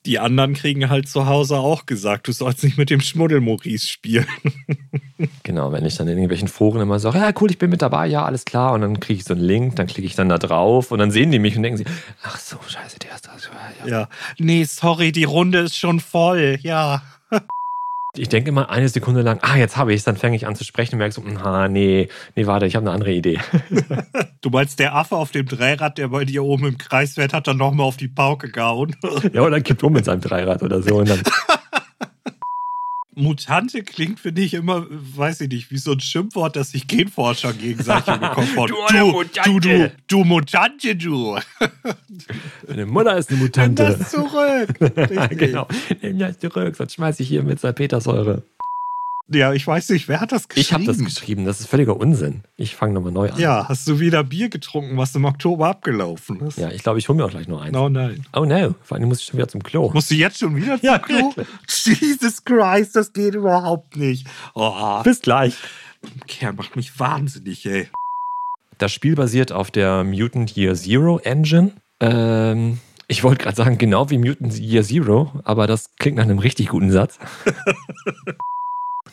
Die 0.08 0.20
anderen 0.20 0.54
kriegen 0.54 0.90
halt 0.90 1.10
zu 1.10 1.28
Hause 1.28 1.58
auch 1.58 1.86
gesagt, 1.86 2.30
du 2.30 2.32
sollst 2.32 2.64
nicht 2.64 2.78
mit 2.78 2.90
dem 2.90 3.02
Schmuddelmaurice 3.02 3.88
spielen. 3.88 4.26
Genau, 5.42 5.72
wenn 5.72 5.84
ich 5.84 5.96
dann 5.96 6.08
in 6.08 6.14
irgendwelchen 6.14 6.48
Foren 6.48 6.80
immer 6.80 7.00
sage, 7.00 7.18
ja 7.18 7.32
cool, 7.42 7.50
ich 7.50 7.58
bin 7.58 7.72
mit 7.72 7.82
dabei, 7.82 8.06
ja, 8.06 8.24
alles 8.24 8.46
klar. 8.46 8.74
Und 8.74 8.82
dann 8.82 9.00
kriege 9.00 9.18
ich 9.18 9.26
so 9.26 9.34
einen 9.34 9.42
Link, 9.42 9.76
dann 9.76 9.88
klicke 9.88 10.06
ich 10.06 10.14
dann 10.14 10.30
da 10.30 10.38
drauf 10.38 10.92
und 10.92 11.00
dann 11.00 11.10
sehen 11.10 11.32
die 11.32 11.40
mich 11.40 11.56
und 11.56 11.64
denken 11.64 11.78
sie, 11.78 11.86
ach 12.22 12.38
so, 12.38 12.58
scheiße, 12.68 13.00
der 13.00 13.16
ist 13.16 13.26
das. 13.26 13.50
Ja. 13.84 13.88
Ja. 13.88 14.10
Nee, 14.38 14.66
sorry, 14.66 15.12
die 15.12 15.24
Runde 15.24 15.60
ist 15.60 15.76
schon 15.76 16.00
voll. 16.00 16.60
Ja. 16.62 17.02
Ich 18.16 18.30
denke 18.30 18.50
immer 18.50 18.70
eine 18.70 18.90
Sekunde 18.90 19.22
lang, 19.22 19.40
ah, 19.42 19.58
jetzt 19.58 19.78
habe 19.78 19.94
ich 19.94 20.00
es, 20.00 20.04
dann 20.04 20.18
fange 20.18 20.36
ich 20.36 20.48
an 20.48 20.56
zu 20.56 20.64
sprechen 20.64 20.96
und 20.96 21.00
merke 21.00 21.14
so, 21.14 21.24
ah, 21.44 21.68
nee, 21.68 22.10
nee, 22.36 22.48
warte, 22.48 22.66
ich 22.66 22.76
habe 22.76 22.86
eine 22.86 22.94
andere 22.94 23.12
Idee. 23.12 23.40
Du 24.42 24.52
meinst, 24.52 24.80
der 24.80 24.96
Affe 24.96 25.16
auf 25.16 25.32
dem 25.32 25.46
Dreirad, 25.46 25.98
der 25.98 26.10
bei 26.10 26.24
dir 26.24 26.44
oben 26.44 26.68
im 26.68 26.78
Kreis 26.78 27.16
fährt, 27.16 27.34
hat 27.34 27.48
dann 27.48 27.58
nochmal 27.58 27.86
auf 27.86 27.98
die 27.98 28.08
Pauke 28.08 28.50
gehauen. 28.50 28.96
ja, 29.34 29.42
und 29.42 29.52
dann 29.52 29.64
kippt 29.64 29.84
um 29.84 29.92
mit 29.92 30.06
seinem 30.06 30.22
Dreirad 30.22 30.62
oder 30.62 30.82
so. 30.82 30.96
Und 30.96 31.10
dann, 31.10 31.22
Mutante 33.18 33.82
klingt, 33.84 34.20
finde 34.20 34.42
ich, 34.42 34.54
immer, 34.54 34.86
weiß 34.90 35.42
ich 35.42 35.50
nicht, 35.50 35.72
wie 35.72 35.78
so 35.78 35.92
ein 35.94 36.00
Schimpfwort, 36.00 36.56
das 36.56 36.72
sich 36.72 36.88
Genforscher 36.88 37.54
gegenseitig 37.54 38.14
Kopf 38.30 38.56
hauen. 38.56 38.68
Du 38.88 39.12
Mutante. 39.12 39.50
du, 39.50 39.60
du, 39.60 39.92
du 40.08 40.24
Mutante, 40.24 40.96
du. 40.96 41.38
meine 42.68 42.86
Mutter 42.86 43.18
ist 43.18 43.30
eine 43.30 43.40
Nimm 43.40 43.46
Mutante. 43.48 43.96
das 43.98 44.12
zurück. 44.12 44.70
Richtig. 44.80 45.40
genau. 45.40 45.68
Nimm 46.02 46.20
das 46.20 46.38
zurück, 46.40 46.76
sonst 46.76 46.94
schmeiße 46.94 47.24
ich 47.24 47.30
hier 47.30 47.44
mit 47.44 47.60
Salpetersäure. 47.60 48.44
Ja, 49.30 49.52
ich 49.52 49.68
weiß 49.68 49.90
nicht, 49.90 50.08
wer 50.08 50.22
hat 50.22 50.32
das 50.32 50.48
geschrieben? 50.48 50.62
Ich 50.66 50.74
habe 50.74 50.86
das 50.86 50.98
geschrieben, 51.04 51.44
das 51.46 51.60
ist 51.60 51.68
völliger 51.68 51.98
Unsinn. 51.98 52.44
Ich 52.56 52.76
fange 52.76 52.94
nochmal 52.94 53.12
neu 53.12 53.30
an. 53.30 53.38
Ja, 53.40 53.68
hast 53.68 53.86
du 53.88 54.00
wieder 54.00 54.24
Bier 54.24 54.48
getrunken, 54.50 54.96
was 54.96 55.14
im 55.16 55.26
Oktober 55.26 55.68
abgelaufen 55.68 56.40
ist? 56.42 56.58
Ja, 56.58 56.70
ich 56.72 56.82
glaube, 56.82 57.00
ich 57.00 57.10
hole 57.10 57.18
mir 57.18 57.26
auch 57.26 57.32
gleich 57.32 57.48
noch 57.50 57.62
eins. 57.62 57.76
Oh 57.76 57.90
nein. 57.90 58.26
Oh 58.34 58.46
no, 58.46 58.76
vor 58.82 58.98
allem 58.98 59.10
muss 59.10 59.20
ich 59.20 59.26
schon 59.26 59.38
wieder 59.38 59.50
zum 59.50 59.64
Klo. 59.64 59.92
Musst 59.94 60.12
du 60.12 60.16
jetzt 60.16 60.40
schon 60.40 60.56
wieder 60.56 60.80
zum 60.80 60.86
Ja, 60.86 60.98
Klo? 61.00 61.34
Jesus 61.68 62.46
Christ, 62.46 62.96
das 62.96 63.12
geht 63.12 63.36
überhaupt 63.36 63.98
nicht. 63.98 64.26
Oh, 64.54 65.02
Bis 65.04 65.22
gleich. 65.22 65.56
Kerl 66.28 66.54
macht 66.54 66.78
mich 66.78 66.98
wahnsinnig, 66.98 67.66
ey. 67.66 67.90
Das 68.78 68.94
Spiel 68.94 69.16
basiert 69.16 69.52
auf 69.52 69.72
der 69.72 70.06
Mutant 70.06 70.56
Year 70.56 70.74
Zero 70.76 71.18
Engine. 71.20 71.72
Ähm, 72.00 72.80
ich 73.10 73.24
wollte 73.24 73.44
gerade 73.44 73.58
sagen, 73.58 73.78
genau 73.78 74.10
wie 74.10 74.20
Mutant 74.20 74.58
Year 74.58 74.84
Zero, 74.84 75.32
aber 75.44 75.68
das 75.68 75.96
klingt 75.98 76.16
nach 76.18 76.24
einem 76.24 76.40
richtig 76.40 76.70
guten 76.70 76.92
Satz. 76.92 77.18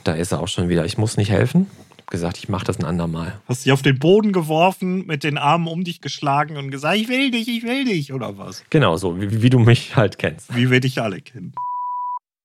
da 0.04 0.12
ist 0.12 0.32
er 0.32 0.40
auch 0.40 0.48
schon 0.48 0.68
wieder. 0.68 0.84
Ich 0.84 0.98
muss 0.98 1.16
nicht 1.16 1.30
helfen. 1.30 1.66
Ich 1.96 2.02
habe 2.02 2.10
gesagt, 2.10 2.36
ich 2.38 2.48
mache 2.48 2.66
das 2.66 2.78
ein 2.78 2.84
andermal. 2.84 3.40
Hast 3.48 3.64
dich 3.64 3.72
auf 3.72 3.82
den 3.82 3.98
Boden 3.98 4.32
geworfen, 4.32 5.06
mit 5.06 5.24
den 5.24 5.38
Armen 5.38 5.66
um 5.66 5.84
dich 5.84 6.00
geschlagen 6.00 6.56
und 6.56 6.70
gesagt, 6.70 6.96
ich 6.96 7.08
will 7.08 7.30
dich, 7.30 7.48
ich 7.48 7.64
will 7.64 7.84
dich, 7.86 8.12
oder 8.12 8.36
was? 8.36 8.62
Genau 8.70 8.96
so, 8.96 9.20
wie, 9.20 9.42
wie 9.42 9.50
du 9.50 9.58
mich 9.58 9.96
halt 9.96 10.18
kennst. 10.18 10.54
Wie 10.54 10.70
wir 10.70 10.80
dich 10.80 11.00
alle 11.00 11.20
kennen. 11.20 11.54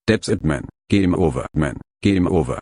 That's 0.07 0.27
it 0.27 0.44
man. 0.44 0.68
Game 0.90 1.14
over, 1.14 1.45
man. 1.53 1.77
Game 2.02 2.26
over. 2.26 2.60